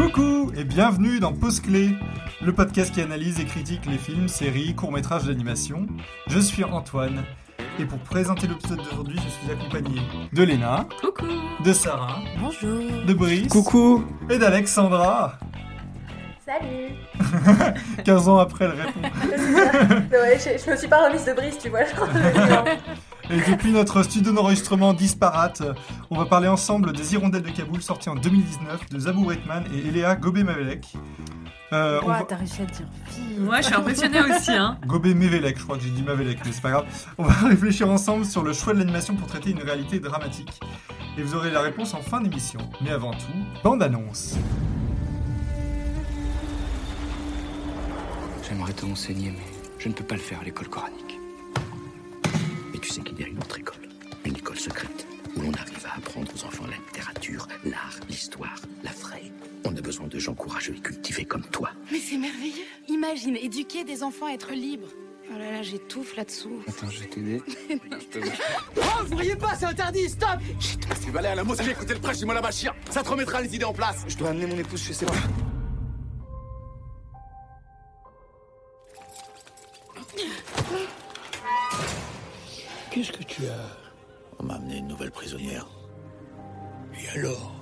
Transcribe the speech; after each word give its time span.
Coucou 0.00 0.50
et 0.56 0.64
bienvenue 0.64 1.20
dans 1.20 1.34
Pause 1.34 1.60
Clé, 1.60 1.90
le 2.40 2.54
podcast 2.54 2.90
qui 2.90 3.02
analyse 3.02 3.38
et 3.38 3.44
critique 3.44 3.84
les 3.84 3.98
films, 3.98 4.28
séries, 4.28 4.74
courts-métrages 4.74 5.24
d'animation. 5.24 5.86
Je 6.26 6.38
suis 6.38 6.64
Antoine 6.64 7.22
et 7.78 7.84
pour 7.84 7.98
présenter 7.98 8.46
l'épisode 8.46 8.78
d'aujourd'hui, 8.78 9.18
je 9.22 9.28
suis 9.28 9.52
accompagné 9.52 10.00
de 10.32 10.42
Léna, 10.42 10.86
Coucou 11.02 11.26
de 11.62 11.72
Sarah, 11.74 12.20
Bonjour 12.40 12.80
de 13.06 13.12
Brice, 13.12 13.48
Coucou 13.48 14.02
et 14.30 14.38
d'Alexandra. 14.38 15.38
Salut 16.46 16.94
15 18.06 18.28
ans 18.30 18.38
après, 18.38 18.64
elle 18.64 18.80
répond. 18.80 19.02
ouais, 20.12 20.38
je, 20.38 20.64
je 20.64 20.70
me 20.70 20.76
suis 20.76 20.88
pas 20.88 21.06
remise 21.08 21.26
de 21.26 21.34
brise, 21.34 21.58
tu 21.58 21.68
vois. 21.68 21.84
genre, 21.84 22.08
Et 23.32 23.38
depuis 23.50 23.70
notre 23.72 24.02
studio 24.02 24.32
d'enregistrement 24.32 24.92
disparate, 24.92 25.62
on 26.10 26.18
va 26.18 26.26
parler 26.26 26.48
ensemble 26.48 26.92
des 26.92 27.14
Hirondelles 27.14 27.42
de 27.42 27.50
Kaboul 27.50 27.80
sortis 27.80 28.08
en 28.08 28.16
2019 28.16 28.88
de 28.90 28.98
Zabou 28.98 29.24
Reitman 29.26 29.64
et 29.72 29.86
Eléa 29.88 30.16
Gobé-Mavelek. 30.16 30.86
Euh, 31.72 32.00
va- 32.04 32.24
t'as 32.26 32.34
réussi 32.34 32.62
à 32.62 32.64
le 32.64 32.70
dire 32.72 32.86
vite. 33.16 33.38
Moi, 33.38 33.60
je 33.60 33.66
suis 33.66 33.74
impressionnée 33.76 34.20
aussi. 34.20 34.50
Hein. 34.50 34.78
Gobé-Mévelek, 34.86 35.58
je 35.60 35.62
crois 35.62 35.76
que 35.76 35.84
j'ai 35.84 35.90
dit 35.90 36.02
Mavelek, 36.02 36.38
mais 36.44 36.50
c'est 36.50 36.60
pas 36.60 36.70
grave. 36.72 36.86
On 37.18 37.22
va 37.22 37.32
réfléchir 37.48 37.88
ensemble 37.88 38.24
sur 38.24 38.42
le 38.42 38.52
choix 38.52 38.72
de 38.74 38.80
l'animation 38.80 39.14
pour 39.14 39.28
traiter 39.28 39.50
une 39.50 39.62
réalité 39.62 40.00
dramatique. 40.00 40.58
Et 41.16 41.22
vous 41.22 41.36
aurez 41.36 41.52
la 41.52 41.60
réponse 41.60 41.94
en 41.94 42.00
fin 42.02 42.20
d'émission. 42.20 42.58
Mais 42.80 42.90
avant 42.90 43.12
tout, 43.12 43.18
bande-annonce. 43.62 44.34
J'aimerais 48.48 48.72
te 48.72 48.84
enseigner, 48.86 49.30
mais 49.30 49.44
je 49.78 49.88
ne 49.88 49.94
peux 49.94 50.02
pas 50.04 50.16
le 50.16 50.20
faire 50.20 50.40
à 50.40 50.44
l'école 50.44 50.68
coranique. 50.68 51.19
Mais 52.90 52.94
tu 52.94 53.00
sais 53.02 53.02
qu'il 53.02 53.20
y 53.20 53.24
a 53.24 53.28
une 53.28 53.38
autre 53.38 53.56
école, 53.56 53.88
une 54.24 54.36
école 54.36 54.58
secrète, 54.58 55.06
où 55.36 55.42
l'on 55.42 55.52
arrive 55.52 55.86
à 55.86 55.96
apprendre 55.96 56.28
aux 56.34 56.44
enfants 56.44 56.66
la 56.66 56.76
littérature, 56.76 57.46
l'art, 57.64 58.00
l'histoire, 58.08 58.56
la 58.82 58.90
vraie. 58.90 59.30
On 59.64 59.76
a 59.76 59.80
besoin 59.80 60.08
de 60.08 60.18
gens 60.18 60.34
courageux 60.34 60.74
et 60.76 60.80
cultivés 60.80 61.24
comme 61.24 61.44
toi. 61.44 61.70
Mais 61.92 62.00
c'est 62.00 62.16
merveilleux. 62.16 62.64
Imagine, 62.88 63.36
éduquer 63.36 63.84
des 63.84 64.02
enfants 64.02 64.26
à 64.26 64.32
être 64.32 64.52
libres. 64.52 64.88
Oh 65.32 65.38
là 65.38 65.52
là, 65.52 65.62
j'étouffe 65.62 66.16
là-dessous. 66.16 66.62
Attends, 66.66 66.90
je 66.90 67.00
vais 67.00 67.06
t'aider. 67.06 67.42
Oh, 68.76 69.04
vous 69.06 69.16
riez 69.16 69.36
pas, 69.36 69.54
c'est 69.54 69.66
interdit, 69.66 70.08
stop 70.08 70.40
Tu 71.04 71.10
vas 71.12 71.20
aller 71.20 71.28
à 71.28 71.34
la 71.36 71.44
mosquée 71.44 71.70
écouter 71.70 71.94
le 71.94 72.00
prêche 72.00 72.18
du 72.18 72.26
Mollah 72.26 72.42
Bachir. 72.42 72.74
Ça 72.90 73.04
te 73.04 73.08
remettra 73.08 73.40
les 73.40 73.54
idées 73.54 73.64
en 73.64 73.72
place. 73.72 74.04
Je 74.08 74.16
dois 74.16 74.30
amener 74.30 74.46
mon 74.46 74.58
épouse 74.58 74.82
chez 74.82 74.94
ses 74.94 75.06
Qu'est-ce 82.90 83.12
que 83.12 83.22
tu 83.22 83.46
as 83.46 83.66
On 84.38 84.44
m'a 84.44 84.54
amené 84.54 84.78
une 84.78 84.88
nouvelle 84.88 85.10
prisonnière. 85.10 85.66
Et 86.98 87.08
alors 87.18 87.54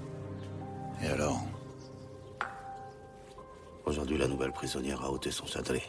Et 1.03 1.07
alors 1.09 1.43
Aujourd'hui, 3.85 4.19
la 4.19 4.29
nouvelle 4.29 4.53
prisonnière 4.53 5.03
a 5.03 5.11
ôté 5.11 5.31
son 5.31 5.47
sadelet. 5.47 5.83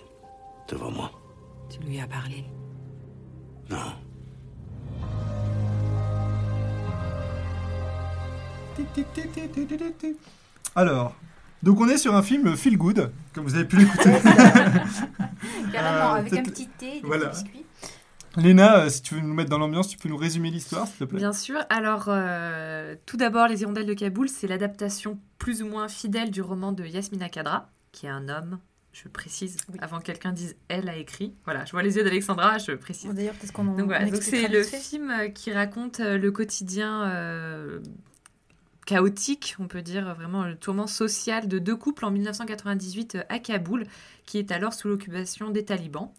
Devant 0.68 0.92
moi. 0.92 1.12
Tu 1.70 1.80
lui 1.80 2.00
as 2.00 2.08
parlé. 2.08 2.46
Non. 3.70 3.94
Alors, 10.76 11.16
donc 11.64 11.80
on 11.80 11.90
est 11.90 11.98
sur 11.98 12.16
un 12.16 12.22
film 12.24 12.56
feel 12.56 12.78
good, 12.78 13.12
comme 13.34 13.44
vous 13.46 13.56
avez 13.56 13.66
pu 13.66 13.78
l'écouter. 13.78 14.12
Carrément, 15.72 16.14
Euh, 16.14 16.20
avec 16.20 16.34
un 16.34 16.44
petit 16.44 16.68
thé, 16.68 17.02
des 17.02 17.08
voilà. 17.08 17.28
petits 17.30 17.44
biscuits. 17.44 17.66
Léna, 18.40 18.80
euh, 18.80 18.90
si 18.90 19.02
tu 19.02 19.16
veux 19.16 19.22
nous 19.22 19.34
mettre 19.34 19.50
dans 19.50 19.58
l'ambiance, 19.58 19.88
tu 19.88 19.98
peux 19.98 20.10
nous 20.10 20.18
résumer 20.18 20.50
l'histoire, 20.52 20.88
s'il 20.88 20.98
te 20.98 21.04
plaît 21.04 21.20
Bien 21.20 21.34
sûr. 21.34 21.60
Alors, 21.70 22.06
euh, 22.08 22.96
tout 23.06 23.18
d'abord, 23.18 23.48
Les 23.48 23.62
Hirondelles 23.62 23.86
de 23.86 23.94
Kaboul, 23.94 24.30
c'est 24.30 24.48
l'adaptation 24.48 25.20
plus 25.38 25.62
ou 25.62 25.68
moins 25.68 25.88
fidèle 25.88 26.32
du 26.32 26.42
roman 26.42 26.72
de 26.72 26.86
Yasmina 26.86 27.30
Kadra, 27.30 27.70
qui 27.92 28.06
est 28.06 28.10
un 28.10 28.30
homme. 28.30 28.60
Je 28.92 29.08
précise, 29.08 29.58
Oui. 29.72 29.78
avant 29.82 30.00
que 30.00 30.04
quelqu'un 30.06 30.32
dise 30.32 30.56
elle 30.68 30.90
a 30.90 30.96
écrit. 30.98 31.36
Voilà, 31.46 31.64
je 31.64 31.72
vois 31.72 31.84
les 31.84 31.96
yeux 31.98 32.04
d'Alexandra, 32.04 32.58
je 32.58 32.72
précise. 32.72 33.14
D'ailleurs, 33.14 33.36
peut-être 33.36 33.54
qu'on 33.54 33.68
en 33.68 33.76
Donc 33.76 33.86
voilà, 33.86 34.08
c'est 34.20 34.48
le 34.48 34.64
film 34.64 35.12
euh, 35.12 35.28
qui 35.30 35.54
raconte 35.54 36.00
le 36.00 36.32
quotidien 36.32 37.04
euh, 37.08 37.80
chaotique, 38.90 39.56
on 39.60 39.68
peut 39.68 39.84
dire 39.84 40.16
vraiment 40.16 40.46
le 40.46 40.56
tourment 40.56 40.88
social 40.88 41.48
de 41.48 41.60
deux 41.60 41.76
couples 41.76 42.06
en 42.06 42.10
1998 42.10 43.16
euh, 43.16 43.22
à 43.30 43.38
Kaboul, 43.38 43.86
qui 44.26 44.40
est 44.40 44.52
alors 44.52 44.74
sous 44.74 44.88
l'occupation 44.88 45.52
des 45.52 45.64
talibans. 45.64 46.12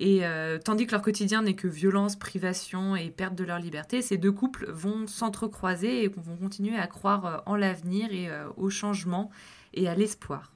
Et 0.00 0.24
euh, 0.24 0.58
tandis 0.58 0.86
que 0.86 0.92
leur 0.92 1.02
quotidien 1.02 1.42
n'est 1.42 1.54
que 1.54 1.66
violence, 1.66 2.16
privation 2.16 2.94
et 2.94 3.10
perte 3.10 3.34
de 3.34 3.44
leur 3.44 3.58
liberté, 3.58 4.00
ces 4.00 4.16
deux 4.16 4.30
couples 4.30 4.70
vont 4.70 5.06
s'entrecroiser 5.06 6.04
et 6.04 6.08
vont 6.08 6.36
continuer 6.36 6.78
à 6.78 6.86
croire 6.86 7.26
euh, 7.26 7.36
en 7.46 7.56
l'avenir 7.56 8.12
et 8.12 8.28
euh, 8.28 8.46
au 8.56 8.70
changement 8.70 9.30
et 9.74 9.88
à 9.88 9.94
l'espoir. 9.94 10.52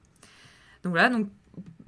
Donc 0.83 0.91
voilà, 0.91 1.09
donc 1.09 1.27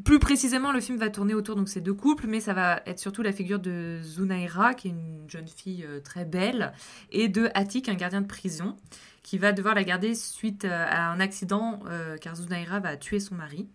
plus 0.04 0.20
précisément, 0.20 0.72
le 0.74 0.82
film 0.82 0.98
va 0.98 1.10
tourner 1.10 1.34
autour 1.34 1.56
de 1.56 1.66
ces 1.66 1.82
deux 1.82 1.94
couples, 1.94 2.28
mais 2.28 2.42
ça 2.42 2.54
va 2.54 2.82
être 2.86 3.00
surtout 3.00 3.24
la 3.24 3.32
figure 3.32 3.60
de 3.60 4.00
Zunaira, 4.04 4.74
qui 4.74 4.90
est 4.90 4.92
une 4.92 5.28
jeune 5.28 5.48
fille 5.48 5.88
très 6.04 6.26
belle, 6.26 6.74
et 7.12 7.28
de 7.28 7.50
Atik, 7.56 7.90
un 7.90 7.96
gardien 7.96 8.22
de 8.22 8.28
prison, 8.28 8.76
qui 9.24 9.40
va 9.40 9.52
devoir 9.52 9.74
la 9.74 9.84
garder 9.84 10.14
suite 10.14 10.66
à 10.66 11.10
un 11.10 11.20
accident, 11.20 11.80
car 12.22 12.36
Zunaira 12.36 12.80
va 12.80 12.98
tuer 12.98 13.20
son 13.20 13.34
mari, 13.34 13.68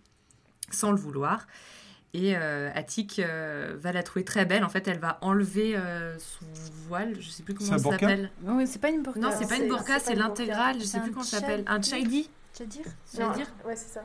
sans 0.71 0.93
le 0.93 0.99
vouloir. 0.99 1.49
Et 2.13 2.37
euh, 2.37 2.71
Atik 2.75 3.21
euh, 3.21 3.77
va 3.79 3.93
la 3.93 4.03
trouver 4.03 4.25
très 4.25 4.45
belle. 4.45 4.65
En 4.65 4.69
fait, 4.69 4.89
elle 4.89 4.99
va 4.99 5.19
enlever 5.21 5.77
euh, 5.77 6.19
son 6.19 6.45
voile, 6.89 7.15
je 7.21 7.31
sais 7.31 7.43
plus 7.45 7.55
comment 7.55 7.71
ça 7.71 7.79
s'appelle. 7.79 8.31
Oui, 8.45 8.67
c'est 8.67 8.81
pas 8.81 8.91
une 8.91 9.03
burqa. 9.03 9.21
Non, 9.21 9.31
c'est 9.37 9.49
pas 9.49 9.57
une 9.57 9.69
burqa, 9.69 10.01
c'est 10.01 10.17
l'intégrale, 10.17 10.81
je 10.81 10.85
sais 10.85 11.01
plus 11.01 11.13
comment 11.13 11.25
ça 11.25 11.39
s'appelle. 11.41 11.65
Un 11.67 11.81
j'allais 11.81 12.03
Non, 13.19 13.33
dire. 13.33 13.47
Ouais, 13.65 13.77
c'est 13.77 13.95
ça. 13.95 14.03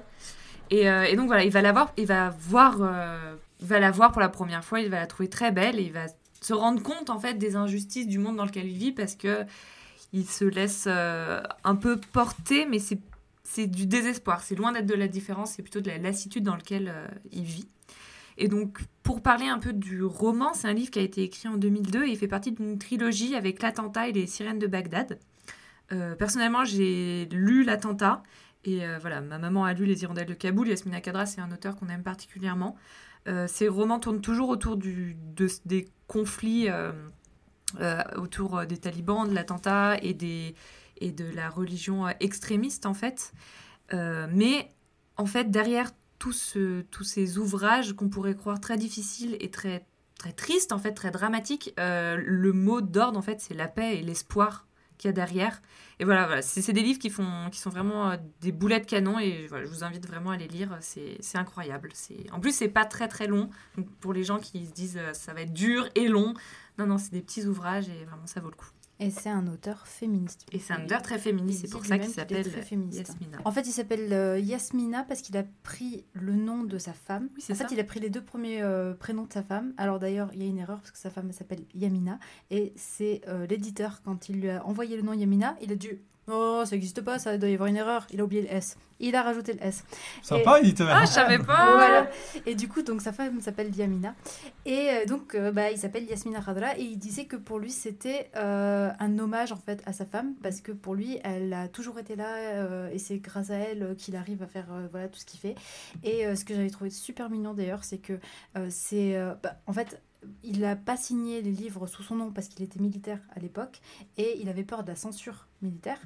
Et, 0.70 0.90
euh, 0.90 1.04
et 1.04 1.16
donc 1.16 1.28
voilà, 1.28 1.44
il 1.44 1.52
va 1.52 1.62
la 1.62 1.72
voir, 1.72 1.94
il 1.98 2.08
va 2.08 2.30
voir, 2.30 2.78
euh, 2.82 3.36
va 3.60 3.80
la 3.80 3.92
voir 3.92 4.12
pour 4.12 4.22
la 4.22 4.30
première 4.30 4.64
fois, 4.64 4.80
il 4.80 4.90
va 4.90 5.00
la 5.00 5.08
trouver 5.08 5.30
très 5.30 5.52
belle 5.52 5.80
et 5.80 5.84
il 5.84 5.94
va 5.94 6.06
se 6.42 6.54
rendre 6.54 6.82
compte 6.82 7.10
en 7.10 7.20
fait 7.20 7.36
des 7.36 7.56
injustices 7.56 8.08
du 8.08 8.18
monde 8.18 8.38
dans 8.38 8.46
lequel 8.46 8.68
il 8.68 8.78
vit 8.78 8.92
parce 8.92 9.16
que 9.16 9.46
il 10.14 10.26
se 10.26 10.46
laisse 10.46 10.86
euh, 10.88 11.42
un 11.64 11.76
peu 11.76 12.00
porter, 12.14 12.66
mais 12.66 12.80
c'est 12.80 13.00
c'est 13.44 13.68
du 13.68 13.86
désespoir, 13.86 14.42
c'est 14.42 14.56
loin 14.56 14.72
d'être 14.72 14.88
de 14.88 14.96
la 14.96 15.08
différence, 15.08 15.52
c'est 15.52 15.62
plutôt 15.62 15.82
de 15.82 15.88
la 15.88 16.00
lassitude 16.00 16.44
dans 16.44 16.56
laquelle 16.56 16.92
euh, 16.94 17.08
il 17.32 17.44
vit. 17.44 17.68
Et 18.38 18.48
donc, 18.48 18.80
pour 19.04 19.22
parler 19.22 19.48
un 19.48 19.60
peu 19.60 19.72
du 19.72 20.04
roman, 20.04 20.54
c'est 20.54 20.68
un 20.68 20.74
livre 20.74 20.92
qui 20.92 21.00
a 21.00 21.04
été 21.04 21.24
écrit 21.24 21.48
en 21.48 21.58
2002 21.58 22.06
et 22.06 22.10
il 22.10 22.18
fait 22.18 22.28
partie 22.28 22.52
d'une 22.52 22.78
trilogie 22.78 23.36
avec 23.36 23.62
l'attentat 23.62 24.10
et 24.10 24.12
les 24.12 24.28
sirènes 24.28 24.60
de 24.60 24.68
Bagdad. 24.68 25.20
Euh, 25.92 26.16
personnellement, 26.16 26.66
j'ai 26.66 27.28
lu 27.32 27.64
l'attentat 27.64 28.24
et 28.66 28.84
euh, 28.84 28.98
voilà, 29.00 29.22
ma 29.22 29.38
maman 29.38 29.64
a 29.64 29.74
lu 29.74 29.86
Les 29.86 30.02
Hirondelles 30.02 30.26
de 30.26 30.34
Kaboul. 30.34 30.68
Yasmina 30.68 31.00
Kadra, 31.00 31.26
c'est 31.26 31.40
un 31.40 31.52
auteur 31.52 31.76
qu'on 31.76 31.88
aime 31.88 32.04
particulièrement. 32.04 32.76
Euh, 33.28 33.48
ces 33.48 33.68
romans 33.68 34.00
tournent 34.00 34.22
toujours 34.22 34.50
autour 34.50 34.78
des 34.78 35.88
conflits 36.08 36.68
euh, 36.70 38.04
autour 38.16 38.66
des 38.66 38.78
talibans, 38.78 39.28
de 39.28 39.34
l'attentat 39.34 39.98
et, 40.02 40.56
et 40.98 41.12
de 41.12 41.26
la 41.34 41.50
religion 41.50 42.08
extrémiste, 42.20 42.86
en 42.86 42.94
fait. 42.94 43.34
Mais, 43.92 44.72
en 45.18 45.26
fait, 45.26 45.52
derrière 45.52 45.92
ce- 46.32 46.82
tous 46.92 47.04
ces 47.04 47.38
ouvrages 47.38 47.94
qu'on 47.94 48.10
pourrait 48.10 48.36
croire 48.36 48.60
très 48.60 48.78
difficiles 48.78 49.38
et 49.40 49.52
très, 49.52 49.86
très 50.20 50.32
tristes, 50.34 50.72
en 50.72 50.80
fait, 50.80 50.94
très 50.94 51.12
dramatiques, 51.12 51.74
euh, 51.80 52.18
le 52.24 52.54
mot 52.54 52.82
d'ordre, 52.82 53.18
en 53.20 53.22
fait, 53.22 53.42
c'est 53.42 53.54
la 53.54 53.68
paix 53.68 53.98
et 53.98 54.02
l'espoir 54.02 54.66
qu'il 54.98 55.10
y 55.10 55.12
a 55.12 55.14
derrière. 55.14 55.62
Et 56.00 56.06
voilà, 56.06 56.26
voilà 56.26 56.42
c'est 56.42 56.72
des 56.72 56.82
livres 56.82 57.00
qui, 57.00 57.10
font, 57.10 57.50
qui 57.52 57.60
sont 57.60 57.70
vraiment 57.70 58.12
euh, 58.12 58.18
des 58.40 58.54
boulets 58.54 58.80
de 58.80 58.86
canon 58.86 59.20
et 59.20 59.48
je 59.50 59.68
vous 59.68 59.84
invite 59.84 60.08
vraiment 60.08 60.32
à 60.32 60.38
les 60.38 60.48
lire, 60.48 60.78
c'est 60.80 61.20
incroyable. 61.36 61.90
En 62.32 62.40
plus, 62.40 62.56
c'est 62.56 62.70
pas 62.70 62.86
très 62.86 63.10
très 63.10 63.28
long, 63.28 63.50
pour 64.00 64.14
les 64.14 64.24
gens 64.24 64.40
qui 64.40 64.66
se 64.66 64.72
disent 64.72 64.98
euh, 64.98 65.12
ça 65.14 65.34
va 65.34 65.42
être 65.42 65.54
dur 65.54 65.90
et 65.96 66.08
long, 66.08 66.34
non, 66.78 66.86
non, 66.88 66.98
c'est 66.98 67.12
des 67.12 67.22
petits 67.22 67.46
ouvrages 67.46 67.90
et 67.90 68.06
vraiment 68.06 68.26
ça 68.26 68.40
vaut 68.40 68.50
le 68.50 68.56
coup. 68.56 68.70
Et 69.00 69.10
c'est 69.10 69.30
un 69.30 69.48
auteur 69.48 69.88
féministe. 69.88 70.46
Et 70.54 70.60
c'est 70.60 70.74
un 70.74 70.86
auteur 70.86 71.02
très 71.02 71.20
féministe, 71.20 71.62
c'est 71.62 71.72
pour 71.72 71.86
ça 71.86 72.00
qu'il 72.00 72.10
s'appelle. 72.10 72.48
Yasmina. 72.92 73.38
En 73.44 73.52
fait, 73.52 73.68
il 73.68 73.72
s'appelle 73.72 74.14
euh, 74.14 74.40
Yasmina 74.40 75.04
parce 75.04 75.22
qu'il 75.22 75.36
a 75.38 75.44
pris 75.64 76.06
le 76.14 76.34
nom 76.34 76.64
de 76.64 76.78
sa 76.78 76.94
femme. 76.94 77.30
Oui, 77.36 77.44
en 77.52 77.56
fait, 77.56 77.72
il 77.72 77.80
a 77.80 77.84
pris 77.84 78.00
les 78.00 78.10
deux 78.10 78.24
premiers 78.24 78.62
euh, 78.62 78.94
prénoms 78.94 79.26
de 79.26 79.34
sa 79.34 79.44
femme. 79.44 79.74
Alors 79.78 80.00
d'ailleurs, 80.00 80.30
il 80.34 80.42
y 80.42 80.46
a 80.46 80.50
une 80.50 80.60
erreur 80.60 80.80
parce 80.80 80.92
que 80.92 80.98
sa 80.98 81.10
femme 81.10 81.26
elle 81.28 81.34
s'appelle 81.34 81.66
Yamina. 81.74 82.20
Et 82.52 82.74
c'est 82.78 83.22
euh, 83.28 83.46
l'éditeur, 83.48 84.02
quand 84.04 84.30
il 84.30 84.40
lui 84.40 84.50
a 84.50 84.66
envoyé 84.66 84.96
le 84.96 85.02
nom 85.02 85.14
Yamina, 85.14 85.58
il 85.62 85.72
a 85.72 85.76
dû... 85.76 86.02
Oh, 86.28 86.64
ça 86.66 86.72
n'existe 86.72 87.02
pas, 87.02 87.20
ça 87.20 87.38
doit 87.38 87.50
y 87.50 87.54
avoir 87.54 87.68
une 87.70 87.78
erreur. 87.78 88.08
Il 88.12 88.20
a 88.20 88.24
oublié 88.24 88.42
le 88.42 88.52
S. 88.52 88.78
Il 89.00 89.16
a 89.16 89.22
rajouté 89.22 89.54
le 89.54 89.62
S. 89.64 89.84
Sympa, 90.24 90.60
éditeur. 90.60 90.88
Ah, 90.92 91.02
je 91.06 91.12
savais 91.12 91.38
pas 91.38 91.74
Voilà. 91.74 92.10
Et 92.48 92.56
du 92.56 92.68
coup, 92.68 92.82
donc 92.82 93.02
sa 93.02 93.12
femme 93.14 93.42
s'appelle 93.42 93.76
Yamina. 93.76 94.16
Et 94.66 94.90
euh, 94.90 95.06
donc, 95.06 95.36
euh, 95.36 95.52
bah, 95.52 95.70
il 95.70 95.78
s'appelle 95.78 96.06
Yasmina 96.06 96.42
Khadra. 96.42 96.78
Et 96.78 96.84
il 96.84 96.98
disait 96.98 97.26
que 97.26 97.36
pour 97.36 97.60
lui, 97.60 97.70
c'était 97.72 98.32
euh, 98.38 98.90
un 99.00 99.20
hommage 99.20 99.52
en 99.52 99.58
fait 99.58 99.84
à 99.86 99.94
sa 99.94 100.06
femme. 100.06 100.34
Parce 100.42 100.62
que 100.62 100.72
pour 100.72 100.96
lui, 100.96 101.20
elle 101.24 101.54
a 101.54 101.68
toujours 101.68 102.00
été 102.00 102.16
là. 102.16 102.36
euh, 102.38 102.90
et 102.92 102.98
c'est 102.98 103.18
grâce 103.20 103.52
à 103.52 103.56
elle 103.58 103.96
qu'il 103.98 104.16
arrive 104.16 104.42
à 104.42 104.48
faire 104.48 104.68
euh, 104.72 104.88
voilà, 104.90 105.08
tout 105.10 105.20
ce 105.20 105.26
qu'il 105.26 105.40
fait. 105.40 105.56
Et 106.04 106.26
euh, 106.26 106.36
ce 106.36 106.44
que 106.46 106.56
j'avais 106.56 106.70
trouvé 106.70 106.90
super 106.90 107.30
mignon 107.30 107.54
d'ailleurs, 107.54 107.84
c'est 107.84 107.98
que 108.00 108.14
euh, 108.58 108.68
c'est. 108.70 109.16
euh, 109.16 109.34
bah, 109.44 109.58
en 109.68 109.74
fait. 109.74 110.02
Il 110.44 110.60
n'a 110.60 110.76
pas 110.76 110.98
signé 110.98 111.42
les 111.42 111.52
livres 111.52 111.88
sous 111.88 112.04
son 112.04 112.16
nom 112.16 112.32
parce 112.32 112.48
qu'il 112.48 112.64
était 112.64 112.80
militaire 112.80 113.20
à 113.36 113.40
l'époque 113.40 113.82
et 114.18 114.40
il 114.42 114.50
avait 114.50 114.64
peur 114.64 114.84
de 114.84 114.90
la 114.90 114.96
censure 114.96 115.48
militaire. 115.62 115.98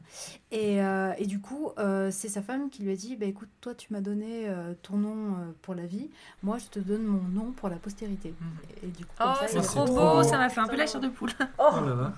Et, 0.52 0.82
euh, 0.82 1.12
et 1.18 1.26
du 1.26 1.40
coup, 1.42 1.72
euh, 1.80 2.10
c'est 2.12 2.30
sa 2.30 2.42
femme 2.42 2.70
qui 2.70 2.84
lui 2.84 2.92
a 2.92 2.96
dit 2.96 3.16
bah, 3.16 3.26
écoute, 3.26 3.50
toi, 3.62 3.74
tu 3.76 3.92
m'as 3.92 4.02
donné 4.02 4.48
euh, 4.48 4.74
ton 4.82 4.98
nom 4.98 5.34
euh, 5.34 5.52
pour 5.62 5.76
la 5.76 5.86
vie, 5.86 6.10
moi, 6.44 6.58
je 6.58 6.66
te 6.68 6.80
donne 6.80 7.04
mon 7.04 7.22
nom 7.30 7.52
pour 7.52 7.70
la 7.70 7.78
postérité. 7.78 8.34
Et, 8.84 8.88
et 8.88 8.90
du 8.92 9.06
coup, 9.06 9.12
Oh, 9.22 9.34
c'est 9.48 9.62
trop 9.62 9.86
beau, 9.86 9.96
beau. 9.96 10.24
ça 10.24 10.38
m'a 10.38 10.50
fait 10.50 10.62
un 10.62 10.68
peu 10.68 10.76
la 10.78 10.88
chair 10.88 11.02
de 11.02 11.10
poule. 11.10 11.32
Oh, 11.58 11.70
Oh 11.74 11.86
là 11.86 11.96
là. 11.96 12.14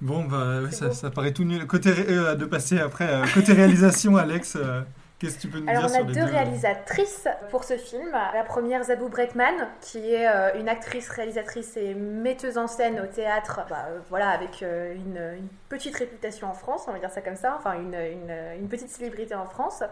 Bon, 0.00 0.24
bah, 0.26 0.62
ouais, 0.62 0.70
ça, 0.70 1.10
paraît 1.10 1.32
tout 1.32 1.42
nul. 1.44 1.66
Côté 1.66 1.92
euh, 1.92 2.36
de 2.36 2.44
passer 2.44 2.78
après, 2.78 3.08
euh, 3.12 3.24
côté 3.34 3.52
réalisation, 3.52 4.16
Alex, 4.16 4.54
euh, 4.56 4.82
qu'est-ce 5.18 5.36
que 5.36 5.40
tu 5.42 5.48
peux 5.48 5.58
nous 5.58 5.68
Alors 5.68 5.86
dire 5.86 5.90
on 5.90 5.94
a 5.94 5.98
sur 5.98 6.06
les 6.08 6.14
deux 6.14 6.20
deux 6.20 6.26
réalisatrices 6.32 7.28
pour 7.50 7.64
ce 7.64 7.76
film. 7.76 8.10
La 8.34 8.44
première 8.44 8.82
Zabou 8.84 9.08
Bretman, 9.08 9.54
qui 9.80 10.14
est 10.14 10.28
euh, 10.28 10.58
une 10.58 10.68
actrice, 10.68 11.08
réalisatrice 11.08 11.76
et 11.76 11.94
metteuse 11.94 12.56
en 12.58 12.66
scène 12.66 13.00
au 13.00 13.06
théâtre, 13.06 13.60
bah, 13.68 13.86
euh, 13.88 13.98
voilà, 14.10 14.30
avec 14.30 14.62
euh, 14.62 14.94
une, 14.94 15.16
une 15.38 15.48
petite 15.68 15.96
réputation 15.96 16.48
en 16.48 16.54
France, 16.54 16.84
on 16.88 16.92
va 16.92 16.98
dire 16.98 17.10
ça 17.10 17.20
comme 17.20 17.36
ça, 17.36 17.54
enfin 17.58 17.74
une, 17.74 17.94
une- 17.94 18.60
une 18.60 18.68
petite 18.68 18.90
célébrité 18.90 19.34
en 19.34 19.46
France. 19.46 19.82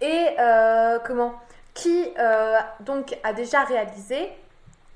Et 0.00 0.26
euh, 0.38 0.98
comment? 1.04 1.34
Qui 1.74 2.12
euh, 2.18 2.58
donc 2.80 3.16
a 3.24 3.32
déjà 3.32 3.64
réalisé 3.64 4.28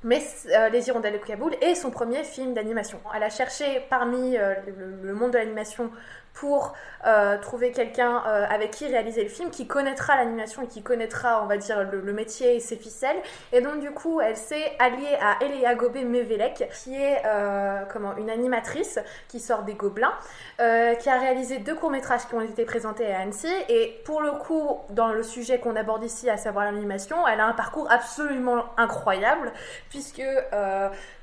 mais 0.04 0.22
euh, 0.54 0.68
Les 0.68 0.86
Hirondelles 0.88 1.14
de 1.14 1.18
Kaboul 1.18 1.54
est 1.60 1.74
son 1.74 1.90
premier 1.90 2.22
film 2.22 2.54
d'animation. 2.54 3.00
Elle 3.16 3.22
a 3.24 3.30
cherché 3.30 3.82
parmi 3.90 4.36
euh, 4.36 4.54
le, 4.66 5.00
le 5.02 5.14
monde 5.14 5.32
de 5.32 5.38
l'animation 5.38 5.90
pour 6.36 6.74
euh, 7.06 7.38
trouver 7.38 7.72
quelqu'un 7.72 8.22
euh, 8.26 8.46
avec 8.48 8.72
qui 8.72 8.86
réaliser 8.86 9.22
le 9.22 9.28
film, 9.28 9.50
qui 9.50 9.66
connaîtra 9.66 10.16
l'animation 10.16 10.62
et 10.62 10.66
qui 10.66 10.82
connaîtra, 10.82 11.42
on 11.42 11.46
va 11.46 11.56
dire, 11.56 11.82
le, 11.90 12.12
métier 12.12 12.56
et 12.56 12.60
ses 12.60 12.76
ficelles. 12.76 13.16
Et 13.52 13.60
donc, 13.60 13.80
du 13.80 13.90
coup, 13.90 14.20
elle 14.20 14.36
s'est 14.36 14.72
alliée 14.78 15.16
à 15.20 15.42
Eléa 15.44 15.74
Gobé 15.74 16.04
Mevelek, 16.04 16.68
qui 16.82 16.94
est 16.94 17.22
euh, 17.24 17.84
comment, 17.92 18.16
une 18.16 18.30
animatrice 18.30 18.98
qui 19.28 19.40
sort 19.40 19.62
des 19.62 19.74
Gobelins, 19.74 20.14
qui 20.58 21.08
a 21.10 21.18
réalisé 21.18 21.58
deux 21.58 21.74
courts-métrages 21.74 22.26
qui 22.28 22.34
ont 22.34 22.40
été 22.40 22.64
présentés 22.64 23.12
à 23.12 23.20
Annecy. 23.20 23.52
Et 23.68 24.00
pour 24.04 24.20
le 24.20 24.32
coup, 24.32 24.80
dans 24.90 25.12
le 25.12 25.22
sujet 25.22 25.58
qu'on 25.58 25.76
aborde 25.76 26.04
ici, 26.04 26.28
à 26.28 26.36
savoir 26.36 26.66
l'animation, 26.66 27.26
elle 27.26 27.40
a 27.40 27.46
un 27.46 27.52
parcours 27.52 27.90
absolument 27.90 28.64
incroyable, 28.76 29.52
puisque, 29.90 30.22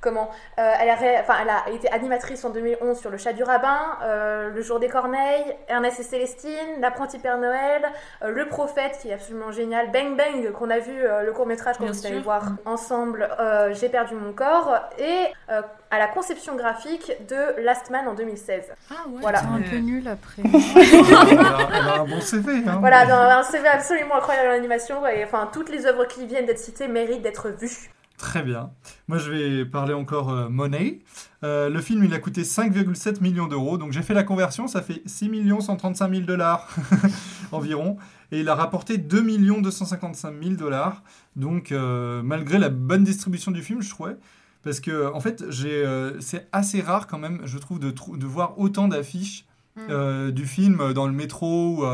comment, 0.04 0.30
euh, 0.60 0.72
elle, 0.80 0.90
a 0.90 0.96
ré- 0.96 1.18
enfin, 1.22 1.36
elle 1.42 1.50
a 1.50 1.70
été 1.74 1.90
animatrice 1.92 2.44
en 2.46 2.50
2011 2.50 3.00
sur 3.00 3.10
Le 3.10 3.18
Chat 3.18 3.34
du 3.34 3.44
Rabbin, 3.44 3.80
euh, 4.04 4.50
Le 4.52 4.62
Jour 4.62 4.80
des 4.80 4.90
Corneilles, 4.90 5.56
Ernest 5.70 6.00
et 6.00 6.04
Célestine, 6.04 6.82
L'Apprenti 6.82 7.18
Père 7.20 7.38
Noël, 7.38 7.82
euh, 8.24 8.30
Le 8.30 8.48
Prophète, 8.48 9.00
qui 9.02 9.10
est 9.10 9.14
absolument 9.14 9.52
génial, 9.52 9.92
Bang 9.92 10.16
Bang, 10.18 10.52
qu'on 10.52 10.70
a 10.70 10.80
vu 10.80 10.94
euh, 11.04 11.24
le 11.24 11.32
court-métrage 11.32 11.78
qu'on 11.78 11.86
Bien 11.86 11.94
vous 11.94 12.06
allez 12.06 12.16
sûr. 12.16 12.24
voir 12.24 12.44
ensemble, 12.66 13.28
euh, 13.40 13.74
J'ai 13.74 13.90
perdu 13.90 14.14
mon 14.16 14.34
corps, 14.34 14.76
et 15.00 15.28
euh, 15.50 15.62
à 15.90 16.00
la 16.00 16.08
conception 16.08 16.56
graphique 16.56 17.12
de 17.30 17.62
Last 17.62 17.90
Man 17.90 18.08
en 18.08 18.14
2016. 18.14 18.66
Ah 18.92 18.94
ouais. 19.08 19.20
Voilà. 19.22 19.40
C'est 19.40 19.46
un 19.46 19.70
peu 19.70 19.78
nul 19.78 20.08
après. 20.08 20.42
elle, 20.44 21.40
a, 21.40 21.58
elle 21.72 21.88
a 21.88 22.02
un 22.02 22.06
bon 22.06 22.20
CV. 22.20 22.64
Hein. 22.68 22.78
Voilà, 22.80 23.38
un 23.40 23.44
CV 23.44 23.68
absolument 23.68 24.16
incroyable 24.16 24.50
en 24.50 24.54
animation, 24.54 25.08
et 25.08 25.24
enfin, 25.24 25.50
toutes 25.54 25.70
les 25.70 25.86
œuvres 25.86 26.06
qui 26.06 26.26
viennent 26.26 26.46
d'être 26.46 26.60
citées 26.60 26.88
méritent 26.88 27.22
d'être 27.22 27.50
vues. 27.50 27.90
Très 28.24 28.42
bien. 28.42 28.72
Moi, 29.10 29.18
je 29.18 29.30
vais 29.30 29.66
parler 29.66 29.94
encore 29.94 30.30
euh, 30.30 30.48
monnaie. 30.48 31.00
Euh, 31.44 31.68
le 31.68 31.82
film, 31.82 32.06
il 32.06 32.14
a 32.14 32.20
coûté 32.20 32.44
5,7 32.44 33.22
millions 33.22 33.48
d'euros. 33.48 33.78
Donc, 33.78 33.92
j'ai 33.92 34.02
fait 34.02 34.14
la 34.14 34.24
conversion. 34.24 34.66
Ça 34.66 34.82
fait 34.82 35.02
6 35.06 35.30
135 35.60 36.10
000 36.10 36.22
dollars 36.22 36.70
environ. 37.52 37.98
Et 38.32 38.40
il 38.40 38.48
a 38.48 38.56
rapporté 38.56 38.98
2 38.98 39.22
255 39.60 40.34
000 40.42 40.56
dollars. 40.56 41.04
Donc, 41.36 41.74
euh, 41.74 42.24
malgré 42.24 42.60
la 42.60 42.70
bonne 42.70 43.04
distribution 43.04 43.52
du 43.52 43.62
film, 43.62 43.82
je 43.82 43.90
trouvais. 43.90 44.16
Parce 44.64 44.80
que, 44.80 45.12
en 45.14 45.20
fait, 45.20 45.44
euh, 45.66 46.16
c'est 46.22 46.48
assez 46.54 46.80
rare 46.80 47.08
quand 47.08 47.20
même, 47.20 47.42
je 47.44 47.58
trouve, 47.58 47.80
de, 47.80 48.26
voir 48.26 48.58
autant 48.58 48.88
d'affiches 48.88 49.46
Mm. 49.76 50.30
du 50.30 50.46
film 50.46 50.94
dans 50.94 51.08
le 51.08 51.14
métro 51.14 51.82
ou, 51.82 51.86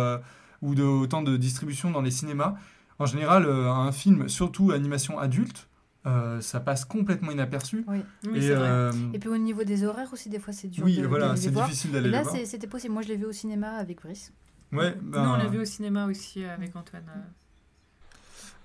ou 0.61 0.75
de, 0.75 0.83
autant 0.83 1.21
de 1.21 1.37
distribution 1.37 1.91
dans 1.91 2.01
les 2.01 2.11
cinémas. 2.11 2.55
En 2.99 3.05
général, 3.05 3.49
un 3.49 3.93
film, 3.93 4.27
surtout 4.27 4.71
animation 4.71 5.17
adulte, 5.17 5.68
euh, 6.05 6.39
ça 6.41 6.59
passe 6.59 6.85
complètement 6.85 7.31
inaperçu. 7.31 7.83
Oui. 7.87 7.99
Oui, 8.25 8.37
et, 8.39 8.41
c'est 8.41 8.53
vrai. 8.55 8.67
euh, 8.69 8.91
Et 9.13 9.19
puis 9.19 9.29
au 9.29 9.37
niveau 9.37 9.63
des 9.63 9.83
horaires 9.83 10.09
aussi, 10.13 10.29
des 10.29 10.39
fois, 10.39 10.53
c'est 10.53 10.67
dur 10.69 10.85
oui, 10.85 10.97
de, 10.97 11.05
voilà, 11.07 11.35
c'est 11.35 11.49
voir. 11.49 11.67
difficile 11.67 11.91
d'aller 11.91 12.09
là, 12.09 12.23
c'était 12.45 12.67
possible. 12.67 12.93
Moi, 12.93 13.01
je 13.03 13.09
l'ai 13.09 13.17
vu 13.17 13.25
au 13.25 13.31
cinéma 13.33 13.71
avec 13.75 14.01
Brice. 14.01 14.31
Ouais, 14.71 14.95
Nous, 15.01 15.11
ben, 15.11 15.31
on 15.33 15.37
l'a 15.37 15.47
vu 15.47 15.59
au 15.59 15.65
cinéma 15.65 16.05
aussi 16.05 16.43
euh, 16.45 16.53
avec 16.53 16.75
Antoine. 16.75 17.03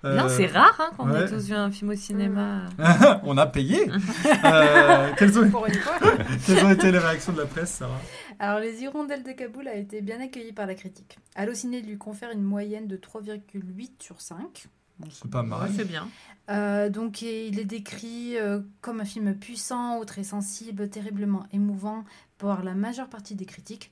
euh, 0.05 0.15
Non, 0.15 0.29
c'est 0.29 0.45
rare 0.45 0.79
hein, 0.79 0.91
qu'on 0.95 1.09
ouais. 1.09 1.23
ait 1.23 1.27
tous 1.27 1.47
vu 1.47 1.53
un 1.55 1.71
film 1.71 1.89
au 1.91 1.95
cinéma. 1.95 2.65
on 3.23 3.37
a 3.37 3.45
payé. 3.47 3.89
Euh, 4.45 5.09
ont, 5.11 5.15
quelles 6.45 6.65
ont 6.65 6.69
été 6.71 6.91
les 6.91 6.97
réactions 6.99 7.33
de 7.33 7.39
la 7.39 7.45
presse, 7.47 7.71
Sarah? 7.71 7.99
Alors, 8.39 8.59
Les 8.59 8.81
Hirondelles 8.81 9.23
de 9.23 9.31
Kaboul 9.31 9.67
a 9.67 9.75
été 9.75 10.01
bien 10.01 10.21
accueilli 10.21 10.53
par 10.53 10.67
la 10.67 10.75
critique. 10.75 11.17
Allociné 11.35 11.81
lui 11.81 11.97
confère 11.97 12.31
une 12.31 12.43
moyenne 12.43 12.87
de 12.87 12.97
3,8 12.97 13.91
sur 13.99 14.21
5. 14.21 14.67
C'est 15.11 15.29
pas 15.29 15.43
mal. 15.43 15.69
Ouais, 15.69 15.75
c'est 15.75 15.85
bien. 15.85 16.07
Euh, 16.49 16.89
donc, 16.89 17.21
il 17.21 17.59
est 17.59 17.65
décrit 17.65 18.37
euh, 18.37 18.61
comme 18.81 19.01
un 19.01 19.05
film 19.05 19.35
puissant, 19.35 19.99
ou 19.99 20.05
très 20.05 20.23
sensible, 20.23 20.89
terriblement 20.89 21.45
émouvant 21.51 22.03
par 22.37 22.63
la 22.63 22.73
majeure 22.73 23.09
partie 23.09 23.35
des 23.35 23.45
critiques. 23.45 23.91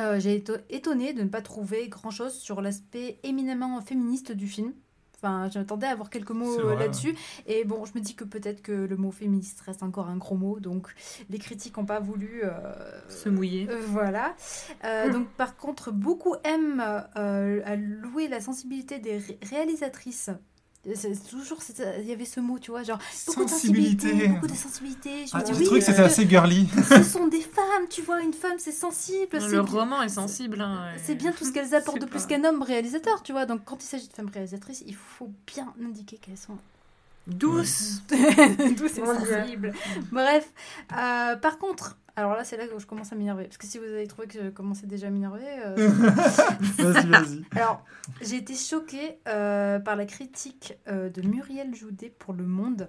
Euh, 0.00 0.18
J'ai 0.18 0.34
été 0.34 0.52
étonnée 0.70 1.12
de 1.12 1.22
ne 1.22 1.28
pas 1.28 1.42
trouver 1.42 1.88
grand-chose 1.88 2.34
sur 2.34 2.60
l'aspect 2.60 3.18
éminemment 3.22 3.80
féministe 3.80 4.32
du 4.32 4.48
film. 4.48 4.72
Enfin, 5.24 5.48
j'attendais 5.50 5.86
à 5.86 5.90
avoir 5.92 6.10
quelques 6.10 6.32
mots 6.32 6.58
euh, 6.60 6.78
là-dessus. 6.78 7.14
Et 7.46 7.64
bon, 7.64 7.86
je 7.86 7.92
me 7.94 8.00
dis 8.00 8.14
que 8.14 8.24
peut-être 8.24 8.60
que 8.60 8.72
le 8.72 8.96
mot 8.96 9.10
féministe 9.10 9.58
reste 9.62 9.82
encore 9.82 10.08
un 10.08 10.18
gros 10.18 10.36
mot. 10.36 10.60
Donc, 10.60 10.88
les 11.30 11.38
critiques 11.38 11.76
n'ont 11.78 11.86
pas 11.86 11.98
voulu 11.98 12.42
euh, 12.44 12.50
Se 13.08 13.30
mouiller. 13.30 13.66
euh, 13.70 13.80
voilà. 13.88 14.34
Euh, 14.84 15.10
donc, 15.10 15.26
par 15.28 15.56
contre, 15.56 15.92
beaucoup 15.92 16.34
aiment 16.44 16.82
euh, 17.16 17.62
à 17.64 17.74
louer 17.76 18.28
la 18.28 18.42
sensibilité 18.42 18.98
des 18.98 19.16
ré- 19.16 19.38
réalisatrices. 19.48 20.28
C'est 20.94 21.28
toujours, 21.30 21.62
c'est- 21.62 21.82
il 22.00 22.06
y 22.06 22.12
avait 22.12 22.26
ce 22.26 22.40
mot, 22.40 22.58
tu 22.58 22.70
vois, 22.70 22.82
genre 22.82 22.98
beaucoup 23.26 23.44
de 23.46 23.50
sensibilité, 23.50 24.28
beaucoup 24.28 24.46
de 24.46 24.54
sensibilité? 24.54 25.26
Je 25.26 25.30
Ah, 25.32 25.38
me 25.38 25.44
dis, 25.44 25.52
oui, 25.52 25.64
que 25.78 25.80
c'était 25.80 26.02
parce 26.02 26.12
assez 26.12 26.28
girly. 26.28 26.66
que 26.68 26.82
ce 26.82 27.02
sont 27.02 27.26
des 27.26 27.40
femmes, 27.40 27.88
tu 27.88 28.02
vois, 28.02 28.20
une 28.20 28.34
femme, 28.34 28.58
c'est 28.58 28.70
sensible. 28.72 29.38
Le 29.38 29.48
bien- 29.48 29.62
roman 29.62 30.02
est 30.02 30.10
sensible. 30.10 30.60
hein, 30.60 30.90
C'est 31.02 31.14
bien 31.14 31.32
tout 31.32 31.44
ce 31.46 31.52
qu'elles 31.54 31.74
apportent 31.74 32.00
de 32.02 32.06
plus 32.06 32.26
qu'un 32.26 32.44
homme 32.44 32.60
réalisateur, 32.62 33.22
tu 33.22 33.32
vois. 33.32 33.46
Donc, 33.46 33.64
quand 33.64 33.82
il 33.82 33.86
s'agit 33.86 34.08
de 34.08 34.12
femmes 34.12 34.30
réalisatrices, 34.32 34.82
il 34.86 34.94
faut 34.94 35.30
bien 35.46 35.72
indiquer 35.82 36.18
qu'elles 36.18 36.36
sont 36.36 36.58
Douce. 37.26 38.02
douces 38.76 38.98
et 38.98 39.06
sensibles. 39.06 39.72
Bref, 40.12 40.46
euh, 40.92 41.36
par 41.36 41.58
contre, 41.58 41.96
alors 42.16 42.34
là, 42.34 42.44
c'est 42.44 42.56
là 42.56 42.66
que 42.66 42.78
je 42.78 42.86
commence 42.86 43.12
à 43.12 43.16
m'énerver. 43.16 43.44
Parce 43.44 43.56
que 43.56 43.66
si 43.66 43.78
vous 43.78 43.84
avez 43.84 44.06
trouvé 44.06 44.28
que 44.28 44.42
je 44.42 44.48
commençais 44.50 44.86
déjà 44.86 45.08
à 45.08 45.10
m'énerver, 45.10 45.44
euh, 45.64 45.74
vas-y, 46.78 47.06
vas-y. 47.08 47.44
Alors, 47.56 47.84
j'ai 48.20 48.36
été 48.36 48.54
choquée 48.54 49.18
euh, 49.28 49.78
par 49.80 49.96
la 49.96 50.06
critique 50.06 50.78
euh, 50.88 51.08
de 51.10 51.22
Muriel 51.22 51.74
Joudet 51.74 52.14
pour 52.18 52.34
Le 52.34 52.44
Monde. 52.44 52.86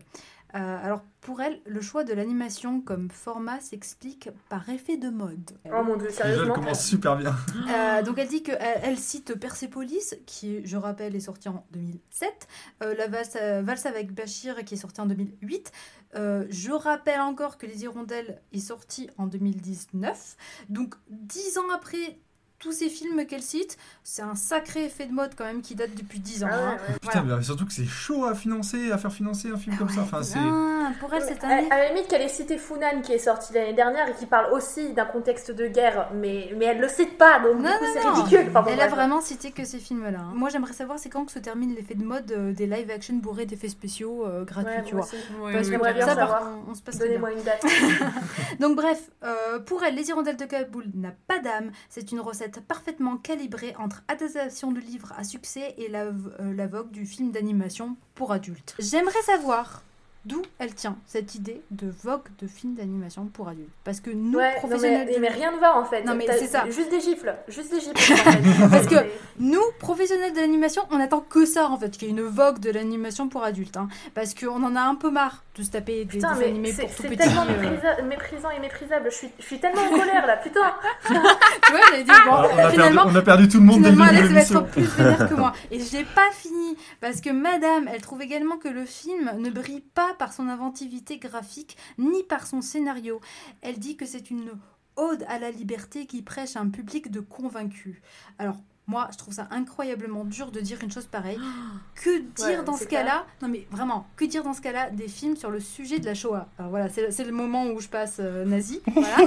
Euh, 0.53 0.77
alors, 0.86 1.01
pour 1.20 1.41
elle, 1.41 1.60
le 1.65 1.82
choix 1.82 2.05
de 2.05 2.13
l'animation 2.13 2.79
comme 2.79 3.10
format 3.10 3.60
s'explique 3.60 4.29
par 4.48 4.70
effet 4.70 4.96
de 4.96 5.10
mode. 5.10 5.51
Oh 5.65 5.84
mon 5.84 5.98
dieu, 5.98 6.08
Déjà, 6.08 6.24
elle 6.25 6.36
sérieusement. 6.36 6.53
commence 6.53 6.86
super 6.86 7.17
bien. 7.17 7.36
Euh, 7.75 8.03
donc, 8.03 8.17
elle 8.20 8.29
dit 8.29 8.41
qu'elle 8.41 8.58
elle 8.62 8.98
cite 8.98 9.38
Persepolis, 9.38 10.15
qui, 10.25 10.65
je 10.65 10.77
rappelle, 10.77 11.13
est 11.13 11.20
sorti 11.20 11.50
en 11.50 11.65
2007, 11.72 12.48
euh, 12.84 12.96
La 12.96 13.08
valse, 13.08 13.36
euh, 13.41 13.62
Valse 13.63 13.86
avec 13.86 14.13
Bachir, 14.13 14.63
qui 14.63 14.75
est 14.75 14.77
sorti 14.77 15.01
en 15.01 15.08
2008. 15.08 15.74
Euh, 16.15 16.45
je 16.50 16.72
rappelle 16.72 17.19
encore 17.19 17.57
que 17.57 17.65
Les 17.65 17.84
Hirondelles 17.84 18.41
est 18.53 18.60
sorti 18.60 19.10
en 19.17 19.27
2019. 19.27 20.38
Donc, 20.69 20.95
dix 21.10 21.57
ans 21.57 21.69
après 21.74 22.19
tous 22.59 22.71
ces 22.71 22.89
films 22.89 23.25
qu'elle 23.25 23.41
cite, 23.41 23.77
c'est 24.03 24.21
un 24.21 24.33
sacré 24.35 24.85
effet 24.85 25.05
de 25.05 25.12
mode 25.13 25.31
quand 25.38 25.43
même 25.43 25.62
qui 25.62 25.75
date 25.75 25.93
depuis 25.95 26.19
10 26.19 26.43
ans. 26.45 26.47
Ah 26.51 26.55
ouais, 26.57 26.63
hein. 26.63 26.77
ouais. 26.88 26.93
Putain, 27.01 27.21
Voilà. 27.21 27.38
mais 27.38 27.43
surtout 27.43 27.65
que 27.65 27.74
c'est 27.74 27.85
chaud 27.85 28.25
à 28.25 28.33
financer, 28.33 28.91
à 28.91 28.97
faire 28.97 29.12
financer 29.12 29.50
un 29.51 29.57
film 29.57 29.75
comme 29.77 29.89
ça. 29.89 30.01
Enfin. 30.01 30.21
Ah, 30.35 30.91
pour 31.00 31.13
elle, 31.13 31.21
cette 31.21 31.43
À, 31.43 31.47
année. 31.47 31.67
à 31.71 31.77
la 31.79 31.88
limite 31.89 32.07
qu'elle 32.07 32.21
ait 32.21 32.27
cité 32.29 32.57
Funan 32.57 33.01
qui 33.03 33.12
est 33.13 33.17
sorti 33.19 33.53
l'année 33.53 33.74
dernière 33.74 34.07
et 34.07 34.13
qui 34.13 34.25
parle 34.25 34.53
aussi 34.53 34.93
d'un 34.93 35.05
contexte 35.05 35.51
de 35.51 35.67
guerre, 35.67 36.09
mais, 36.13 36.51
mais 36.57 36.65
elle 36.65 36.79
le 36.79 36.88
cite 36.88 37.17
pas, 37.17 37.39
donc 37.39 37.57
Non, 37.57 37.63
du 37.63 37.77
coup 37.77 37.85
non, 37.85 37.91
c'est 37.93 38.09
ridicule. 38.09 38.45
Enfin, 38.50 38.62
bon, 38.62 38.69
Elle 38.71 38.79
a 38.81 38.85
bref. 38.85 38.95
vraiment 38.95 39.21
cité 39.21 39.51
que 39.51 39.65
ces 39.65 39.79
films-là. 39.79 40.19
hein. 40.19 40.31
Moi, 40.35 40.50
j'aimerais 40.50 40.74
savoir 40.74 40.97
c'est 40.97 41.09
quand 41.09 41.25
que 41.25 41.31
se 41.31 41.39
termine 41.39 41.75
l'effet 41.75 41.95
de 41.95 42.03
mode 42.05 42.31
euh, 42.31 42.53
des 42.53 42.67
live-action 42.67 43.15
bourrés 43.15 43.45
d'effets 43.45 43.69
spéciaux 43.69 44.25
euh, 44.25 44.43
gratuits, 44.45 44.74
Ouais, 44.75 44.83
tu 44.83 44.95
vois. 44.95 45.05
Parce 45.05 45.13
oui, 45.43 45.53
que 45.53 45.63
j'aimerais 45.63 45.93
bien 45.93 46.05
ça, 46.07 46.15
par 46.15 46.43
on, 46.67 46.74
se 46.74 46.81
passe. 46.81 46.97
Donnez-moi 47.00 47.31
une 47.33 47.43
date. 47.43 47.63
Donc 48.59 48.75
bref, 48.75 49.09
euh, 49.24 49.59
pour 49.59 49.83
elle, 49.83 49.95
Les 49.95 50.09
Hirondelles 50.09 50.38
de 50.38 50.45
Kaboul 50.45 50.85
n'a 50.95 51.12
pas 51.27 51.39
d'âme. 51.39 51.71
C'est 51.89 52.12
une 52.12 52.19
recette 52.19 52.54
parfaitement 52.62 53.17
calibrée 53.17 53.74
entre 53.79 54.03
adaptation 54.07 54.71
de 54.71 54.79
livres 54.79 55.13
à 55.17 55.24
succès 55.24 55.74
et 55.77 55.88
la, 55.89 56.03
euh, 56.05 56.12
la 56.55 56.67
vogue 56.67 56.91
du 56.91 57.05
film 57.05 57.31
d'animation 57.31 57.95
pour 58.15 58.31
adultes. 58.31 58.75
J'aimerais 58.79 59.21
savoir 59.24 59.83
d'où 60.25 60.41
elle 60.57 60.74
tient 60.74 60.97
cette 61.05 61.35
idée 61.35 61.62
de 61.69 61.88
vogue 62.03 62.27
de 62.39 62.47
film 62.47 62.74
d'animation 62.74 63.27
pour 63.27 63.47
adultes. 63.47 63.69
Parce 63.83 64.00
que 64.00 64.09
nous, 64.09 64.39
Ouais, 64.39 64.53
non, 64.55 64.59
professionnels 64.59 65.17
mais, 65.21 65.27
rien 65.29 65.51
ne 65.51 65.59
va 65.59 65.77
en 65.77 65.85
fait. 65.85 66.03
Non, 66.03 66.15
mais 66.15 66.25
c'est 66.27 66.47
ça. 66.47 66.67
Juste 66.69 66.89
des 66.89 67.00
gifles. 67.00 67.35
Juste 67.47 67.71
des 67.71 67.79
gifles. 67.79 67.95
en 68.13 68.15
fait. 68.31 68.69
Parce 68.71 68.88
que- 68.88 69.07
Nous, 69.39 69.62
professionnels 69.79 70.33
de 70.33 70.39
l'animation, 70.39 70.81
on 70.89 71.00
attend 71.00 71.21
que 71.21 71.45
ça 71.45 71.69
en 71.69 71.77
fait, 71.77 71.91
qu'il 71.91 72.07
y 72.07 72.12
ait 72.12 72.13
une 72.15 72.24
vogue 72.24 72.57
de 72.57 72.71
l'animation 72.71 73.29
pour 73.29 73.43
adultes. 73.43 73.77
hein. 73.77 73.88
parce 74.15 74.33
qu'on 74.33 74.63
en 74.63 74.75
a 74.75 74.81
un 74.81 74.95
peu 74.95 75.12
marre 75.12 75.43
de 75.57 75.63
se 75.63 75.71
taper 75.71 76.03
des, 76.03 76.17
Putain, 76.17 76.33
des 76.33 76.39
mais 76.39 76.45
animés 76.47 76.74
c'est 76.74 76.81
pour 76.83 76.95
tout 76.95 77.01
c'est 77.03 77.07
petit. 77.09 77.17
tellement 77.17 77.43
euh. 77.43 77.62
méprisa- 77.62 78.03
méprisant 78.03 78.50
et 78.51 78.59
méprisable. 78.59 79.09
Je 79.09 79.15
suis, 79.15 79.29
je 79.39 79.45
suis 79.45 79.59
tellement 79.59 79.81
en 79.83 79.89
colère 79.89 80.27
là, 80.27 80.38
putain. 80.38 80.75
Tu 81.07 81.13
vois, 81.13 81.81
j'avais 81.89 82.03
dit, 82.03 82.12
bon, 82.25 82.31
Alors, 82.33 82.51
on, 82.53 82.53
a 82.53 82.55
perdu, 82.55 82.71
finalement, 82.74 83.03
on 83.05 83.15
a 83.15 83.21
perdu 83.21 83.47
tout 83.47 83.59
le 83.59 83.63
monde 83.65 83.75
Finalement, 83.77 84.03
Alex 84.05 84.27
va 84.29 84.41
être 84.41 84.65
plus 84.67 84.83
vénère 84.83 85.29
que 85.29 85.33
moi. 85.35 85.53
Et 85.71 85.79
je 85.79 85.97
l'ai 85.97 86.03
pas 86.03 86.29
fini 86.33 86.77
parce 87.00 87.21
que 87.21 87.29
Madame, 87.29 87.88
elle 87.91 88.01
trouve 88.01 88.21
également 88.21 88.57
que 88.57 88.67
le 88.67 88.85
film 88.85 89.31
ne 89.38 89.50
brille 89.50 89.81
pas 89.93 90.13
par 90.19 90.33
son 90.33 90.50
inventivité 90.50 91.17
graphique 91.17 91.77
ni 91.97 92.24
par 92.24 92.45
son 92.47 92.62
scénario. 92.62 93.21
Elle 93.62 93.79
dit 93.79 93.95
que 93.95 94.05
c'est 94.05 94.29
une 94.29 94.51
ode 94.97 95.25
à 95.29 95.39
la 95.39 95.51
liberté 95.51 96.05
qui 96.05 96.21
prêche 96.21 96.55
à 96.55 96.59
un 96.59 96.69
public 96.69 97.09
de 97.12 97.19
convaincus. 97.21 98.01
Alors. 98.39 98.57
Moi, 98.87 99.07
je 99.11 99.17
trouve 99.17 99.33
ça 99.33 99.47
incroyablement 99.51 100.25
dur 100.25 100.51
de 100.51 100.59
dire 100.59 100.77
une 100.83 100.91
chose 100.91 101.05
pareille. 101.05 101.39
Que 101.95 102.19
dire 102.19 102.59
Ouais, 102.59 102.63
dans 102.63 102.75
ce 102.75 102.83
cas-là? 102.83 103.25
Non 103.41 103.47
mais 103.47 103.65
vraiment, 103.71 104.05
que 104.17 104.25
dire 104.25 104.43
dans 104.43 104.53
ce 104.53 104.61
cas-là 104.61 104.89
des 104.89 105.07
films 105.07 105.37
sur 105.37 105.49
le 105.49 105.61
sujet 105.61 105.97
de 105.97 106.05
la 106.05 106.13
Shoah? 106.13 106.47
Alors 106.59 106.69
voilà, 106.69 106.89
c'est 106.89 107.23
le 107.23 107.31
moment 107.31 107.67
où 107.67 107.79
je 107.79 107.87
passe 107.87 108.17
euh, 108.19 108.43
nazi. 108.45 108.81
Voilà. 108.93 109.17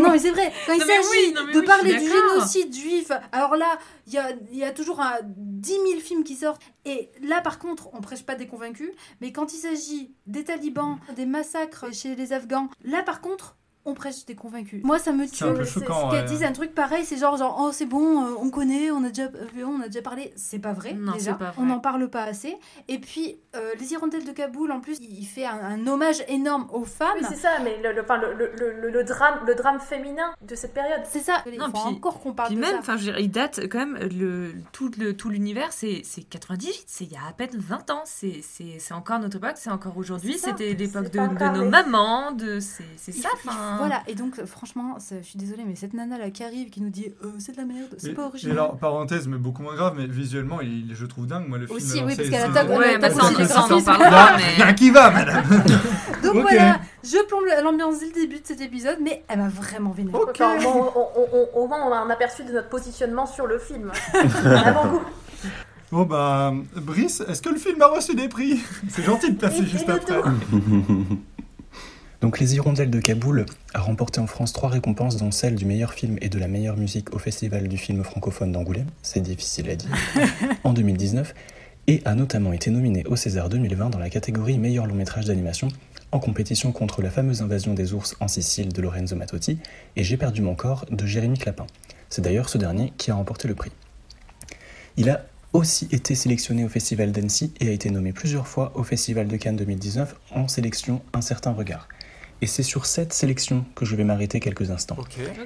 non 0.00 0.10
mais 0.10 0.18
c'est 0.18 0.30
vrai, 0.30 0.52
quand 0.66 0.74
il 0.74 0.80
s'agit 0.80 1.08
oui, 1.10 1.52
de 1.54 1.60
oui, 1.60 1.64
parler 1.64 1.92
du 1.94 2.08
génocide 2.08 2.74
juif, 2.74 3.12
alors 3.32 3.56
là, 3.56 3.78
il 4.06 4.14
y 4.14 4.18
a, 4.18 4.30
il 4.50 4.58
y 4.58 4.64
a 4.64 4.72
toujours 4.72 5.00
un, 5.00 5.18
10 5.22 5.70
000 5.70 6.00
films 6.00 6.24
qui 6.24 6.34
sortent. 6.34 6.62
Et 6.84 7.10
là, 7.22 7.40
par 7.40 7.58
contre, 7.58 7.88
on 7.92 8.00
prêche 8.00 8.24
pas 8.24 8.34
des 8.34 8.46
convaincus. 8.46 8.90
Mais 9.20 9.32
quand 9.32 9.52
il 9.52 9.58
s'agit 9.58 10.14
des 10.26 10.44
talibans, 10.44 10.98
des 11.14 11.26
massacres 11.26 11.92
chez 11.92 12.14
les 12.14 12.32
Afghans, 12.32 12.68
là, 12.84 13.02
par 13.02 13.20
contre, 13.20 13.57
on 13.84 13.94
prêche 13.94 14.24
des 14.26 14.34
convaincus. 14.34 14.82
Moi, 14.84 14.98
ça 14.98 15.12
me 15.12 15.24
tue. 15.26 15.36
C'est 15.36 15.44
un 15.44 15.54
peu 15.54 15.64
choquant. 15.64 16.10
Ouais. 16.10 16.44
un 16.44 16.52
truc 16.52 16.74
pareil, 16.74 17.04
c'est 17.04 17.16
genre, 17.16 17.36
genre 17.36 17.56
oh 17.60 17.70
c'est 17.72 17.86
bon, 17.86 18.24
euh, 18.26 18.34
on 18.38 18.50
connaît, 18.50 18.90
on 18.90 19.02
a 19.04 19.08
déjà, 19.08 19.24
euh, 19.24 19.64
on 19.66 19.80
a 19.80 19.86
déjà 19.86 20.02
parlé. 20.02 20.32
C'est 20.36 20.58
pas 20.58 20.72
vrai, 20.72 20.92
Non, 20.94 21.12
déjà. 21.12 21.24
c'est 21.32 21.38
pas 21.38 21.50
vrai. 21.52 21.54
On 21.58 21.64
n'en 21.66 21.78
parle 21.80 22.08
pas 22.10 22.22
assez. 22.24 22.56
Et 22.88 22.98
puis, 22.98 23.38
euh, 23.56 23.72
Les 23.80 23.92
Hirondelles 23.92 24.24
de 24.26 24.32
Kaboul, 24.32 24.72
en 24.72 24.80
plus, 24.80 24.98
il 25.00 25.24
fait 25.24 25.46
un, 25.46 25.58
un 25.58 25.86
hommage 25.86 26.22
énorme 26.28 26.66
aux 26.72 26.84
femmes. 26.84 27.16
Oui, 27.20 27.26
c'est 27.28 27.36
ça, 27.36 27.50
mais 27.64 27.80
le, 27.82 27.92
le, 27.92 28.02
enfin, 28.02 28.18
le, 28.18 28.34
le, 28.34 28.52
le, 28.80 28.90
le 28.90 29.04
drame, 29.04 29.38
le 29.46 29.54
drame 29.54 29.80
féminin 29.80 30.34
de 30.42 30.54
cette 30.54 30.74
période. 30.74 31.00
c'est 31.08 31.20
ça. 31.20 31.42
Il 31.46 31.58
Non, 31.58 31.66
faut 31.66 31.72
puis- 31.88 31.96
encore 31.96 32.20
qu'on 32.20 32.32
parle 32.34 32.48
Puis 32.48 32.56
de 32.56 32.60
même, 32.60 32.82
ça. 32.82 32.96
dire, 32.96 33.18
il 33.18 33.30
date 33.30 33.60
quand 33.70 33.78
même, 33.78 33.98
le, 34.18 34.52
tout 34.72 34.90
le 34.98 35.16
tout 35.16 35.30
l'univers, 35.30 35.72
c'est 35.72 36.02
c'est 36.04 36.22
98, 36.22 36.84
c'est 36.86 37.04
il 37.04 37.12
y 37.12 37.16
a 37.16 37.20
à 37.28 37.32
peine 37.32 37.50
20 37.54 37.90
ans, 37.90 38.02
c'est 38.04 38.40
c'est- 38.42 38.78
c'est 38.78 38.94
encore 38.94 39.18
notre 39.18 39.36
époque, 39.38 39.54
c'est 39.56 39.70
encore 39.70 39.96
aujourd'hui, 39.96 40.38
c'était 40.38 40.74
l'époque 40.74 41.10
de, 41.10 41.18
nos 41.58 41.68
mamans, 41.68 42.32
de 42.32 42.58
c'est 42.60 43.12
ça, 43.12 43.28
enfin. 43.68 43.76
Voilà, 43.78 44.02
et 44.06 44.14
donc 44.14 44.44
franchement, 44.44 44.96
je 45.10 45.22
suis 45.22 45.38
désolée, 45.38 45.64
mais 45.66 45.74
cette 45.76 45.94
nana 45.94 46.18
là 46.18 46.30
qui 46.30 46.42
arrive, 46.44 46.70
qui 46.70 46.80
nous 46.80 46.90
dit 46.90 47.12
euh, 47.24 47.28
c'est 47.38 47.52
de 47.52 47.56
la 47.58 47.64
merde, 47.64 47.88
c'est 47.98 48.10
Et- 48.10 48.14
pas 48.14 48.22
et 48.22 48.26
original. 48.26 48.52
alors, 48.58 48.76
parenthèse, 48.78 49.28
mais 49.28 49.36
beaucoup 49.38 49.62
moins 49.62 49.74
grave, 49.74 49.94
mais 49.96 50.06
visuellement, 50.06 50.60
il, 50.60 50.94
je 50.94 51.06
trouve 51.06 51.26
dingue, 51.26 51.48
moi, 51.48 51.58
le 51.58 51.66
film. 51.66 51.76
Aussi, 51.76 52.02
oui, 52.04 52.14
parce 52.16 52.28
qu'elle 52.28 52.42
attaque- 52.50 52.68
Ouais, 52.70 52.94
attaque 52.94 53.12
ça, 53.12 53.24
aussi 53.24 53.34
on 53.34 53.38
les 53.38 53.44
ça, 53.46 53.54
on 53.54 53.62
en 53.64 53.66
graphismes. 53.68 53.84
parlera, 53.86 54.10
Là, 54.10 54.36
mais. 54.36 54.62
rien 54.64 54.74
qui 54.74 54.90
va, 54.90 55.10
madame 55.10 55.44
Donc 56.22 56.34
voilà, 56.42 56.80
je 57.04 57.26
plombe 57.26 57.44
l'ambiance 57.62 58.00
dès 58.00 58.06
le 58.06 58.12
début 58.12 58.40
de 58.40 58.46
cet 58.46 58.60
épisode, 58.60 58.98
mais 59.02 59.22
elle 59.28 59.38
m'a 59.38 59.48
vraiment 59.48 59.90
vénère. 59.90 60.14
Ok. 60.16 60.40
Enfin, 60.40 60.56
au 60.68 60.72
moins, 60.74 60.92
on, 60.96 61.00
on- 61.16 61.28
on- 61.54 61.62
au 61.62 61.68
moins, 61.68 61.78
on 61.88 61.92
a 61.92 61.96
un 61.98 62.10
aperçu 62.10 62.44
de 62.44 62.52
notre 62.52 62.68
positionnement 62.68 63.26
sur 63.26 63.46
le 63.46 63.58
film. 63.58 63.90
Avant-goût. 64.44 65.00
Bon, 65.90 66.02
bah, 66.02 66.52
Brice, 66.76 67.22
est-ce 67.26 67.40
que 67.40 67.48
le 67.48 67.56
film 67.56 67.80
a 67.80 67.86
reçu 67.86 68.14
des 68.14 68.28
prix? 68.28 68.60
C'est 68.90 69.02
gentil 69.04 69.32
de 69.32 69.38
passer 69.38 69.62
Et- 69.62 69.66
juste 69.66 69.88
et 69.88 69.92
après. 69.92 70.20
Donc 72.20 72.40
Les 72.40 72.56
Hirondelles 72.56 72.90
de 72.90 73.00
Kaboul 73.00 73.46
a 73.74 73.80
remporté 73.80 74.18
en 74.18 74.26
France 74.26 74.52
trois 74.52 74.68
récompenses, 74.68 75.16
dont 75.16 75.30
celle 75.30 75.54
du 75.54 75.64
meilleur 75.64 75.92
film 75.92 76.18
et 76.20 76.28
de 76.28 76.38
la 76.38 76.48
meilleure 76.48 76.76
musique 76.76 77.14
au 77.14 77.18
Festival 77.18 77.68
du 77.68 77.78
film 77.78 78.02
francophone 78.02 78.50
d'Angoulême, 78.50 78.88
c'est 79.02 79.20
difficile 79.20 79.70
à 79.70 79.76
dire, 79.76 79.90
en 80.64 80.72
2019, 80.72 81.32
et 81.86 82.02
a 82.04 82.16
notamment 82.16 82.52
été 82.52 82.70
nominé 82.70 83.04
au 83.06 83.14
César 83.14 83.48
2020 83.48 83.90
dans 83.90 84.00
la 84.00 84.10
catégorie 84.10 84.58
meilleur 84.58 84.86
long 84.86 84.96
métrage 84.96 85.26
d'animation, 85.26 85.68
en 86.10 86.18
compétition 86.18 86.72
contre 86.72 87.02
la 87.02 87.10
fameuse 87.10 87.40
invasion 87.40 87.72
des 87.72 87.92
ours 87.92 88.16
en 88.18 88.26
Sicile 88.26 88.72
de 88.72 88.82
Lorenzo 88.82 89.14
Mattotti 89.14 89.58
et 89.94 90.02
J'ai 90.02 90.16
perdu 90.16 90.42
mon 90.42 90.56
corps 90.56 90.86
de 90.90 91.06
Jérémy 91.06 91.38
Clapin. 91.38 91.66
C'est 92.08 92.22
d'ailleurs 92.22 92.48
ce 92.48 92.58
dernier 92.58 92.92
qui 92.98 93.12
a 93.12 93.14
remporté 93.14 93.46
le 93.46 93.54
prix. 93.54 93.70
Il 94.96 95.08
a 95.08 95.24
aussi 95.52 95.88
été 95.92 96.16
sélectionné 96.16 96.64
au 96.64 96.68
Festival 96.68 97.12
d'Annecy 97.12 97.52
et 97.60 97.68
a 97.68 97.72
été 97.72 97.90
nommé 97.90 98.12
plusieurs 98.12 98.48
fois 98.48 98.72
au 98.74 98.82
Festival 98.82 99.28
de 99.28 99.36
Cannes 99.36 99.56
2019 99.56 100.16
en 100.34 100.48
sélection 100.48 101.00
Un 101.12 101.20
certain 101.20 101.52
regard. 101.52 101.88
Et 102.40 102.46
c'est 102.46 102.62
sur 102.62 102.86
cette 102.86 103.12
sélection 103.12 103.64
que 103.74 103.84
je 103.84 103.96
vais 103.96 104.04
m'arrêter 104.04 104.40
quelques 104.40 104.70
instants. 104.70 104.96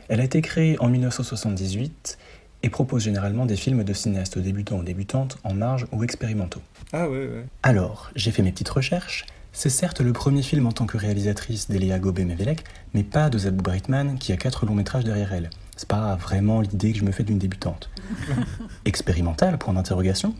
Elle 0.09 0.21
a 0.21 0.25
été 0.25 0.43
créée 0.43 0.77
en 0.81 0.89
1978 0.89 2.19
et 2.63 2.69
propose 2.69 3.03
généralement 3.03 3.47
des 3.47 3.57
films 3.57 3.83
de 3.83 3.93
cinéastes 3.93 4.39
débutants 4.39 4.79
ou 4.79 4.83
débutantes 4.83 5.39
en 5.43 5.55
marge 5.55 5.87
ou 5.91 6.05
expérimentaux. 6.05 6.63
Ah 6.93 7.09
ouais, 7.09 7.27
ouais. 7.27 7.47
Alors, 7.63 8.11
j'ai 8.15 8.31
fait 8.31 8.43
mes 8.43 8.53
petites 8.53 8.69
recherches. 8.69 9.27
C'est 9.53 9.71
certes 9.71 10.01
le 10.01 10.13
premier 10.13 10.43
film 10.43 10.67
en 10.67 10.73
tant 10.73 10.87
que 10.87 10.97
réalisatrice 10.97 11.69
d'Elia 11.69 11.99
Gobé-Mevelec, 11.99 12.65
mais 12.95 13.03
pas 13.03 13.31
de 13.31 13.39
Zabou 13.39 13.63
Brightman 13.63 14.19
qui 14.19 14.33
a 14.33 14.37
quatre 14.37 14.65
longs 14.65 14.75
métrages 14.75 15.05
derrière 15.05 15.33
elle. 15.33 15.51
C'est 15.83 15.89
pas 15.89 16.15
vraiment 16.15 16.61
l'idée 16.61 16.93
que 16.93 17.01
je 17.01 17.05
me 17.05 17.11
fais 17.11 17.25
d'une 17.25 17.41
débutante. 17.41 17.91
Expérimental, 18.85 19.59
point 19.59 19.75
d'interrogation. 19.75 20.33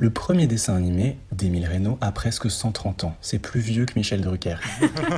Le 0.00 0.10
premier 0.10 0.48
dessin 0.48 0.74
animé 0.74 1.18
d'Émile 1.30 1.68
Reynaud 1.68 1.98
a 2.00 2.10
presque 2.10 2.50
130 2.50 3.04
ans. 3.04 3.14
C'est 3.20 3.38
plus 3.38 3.60
vieux 3.60 3.86
que 3.86 3.92
Michel 3.94 4.22
Drucker. 4.22 4.56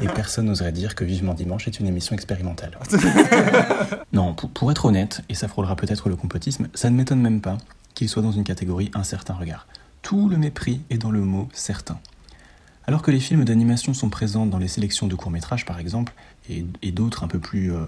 Et 0.03 0.07
personne 0.09 0.45
n'oserait 0.45 0.71
dire 0.71 0.95
que 0.95 1.03
Vivement 1.03 1.33
Dimanche 1.33 1.67
est 1.67 1.81
une 1.81 1.87
émission 1.87 2.15
expérimentale. 2.15 2.79
Non, 4.13 4.35
pour, 4.35 4.51
pour 4.51 4.71
être 4.71 4.85
honnête, 4.85 5.23
et 5.31 5.35
ça 5.35 5.49
frôlera 5.49 5.77
peut-être 5.77 6.11
le 6.11 6.17
complotisme, 6.17 6.69
ça 6.75 6.91
ne 6.91 6.97
m'étonne 6.97 7.23
même 7.23 7.41
pas 7.41 7.57
qu'il 7.95 8.11
soit 8.11 8.23
dans 8.23 8.33
une 8.33 8.45
catégorie 8.45 8.91
un 8.93 9.03
certain 9.03 9.33
regard. 9.33 9.67
Tout 10.03 10.29
le 10.29 10.37
mépris 10.37 10.83
est 10.91 10.99
dans 10.99 11.11
le 11.11 11.21
mot 11.21 11.49
certain. 11.55 11.99
Alors 12.87 13.01
que 13.01 13.11
les 13.11 13.19
films 13.19 13.47
d'animation 13.47 13.95
sont 13.95 14.11
présents 14.11 14.45
dans 14.45 14.59
les 14.59 14.69
sélections 14.69 15.07
de 15.07 15.15
courts-métrages, 15.15 15.65
par 15.65 15.79
exemple, 15.79 16.13
et, 16.51 16.67
et 16.83 16.93
d'autres 16.93 17.25
un 17.25 17.29
peu 17.29 17.39
plus 17.39 17.73
euh, 17.73 17.87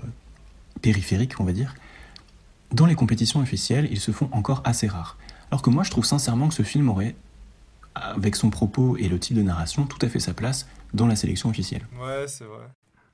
périphériques, 0.83 1.41
on 1.41 1.45
va 1.45 1.53
dire, 1.53 1.75
dans 2.73 2.87
les 2.87 2.95
compétitions 2.95 3.41
officielles, 3.41 3.89
ils 3.91 4.01
se 4.01 4.11
font 4.11 4.29
encore 4.33 4.63
assez 4.65 4.87
rares. 4.87 5.17
Alors 5.51 5.63
que 5.63 5.71
moi, 5.71 5.85
je 5.85 5.91
trouve 5.91 6.05
sincèrement 6.05 6.49
que 6.49 6.55
ce 6.55 6.63
film 6.63 6.89
aurait, 6.89 7.15
avec 7.95 8.37
son 8.37 8.51
propos 8.51 8.97
et 8.97 9.09
le 9.09 9.19
type 9.19 9.37
de 9.37 9.43
narration, 9.43 9.87
tout 9.87 9.99
à 10.03 10.09
fait 10.09 10.21
sa 10.21 10.35
place 10.35 10.67
dans 10.93 11.07
la 11.07 11.17
sélection 11.17 11.49
officielle. 11.49 11.87
Ouais, 12.01 12.27
c'est 12.27 12.45
vrai. 12.45 12.67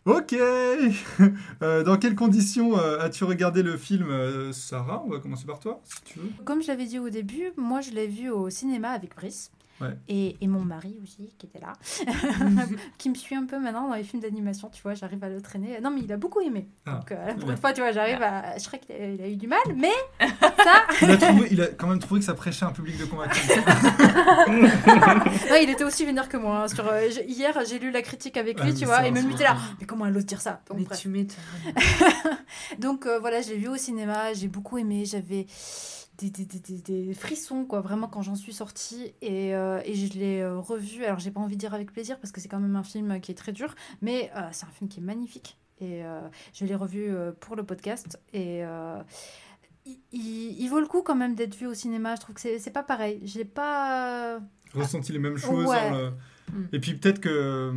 Ok 0.04 0.34
Euh, 1.62 1.84
Dans 1.84 1.96
quelles 1.96 2.16
conditions 2.16 2.76
euh, 2.76 2.98
as-tu 2.98 3.22
regardé 3.24 3.62
le 3.62 3.76
film, 3.76 4.08
euh, 4.10 4.52
Sarah? 4.52 5.02
On 5.06 5.10
va 5.10 5.20
commencer 5.20 5.44
par 5.44 5.60
toi, 5.60 5.80
si 5.84 6.02
tu 6.02 6.18
veux. 6.18 6.30
Comme 6.44 6.60
je 6.62 6.68
l'avais 6.68 6.86
dit 6.86 6.98
au 6.98 7.08
début, 7.08 7.52
moi 7.56 7.80
je 7.80 7.90
l'ai 7.90 8.08
vu 8.08 8.28
au 8.30 8.50
cinéma 8.50 8.90
avec 8.90 9.14
Brice. 9.14 9.52
Ouais. 9.82 9.96
Et, 10.08 10.36
et 10.40 10.46
mon 10.46 10.60
mari 10.60 10.96
aussi, 11.02 11.34
qui 11.38 11.46
était 11.46 11.58
là, 11.60 11.72
qui 12.98 13.10
me 13.10 13.14
suit 13.14 13.34
un 13.34 13.44
peu 13.46 13.58
maintenant 13.58 13.88
dans 13.88 13.94
les 13.94 14.04
films 14.04 14.22
d'animation, 14.22 14.70
tu 14.70 14.80
vois, 14.82 14.94
j'arrive 14.94 15.22
à 15.24 15.28
le 15.28 15.42
traîner. 15.42 15.80
Non, 15.80 15.90
mais 15.90 16.00
il 16.02 16.12
a 16.12 16.16
beaucoup 16.16 16.40
aimé. 16.40 16.68
Ah, 16.86 16.92
Donc, 17.00 17.12
euh, 17.12 17.34
pour 17.34 17.44
ouais. 17.48 17.54
une 17.54 17.60
fois, 17.60 17.72
tu 17.72 17.80
vois, 17.80 17.92
j'arrive 17.92 18.22
à. 18.22 18.56
Je 18.58 18.66
crois 18.66 18.78
qu'il 18.78 18.94
a, 18.94 19.08
il 19.08 19.20
a 19.22 19.28
eu 19.28 19.36
du 19.36 19.46
mal, 19.48 19.58
mais 19.76 19.90
ça. 20.40 20.86
il, 21.02 21.10
a 21.10 21.16
trouvé- 21.16 21.48
il 21.50 21.60
a 21.60 21.66
quand 21.66 21.88
même 21.88 21.98
trouvé 21.98 22.20
que 22.20 22.26
ça 22.26 22.34
prêchait 22.34 22.64
un 22.64 22.72
public 22.72 22.96
de 22.98 23.04
convaincus. 23.04 23.42
Non, 24.46 25.56
il 25.60 25.70
était 25.70 25.84
aussi 25.84 26.04
vénère 26.04 26.28
que 26.28 26.36
moi. 26.36 26.62
hein, 26.64 26.68
sur, 26.68 26.86
euh, 26.86 27.08
je- 27.10 27.22
hier, 27.22 27.56
j'ai 27.68 27.78
lu 27.78 27.90
la 27.90 28.02
critique 28.02 28.36
avec 28.36 28.56
Ah, 28.60 28.64
lui, 28.64 28.72
mais 28.72 28.78
tu 28.78 28.86
ça, 28.86 28.86
vois, 28.86 29.06
et 29.06 29.10
même 29.10 29.26
lui 29.26 29.34
était 29.34 29.44
là. 29.44 29.56
Mais 29.80 29.86
comment 29.86 30.06
elle 30.06 30.16
ose 30.16 30.26
dire 30.26 30.40
ça? 30.40 30.60
Donc, 30.68 30.78
Mais 30.78 30.84
bref. 30.84 31.00
tu 31.00 31.08
m'étonnes. 31.08 31.36
Donc 32.78 33.06
euh, 33.06 33.18
voilà, 33.18 33.40
je 33.42 33.50
l'ai 33.50 33.56
vu 33.56 33.68
au 33.68 33.76
cinéma, 33.76 34.32
j'ai 34.34 34.48
beaucoup 34.48 34.78
aimé, 34.78 35.04
j'avais 35.04 35.46
des, 36.30 36.44
des, 36.44 36.58
des, 36.60 36.78
des- 36.80 37.06
des 37.06 37.14
frissons, 37.14 37.64
quoi, 37.64 37.80
vraiment, 37.80 38.08
quand 38.08 38.22
j'en 38.22 38.34
suis 38.34 38.52
sortie. 38.52 39.12
Et, 39.22 39.54
euh, 39.54 39.80
et 39.84 39.94
je 39.94 40.12
l'ai 40.18 40.40
euh, 40.40 40.58
revu, 40.58 41.04
alors 41.04 41.18
j'ai 41.18 41.30
pas 41.30 41.40
envie 41.40 41.56
de 41.56 41.60
dire 41.60 41.74
avec 41.74 41.92
plaisir, 41.92 42.18
parce 42.20 42.32
que 42.32 42.40
c'est 42.40 42.48
quand 42.48 42.60
même 42.60 42.76
un 42.76 42.82
film 42.82 43.20
qui 43.20 43.32
est 43.32 43.34
très 43.34 43.52
dur, 43.52 43.74
mais 44.00 44.30
euh, 44.36 44.40
c'est 44.52 44.66
un 44.66 44.70
film 44.70 44.88
qui 44.88 45.00
est 45.00 45.02
magnifique. 45.02 45.58
Et 45.80 46.04
euh, 46.04 46.20
je 46.54 46.64
l'ai 46.64 46.74
revu 46.76 47.06
euh, 47.08 47.32
pour 47.40 47.56
le 47.56 47.64
podcast. 47.64 48.18
Et 48.32 48.64
euh, 48.64 49.00
il, 49.86 49.98
il- 50.12 50.60
il 50.62 50.68
vaut 50.68 50.80
le 50.80 50.86
coup 50.86 51.02
quand 51.02 51.16
même 51.16 51.34
d'être 51.34 51.54
vu 51.56 51.66
au 51.66 51.74
cinéma. 51.74 52.14
Je 52.16 52.20
trouve 52.20 52.34
que 52.36 52.40
c'est 52.58 52.70
pas 52.72 52.82
pareil. 52.84 53.20
J'ai 53.24 53.44
pas. 53.44 54.38
ressenti 54.74 55.12
les 55.12 55.18
mêmes 55.18 55.36
choses. 55.38 55.66
Ouais. 55.66 55.90
le- 55.90 56.12
Mm. 56.52 56.64
Et 56.72 56.80
puis 56.80 56.94
peut-être 56.94 57.20
que 57.20 57.72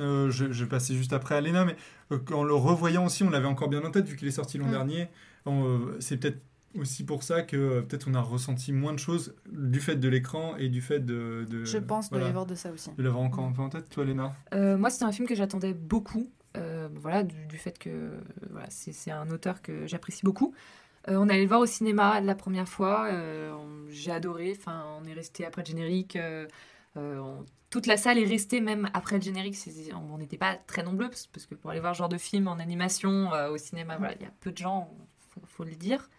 euh, 0.00 0.30
je, 0.30 0.50
je 0.50 0.64
vais 0.64 0.68
passer 0.68 0.94
juste 0.96 1.12
après 1.12 1.36
à 1.36 1.40
Léna, 1.40 1.64
mais 1.64 1.76
euh, 2.10 2.18
en 2.34 2.42
le 2.42 2.52
revoyant 2.52 3.06
aussi, 3.06 3.22
on 3.22 3.30
l'avait 3.30 3.46
encore 3.46 3.68
bien 3.68 3.82
en 3.84 3.90
tête 3.92 4.04
vu 4.04 4.16
qu'il 4.16 4.26
est 4.26 4.32
sorti 4.32 4.58
l'an 4.58 4.66
Mm. 4.66 4.70
dernier. 4.72 5.08
Euh, 5.46 5.96
c'est 6.00 6.16
peut-être 6.16 6.40
aussi 6.78 7.04
pour 7.04 7.22
ça 7.22 7.42
que 7.42 7.56
euh, 7.56 7.82
peut-être 7.82 8.06
on 8.08 8.14
a 8.14 8.20
ressenti 8.20 8.72
moins 8.72 8.92
de 8.92 8.98
choses 8.98 9.34
du 9.50 9.80
fait 9.80 9.96
de 9.96 10.08
l'écran 10.08 10.56
et 10.56 10.68
du 10.68 10.80
fait 10.80 11.00
de. 11.00 11.46
de- 11.48 11.64
Je 11.64 11.78
pense 11.78 12.08
voilà, 12.10 12.24
de 12.24 12.28
y 12.28 12.30
avoir 12.30 12.46
de 12.46 12.54
ça 12.54 12.70
aussi. 12.70 12.90
de 12.96 13.02
l'avoir 13.02 13.22
encore 13.22 13.44
un 13.44 13.52
peu 13.52 13.62
en 13.62 13.68
tête, 13.68 13.88
toi 13.88 14.04
Léna. 14.04 14.34
Euh, 14.54 14.76
moi, 14.78 14.90
c'était 14.90 15.04
un 15.04 15.12
film 15.12 15.26
que 15.28 15.34
j'attendais 15.34 15.74
beaucoup. 15.74 16.30
euh, 16.56 16.88
voilà, 16.96 17.22
du, 17.22 17.46
du 17.46 17.58
fait 17.58 17.78
que 17.78 18.10
voilà, 18.50 18.66
c'est 18.70 18.92
c'est 18.92 19.10
un 19.12 19.30
auteur 19.30 19.62
que 19.62 19.86
j'apprécie 19.86 20.24
beaucoup. 20.24 20.52
Euh, 21.08 21.16
on 21.16 21.28
allait 21.28 21.42
le 21.42 21.48
voir 21.48 21.60
au 21.60 21.66
cinéma 21.66 22.20
la 22.20 22.34
première 22.34 22.68
fois. 22.68 23.06
euh, 23.10 23.52
on- 23.52 23.88
J'ai 23.90 24.10
adoré. 24.12 24.54
Enfin, 24.58 24.84
on 25.00 25.06
est 25.08 25.14
resté 25.14 25.44
après 25.46 25.62
le 25.62 25.66
générique. 25.66 26.16
euh, 26.16 26.46
euh, 26.96 27.18
on- 27.18 27.44
toute 27.70 27.86
la 27.86 27.96
salle 27.96 28.18
est 28.18 28.24
restée 28.26 28.60
même 28.60 28.90
après 28.94 29.16
le 29.16 29.22
générique. 29.22 29.54
c'est- 29.56 29.92
On 29.94 30.18
n'était 30.18 30.36
pas 30.38 30.56
très 30.66 30.82
nombreux 30.82 31.08
parce, 31.08 31.26
parce 31.28 31.46
que 31.46 31.54
pour 31.54 31.70
aller 31.70 31.78
voir 31.80 31.94
ce 31.94 31.98
genre 32.00 32.08
de 32.08 32.18
film 32.18 32.48
en 32.48 32.58
animation 32.58 33.32
euh, 33.32 33.50
au 33.50 33.56
cinéma, 33.58 33.96
voilà, 33.96 34.14
il 34.16 34.22
y 34.22 34.26
a 34.26 34.32
peu 34.40 34.50
de 34.50 34.56
gens, 34.58 34.92
faut, 35.30 35.40
faut 35.46 35.62
le 35.64 35.76
dire. 35.76 36.10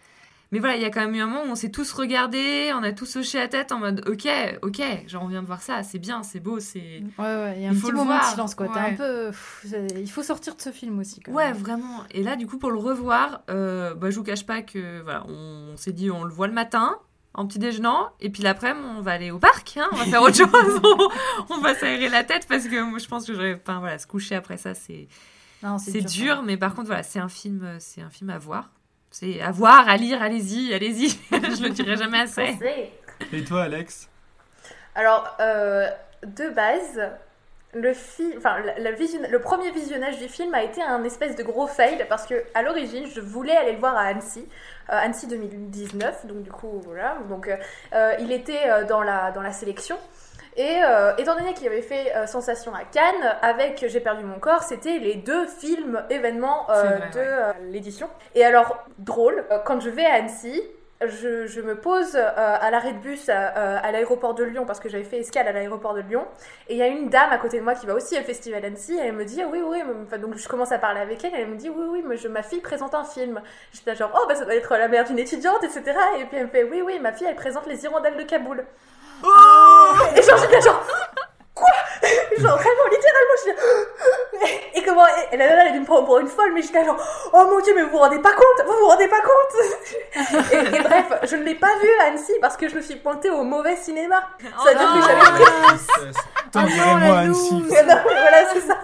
Mais 0.52 0.60
voilà, 0.60 0.76
il 0.76 0.82
y 0.82 0.86
a 0.86 0.90
quand 0.90 1.00
même 1.00 1.16
eu 1.16 1.22
un 1.22 1.28
moment 1.28 1.44
où 1.44 1.52
on 1.52 1.56
s'est 1.56 1.72
tous 1.72 1.94
regardés, 1.94 2.72
on 2.76 2.84
a 2.84 2.92
tous 2.92 3.16
hoché 3.16 3.38
la 3.38 3.48
tête 3.48 3.72
en 3.72 3.80
mode 3.80 4.04
ok, 4.08 4.28
ok, 4.62 4.82
genre 5.08 5.24
on 5.24 5.28
vient 5.28 5.42
de 5.42 5.48
voir 5.48 5.62
ça, 5.62 5.82
c'est 5.84 6.00
bien, 6.00 6.24
c'est 6.24 6.42
beau, 6.42 6.60
c'est. 6.60 7.04
Ouais, 7.18 7.26
ouais, 7.26 7.54
il 7.58 7.64
y 7.64 7.66
a 7.66 7.70
un 7.70 7.74
petit 7.74 7.94
moment 7.94 8.18
de 8.18 8.24
silence, 8.24 8.56
quoi. 8.56 8.68
Ouais. 8.68 8.78
un 8.78 8.94
peu. 8.96 9.28
pff, 9.28 9.66
il 9.96 10.12
faut 10.12 10.24
sortir 10.24 10.56
de 10.56 10.62
ce 10.62 10.72
film 10.72 11.00
aussi, 11.00 11.22
quand 11.22 11.32
Ouais, 11.32 11.54
même. 11.54 11.58
vraiment. 11.58 12.04
Et 12.12 12.22
là, 12.22 12.36
du 12.36 12.48
coup, 12.48 12.58
pour 12.58 12.72
le 12.72 12.80
revoir, 12.80 13.44
euh, 13.50 13.94
bah, 13.96 14.10
je 14.10 14.18
vous 14.18 14.24
cache 14.24 14.46
pas 14.46 14.62
que 14.62 15.02
voilà, 15.02 15.26
on, 15.28 15.78
s'est 15.78 15.94
dit 15.94 16.12
on 16.12 16.26
le 16.26 16.34
voit 16.34 16.48
le 16.48 16.54
matin 16.54 16.98
en 17.34 17.48
petit 17.48 17.60
déjeunant 17.60 18.10
et 18.20 18.30
puis 18.30 18.44
l'après-midi 18.44 18.86
on 18.98 19.02
va 19.02 19.12
aller 19.12 19.32
au 19.32 19.40
parc, 19.40 19.78
hein, 19.78 19.88
on 19.94 19.96
va 19.96 20.06
faire 20.06 20.22
autre 20.22 20.36
chose, 20.36 20.82
on, 21.50 21.60
va 21.60 21.76
s'aérer 21.76 22.10
la 22.10 22.24
tête 22.24 22.46
parce 22.48 22.68
que 22.68 22.84
moi 22.84 23.00
je 23.00 23.08
pense 23.08 23.26
que 23.26 23.34
j'aurais 23.34 23.56
pas 23.56 23.80
voilà 23.80 23.98
se 24.00 24.06
coucher 24.06 24.36
après 24.36 24.58
ça 24.58 24.74
c'est 24.74 25.08
c'est 25.78 26.02
dur, 26.02 26.44
mais 26.44 26.58
par 26.58 26.76
contre 26.76 26.88
voilà 26.88 27.04
c'est 27.04 27.20
un 27.20 27.30
film 27.30 27.64
euh, 27.64 27.78
c'est 27.80 28.02
un 28.02 28.10
film 28.10 28.30
à 28.32 28.38
voir, 28.38 28.70
c'est 29.12 29.42
à 29.42 29.52
voir, 29.52 29.88
à 29.88 29.98
lire, 29.98 30.22
allez-y, 30.22 30.74
allez-y, 30.74 31.10
je 31.32 31.64
le 31.64 31.70
dirai 31.70 31.96
jamais 31.98 32.22
assez. 32.22 32.58
Et 33.34 33.44
toi, 33.44 33.64
Alex? 33.64 34.10
Alors, 34.96 35.36
euh, 35.40 35.88
de 36.26 36.50
base, 36.50 37.02
le, 37.74 37.94
fi- 37.94 38.34
enfin, 38.38 38.60
la- 38.66 38.80
la 38.80 38.92
vision- 38.92 39.22
le 39.30 39.40
premier 39.40 39.72
visionnage 39.72 40.18
du 40.18 40.28
film 40.28 40.54
a 40.54 40.64
été 40.64 40.82
un 40.82 41.04
espèce 41.04 41.36
de 41.36 41.44
gros 41.44 41.68
fail 41.68 42.06
parce 42.10 42.26
que 42.26 42.36
à 42.54 42.62
l'origine, 42.62 43.06
je 43.14 43.22
voulais 43.22 43.56
aller 43.56 43.74
le 43.74 43.80
voir 43.80 43.96
à 43.96 44.02
Annecy, 44.08 44.48
euh, 44.90 44.94
Annecy 44.98 45.28
2019, 45.28 46.26
donc 46.26 46.44
du 46.44 46.52
coup, 46.52 46.82
voilà. 46.86 47.18
Donc, 47.30 47.48
euh, 47.48 47.56
euh, 47.94 48.14
il 48.20 48.32
était 48.32 48.86
dans, 48.90 49.02
la, 49.04 49.32
dans 49.32 49.42
la 49.42 49.52
sélection. 49.54 49.98
Et 50.58 50.80
euh, 50.84 51.16
étant 51.18 51.36
donné 51.36 51.54
qu'il 51.54 51.68
avait 51.68 51.82
fait 51.82 52.14
euh, 52.16 52.28
sensation 52.28 52.74
à 52.76 52.84
Cannes 52.84 53.38
avec 53.42 53.86
J'ai 53.88 54.02
perdu 54.02 54.26
mon 54.26 54.40
corps, 54.40 54.64
c'était 54.64 55.00
les 55.00 55.16
deux 55.16 55.48
films 55.48 56.04
événements 56.10 56.70
euh, 56.70 56.84
vrai, 56.84 57.10
de 57.14 57.20
ouais. 57.20 57.26
euh, 57.28 57.54
l'édition. 57.70 58.10
Et 58.36 58.44
alors, 58.44 58.84
drôle, 58.98 59.46
euh, 59.50 59.60
quand 59.60 59.80
je 59.80 59.90
vais 59.90 60.06
à 60.06 60.16
Annecy, 60.16 60.62
je, 61.04 61.48
je 61.48 61.62
me 61.62 61.76
pose 61.80 62.16
euh, 62.16 62.30
à 62.36 62.70
l'arrêt 62.70 62.94
de 62.94 63.00
bus 63.00 63.28
à, 63.30 63.48
à 63.48 63.92
l'aéroport 63.92 64.36
de 64.36 64.44
Lyon 64.44 64.66
parce 64.68 64.80
que 64.80 64.88
j'avais 64.88 65.04
fait 65.04 65.18
escale 65.18 65.48
à 65.48 65.52
l'aéroport 65.52 65.96
de 65.96 66.02
Lyon 66.02 66.28
et 66.68 66.74
il 66.74 66.78
y 66.78 66.84
a 66.84 66.88
une 66.88 67.10
dame 67.10 67.32
à 67.32 67.40
côté 67.40 67.58
de 67.58 67.64
moi 67.64 67.74
qui 67.74 67.88
va 67.88 67.96
aussi 67.96 68.20
au 68.20 68.22
festival 68.22 68.64
Annecy 68.64 68.94
et 68.94 69.00
elle 69.08 69.14
me 69.14 69.26
dit 69.26 69.42
ah 69.42 69.48
oui 69.52 69.62
oui 69.66 69.82
enfin, 70.06 70.20
donc 70.20 70.38
je 70.38 70.48
commence 70.48 70.72
à 70.72 70.78
parler 70.78 71.00
avec 71.02 71.24
elle 71.26 71.34
et 71.34 71.42
elle 71.42 71.48
me 71.48 71.56
dit 71.56 71.70
oui 71.70 71.86
oui 71.90 72.04
mais 72.08 72.18
je, 72.18 72.28
ma 72.28 72.44
fille 72.44 72.62
présente 72.62 72.94
un 72.94 73.04
film 73.04 73.42
j'étais 73.74 73.96
genre 73.96 74.12
oh 74.16 74.28
bah 74.28 74.36
ça 74.36 74.46
doit 74.46 74.54
être 74.54 74.78
la 74.78 74.88
mère 74.88 75.06
d'une 75.06 75.18
étudiante 75.18 75.64
etc 75.64 75.82
et 76.20 76.26
puis 76.26 76.38
elle 76.38 76.46
me 76.46 76.52
fait 76.52 76.66
oui 76.66 76.84
oui 76.86 77.00
ma 77.00 77.12
fille 77.14 77.26
elle 77.28 77.36
présente 77.36 77.66
les 77.66 77.84
hirondelles 77.84 78.18
de 78.18 78.24
Kaboul 78.24 78.64
et 80.16 80.22
genre 80.22 80.38
j'étais 80.38 80.62
genre 80.62 80.82
quoi? 81.54 81.70
Genre 82.38 82.58
vraiment 82.58 82.86
littéralement 82.92 83.38
je 83.46 83.52
dis 83.52 83.58
et 84.76 84.84
comment 84.84 85.06
et 85.32 85.38
la 85.38 85.48
nana 85.48 85.62
elle 85.64 85.68
a 85.68 85.72
dû 85.72 85.80
me 85.80 85.86
prendre 85.86 86.06
pour 86.06 86.20
une 86.20 86.28
folle 86.28 86.52
mais 86.54 86.62
j'étais 86.62 86.84
genre 86.84 86.98
oh 87.34 87.46
mon 87.50 87.60
dieu 87.60 87.74
mais 87.76 87.84
vous 87.84 87.92
vous 87.92 87.98
rendez 87.98 88.20
pas 88.20 88.34
compte? 88.34 88.66
Vous 88.66 88.78
vous 88.80 88.88
rendez 88.88 89.08
pas 89.08 89.22
compte? 89.22 89.56
Et, 90.52 90.76
et 90.76 90.82
bref 90.82 91.06
je 91.24 91.36
ne 91.36 91.44
l'ai 91.44 91.56
pas 91.56 91.76
vu 91.82 91.90
à 92.02 92.06
Annecy 92.06 92.34
parce 92.42 92.58
que 92.58 92.68
je 92.68 92.76
me 92.76 92.82
suis 92.82 92.96
pointée 92.96 93.30
au 93.30 93.44
mauvais 93.44 93.76
cinéma. 93.76 94.24
Ça 94.64 94.72
veut 94.72 94.78
dire 94.78 94.94
que 94.94 95.02
j'avais 95.02 95.44
pris 95.44 96.14
T'en 96.52 96.64
dirais 96.64 96.94
non, 96.94 96.98
moi, 96.98 97.18
Annecy. 97.20 97.64
voilà, 97.70 98.46
c'est 98.54 98.62
ça. 98.62 98.78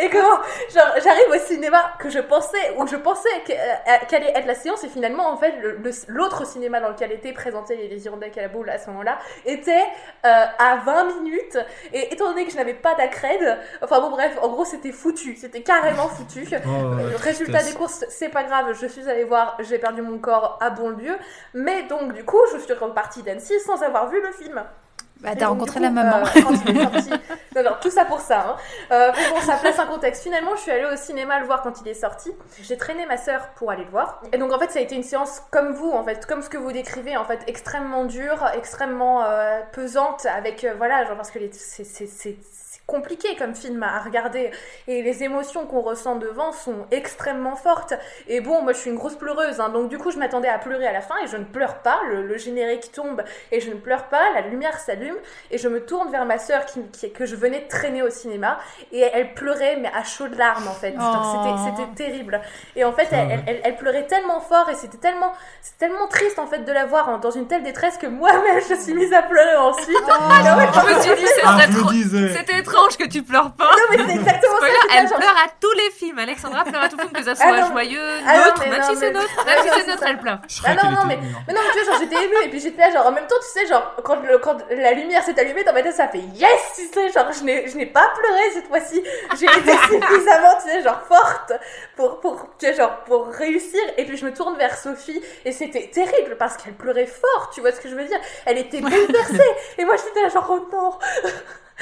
Et 0.00 0.08
comment 0.10 0.38
genre, 0.74 0.94
j'arrive 1.02 1.30
au 1.30 1.38
cinéma 1.38 1.92
que 1.98 2.10
je 2.10 2.18
pensais, 2.18 2.74
que 2.78 2.86
je 2.86 2.96
pensais 2.96 3.28
que- 3.46 3.52
euh, 3.52 3.96
qu'allait 4.08 4.32
être 4.34 4.46
la 4.46 4.54
séance, 4.54 4.82
et 4.84 4.88
finalement, 4.88 5.28
en 5.30 5.36
fait, 5.36 5.54
l'autre 6.08 6.46
cinéma 6.46 6.80
dans 6.80 6.88
lequel 6.88 7.12
étaient 7.12 7.32
présentés 7.32 7.76
les, 7.76 7.88
les 7.88 8.04
Hirondelles 8.04 8.32
à 8.36 8.42
la 8.42 8.48
boule 8.48 8.68
à 8.70 8.78
ce 8.78 8.88
moment-là 8.90 9.18
était 9.44 9.84
euh, 10.26 10.44
à 10.58 10.76
20 10.84 11.20
minutes. 11.20 11.58
Et 11.92 12.12
étant 12.12 12.26
donné 12.30 12.44
que 12.44 12.50
je 12.52 12.56
n'avais 12.56 12.74
pas 12.74 12.94
d'accred, 12.94 13.58
enfin 13.82 14.00
bon, 14.00 14.10
bref, 14.10 14.36
en 14.42 14.48
gros, 14.48 14.64
c'était 14.64 14.92
foutu. 14.92 15.36
C'était 15.36 15.62
carrément 15.62 16.08
foutu. 16.08 16.46
Oh, 16.52 16.94
Le 17.10 17.16
résultat 17.16 17.62
des 17.62 17.72
courses, 17.72 18.04
c'est 18.08 18.28
pas 18.30 18.44
grave, 18.44 18.72
je 18.80 18.86
suis 18.86 19.08
allée 19.08 19.24
voir 19.24 19.56
J'ai 19.60 19.78
perdu 19.78 20.02
mon 20.02 20.18
corps 20.18 20.58
à 20.60 20.70
bon 20.70 20.90
lieu. 20.90 21.16
Mais 21.54 21.82
donc, 21.84 22.12
du 22.14 22.24
coup, 22.24 22.40
je 22.52 22.58
suis 22.58 22.72
repartie 22.72 23.22
d'Annecy 23.22 23.58
sans 23.60 23.82
avoir 23.82 24.08
vu 24.08 24.20
le 24.20 24.32
film. 24.32 24.62
Bah, 25.22 25.30
t'as 25.38 25.46
rencontré 25.46 25.78
la 25.80 25.90
maman. 25.90 26.16
euh, 26.18 26.40
quand 26.42 26.52
il 26.66 26.76
est 26.76 26.82
sorti. 26.82 27.10
Non, 27.54 27.62
non, 27.62 27.70
tout 27.80 27.90
ça 27.90 28.04
pour 28.04 28.18
ça. 28.20 28.40
Hein. 28.48 28.56
Euh, 28.90 29.12
mais 29.16 29.30
bon, 29.30 29.40
ça 29.40 29.54
place 29.56 29.78
un 29.78 29.86
contexte. 29.86 30.22
Finalement, 30.22 30.56
je 30.56 30.62
suis 30.62 30.70
allée 30.72 30.84
au 30.92 30.96
cinéma 30.96 31.38
le 31.38 31.46
voir 31.46 31.62
quand 31.62 31.80
il 31.80 31.88
est 31.88 31.94
sorti. 31.94 32.32
J'ai 32.60 32.76
traîné 32.76 33.06
ma 33.06 33.16
sœur 33.16 33.48
pour 33.56 33.70
aller 33.70 33.84
le 33.84 33.90
voir. 33.90 34.20
Et 34.32 34.38
donc, 34.38 34.52
en 34.52 34.58
fait, 34.58 34.70
ça 34.70 34.78
a 34.80 34.82
été 34.82 34.94
une 34.96 35.02
séance 35.04 35.40
comme 35.50 35.72
vous, 35.74 35.90
en 35.92 36.02
fait, 36.02 36.26
comme 36.26 36.42
ce 36.42 36.48
que 36.48 36.56
vous 36.58 36.72
décrivez, 36.72 37.16
en 37.16 37.24
fait, 37.24 37.40
extrêmement 37.46 38.04
dure, 38.04 38.44
extrêmement 38.56 39.22
euh, 39.24 39.60
pesante, 39.72 40.26
avec, 40.26 40.64
euh, 40.64 40.74
voilà, 40.76 41.04
genre, 41.04 41.16
parce 41.16 41.30
que 41.30 41.38
les- 41.38 41.52
c'est- 41.52 41.84
c'est 41.84 42.06
c'est- 42.06 42.36
c'est 42.50 42.61
compliqué 42.86 43.36
comme 43.36 43.54
film 43.54 43.82
à 43.82 44.00
regarder. 44.00 44.50
Et 44.88 45.02
les 45.02 45.22
émotions 45.22 45.66
qu'on 45.66 45.80
ressent 45.80 46.16
devant 46.16 46.52
sont 46.52 46.86
extrêmement 46.90 47.56
fortes. 47.56 47.94
Et 48.28 48.40
bon, 48.40 48.62
moi, 48.62 48.72
je 48.72 48.78
suis 48.78 48.90
une 48.90 48.96
grosse 48.96 49.14
pleureuse, 49.16 49.60
hein, 49.60 49.68
donc 49.70 49.88
du 49.88 49.98
coup, 49.98 50.10
je 50.10 50.18
m'attendais 50.18 50.48
à 50.48 50.58
pleurer 50.58 50.86
à 50.86 50.92
la 50.92 51.00
fin, 51.00 51.14
et 51.24 51.26
je 51.26 51.36
ne 51.36 51.44
pleure 51.44 51.76
pas. 51.76 52.00
Le, 52.10 52.22
le 52.26 52.36
générique 52.38 52.92
tombe, 52.92 53.22
et 53.50 53.60
je 53.60 53.70
ne 53.70 53.76
pleure 53.76 54.04
pas. 54.04 54.22
La 54.34 54.42
lumière 54.42 54.78
s'allume, 54.78 55.16
et 55.50 55.58
je 55.58 55.68
me 55.68 55.84
tourne 55.84 56.10
vers 56.10 56.24
ma 56.24 56.38
sœur 56.38 56.66
qui, 56.66 56.82
qui- 56.92 57.12
que 57.12 57.24
je 57.26 57.36
venais 57.36 57.60
de 57.60 57.68
traîner 57.68 58.02
au 58.02 58.10
cinéma 58.10 58.58
et 58.92 59.00
elle 59.00 59.34
pleurait 59.34 59.76
mais 59.76 59.90
à 59.94 60.04
chaudes 60.04 60.34
larmes 60.36 60.66
en 60.68 60.72
fait. 60.72 60.94
Oh. 60.98 61.02
C'était 61.44 61.82
c'était 61.82 61.94
terrible. 62.10 62.40
Et 62.76 62.84
en 62.84 62.92
fait 62.92 63.08
Ah 63.12 63.16
elle, 63.16 63.26
ouais. 63.28 63.32
elle- 63.34 63.42
elle- 63.56 63.60
elle 63.64 63.76
pleurait 63.76 64.06
tellement 64.06 64.40
fort 64.40 64.68
et 64.70 64.74
c'était 64.74 64.98
tellement 64.98 65.32
c'est 65.60 65.76
tellement 65.78 66.06
triste 66.08 66.38
en 66.38 66.46
fait 66.46 66.58
de 66.64 66.72
la 66.72 66.84
voir 66.86 67.08
en- 67.08 67.18
dans 67.18 67.30
une 67.30 67.46
telle 67.46 67.62
détresse 67.62 67.96
que 67.98 68.06
moi-même 68.06 68.60
je 68.68 68.74
suis 68.74 68.94
mise 68.94 69.12
à 69.12 69.22
pleurer 69.22 69.56
ensuite. 69.56 69.88
Je 69.88 70.94
me 70.94 71.00
suis 71.00 71.14
dit 71.24 71.30
Ah, 71.44 71.58
c'était 71.60 71.72
je 71.72 71.76
me 71.78 71.82
trop- 71.82 71.90
c'était 72.36 72.62
étrange 72.72 72.96
que 72.96 73.04
tu 73.08 73.22
pleures 73.22 73.52
pas. 73.52 73.64
Non 73.64 73.84
mais 73.90 73.96
c'est 73.98 74.14
exactement 74.14 74.56
Spoiler, 74.56 74.74
ça. 74.74 74.96
elle 74.98 75.08
genre- 75.08 75.18
pleure 75.18 75.36
à 75.44 75.48
tous 75.60 75.72
les 75.72 75.90
films. 75.90 76.18
Alexandra 76.18 76.64
pleure 76.64 76.82
à 76.82 76.88
tout 76.88 76.98
film, 76.98 77.12
que 77.12 77.22
ça 77.22 77.34
soit 77.34 77.46
Ah 77.48 77.60
non, 77.62 77.66
joyeux, 77.72 78.00
ah 78.26 78.36
neutre, 78.38 78.62
mais 78.64 78.70
même 78.70 78.80
non, 78.80 78.86
si 78.88 78.96
c'est 78.96 79.10
mais- 79.12 79.18
neutre, 79.20 79.44
même 79.46 79.58
si 79.62 79.68
c'est 79.80 79.86
neutre, 79.86 80.02
elle 80.06 80.18
pleure. 80.18 80.38
Ah 80.64 80.74
non, 80.74 80.90
non, 80.90 81.04
mais, 81.06 81.14
hein. 81.14 81.20
mais 81.46 81.54
non, 81.54 81.60
mais 81.64 81.72
tu 81.72 81.84
vois, 81.84 81.92
genre 81.92 82.00
j'étais 82.02 82.24
émue 82.24 82.44
et 82.44 82.48
puis 82.48 82.60
j'étais 82.60 82.80
là, 82.80 82.90
genre 82.90 83.06
en 83.06 83.12
même 83.12 83.26
temps, 83.26 83.36
tu 83.40 83.60
sais, 83.60 83.66
genre 83.66 83.94
quand, 84.04 84.16
le, 84.22 84.38
quand 84.38 84.58
la 84.70 84.92
lumière 84.92 85.22
s'est 85.22 85.38
allumée 85.38 85.64
dans 85.64 85.72
ma 85.72 85.82
tête, 85.82 85.94
ça 85.94 86.08
fait 86.08 86.18
yes, 86.34 86.72
tu 86.76 86.86
sais, 86.86 87.10
genre 87.12 87.30
je 87.32 87.44
n'ai 87.44 87.68
je 87.68 87.76
n'ai 87.76 87.86
pas 87.86 88.12
pleuré 88.16 88.50
cette 88.54 88.68
fois-ci, 88.68 89.02
j'ai 89.38 89.46
été 89.46 89.72
suffisamment, 89.88 90.54
tu 90.62 90.70
sais, 90.70 90.82
genre 90.82 91.00
forte 91.08 91.52
pour, 91.96 92.20
pour, 92.20 92.46
tu 92.58 92.66
sais, 92.66 92.74
genre 92.74 92.96
pour 93.04 93.26
réussir. 93.28 93.80
Et 93.96 94.04
puis 94.04 94.16
je 94.16 94.24
me 94.24 94.32
tourne 94.32 94.56
vers 94.56 94.76
Sophie 94.76 95.20
et 95.44 95.52
c'était 95.52 95.88
terrible 95.92 96.36
parce 96.38 96.56
qu'elle 96.56 96.74
pleurait 96.74 97.06
fort, 97.06 97.50
tu 97.54 97.60
vois 97.60 97.72
ce 97.72 97.80
que 97.80 97.88
je 97.88 97.94
veux 97.94 98.04
dire 98.04 98.18
Elle 98.46 98.58
était 98.58 98.80
bouleversée 98.80 99.50
et 99.78 99.84
moi 99.84 99.94
j'étais 99.96 100.22
là, 100.22 100.28
genre 100.28 100.46
oh 100.50 100.68
non 100.72 100.98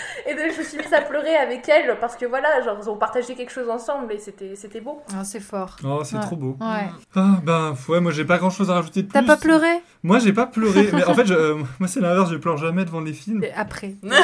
Et 0.26 0.34
donc 0.34 0.52
je 0.54 0.58
me 0.58 0.64
suis 0.64 0.78
mise 0.78 0.92
à 0.92 1.00
pleurer 1.00 1.34
avec 1.36 1.68
elle 1.68 1.96
parce 2.00 2.16
que 2.16 2.26
voilà, 2.26 2.62
genre 2.62 2.76
ils 2.82 2.88
ont 2.90 2.96
partagé 2.96 3.34
quelque 3.34 3.50
chose 3.52 3.68
ensemble 3.68 4.12
et 4.12 4.18
c'était 4.18 4.54
c'était 4.54 4.80
beau. 4.80 5.00
Ah, 5.14 5.24
c'est 5.24 5.40
fort. 5.40 5.76
Oh, 5.84 6.02
c'est 6.04 6.16
Ouais. 6.16 6.22
trop 6.22 6.36
beau. 6.36 6.56
Ouais. 6.60 6.88
Ah, 7.16 7.40
ben, 7.44 7.74
ouais, 7.88 8.00
moi 8.00 8.12
j'ai 8.12 8.24
pas 8.24 8.38
grand 8.38 8.50
chose 8.50 8.70
à 8.70 8.74
rajouter 8.74 9.02
de 9.02 9.08
plus. 9.08 9.12
T'as 9.12 9.22
pas 9.26 9.36
pleuré? 9.36 9.68
Moi 10.02 10.18
j'ai 10.18 10.32
pas 10.32 10.46
pleuré. 10.46 10.88
mais 10.92 11.04
en 11.04 11.14
fait, 11.14 11.26
je- 11.26 11.34
euh, 11.34 11.54
moi 11.78 11.88
c'est 11.88 12.00
l'inverse, 12.00 12.30
je 12.30 12.36
pleure 12.36 12.56
jamais 12.58 12.84
devant 12.84 13.00
les 13.00 13.12
films. 13.12 13.42
Et 13.44 13.52
Après. 13.52 13.94
Oh 14.04 14.08
là 14.08 14.18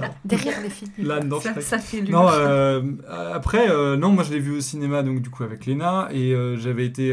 là. 0.00 0.10
Derrière 0.24 0.60
les 0.60 0.70
films. 0.70 0.90
L'âne 0.98 1.28
dans 1.28 1.40
Ça, 1.40 1.60
ça 1.60 1.78
fait. 1.78 2.02
Non, 2.02 2.28
euh, 2.30 2.82
après, 3.32 3.70
euh, 3.70 3.96
non, 3.96 4.10
moi 4.10 4.24
je 4.24 4.32
l'ai 4.32 4.40
vu 4.40 4.56
au 4.56 4.60
cinéma, 4.60 5.02
donc 5.02 5.20
du 5.20 5.30
coup 5.30 5.44
avec 5.44 5.66
Léna, 5.66 6.08
et 6.12 6.32
euh, 6.32 6.56
j'avais 6.56 6.84
été. 6.86 7.12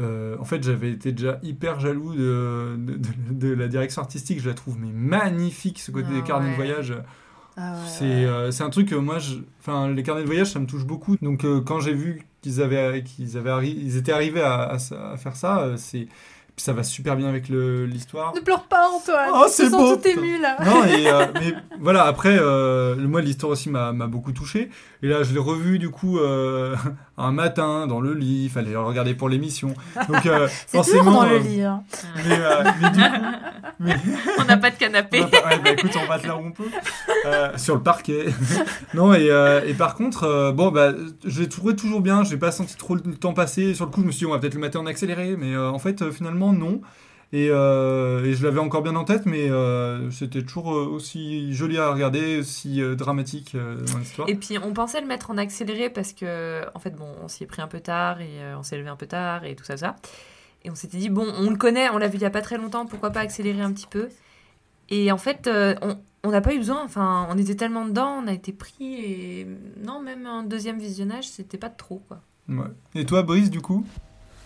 Euh, 0.00 0.36
en 0.38 0.44
fait, 0.44 0.62
j'avais 0.62 0.90
été 0.92 1.12
déjà 1.12 1.38
hyper 1.42 1.80
jaloux 1.80 2.14
de, 2.14 2.76
de, 2.78 2.94
de- 2.94 3.32
de 3.48 3.54
la 3.54 3.68
direction 3.68 4.00
artistique. 4.02 4.40
Je 4.40 4.48
la 4.48 4.54
trouve 4.54 4.78
mais 4.78 4.92
magnifique, 4.92 5.78
ce 5.80 5.90
côté 5.90 6.08
Ah 6.10 6.14
des 6.14 6.22
carnets 6.22 6.46
ouais. 6.46 6.50
de 6.52 6.56
voyage. 6.56 6.94
Ah 7.56 7.72
ouais, 7.72 7.78
C'est 7.86 8.04
ouais. 8.04 8.24
euh, 8.26 8.50
c'est 8.52 8.62
un 8.62 8.70
truc 8.70 8.88
que 8.88 8.94
moi, 8.94 9.18
je... 9.18 9.36
enfin, 9.60 9.88
les 9.88 10.02
carnets 10.04 10.22
de 10.22 10.26
voyage, 10.26 10.48
ça 10.52 10.60
me 10.60 10.66
touche 10.66 10.84
beaucoup. 10.84 11.16
Donc, 11.22 11.44
euh, 11.44 11.60
quand 11.60 11.80
j'ai 11.80 11.94
vu 11.94 12.22
qu'ils 12.42 12.62
avaient, 12.62 13.02
qu'ils 13.02 13.36
avaient 13.36 13.50
arri- 13.50 13.76
ils 13.76 13.96
étaient 13.96 14.12
arrivés 14.12 14.42
à, 14.42 14.62
à 14.62 14.78
ça- 14.78 15.10
à 15.12 15.16
faire 15.16 15.34
ça, 15.36 15.72
c'est 15.76 16.06
ça 16.56 16.72
va 16.72 16.82
super 16.82 17.14
bien 17.16 17.28
avec 17.28 17.48
l'histoire. 17.50 18.34
Ne 18.34 18.40
pleure 18.40 18.64
pas, 18.64 18.88
Antoine. 18.88 19.30
Oh, 19.32 19.44
c'est 19.48 19.70
beau, 19.70 19.94
tout 19.96 20.08
ému 20.08 20.40
là. 20.40 20.56
Non, 20.64 20.84
et, 20.84 21.08
euh, 21.08 21.26
mais 21.34 21.54
voilà, 21.78 22.02
après, 22.04 22.36
euh, 22.36 22.96
moi, 23.06 23.20
l'histoire 23.20 23.52
aussi 23.52 23.70
m'a 23.70 23.92
beaucoup 23.92 24.32
touché. 24.32 24.68
Et 25.02 25.06
là, 25.08 25.22
je 25.22 25.32
l'ai 25.32 25.38
revu, 25.38 25.78
du 25.78 25.90
coup, 25.90 26.18
euh, 26.18 26.74
un 27.18 27.30
matin, 27.32 27.86
dans 27.86 28.00
le 28.00 28.14
lit. 28.14 28.44
Il 28.44 28.50
fallait 28.50 28.72
le 28.72 28.80
regarder 28.80 29.14
pour 29.14 29.28
l'émission. 29.28 29.74
Donc, 30.08 30.26
euh, 30.26 30.48
forcément. 30.66 31.12
dans 31.12 31.24
le 31.26 31.36
euh, 31.36 31.38
lit. 31.38 31.62
hein. 31.62 31.82
Mais, 32.26 32.36
euh, 32.38 32.64
mais 32.80 32.90
du 32.90 32.98
coup. 32.98 33.06
mais- 33.80 33.96
On 34.40 34.44
n'a 34.44 34.56
pas 34.56 34.70
de 34.70 34.76
canapé. 34.76 35.20
on 35.20 35.24
va 35.24 35.28
pas- 35.40 35.48
ouais, 35.48 35.58
bah, 35.62 35.70
écoute, 35.70 35.92
on 36.02 36.06
va 36.08 36.18
te 36.18 36.26
là 36.26 36.36
où 36.36 36.40
on 36.40 36.50
peut. 36.50 36.64
Euh, 37.26 37.50
sur 37.56 37.74
le 37.76 37.82
parquet. 37.82 38.26
non, 38.94 39.14
et, 39.14 39.30
euh, 39.30 39.60
et 39.66 39.74
par 39.74 39.94
contre, 39.94 40.24
euh, 40.24 40.52
bon, 40.52 40.70
bah, 40.72 40.92
je 41.24 41.40
l'ai 41.42 41.48
trouvé 41.48 41.76
toujours 41.76 42.00
bien. 42.00 42.24
J'ai 42.24 42.36
pas 42.36 42.50
senti 42.50 42.76
trop 42.76 42.94
le 42.96 43.00
temps 43.02 43.34
passer. 43.34 43.74
Sur 43.74 43.84
le 43.86 43.90
coup, 43.92 44.00
je 44.02 44.06
me 44.06 44.10
suis 44.10 44.20
dit, 44.20 44.26
on 44.26 44.30
va 44.32 44.38
peut-être 44.40 44.54
le 44.54 44.60
mater 44.60 44.78
en 44.78 44.86
accéléré. 44.86 45.36
Mais 45.38 45.54
euh, 45.54 45.70
en 45.70 45.78
fait, 45.78 46.02
euh, 46.02 46.10
finalement, 46.10 46.52
non. 46.52 46.80
Et, 47.32 47.48
euh, 47.50 48.24
et 48.24 48.32
je 48.32 48.42
l'avais 48.44 48.58
encore 48.58 48.82
bien 48.82 48.96
en 48.96 49.04
tête, 49.04 49.26
mais 49.26 49.50
euh, 49.50 50.10
c'était 50.10 50.42
toujours 50.42 50.72
euh, 50.72 50.86
aussi 50.86 51.52
joli 51.52 51.76
à 51.76 51.92
regarder, 51.92 52.38
aussi 52.38 52.80
dramatique 52.96 53.54
dans 53.54 53.98
l'histoire. 53.98 54.28
Et 54.28 54.34
puis 54.34 54.58
on 54.58 54.72
pensait 54.72 55.00
le 55.00 55.06
mettre 55.06 55.30
en 55.30 55.36
accéléré 55.36 55.90
parce 55.90 56.12
que, 56.12 56.62
en 56.74 56.78
fait, 56.78 56.96
bon, 56.96 57.08
on 57.22 57.28
s'y 57.28 57.44
est 57.44 57.46
pris 57.46 57.60
un 57.60 57.68
peu 57.68 57.80
tard 57.80 58.20
et 58.20 58.54
on 58.56 58.62
s'est 58.62 58.78
levé 58.78 58.88
un 58.88 58.96
peu 58.96 59.06
tard 59.06 59.44
et 59.44 59.54
tout 59.54 59.64
ça, 59.64 59.76
ça. 59.76 59.96
Et 60.64 60.70
on 60.70 60.74
s'était 60.74 60.98
dit, 60.98 61.10
bon, 61.10 61.26
on 61.36 61.50
le 61.50 61.56
connaît, 61.56 61.90
on 61.90 61.98
l'a 61.98 62.08
vu 62.08 62.16
il 62.16 62.22
y 62.22 62.26
a 62.26 62.30
pas 62.30 62.42
très 62.42 62.56
longtemps, 62.56 62.86
pourquoi 62.86 63.10
pas 63.10 63.20
accélérer 63.20 63.60
un 63.60 63.72
petit 63.72 63.86
peu? 63.86 64.08
Et 64.88 65.12
en 65.12 65.18
fait, 65.18 65.50
on 65.82 65.98
on 66.24 66.30
n'a 66.30 66.40
pas 66.40 66.52
eu 66.52 66.58
besoin, 66.58 66.82
enfin, 66.84 67.28
on 67.30 67.38
était 67.38 67.54
tellement 67.54 67.86
dedans, 67.86 68.20
on 68.22 68.26
a 68.26 68.32
été 68.32 68.52
pris 68.52 68.94
et 68.94 69.46
non, 69.84 70.02
même 70.02 70.26
un 70.26 70.42
deuxième 70.42 70.78
visionnage, 70.78 71.28
c'était 71.28 71.58
pas 71.58 71.70
trop, 71.70 72.02
quoi. 72.08 72.20
Ouais. 72.48 72.66
Et 72.94 73.04
toi, 73.04 73.22
Brice, 73.22 73.50
du 73.50 73.60
coup? 73.60 73.86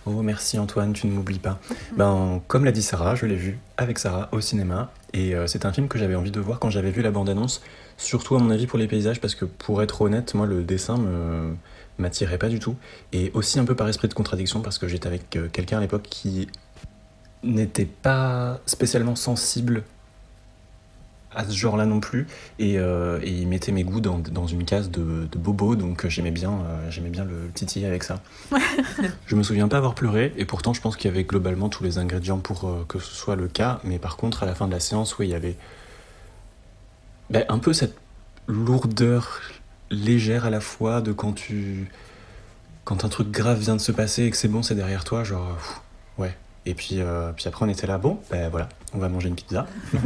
Oh, 0.05 0.23
merci 0.23 0.59
Antoine, 0.59 0.93
tu 0.93 1.07
ne 1.07 1.13
m'oublies 1.13 1.39
pas. 1.39 1.61
Ben, 1.97 2.41
comme 2.49 2.65
l'a 2.65 2.73
dit 2.73 2.83
Sarah, 2.83 3.15
je 3.15 3.27
l'ai 3.27 3.37
vu 3.37 3.59
avec 3.77 3.99
Sarah 3.99 4.29
au 4.33 4.41
cinéma. 4.41 4.91
Et 5.13 5.35
euh, 5.35 5.47
c'est 5.47 5.65
un 5.65 5.73
film 5.73 5.87
que 5.87 5.99
j'avais 5.99 6.17
envie 6.17 6.33
de 6.33 6.41
voir 6.41 6.59
quand 6.59 6.71
j'avais 6.71 6.91
vu 6.91 7.03
la 7.03 7.13
bande-annonce. 7.13 7.63
Surtout, 7.99 8.35
à 8.35 8.41
mon 8.41 8.51
avis, 8.51 8.67
pour 8.67 8.79
les 8.79 8.89
paysages, 8.89 9.21
parce 9.21 9.37
que 9.37 9.45
pour 9.45 9.81
être 9.83 10.01
honnête, 10.01 10.35
moi, 10.35 10.47
le 10.47 10.65
dessin 10.65 10.97
me 10.97 11.55
m'attirait 11.99 12.39
pas 12.39 12.49
du 12.49 12.59
tout. 12.59 12.75
Et 13.13 13.31
aussi 13.35 13.61
un 13.61 13.65
peu 13.65 13.77
par 13.77 13.89
esprit 13.89 14.09
de 14.09 14.15
contradiction, 14.15 14.61
parce 14.61 14.79
que 14.79 14.89
j'étais 14.89 15.07
avec 15.07 15.37
euh, 15.37 15.49
quelqu'un 15.49 15.79
à 15.79 15.81
l'époque 15.81 16.03
qui 16.09 16.49
n'était 17.45 17.87
pas 17.87 18.61
spécialement 18.67 19.15
sensible 19.15 19.85
à 21.35 21.45
ce 21.45 21.57
genre-là 21.57 21.87
non 21.87 22.01
plus. 22.01 22.27
Et, 22.59 22.79
euh, 22.79 23.21
et 23.23 23.31
il 23.31 23.49
mettait 23.49 23.73
mes 23.73 23.85
goûts 23.85 24.01
dans, 24.01 24.19
dans 24.19 24.47
une 24.47 24.65
case 24.65 24.91
de, 24.91 25.27
de 25.31 25.39
bobo, 25.39 25.77
donc 25.77 26.07
j'aimais 26.09 26.31
bien, 26.31 26.51
euh, 26.51 26.91
j'aimais 26.91 27.11
bien 27.11 27.25
le 27.25 27.51
titiller 27.55 27.87
avec 27.87 28.05
ça. 28.05 28.21
je 29.27 29.37
me 29.37 29.43
souviens 29.43 29.69
pas 29.69 29.77
avoir 29.77 29.95
pleuré, 29.95 30.33
et 30.37 30.45
pourtant 30.45 30.73
je 30.73 30.81
pense 30.81 30.97
qu'il 30.97 31.11
y 31.11 31.13
avait 31.13 31.25
globalement 31.25 31.69
tous 31.69 31.85
les 31.85 31.99
ingrédients 31.99 32.39
pour 32.39 32.69
euh, 32.69 32.85
que 32.89 32.99
ce 32.99 33.15
soit 33.15 33.37
le 33.37 33.49
cas. 33.49 33.81
Mais 33.85 33.99
par 33.99 34.17
contre, 34.17 34.43
à 34.43 34.47
la 34.47 34.55
fin 34.55 34.67
de 34.67 34.73
la 34.73 34.81
séance, 34.81 35.19
oui, 35.19 35.29
il 35.29 35.31
y 35.31 35.35
avait 35.35 35.57
ben, 37.31 37.45
un 37.49 37.59
peu 37.59 37.73
cette 37.73 37.97
lourdeur 38.47 39.41
légère 39.91 40.47
à 40.47 40.51
la 40.51 40.61
fois 40.61 41.01
de 41.01 41.13
quand 41.13 41.33
tu. 41.33 41.91
Quand 42.85 43.05
un 43.05 43.09
truc 43.09 43.31
grave 43.31 43.61
vient 43.61 43.77
de 43.77 43.81
se 43.81 43.93
passer 43.93 44.25
et 44.25 44.31
que 44.31 44.37
c'est 44.37 44.49
bon, 44.49 44.63
c'est 44.63 44.75
derrière 44.75 45.05
toi, 45.05 45.23
genre. 45.23 45.55
pff, 45.55 45.81
ouais. 46.19 46.37
Et 46.67 46.75
puis, 46.75 47.01
euh, 47.01 47.33
puis 47.33 47.47
après, 47.49 47.65
on 47.65 47.69
était 47.69 47.87
là, 47.87 47.99
bon, 47.99 48.19
ben 48.31 48.49
voilà, 48.49 48.69
on 48.95 48.99
va 48.99 49.09
manger 49.09 49.29
une 49.29 49.35
pizza. 49.35 49.67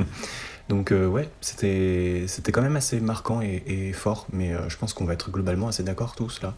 Donc, 0.68 0.90
euh, 0.90 1.06
ouais, 1.06 1.28
c'était 1.40 2.24
c'était 2.26 2.50
quand 2.50 2.62
même 2.62 2.76
assez 2.76 3.00
marquant 3.00 3.40
et, 3.40 3.62
et 3.66 3.92
fort, 3.92 4.26
mais 4.32 4.52
euh, 4.52 4.68
je 4.68 4.76
pense 4.76 4.92
qu'on 4.92 5.04
va 5.04 5.12
être 5.12 5.30
globalement 5.30 5.68
assez 5.68 5.84
d'accord 5.84 6.16
tous 6.16 6.42
là 6.42 6.54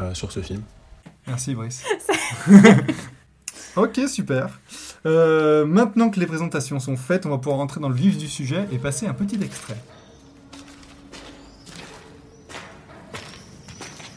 euh, 0.00 0.12
sur 0.14 0.32
ce 0.32 0.40
film. 0.40 0.62
Merci 1.26 1.54
Brice. 1.54 1.84
ok, 3.76 4.00
super. 4.06 4.60
Euh, 5.06 5.64
maintenant 5.64 6.10
que 6.10 6.20
les 6.20 6.26
présentations 6.26 6.78
sont 6.80 6.96
faites, 6.96 7.24
on 7.24 7.30
va 7.30 7.38
pouvoir 7.38 7.58
rentrer 7.58 7.80
dans 7.80 7.88
le 7.88 7.94
vif 7.94 8.18
du 8.18 8.28
sujet 8.28 8.66
et 8.70 8.78
passer 8.78 9.06
un 9.06 9.14
petit 9.14 9.42
extrait. 9.42 9.76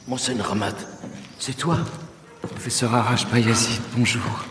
Monsen 0.08 0.42
Ramad, 0.42 0.76
c'est 1.40 1.56
toi 1.56 1.78
Professeur 2.42 2.94
Arash 2.94 3.28
Bayazid, 3.30 3.82
bonjour. 3.96 4.51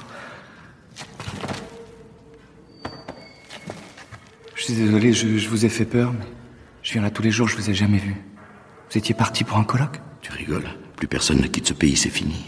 Je 4.60 4.66
suis 4.66 4.74
désolé, 4.74 5.14
je, 5.14 5.38
je 5.38 5.48
vous 5.48 5.64
ai 5.64 5.70
fait 5.70 5.86
peur, 5.86 6.12
mais 6.12 6.26
je 6.82 6.92
viens 6.92 7.00
là 7.00 7.10
tous 7.10 7.22
les 7.22 7.30
jours, 7.30 7.48
je 7.48 7.56
vous 7.56 7.70
ai 7.70 7.74
jamais 7.74 7.96
vu. 7.96 8.14
Vous 8.90 8.98
étiez 8.98 9.14
parti 9.14 9.42
pour 9.42 9.56
un 9.56 9.64
colloque? 9.64 10.02
Tu 10.20 10.30
rigoles. 10.32 10.68
Plus 10.96 11.08
personne 11.08 11.40
ne 11.40 11.46
quitte 11.46 11.68
ce 11.68 11.72
pays, 11.72 11.96
c'est 11.96 12.10
fini. 12.10 12.44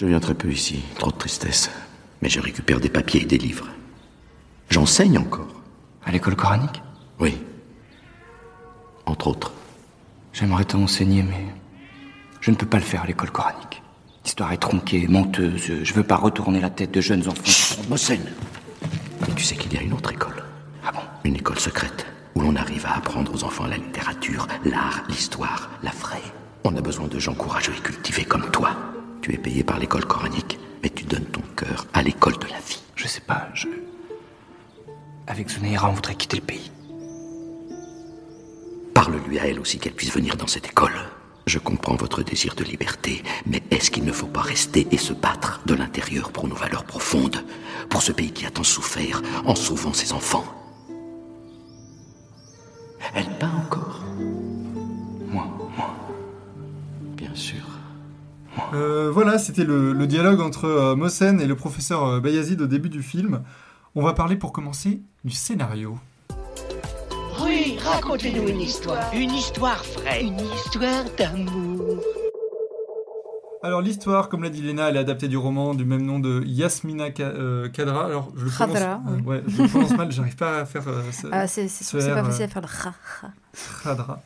Je 0.00 0.06
viens 0.06 0.18
très 0.18 0.34
peu 0.34 0.50
ici, 0.50 0.82
trop 0.98 1.12
de 1.12 1.16
tristesse. 1.16 1.70
Mais 2.20 2.28
je 2.28 2.40
récupère 2.40 2.80
des 2.80 2.88
papiers 2.88 3.22
et 3.22 3.26
des 3.26 3.38
livres. 3.38 3.68
J'enseigne 4.70 5.18
encore. 5.18 5.62
À 6.04 6.10
l'école 6.10 6.34
coranique? 6.34 6.82
Oui. 7.20 7.38
Entre 9.06 9.28
autres. 9.28 9.52
J'aimerais 10.32 10.64
te 10.64 10.76
enseigner, 10.76 11.22
mais 11.22 11.46
je 12.40 12.50
ne 12.50 12.56
peux 12.56 12.66
pas 12.66 12.78
le 12.78 12.82
faire 12.82 13.04
à 13.04 13.06
l'école 13.06 13.30
coranique. 13.30 13.84
L'histoire 14.24 14.52
est 14.52 14.56
tronquée, 14.56 15.06
menteuse, 15.06 15.84
je 15.84 15.94
veux 15.94 16.02
pas 16.02 16.16
retourner 16.16 16.60
la 16.60 16.70
tête 16.70 16.90
de 16.90 17.00
jeunes 17.00 17.28
enfants. 17.28 17.84
Mossen 17.88 18.20
Mais 19.20 19.34
tu 19.36 19.44
sais 19.44 19.54
qu'il 19.54 19.72
y 19.74 19.76
a 19.76 19.82
une 19.82 19.92
autre 19.92 20.10
école. 20.10 20.42
Une 21.26 21.34
école 21.34 21.58
secrète 21.58 22.06
où 22.36 22.40
l'on 22.40 22.54
arrive 22.54 22.86
à 22.86 22.98
apprendre 22.98 23.34
aux 23.34 23.42
enfants 23.42 23.66
la 23.66 23.78
littérature, 23.78 24.46
l'art, 24.64 25.02
l'histoire, 25.08 25.70
la 25.82 25.90
vraie. 25.90 26.22
On 26.62 26.76
a 26.76 26.80
besoin 26.80 27.08
de 27.08 27.18
gens 27.18 27.34
courageux 27.34 27.72
et 27.76 27.82
cultivés 27.82 28.24
comme 28.24 28.48
toi. 28.52 28.76
Tu 29.22 29.34
es 29.34 29.36
payé 29.36 29.64
par 29.64 29.80
l'école 29.80 30.04
coranique, 30.04 30.56
mais 30.84 30.88
tu 30.88 31.02
donnes 31.04 31.24
ton 31.24 31.40
cœur 31.56 31.88
à 31.94 32.04
l'école 32.04 32.38
de 32.38 32.46
la 32.46 32.60
vie. 32.60 32.80
Je 32.94 33.08
sais 33.08 33.20
pas, 33.20 33.48
je... 33.54 33.66
Avec 35.26 35.50
Zunaira, 35.50 35.90
on 35.90 35.94
voudrait 35.94 36.14
quitter 36.14 36.36
le 36.36 36.44
pays. 36.44 36.70
Parle-lui 38.94 39.40
à 39.40 39.48
elle 39.48 39.58
aussi 39.58 39.80
qu'elle 39.80 39.94
puisse 39.94 40.14
venir 40.14 40.36
dans 40.36 40.46
cette 40.46 40.66
école. 40.66 40.94
Je 41.48 41.58
comprends 41.58 41.96
votre 41.96 42.22
désir 42.22 42.54
de 42.54 42.62
liberté, 42.62 43.24
mais 43.46 43.64
est-ce 43.72 43.90
qu'il 43.90 44.04
ne 44.04 44.12
faut 44.12 44.28
pas 44.28 44.42
rester 44.42 44.86
et 44.92 44.96
se 44.96 45.12
battre 45.12 45.60
de 45.66 45.74
l'intérieur 45.74 46.30
pour 46.30 46.46
nos 46.46 46.54
valeurs 46.54 46.84
profondes, 46.84 47.44
pour 47.90 48.02
ce 48.02 48.12
pays 48.12 48.30
qui 48.30 48.46
a 48.46 48.50
tant 48.52 48.62
souffert 48.62 49.22
en 49.44 49.56
sauvant 49.56 49.92
ses 49.92 50.12
enfants? 50.12 50.44
Elle 53.14 53.28
peint 53.38 53.52
encore 53.66 54.02
Moi, 55.28 55.46
moi. 55.76 55.94
Bien 57.16 57.34
sûr. 57.34 57.64
Euh, 58.74 59.10
voilà, 59.12 59.38
c'était 59.38 59.64
le, 59.64 59.92
le 59.92 60.06
dialogue 60.06 60.40
entre 60.40 60.64
euh, 60.64 60.96
Mossen 60.96 61.40
et 61.40 61.46
le 61.46 61.56
professeur 61.56 62.04
euh, 62.04 62.20
Bayazid 62.20 62.60
au 62.60 62.66
début 62.66 62.88
du 62.88 63.02
film. 63.02 63.42
On 63.94 64.02
va 64.02 64.12
parler 64.12 64.36
pour 64.36 64.52
commencer 64.52 65.00
du 65.24 65.34
scénario. 65.34 65.98
Oui, 67.42 67.78
racontez-nous 67.82 68.48
une 68.48 68.60
histoire. 68.60 69.12
Une 69.14 69.32
histoire 69.32 69.82
vraie. 69.94 70.22
Une 70.22 70.40
histoire 70.40 71.04
d'amour. 71.18 72.02
Alors 73.66 73.80
l'histoire, 73.80 74.28
comme 74.28 74.44
l'a 74.44 74.48
dit 74.48 74.62
Léna, 74.62 74.90
elle 74.90 74.96
est 74.96 75.00
adaptée 75.00 75.26
du 75.26 75.36
roman 75.36 75.74
du 75.74 75.84
même 75.84 76.02
nom 76.02 76.20
de 76.20 76.44
Yasmina 76.44 77.06
euh, 77.18 77.68
Kadra. 77.68 78.06
Alors 78.06 78.32
je 78.36 78.44
le 78.44 78.50
prononce, 78.50 78.78
Khadra, 78.78 79.02
oui. 79.08 79.22
ouais, 79.22 79.42
je 79.48 79.62
le 79.62 79.68
prononce 79.68 79.96
mal, 79.96 80.12
j'arrive 80.12 80.36
pas 80.36 80.60
à 80.60 80.66
faire 80.66 80.86
euh, 80.86 81.02
Ah, 81.32 81.48
c'est 81.48 81.66
c'est 81.66 81.82
ce 81.82 81.98
c'est 81.98 82.14
pas 82.14 82.22
facile 82.22 82.42
euh, 82.42 82.46
à 82.46 82.48
faire 82.48 82.62
le 82.62 82.68
ra, 82.68 82.94
ra. 83.20 83.30
Khadra. 83.82 84.22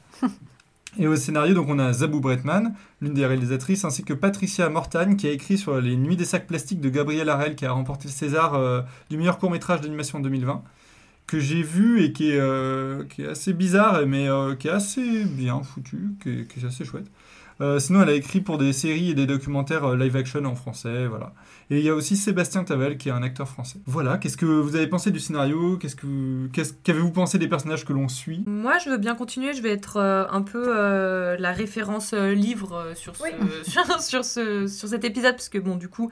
Et 0.99 1.07
au 1.07 1.17
scénario, 1.17 1.55
donc 1.55 1.69
on 1.71 1.79
a 1.79 1.91
Zabou 1.95 2.21
Bretman, 2.21 2.75
l'une 3.01 3.15
des 3.15 3.25
réalisatrices, 3.25 3.87
ainsi 3.87 4.05
que 4.05 4.13
Patricia 4.13 4.69
Mortagne, 4.69 5.17
qui 5.17 5.27
a 5.27 5.31
écrit 5.31 5.57
sur 5.57 5.81
les 5.81 5.97
Nuits 5.97 6.17
des 6.17 6.27
sacs 6.27 6.47
plastiques 6.47 6.81
de 6.83 6.91
Gabriel 6.91 7.31
Harel, 7.31 7.55
qui 7.55 7.65
a 7.65 7.73
remporté 7.73 8.09
le 8.09 8.13
César 8.13 8.55
euh, 8.55 8.83
du 9.09 9.17
meilleur 9.17 9.39
court 9.39 9.51
métrage 9.51 9.81
d'animation 9.81 10.19
en 10.19 10.21
2020, 10.21 10.63
que 11.27 11.39
j'ai 11.39 11.63
vu 11.63 12.03
et 12.03 12.13
qui 12.13 12.33
est, 12.33 12.41
euh, 12.41 13.05
qui 13.05 13.23
est 13.23 13.29
assez 13.29 13.53
bizarre, 13.53 14.05
mais 14.07 14.29
euh, 14.29 14.57
qui 14.57 14.69
est 14.69 14.73
assez 14.73 15.25
bien 15.25 15.63
foutu, 15.63 16.11
qui 16.23 16.29
est, 16.29 16.53
qui 16.53 16.61
est 16.61 16.67
assez 16.67 16.85
chouette. 16.85 17.07
Euh, 17.61 17.79
sinon, 17.79 18.03
elle 18.03 18.09
a 18.09 18.15
écrit 18.15 18.41
pour 18.41 18.59
des 18.59 18.73
séries 18.73 19.11
et 19.11 19.15
des 19.15 19.27
documentaires 19.27 19.85
euh, 19.85 19.97
live 19.97 20.17
action 20.17 20.45
en 20.45 20.55
français, 20.55 21.07
voilà. 21.07 21.33
Et 21.71 21.79
il 21.79 21.85
y 21.85 21.89
a 21.89 21.95
aussi 21.95 22.17
Sébastien 22.17 22.65
Tavel, 22.65 22.97
qui 22.97 23.09
est 23.09 23.13
un 23.13 23.23
acteur 23.23 23.49
français. 23.49 23.79
Voilà, 23.87 24.19
qu'est-ce 24.19 24.37
que 24.37 24.47
vous 24.47 24.77
avez 24.77 24.87
pensé 24.87 25.11
du 25.11 25.21
scénario? 25.21 25.77
Qu'est-ce 25.77 25.97
que 25.97 26.49
qu'est-ce 26.53 26.73
qu'avez-vous 26.73 27.13
pensé 27.13 27.39
des 27.39 27.49
personnages 27.49 27.85
que 27.85 27.93
l'on 27.93 28.09
suit? 28.09 28.43
Moi, 28.47 28.79
je 28.79 28.91
veux 28.91 28.99
bien 28.99 29.15
continuer. 29.15 29.53
Je 29.53 29.63
vais 29.63 29.71
être 29.71 29.99
euh, 29.99 30.25
un 30.31 30.43
peu 30.43 30.65
euh, 30.69 31.37
la 31.39 31.53
référence 31.53 32.13
euh, 32.13 32.33
livre 32.33 32.93
sur, 32.95 33.15
ce, 33.15 33.23
Oui. 33.23 33.31
sur, 33.65 34.01
sur 34.01 34.25
ce, 34.25 34.67
sur 34.67 34.89
cet 34.89 35.05
épisode, 35.05 35.33
parce 35.33 35.49
que 35.49 35.59
bon, 35.59 35.77
du 35.77 35.89
coup, 35.89 36.11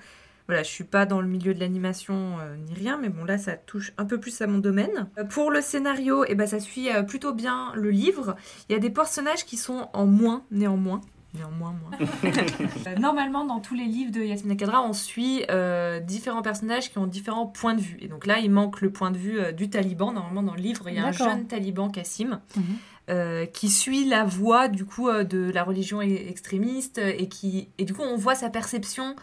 voilà, 0.49 0.63
je 0.63 0.71
suis 0.71 0.85
pas 0.85 1.05
dans 1.05 1.21
le 1.21 1.29
milieu 1.29 1.53
de 1.53 1.61
l'animation 1.61 2.39
euh, 2.41 2.57
ni 2.57 2.73
rien, 2.73 2.97
mais 2.97 3.11
bon, 3.11 3.27
là, 3.27 3.37
ça 3.37 3.53
touche 3.53 3.93
un 3.99 4.07
peu 4.07 4.19
plus 4.19 4.41
à 4.41 4.47
mon 4.47 4.57
domaine. 4.59 5.07
Euh, 5.19 5.25
pour 5.25 5.51
le 5.51 5.61
scénario, 5.61 6.25
eh 6.27 6.35
ben, 6.35 6.47
ça 6.47 6.59
suit 6.59 6.91
euh, 6.91 7.03
plutôt 7.03 7.35
bien 7.35 7.71
le 7.75 7.91
livre. 7.91 8.35
Il 8.69 8.73
y 8.73 8.75
a 8.75 8.79
des 8.79 8.89
personnages 8.89 9.45
qui 9.45 9.59
sont 9.59 9.91
en 9.93 10.07
moins, 10.07 10.45
néanmoins. 10.51 11.03
Néanmoins, 11.35 11.73
moins. 11.83 11.99
Euh, 12.87 12.95
Normalement, 12.97 13.45
dans 13.45 13.61
tous 13.61 13.75
les 13.75 13.85
livres 13.85 14.11
de 14.13 14.21
Yasmina 14.23 14.57
Kadra, 14.57 14.83
on 14.83 14.93
suit 14.93 15.45
euh, 15.51 16.01
différents 16.01 16.43
personnages 16.43 16.91
qui 16.91 16.99
ont 16.99 17.07
différents 17.07 17.47
points 17.47 17.75
de 17.75 17.81
vue. 17.81 17.99
Et 18.01 18.09
donc 18.09 18.27
là, 18.27 18.39
il 18.39 18.51
manque 18.51 18.81
le 18.81 18.91
point 18.91 19.11
de 19.11 19.19
vue 19.19 19.39
euh, 19.39 19.53
du 19.53 19.69
taliban. 19.69 20.13
Normalement, 20.13 20.43
dans 20.43 20.55
le 20.55 20.61
livre, 20.63 20.89
il 20.89 20.95
y 20.97 20.99
a 20.99 21.07
un 21.07 21.13
jeune 21.13 21.47
taliban, 21.47 21.91
Kassim, 21.91 22.41
Mhm. 22.57 22.63
euh, 23.11 23.47
qui 23.47 23.69
suit 23.69 24.05
la 24.07 24.25
voie 24.25 24.69
du 24.69 24.85
coup 24.85 25.09
euh, 25.09 25.25
de 25.25 25.51
la 25.53 25.65
religion 25.65 26.01
e- 26.01 26.05
extrémiste 26.29 26.99
et 26.99 27.29
qui 27.29 27.69
et 27.79 27.85
du 27.85 27.95
coup 27.95 28.03
on 28.03 28.17
voit 28.17 28.35
sa 28.35 28.51
perception 28.51 29.17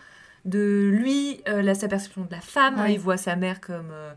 de 0.45 0.89
lui, 0.93 1.41
euh, 1.47 1.61
la, 1.63 1.73
sa 1.75 1.87
perception 1.87 2.21
de 2.25 2.31
la 2.31 2.41
femme. 2.41 2.79
Ouais. 2.79 2.93
Il 2.93 2.99
voit 2.99 3.17
sa 3.17 3.35
mère 3.35 3.61
comme 3.61 3.89
euh, 3.91 4.11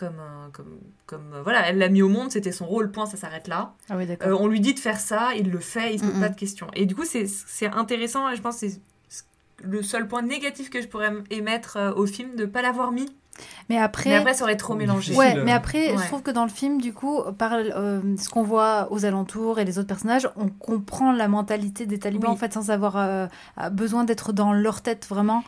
comme 0.00 0.18
un- 0.18 0.50
comme 0.52 0.78
comme 1.06 1.32
euh, 1.34 1.42
voilà, 1.42 1.68
elle 1.68 1.78
l'a 1.78 1.88
mis 1.90 2.02
au 2.02 2.08
monde, 2.08 2.30
c'était 2.32 2.52
son 2.52 2.64
rôle. 2.66 2.90
Point, 2.90 3.06
ça 3.06 3.16
s'arrête 3.16 3.46
là. 3.48 3.74
Ah 3.90 3.94
oui, 3.96 4.06
Euh, 4.22 4.36
on 4.40 4.46
lui 4.48 4.60
dit 4.60 4.74
de 4.74 4.78
faire 4.80 4.98
ça, 4.98 5.30
il 5.36 5.50
le 5.50 5.58
fait, 5.60 5.94
il 5.94 6.00
se 6.00 6.04
pose 6.06 6.20
pas 6.20 6.28
de 6.30 6.36
questions. 6.36 6.68
Et 6.74 6.86
du 6.86 6.94
coup, 6.94 7.04
c'est 7.04 7.26
c'est 7.26 7.66
intéressant, 7.66 8.28
et 8.30 8.36
je 8.36 8.40
pense 8.42 8.60
que 8.60 8.68
c'est 8.68 8.80
le 9.62 9.82
seul 9.82 10.08
point 10.08 10.22
négatif 10.22 10.70
que 10.70 10.80
je 10.80 10.88
pourrais 10.88 11.12
émettre 11.30 11.76
euh, 11.76 11.92
au 11.92 12.06
film 12.06 12.34
de 12.34 12.46
pas 12.46 12.62
l'avoir 12.62 12.92
mis. 12.92 13.08
Mais 13.68 13.78
après, 13.78 14.10
Mais 14.10 14.16
après, 14.16 14.34
ça 14.34 14.44
aurait 14.44 14.56
trop 14.56 14.74
mélangé. 14.74 15.14
Ouais, 15.14 15.34
mais 15.44 15.52
euh, 15.52 15.56
après, 15.56 15.92
Ouais. 15.92 15.98
je 16.02 16.06
trouve 16.08 16.22
que 16.22 16.30
dans 16.30 16.44
le 16.44 16.50
film, 16.50 16.80
du 16.80 16.92
coup, 16.92 17.22
par 17.38 17.52
euh, 17.54 18.00
ce 18.18 18.28
qu'on 18.28 18.42
voit 18.42 18.88
aux 18.90 19.04
alentours 19.06 19.58
et 19.58 19.64
les 19.64 19.78
autres 19.78 19.88
personnages, 19.88 20.28
on 20.36 20.48
comprend 20.48 21.12
la 21.12 21.26
mentalité 21.28 21.86
des 21.86 21.98
talibans, 21.98 22.30
Oui. 22.30 22.34
en 22.36 22.38
fait, 22.38 22.52
sans 22.52 22.70
avoir 22.70 22.96
euh, 22.96 23.26
euh, 23.60 23.70
besoin 23.70 24.04
d'être 24.04 24.32
dans 24.32 24.52
leur 24.52 24.82
tête, 24.82 25.06
vraiment. 25.08 25.42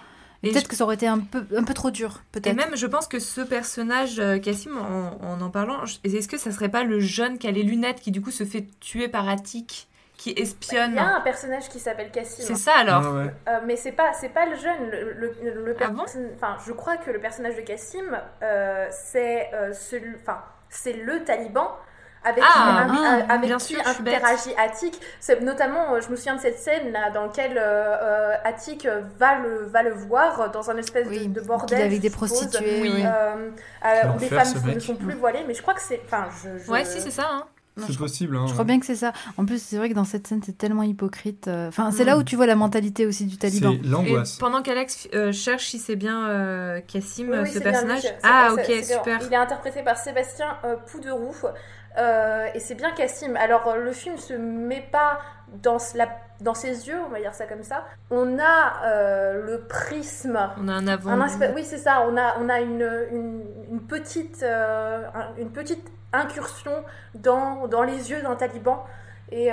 Et 0.45 0.51
Peut-être 0.51 0.65
je- 0.65 0.69
que 0.71 0.77
ça 0.77 0.85
aurait 0.85 0.97
été 0.97 1.07
un 1.07 1.21
peu, 1.21 1.45
un 1.57 1.63
peu 1.65 1.73
trop 1.75 1.91
dur, 1.91 2.21
Et 2.25 2.41
peut-être. 2.41 2.57
même, 2.57 2.75
je 2.77 2.87
pense 2.87 3.07
que 3.07 3.19
ce 3.21 3.41
personnage, 3.41 4.19
euh, 4.19 4.39
Cassim, 4.39 4.77
en, 4.77 5.25
en 5.25 5.41
en 5.41 5.51
parlant, 5.51 5.83
est-ce 6.05 6.27
que 6.29 6.37
ça 6.39 6.51
serait 6.51 6.69
pas 6.69 6.83
le 6.85 6.99
jeune 7.01 7.39
qui 7.39 7.47
a 7.47 7.53
les 7.53 7.63
lunettes 7.63 8.01
qui, 8.01 8.11
du 8.11 8.21
coup, 8.21 8.31
se 8.33 8.45
fait 8.45 8.67
tuer 8.81 9.07
par 9.09 9.29
Attic, 9.29 9.89
qui 10.17 10.31
Il 10.31 10.41
espionne 10.43 10.95
y 10.95 10.99
a 10.99 11.17
un 11.17 11.21
personnage 11.21 11.69
qui 11.69 11.79
s'appelle 11.79 12.11
Cassim. 12.11 12.43
C'est 12.45 12.55
ça 12.57 12.73
alors 12.77 13.03
Ah 13.07 13.13
ouais. 13.13 13.35
Euh, 13.49 13.61
mais 13.67 13.77
c'est 13.77 13.93
pas 13.93 14.13
c'est 14.13 14.29
pas 14.29 14.47
le 14.47 14.57
jeune 14.57 14.89
le, 14.91 15.13
le, 15.43 15.65
le 15.65 15.77
Ah 15.81 15.89
bon 15.89 16.05
enfin 16.37 16.57
je 16.65 16.73
crois 16.73 16.97
que 16.97 17.11
le 17.11 17.19
personnage 17.19 17.57
de 17.57 17.63
Cassim 17.63 18.21
euh, 18.43 18.87
c'est 18.93 19.53
euh, 19.53 19.73
celui 19.73 20.15
enfin 20.23 20.41
c'est 20.69 20.93
le 20.93 21.25
taliban 21.25 21.73
avec 22.25 22.43
Ah, 22.47 22.87
qui, 22.89 22.97
ah, 23.05 23.33
avec 23.35 23.47
bien 23.49 23.59
qui 23.59 23.75
sûr, 23.75 23.81
interagit 23.87 24.55
Attic. 24.57 25.01
C'est 25.21 25.41
notamment, 25.41 25.95
euh, 25.95 26.01
je 26.01 26.09
me 26.11 26.17
souviens 26.17 26.37
de 26.37 26.41
cette 26.41 26.59
scène 26.59 26.93
là 26.93 27.11
dans 27.11 27.23
laquelle 27.27 27.57
euh, 27.59 27.97
euh, 28.03 28.35
Attic 28.45 28.87
va 29.19 29.39
le 29.39 29.67
va 29.67 29.83
le 29.83 29.93
voir 29.95 30.51
dans 30.51 30.71
un 30.71 30.77
espèce 30.77 31.09
de, 31.09 31.27
de 31.27 31.41
bordel 31.41 31.83
avec 31.83 32.01
des 32.01 32.11
suppose. 32.11 32.29
prostituées, 32.31 32.81
Oui. 32.83 33.03
Euh, 33.05 33.51
euh, 33.85 34.09
où 34.17 34.19
les 34.21 34.29
femmes 34.29 34.49
ne 34.75 34.79
sont 34.81 34.97
plus 34.97 35.15
voilées, 35.15 35.45
mais 35.47 35.55
je 35.55 35.63
crois 35.63 35.75
que 35.75 35.83
c'est, 35.83 36.01
enfin, 36.05 36.27
je, 36.43 36.63
je- 36.65 36.71
Ouais, 36.71 36.85
si, 36.85 37.01
c'est 37.01 37.11
ça. 37.11 37.29
Hein. 37.33 37.45
C'est 37.79 37.97
possible. 37.97 38.37
Hein, 38.37 38.45
Je 38.49 38.53
crois 38.53 38.67
bien 38.67 38.79
que 38.79 38.85
c'est 38.85 38.97
ça. 38.97 39.15
En 39.39 39.47
plus, 39.47 39.57
c'est 39.63 39.79
vrai 39.79 39.89
que 39.89 39.95
dans 39.95 40.05
cette 40.05 40.27
scène, 40.27 40.43
c'est 40.45 40.59
tellement 40.59 40.83
hypocrite. 40.83 41.49
Enfin, 41.49 41.91
c'est 41.91 42.03
Mm. 42.03 42.07
là 42.07 42.19
où 42.19 42.23
tu 42.23 42.37
vois 42.37 42.45
la 42.45 42.55
mentalité 42.55 43.07
aussi 43.07 43.25
du 43.25 43.39
taliban. 43.39 43.73
Et 44.05 44.15
pendant 44.39 44.61
qu'Alex 44.61 45.09
euh, 45.15 45.33
cherche 45.33 45.69
si 45.69 45.79
c'est 45.79 45.97
bien 45.97 46.29
euh, 46.29 46.81
Cassim, 46.87 47.31
Oui, 47.31 47.39
oui, 47.45 47.51
ce 47.51 47.61
bien 47.61 47.71
personnage. 47.73 48.03
ah, 48.25 48.51
ok, 48.53 48.71
super. 48.85 49.21
Il 49.27 49.33
est 49.33 49.37
interprété 49.37 49.83
par 49.83 49.97
Sébastien 49.97 50.59
euh, 50.65 50.77
Pouderoux. 50.91 51.35
Euh, 51.99 52.47
et 52.55 52.61
c'est 52.61 52.75
bien 52.75 52.91
Cassim. 52.93 53.37
Alors, 53.37 53.77
le 53.77 53.93
film 53.93 54.17
se 54.19 54.33
met 54.35 54.87
pas 54.91 55.21
dans, 55.63 55.79
ce- 55.79 55.97
la, 55.99 56.09
dans 56.41 56.55
ses 56.55 56.89
yeux, 56.89 56.99
on 57.07 57.11
va 57.11 57.21
dire 57.21 57.35
ça 57.35 57.47
comme 57.47 57.63
ça. 57.63 57.85
On 58.11 58.39
a 58.39 58.85
euh, 58.87 59.45
le 59.47 59.61
prisme. 59.67 60.39
On 60.59 60.69
a 60.69 60.73
un 60.73 60.87
avant. 60.87 61.11
un 61.11 61.29
oui, 61.55 61.65
c'est 61.65 61.79
ça. 61.79 62.07
On 62.09 62.17
a, 62.17 62.37
on 62.41 62.49
a 62.49 62.61
une, 62.61 62.89
une, 63.13 63.43
une 63.71 63.81
petite, 63.83 64.43
euh, 64.43 65.05
un- 65.15 65.35
une 65.39 65.51
petite 65.51 65.87
incursion 66.13 66.85
dans, 67.15 67.67
dans 67.69 67.83
les 67.83 68.11
yeux 68.11 68.23
d'un 68.23 68.37
taliban 68.37 68.85
et 69.31 69.51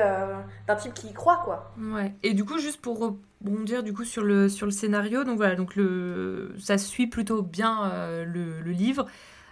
d'un 0.67 0.75
type 0.75 0.93
qui 0.93 1.07
y 1.07 1.13
croit, 1.13 1.41
quoi. 1.45 1.71
Ouais. 1.79 2.13
Et 2.21 2.33
du 2.33 2.43
coup, 2.43 2.57
juste 2.57 2.81
pour 2.81 2.99
rebondir 2.99 3.81
du 3.81 3.93
coup 3.93 4.03
sur 4.03 4.23
le 4.23 4.49
sur 4.49 4.65
le 4.65 4.73
scénario, 4.73 5.23
donc 5.23 5.37
voilà, 5.37 5.55
donc 5.55 5.77
le 5.77 6.53
ça 6.59 6.77
suit 6.77 7.07
plutôt 7.07 7.41
bien 7.41 7.89
le, 8.25 8.59
le 8.59 8.71
livre. 8.71 9.05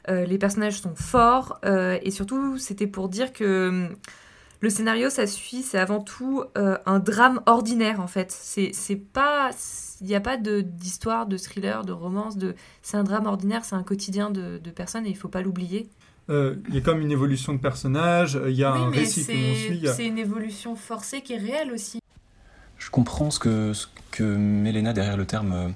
Euh, 0.09 0.25
les 0.25 0.37
personnages 0.37 0.79
sont 0.81 0.95
forts 0.95 1.59
euh, 1.65 1.97
et 2.01 2.11
surtout 2.11 2.57
c'était 2.57 2.87
pour 2.87 3.09
dire 3.09 3.33
que 3.33 3.67
hum, 3.69 3.89
le 4.61 4.69
scénario 4.69 5.09
ça 5.09 5.27
suit 5.27 5.61
c'est 5.63 5.77
avant 5.77 5.99
tout 5.99 6.43
euh, 6.57 6.77
un 6.85 6.99
drame 6.99 7.41
ordinaire 7.45 7.99
en 7.99 8.07
fait. 8.07 8.31
C'est 8.31 8.71
c'est 8.73 8.95
pas 8.95 9.51
il 10.01 10.07
n'y 10.07 10.15
a 10.15 10.21
pas 10.21 10.37
de 10.37 10.61
d'histoire, 10.61 11.25
de 11.25 11.37
thriller, 11.37 11.83
de 11.83 11.91
romance, 11.91 12.37
de 12.37 12.55
c'est 12.81 12.97
un 12.97 13.03
drame 13.03 13.25
ordinaire, 13.25 13.65
c'est 13.65 13.75
un 13.75 13.83
quotidien 13.83 14.29
de, 14.29 14.59
de 14.63 14.69
personnes 14.71 15.05
et 15.05 15.09
il 15.09 15.17
faut 15.17 15.27
pas 15.27 15.41
l'oublier. 15.41 15.89
Euh, 16.29 16.55
Il 16.69 16.75
y 16.75 16.77
a 16.77 16.81
comme 16.81 17.01
une 17.01 17.11
évolution 17.11 17.53
de 17.53 17.57
personnage, 17.59 18.39
il 18.47 18.53
y 18.53 18.63
a 18.63 18.73
oui, 18.73 18.79
un 18.81 18.89
mais 18.91 18.97
récit 18.97 19.25
que 19.25 19.31
l'on 19.31 19.37
c'est 19.55 19.55
suit. 19.75 19.87
a- 19.87 19.93
c'est 19.93 20.05
une 20.07 20.17
évolution 20.17 20.75
forcée 20.75 21.21
qui 21.21 21.33
est 21.33 21.37
réelle 21.37 21.71
aussi. 21.71 21.99
Je 22.77 22.89
comprends 22.91 23.31
ce 23.31 23.39
que, 23.39 23.73
ce 23.73 23.87
que 24.11 24.23
Mélena 24.23 24.93
derrière 24.93 25.17
le 25.17 25.25
terme 25.25 25.51
euh, 25.53 25.67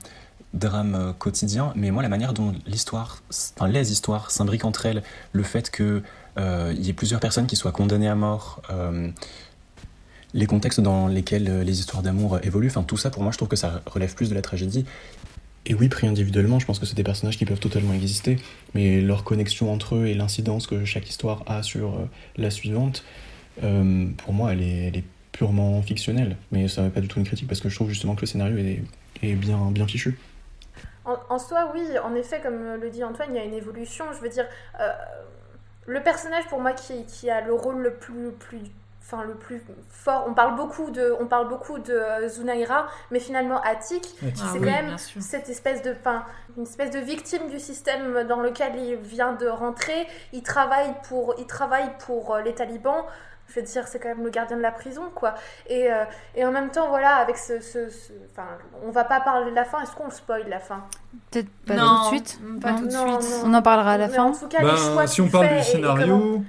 drame 0.54 0.96
euh, 0.96 1.14
quotidien, 1.14 1.72
mais 1.76 1.92
moi 1.92 2.04
la 2.04 2.10
manière 2.10 2.34
dont 2.34 2.54
l'histoire, 2.66 3.22
enfin 3.56 3.68
les 3.68 3.92
histoires 3.92 4.32
s'imbriquent 4.32 4.66
entre 4.66 4.86
elles, 4.86 5.04
le 5.32 5.44
fait 5.44 5.70
que 5.70 6.04
euh, 6.38 6.74
il 6.76 6.86
y 6.86 6.90
ait 6.90 6.94
plusieurs 6.94 7.20
personnes 7.20 7.48
qui 7.48 7.56
soient 7.56 7.72
condamnées 7.72 8.08
à 8.08 8.16
mort, 8.16 8.62
euh, 8.70 9.10
les 10.34 10.46
contextes 10.46 10.80
dans 10.80 11.08
lesquels 11.08 11.62
les 11.62 11.80
histoires 11.80 12.04
d'amour 12.04 12.40
évoluent, 12.44 12.68
enfin 12.70 12.84
tout 12.84 12.98
ça 12.98 13.10
pour 13.10 13.24
moi 13.24 13.32
je 13.32 13.38
trouve 13.38 13.50
que 13.50 13.56
ça 13.56 13.82
relève 13.86 14.14
plus 14.14 14.30
de 14.30 14.36
la 14.36 14.42
tragédie. 14.42 14.86
Et 15.68 15.76
oui, 15.76 15.90
pris 15.90 16.08
individuellement, 16.08 16.58
je 16.58 16.66
pense 16.66 16.80
que 16.80 16.88
c'est 16.88 16.96
des 16.96 17.04
personnages 17.04 17.38
qui 17.38 17.46
peuvent 17.46 17.60
totalement 17.60 17.94
exister, 17.94 18.38
mais 18.74 19.00
leur 19.00 19.24
connexion 19.24 19.72
entre 19.72 19.96
eux 19.96 20.08
et 20.08 20.16
l'incidence 20.16 20.66
que 20.66 20.86
chaque 20.86 21.08
histoire 21.08 21.44
a 21.46 21.62
sur 21.62 22.00
la 22.36 22.50
suivante, 22.50 23.04
pour 23.60 24.34
moi, 24.34 24.54
elle 24.54 24.64
est, 24.64 24.88
elle 24.88 24.98
est 24.98 25.04
purement 25.32 25.80
fictionnelle. 25.84 26.36
Mais 26.52 26.68
ça 26.68 26.82
n'est 26.82 26.90
pas 26.90 27.00
du 27.00 27.08
tout 27.08 27.20
une 27.20 27.26
critique 27.26 27.48
parce 27.48 27.60
que 27.60 27.70
je 27.70 27.76
trouve 27.76 27.90
justement 27.90 28.16
que 28.16 28.22
le 28.22 28.28
scénario 28.28 28.58
est, 28.58 28.82
est 29.22 29.36
bien, 29.36 29.70
bien 29.70 29.86
fichu. 29.86 30.18
En, 31.06 31.18
en 31.30 31.40
soi, 31.40 31.72
oui, 31.74 31.98
en 32.04 32.14
effet, 32.16 32.42
comme 32.42 32.76
le 32.76 32.90
dit 32.90 33.04
Antoine, 33.04 33.30
il 33.32 33.36
y 33.36 33.40
a 33.40 33.44
une 33.44 33.54
évolution. 33.54 34.06
Je 34.14 34.20
veux 34.20 34.30
dire, 34.30 34.46
euh, 34.80 34.92
le 35.88 36.02
personnage 36.04 36.48
pour 36.48 36.60
moi 36.60 36.74
qui, 36.74 37.06
qui 37.06 37.30
a 37.30 37.42
le 37.42 37.54
rôle 37.54 37.78
le 37.78 37.94
plus, 37.94 38.26
le 38.26 38.32
plus, 38.32 38.62
enfin 39.02 39.24
le 39.24 39.34
plus 39.34 39.64
fort. 39.90 40.26
On 40.28 40.34
parle 40.34 40.56
beaucoup 40.56 40.92
de, 40.92 41.16
on 41.20 41.26
parle 41.26 41.48
beaucoup 41.48 41.80
de 41.80 41.94
euh, 41.94 42.28
Zunaira, 42.30 42.88
mais 43.10 43.20
finalement 43.20 43.60
Attic, 43.62 44.16
c'est 44.20 44.60
quand 44.60 44.60
même 44.60 44.98
cette 44.98 45.50
espèce 45.50 45.82
de, 45.82 45.92
enfin, 46.00 46.24
une 46.56 46.64
espèce 46.64 46.92
de 46.92 47.00
victime 47.00 47.50
du 47.50 47.60
système 47.60 48.24
dans 48.28 48.40
lequel 48.40 48.76
il 48.78 48.96
vient 48.98 49.34
de 49.34 49.48
rentrer. 49.48 50.08
Il 50.34 50.44
travaille 50.44 50.94
pour, 51.10 51.34
il 51.40 51.48
travaille 51.48 51.90
pour 52.06 52.36
euh, 52.36 52.42
les 52.42 52.54
talibans. 52.54 53.06
Je 53.54 53.60
veux 53.60 53.66
dire, 53.66 53.88
c'est 53.88 54.00
quand 54.00 54.10
même 54.10 54.24
le 54.24 54.30
gardien 54.30 54.56
de 54.58 54.62
la 54.62 54.72
prison, 54.72 55.04
quoi. 55.14 55.34
Et, 55.68 55.92
euh, 55.92 56.06
et 56.36 56.46
en 56.46 56.52
même 56.52 56.70
temps, 56.70 56.88
voilà, 56.90 57.16
avec 57.18 57.38
ce, 57.38 57.60
ce, 57.60 57.90
ce- 57.90 58.14
enfin, 58.32 58.48
on 58.86 58.92
va 58.92 59.04
pas 59.04 59.20
parler 59.20 59.52
de 59.52 59.56
la 59.56 59.66
fin. 59.66 59.82
Est-ce 59.82 59.92
qu'on 59.92 60.10
spoil 60.10 60.48
la 60.48 60.60
fin? 60.60 60.84
Peut-être 61.32 61.50
pas 61.68 61.74
Non, 61.76 61.98
tout 61.98 62.04
de 62.04 62.16
suite. 62.16 62.40
pas 62.62 62.72
Non. 62.72 62.78
tout 62.80 62.88
de 62.88 62.94
Non, 62.94 63.20
suite. 63.22 63.44
non. 63.44 63.50
On 63.52 63.54
en 63.54 63.62
parlera 63.62 63.92
à 63.94 63.98
la 63.98 64.08
Mais 64.08 64.14
fin. 64.16 64.24
en 64.24 64.32
tout 64.32 64.48
cas, 64.48 64.60
Ben, 64.62 64.72
les 64.72 64.78
choix 64.78 65.08
si 65.08 65.22
on 65.22 65.28
parle 65.30 65.48
du 65.50 65.54
et- 65.54 65.58
et 65.58 65.82
comment- 65.82 65.96
scénario, 65.96 66.44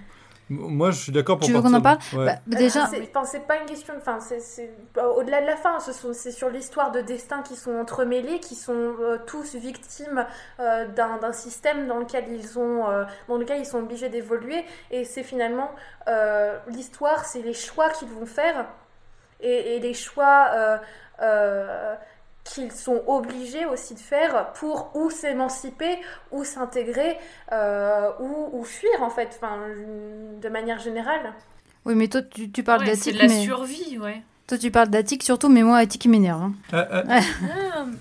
moi 0.53 0.91
je 0.91 1.01
suis 1.01 1.13
d'accord 1.13 1.39
pour 1.39 1.47
Tu 1.47 1.53
veux 1.53 1.61
qu'on 1.63 1.75
en 1.75 1.81
parle 1.81 1.99
ouais. 2.15 2.27
Bah, 2.47 2.57
Déjà, 2.59 2.85
Euh, 2.85 2.87
c'est 2.91 3.09
enfin, 3.15 3.25
c'est 3.25 3.47
pas 3.47 3.57
une 3.57 3.67
question. 3.67 3.95
Enfin, 3.97 4.19
bah, 4.95 5.09
au-delà 5.09 5.41
de 5.41 5.47
la 5.47 5.57
fin. 5.57 5.81
Ce 5.81 5.93
sont 5.93 6.13
c'est 6.13 6.31
sur 6.33 6.49
l'histoire 6.51 6.93
de 6.93 7.01
destins 7.01 7.43
qui 7.43 7.57
sont 7.57 7.75
entremêlés, 7.77 8.41
qui 8.41 8.55
sont 8.55 8.95
euh, 9.01 9.19
tous 9.27 9.55
victimes 9.55 10.25
euh, 10.61 10.87
d'un 10.89 11.19
d'un 11.19 11.33
système 11.33 11.87
dans 11.87 11.99
lequel 11.99 12.25
ils 12.29 12.59
ont, 12.59 12.89
euh, 12.91 13.05
dans 13.29 13.37
lequel 13.37 13.59
ils 13.61 13.67
sont 13.67 13.79
obligés 13.79 14.09
d'évoluer. 14.09 14.65
Et 14.91 15.05
c'est 15.05 15.23
finalement 15.23 15.71
euh, 16.09 16.59
l'histoire, 16.69 17.25
c'est 17.25 17.43
les 17.43 17.55
choix 17.55 17.91
qu'ils 17.91 18.09
vont 18.09 18.27
faire 18.27 18.67
et, 19.41 19.77
et 19.77 19.81
les 19.81 19.95
choix. 19.95 20.79
Euh, 22.47 22.51
euh, 22.61 22.65
qu'ils 22.69 22.73
sont 22.73 23.03
obligés 23.07 23.67
aussi 23.67 23.95
de 23.95 23.99
faire 24.01 24.53
pour 24.53 24.91
ou 24.95 25.11
s'émanciper 25.11 25.99
ou 26.31 26.45
s'intégrer 26.45 27.17
euh, 27.53 28.11
ou, 28.21 28.59
ou 28.61 28.65
fuir 28.65 28.91
en 29.03 29.11
fait 29.11 29.29
enfin 29.37 29.59
de 30.41 30.49
manière 30.49 30.79
générale 30.79 31.33
oui, 31.85 31.97
mais 31.97 32.07
toi, 32.07 32.23
tu, 32.23 32.49
tu 32.49 32.63
parles 32.63 32.83
Ouais, 32.87 32.95
c'est 32.95 33.11
d'Attic, 33.11 33.15
de 33.15 33.19
la 33.19 33.29
mais... 33.29 33.43
survie, 33.43 33.99
ouais. 33.99 34.23
Toi, 34.47 34.57
tu 34.57 34.71
parles 34.71 34.87
d'Attic 34.89 35.25
surtout, 35.25 35.49
mais 35.49 35.65
moi, 35.65 35.79
Attic, 35.79 36.05
il 36.05 36.11
m'énerve. 36.11 36.41
hein. 36.41 36.53
Ah, 36.73 36.87
ah. 36.93 37.19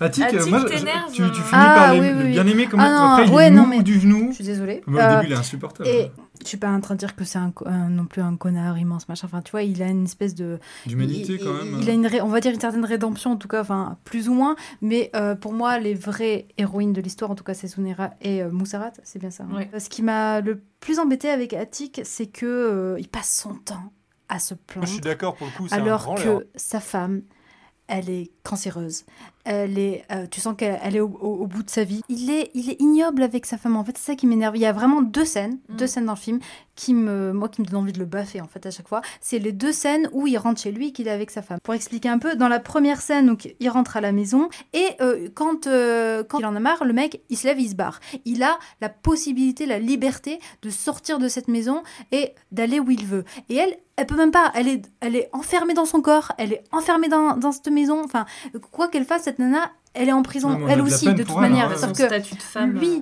Attic, 0.04 0.24
euh, 0.34 0.46
moi, 0.46 0.60
je- 0.60 0.66
t'énerve. 0.66 1.10
tu, 1.12 1.22
tu 1.32 1.40
finis 1.40 1.50
Ah, 1.52 1.74
par 1.74 1.92
les- 1.94 1.98
oui, 1.98 2.08
le 2.10 2.14
oui, 2.16 2.22
oui. 2.26 2.30
bien 2.30 2.46
aimer 2.46 2.66
comme 2.66 2.78
Ah, 2.78 2.88
non, 2.88 2.98
après 3.14 3.26
il 3.26 3.32
ouais, 3.32 3.46
est 3.46 3.50
non, 3.50 3.66
mais- 3.66 3.82
du 3.82 3.98
genou. 3.98 4.28
Je 4.30 4.34
suis 4.36 4.44
désolée. 4.44 4.84
Mais 4.86 5.00
au 5.00 5.04
Euh, 5.04 5.16
début 5.16 5.26
il 5.26 5.32
est 5.32 5.36
insupportable. 5.40 5.88
Et 5.88 6.12
je 6.40 6.48
suis 6.48 6.56
pas 6.56 6.70
en 6.70 6.80
train 6.80 6.94
de 6.94 6.98
dire 7.00 7.14
que 7.14 7.24
c'est 7.24 7.38
un, 7.38 7.52
un- 7.66 7.88
non 7.90 8.06
plus 8.06 8.22
un 8.22 8.36
connard 8.36 8.78
immense, 8.78 9.08
machin. 9.08 9.26
Enfin, 9.26 9.42
tu 9.42 9.50
vois, 9.52 9.62
il 9.62 9.82
a 9.82 9.88
une 9.88 10.04
espèce 10.04 10.34
de. 10.34 10.58
D'humanité, 10.86 11.34
il- 11.34 11.38
quand 11.44 11.52
même. 11.52 11.78
Il 11.80 11.88
a 11.88 11.92
une, 11.92 12.06
ré- 12.06 12.20
on 12.20 12.28
va 12.28 12.40
dire 12.40 12.52
une 12.52 12.60
certaine 12.60 12.84
rédemption, 12.84 13.32
en 13.32 13.36
tout 13.36 13.48
cas, 13.48 13.60
enfin, 13.60 13.98
plus 14.04 14.28
ou 14.28 14.34
moins. 14.34 14.56
Mais 14.80 15.10
euh, 15.14 15.34
pour 15.34 15.52
moi, 15.52 15.78
les 15.78 15.94
vraies 15.94 16.48
héroïnes 16.58 16.92
de 16.92 17.00
l'histoire, 17.00 17.30
en 17.30 17.34
tout 17.34 17.44
cas, 17.44 17.54
c'est 17.54 17.68
Sunera 17.68 18.10
et 18.22 18.42
euh, 18.42 18.50
Moussarat, 18.50 18.92
c'est 19.04 19.18
bien 19.18 19.30
ça. 19.30 19.44
hein. 19.44 19.54
Ouais. 19.72 19.80
Ce 19.80 19.88
qui 19.88 20.02
m'a 20.02 20.40
le 20.40 20.62
plus 20.80 20.98
embêté 20.98 21.28
avec 21.28 21.52
Attic, 21.52 22.00
c'est 22.04 22.26
que 22.26 22.46
euh, 22.46 22.96
il 22.98 23.08
passe 23.08 23.32
son 23.38 23.54
temps 23.54 23.92
à 24.28 24.38
se 24.38 24.54
plaindre. 24.54 24.86
je 24.86 24.92
suis 24.92 25.00
d'accord 25.00 25.36
pour 25.36 25.46
le 25.46 25.52
coup, 25.52 25.68
c'est 25.68 25.74
un 25.74 25.82
alors 25.82 26.04
branleur. 26.04 26.40
que 26.40 26.46
sa 26.56 26.80
femme, 26.80 27.22
elle 27.88 28.08
est 28.08 28.30
cancéreuse. 28.42 29.04
Elle 29.44 29.78
est, 29.78 30.04
euh, 30.12 30.26
tu 30.30 30.40
sens 30.40 30.54
qu'elle 30.56 30.78
elle 30.82 30.94
est 30.96 31.00
au, 31.00 31.08
au- 31.20 31.42
au 31.42 31.46
bout 31.46 31.62
de 31.64 31.70
sa 31.70 31.82
vie. 31.84 32.02
Il 32.08 32.30
est, 32.30 32.50
il 32.54 32.70
est 32.70 32.80
ignoble 32.80 33.22
avec 33.22 33.44
sa 33.46 33.58
femme. 33.58 33.76
En 33.76 33.84
fait, 33.84 33.98
c'est 33.98 34.12
ça 34.12 34.14
qui 34.16 34.26
m'énerve. 34.28 34.56
Il 34.56 34.62
y 34.62 34.66
a 34.66 34.72
vraiment 34.72 35.02
deux 35.02 35.24
scènes, 35.24 35.58
Mm. 35.68 35.76
deux 35.76 35.86
scènes 35.88 36.06
dans 36.06 36.12
le 36.12 36.18
film 36.18 36.38
qui 36.76 36.94
me, 36.94 37.32
moi, 37.32 37.48
qui 37.48 37.60
me 37.60 37.66
donnent 37.66 37.80
envie 37.82 37.92
de 37.92 37.98
le 37.98 38.04
baffer 38.06 38.40
en 38.40 38.46
fait 38.46 38.64
à 38.66 38.70
chaque 38.70 38.88
fois. 38.88 39.02
C'est 39.20 39.38
les 39.38 39.52
deux 39.52 39.72
scènes 39.72 40.08
où 40.12 40.26
il 40.26 40.36
rentre 40.38 40.60
chez 40.60 40.70
lui 40.72 40.88
et 40.88 40.92
qu'il 40.92 41.08
est 41.08 41.10
avec 41.10 41.30
sa 41.30 41.42
femme. 41.42 41.58
Pour 41.62 41.74
expliquer 41.74 42.08
un 42.08 42.18
peu, 42.18 42.34
dans 42.36 42.48
la 42.48 42.60
première 42.60 43.00
scène, 43.02 43.26
donc 43.26 43.54
il 43.58 43.68
rentre 43.68 43.96
à 43.96 44.00
la 44.00 44.12
maison 44.12 44.48
et 44.72 44.86
euh, 45.00 45.28
quand, 45.34 45.66
euh, 45.66 46.22
quand 46.24 46.38
il 46.38 46.46
en 46.46 46.54
a 46.56 46.60
marre, 46.60 46.84
le 46.84 46.92
mec, 46.92 47.20
il 47.28 47.36
se 47.36 47.46
lève, 47.46 47.58
il 47.60 47.68
se 47.68 47.74
barre. 47.74 48.00
Il 48.24 48.42
a 48.42 48.58
la 48.80 48.88
possibilité, 48.88 49.66
la 49.66 49.78
liberté 49.80 50.38
de 50.62 50.70
sortir 50.70 51.18
de 51.18 51.28
cette 51.28 51.48
maison 51.48 51.82
et 52.12 52.32
d'aller 52.52 52.80
où 52.80 52.90
il 52.90 53.04
veut. 53.04 53.24
Et 53.50 53.56
elle, 53.56 53.76
elle 53.96 54.06
peut 54.06 54.16
même 54.16 54.30
pas. 54.30 54.50
Elle 54.54 54.68
est, 54.68 54.82
elle 55.00 55.16
est 55.16 55.28
enfermée 55.32 55.74
dans 55.74 55.84
son 55.84 56.00
corps. 56.00 56.32
Elle 56.38 56.54
est 56.54 56.64
enfermée 56.72 57.08
dans, 57.08 57.36
dans 57.36 57.52
cette 57.52 57.68
maison. 57.68 58.00
Enfin, 58.02 58.24
quoi 58.70 58.88
qu'elle 58.88 59.04
fasse, 59.04 59.26
cette 59.32 59.38
nana, 59.38 59.72
elle 59.94 60.08
est 60.08 60.12
en 60.12 60.22
prison. 60.22 60.54
Ouais, 60.62 60.72
elle 60.72 60.80
aussi, 60.82 61.06
de 61.12 61.22
toute 61.22 61.34
elle, 61.36 61.40
manière. 61.40 61.70
hein. 61.70 61.76
Sauf 61.76 61.88
Son 61.88 61.94
que 61.94 62.06
statut 62.06 62.34
de 62.34 62.42
femme. 62.42 62.72
lui, 62.72 62.96
euh, 62.96 63.00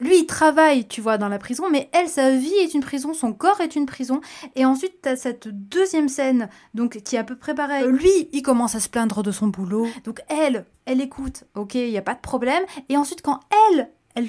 lui, 0.00 0.20
il 0.20 0.26
travaille, 0.26 0.86
tu 0.88 1.00
vois, 1.02 1.18
dans 1.18 1.28
la 1.28 1.38
prison, 1.38 1.64
mais 1.70 1.90
elle, 1.92 2.08
sa 2.08 2.30
vie 2.34 2.54
est 2.54 2.72
une 2.72 2.80
prison, 2.80 3.12
son 3.12 3.32
corps 3.34 3.60
est 3.60 3.76
une 3.76 3.84
prison. 3.86 4.20
Et 4.56 4.64
ensuite, 4.64 5.02
tu 5.02 5.08
as 5.10 5.16
cette 5.16 5.48
deuxième 5.48 6.08
scène, 6.08 6.48
donc 6.72 6.98
qui 7.02 7.16
est 7.16 7.18
à 7.18 7.24
peu 7.24 7.36
près 7.36 7.54
pareil. 7.54 7.84
Lui, 7.86 8.28
il 8.32 8.42
commence 8.42 8.74
à 8.74 8.80
se 8.80 8.88
plaindre 8.88 9.22
de 9.22 9.30
son 9.30 9.48
boulot. 9.48 9.86
Donc 10.04 10.20
elle, 10.28 10.64
elle 10.86 11.00
écoute, 11.02 11.44
ok, 11.54 11.74
il 11.74 11.90
n'y 11.90 11.98
a 11.98 12.02
pas 12.02 12.14
de 12.14 12.20
problème. 12.20 12.62
Et 12.88 12.96
ensuite, 12.96 13.20
quand 13.22 13.40
elle, 13.76 13.90
elle 14.14 14.28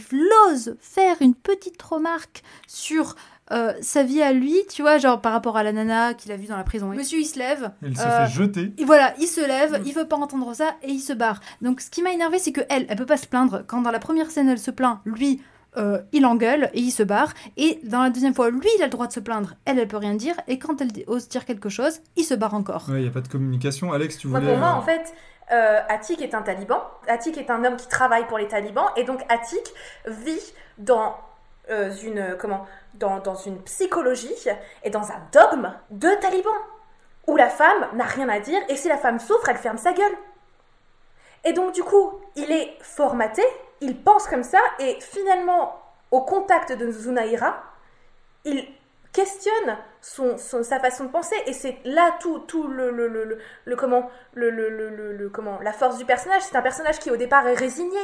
ose 0.49 0.75
faire 0.81 1.15
une 1.21 1.35
petite 1.35 1.81
remarque 1.81 2.43
sur 2.67 3.15
euh, 3.51 3.73
sa 3.81 4.03
vie 4.03 4.21
à 4.21 4.31
lui, 4.33 4.55
tu 4.69 4.81
vois, 4.81 4.97
genre 4.97 5.19
par 5.21 5.33
rapport 5.33 5.57
à 5.57 5.63
la 5.63 5.71
nana 5.71 6.13
qu'il 6.13 6.31
a 6.31 6.37
vue 6.37 6.47
dans 6.47 6.57
la 6.57 6.63
prison. 6.63 6.87
Monsieur, 6.87 7.19
il 7.19 7.25
se 7.25 7.37
lève. 7.37 7.71
Il 7.81 7.97
se 7.97 8.03
euh, 8.03 8.25
fait 8.25 8.31
jeter. 8.33 8.73
et 8.77 8.85
voilà, 8.85 9.13
il 9.19 9.27
se 9.27 9.41
lève, 9.45 9.79
Mm. 9.79 9.83
il 9.85 9.93
veut 9.93 10.07
pas 10.07 10.15
entendre 10.17 10.53
ça 10.53 10.75
et 10.83 10.89
il 10.91 10.99
se 10.99 11.13
barre. 11.13 11.39
Donc 11.61 11.81
ce 11.81 11.89
qui 11.89 12.01
m'a 12.01 12.11
énervé, 12.11 12.39
c'est 12.39 12.51
que 12.51 12.61
elle, 12.69 12.85
elle 12.89 12.95
peut 12.97 13.05
pas 13.05 13.17
se 13.17 13.27
plaindre. 13.27 13.63
Quand 13.67 13.81
dans 13.81 13.91
la 13.91 13.99
première 13.99 14.31
scène, 14.31 14.47
elle 14.49 14.59
se 14.59 14.71
plaint, 14.71 14.99
lui, 15.05 15.41
euh, 15.77 15.99
il 16.11 16.25
engueule 16.25 16.69
et 16.73 16.79
il 16.81 16.91
se 16.91 17.03
barre. 17.03 17.33
Et 17.57 17.79
dans 17.83 18.01
la 18.03 18.09
deuxième 18.09 18.33
fois, 18.33 18.49
lui, 18.49 18.67
il 18.77 18.81
a 18.81 18.85
le 18.85 18.91
droit 18.91 19.07
de 19.07 19.13
se 19.13 19.19
plaindre, 19.21 19.53
elle, 19.65 19.79
elle 19.79 19.87
peut 19.87 19.97
rien 19.97 20.15
dire. 20.15 20.35
Et 20.47 20.59
quand 20.59 20.81
elle 20.81 20.89
ose 21.07 21.29
dire 21.29 21.45
quelque 21.45 21.69
chose, 21.69 21.99
il 22.17 22.23
se 22.23 22.33
barre 22.33 22.53
encore. 22.53 22.85
Ouais, 22.89 22.99
il 22.99 23.03
n'y 23.03 23.07
a 23.07 23.11
pas 23.11 23.21
de 23.21 23.27
communication. 23.29 23.91
Alex, 23.93 24.17
tu 24.17 24.27
Moi, 24.27 24.39
voulais. 24.39 24.51
pour 24.51 24.59
moi, 24.59 24.73
en 24.73 24.81
fait, 24.81 25.13
euh, 25.53 25.79
Attic 25.89 26.21
est 26.21 26.33
un 26.35 26.41
taliban. 26.41 26.81
Attic 27.07 27.37
est 27.37 27.49
un 27.49 27.63
homme 27.63 27.75
qui 27.77 27.87
travaille 27.87 28.25
pour 28.27 28.37
les 28.37 28.47
talibans. 28.47 28.87
Et 28.97 29.03
donc, 29.03 29.21
Attic 29.29 29.63
vit 30.07 30.39
dans 30.77 31.15
euh, 31.69 31.93
une, 32.03 32.35
comment, 32.39 32.65
dans, 32.95 33.19
dans 33.19 33.35
une 33.35 33.61
psychologie 33.63 34.33
et 34.83 34.89
dans 34.89 35.11
un 35.11 35.21
dogme 35.31 35.73
de 35.89 36.09
taliban, 36.19 36.49
où 37.27 37.35
la 37.35 37.49
femme 37.49 37.87
n'a 37.93 38.05
rien 38.05 38.29
à 38.29 38.39
dire 38.39 38.61
et 38.67 38.75
si 38.75 38.87
la 38.87 38.97
femme 38.97 39.19
souffre, 39.19 39.49
elle 39.49 39.57
ferme 39.57 39.77
sa 39.77 39.93
gueule. 39.93 40.17
Et 41.43 41.53
donc 41.53 41.73
du 41.73 41.83
coup, 41.83 42.19
il 42.35 42.51
est 42.51 42.77
formaté, 42.81 43.43
il 43.79 44.01
pense 44.01 44.27
comme 44.27 44.43
ça 44.43 44.59
et 44.79 44.97
finalement, 44.99 45.79
au 46.11 46.21
contact 46.21 46.71
de 46.71 46.91
Zunaira, 46.91 47.63
il 48.43 48.67
questionne 49.13 49.77
son, 50.01 50.37
son- 50.37 50.63
sa 50.63 50.79
façon 50.79 51.05
de 51.05 51.09
penser 51.09 51.35
et 51.45 51.53
c'est 51.53 51.77
là 51.85 52.15
tout, 52.21 52.39
tout 52.39 52.67
le, 52.67 52.91
le, 52.91 53.07
le, 53.07 53.37
le- 53.65 53.75
comment 53.75 54.09
le, 54.33 55.29
comment 55.29 55.59
la 55.61 55.73
force 55.73 55.97
du 55.97 56.05
personnage. 56.05 56.41
C'est 56.43 56.55
un 56.55 56.61
personnage 56.61 56.99
qui 56.99 57.11
au 57.11 57.17
départ 57.17 57.47
est 57.47 57.55
résigné 57.55 57.99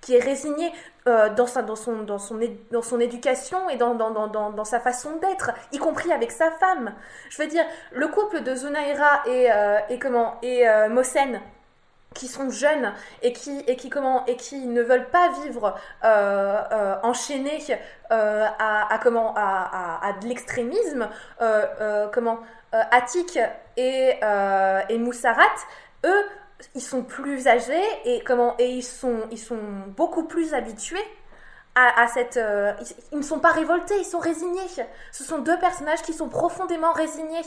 qui 0.00 0.16
est 0.16 0.22
résigné 0.22 0.72
euh, 1.08 1.28
dans, 1.30 1.46
sa, 1.46 1.62
dans, 1.62 1.76
son, 1.76 2.02
dans, 2.02 2.18
son, 2.18 2.38
dans 2.70 2.82
son 2.82 3.00
éducation 3.00 3.68
et 3.70 3.76
dans, 3.76 3.94
dans, 3.94 4.10
dans, 4.10 4.50
dans, 4.50 4.64
sa 4.64 4.80
façon 4.80 5.16
d'être 5.16 5.50
y 5.72 5.78
compris 5.78 6.12
avec 6.12 6.30
sa 6.32 6.50
femme. 6.50 6.94
Je 7.30 7.40
veux 7.42 7.48
dire 7.48 7.64
le 7.92 8.08
couple 8.08 8.42
de 8.42 8.54
Zunaira 8.54 9.22
et, 9.26 9.50
euh, 9.52 9.78
et 9.88 9.98
comment 9.98 10.38
et 10.42 10.68
euh, 10.68 10.88
qui 12.16 12.28
sont 12.28 12.50
jeunes 12.50 12.92
et 13.22 13.32
qui, 13.32 13.60
et 13.66 13.76
qui, 13.76 13.90
comment, 13.90 14.24
et 14.26 14.36
qui 14.36 14.66
ne 14.66 14.82
veulent 14.82 15.10
pas 15.10 15.30
vivre 15.44 15.74
euh, 16.04 16.62
euh, 16.72 16.96
enchaînés 17.02 17.62
euh, 18.10 18.46
à, 18.58 18.98
comment, 19.02 19.34
à, 19.36 20.14
de 20.20 20.26
l'extrémisme, 20.26 21.08
comment, 22.12 22.40
Attic 22.72 23.38
et, 23.76 24.14
et 24.88 24.98
Moussarat, 24.98 25.42
eux, 26.04 26.24
ils 26.74 26.82
sont 26.82 27.02
plus 27.02 27.46
âgés 27.46 27.84
et, 28.04 28.22
comment, 28.24 28.54
et 28.58 28.68
ils, 28.68 28.82
sont, 28.82 29.22
ils 29.30 29.38
sont 29.38 29.58
beaucoup 29.96 30.24
plus 30.24 30.54
habitués 30.54 31.04
à, 31.76 32.02
à 32.04 32.08
cette... 32.08 32.36
euh, 32.38 32.72
ils, 33.12 33.18
ne 33.18 33.22
sont 33.22 33.38
pas 33.38 33.52
révoltés, 33.52 33.94
ils 34.00 34.04
sont 34.04 34.18
résignés. 34.18 34.58
Ce 35.12 35.22
sont 35.22 35.38
deux 35.38 35.58
personnages 35.60 36.02
qui 36.02 36.12
sont 36.14 36.28
profondément 36.28 36.92
résignés. 36.92 37.42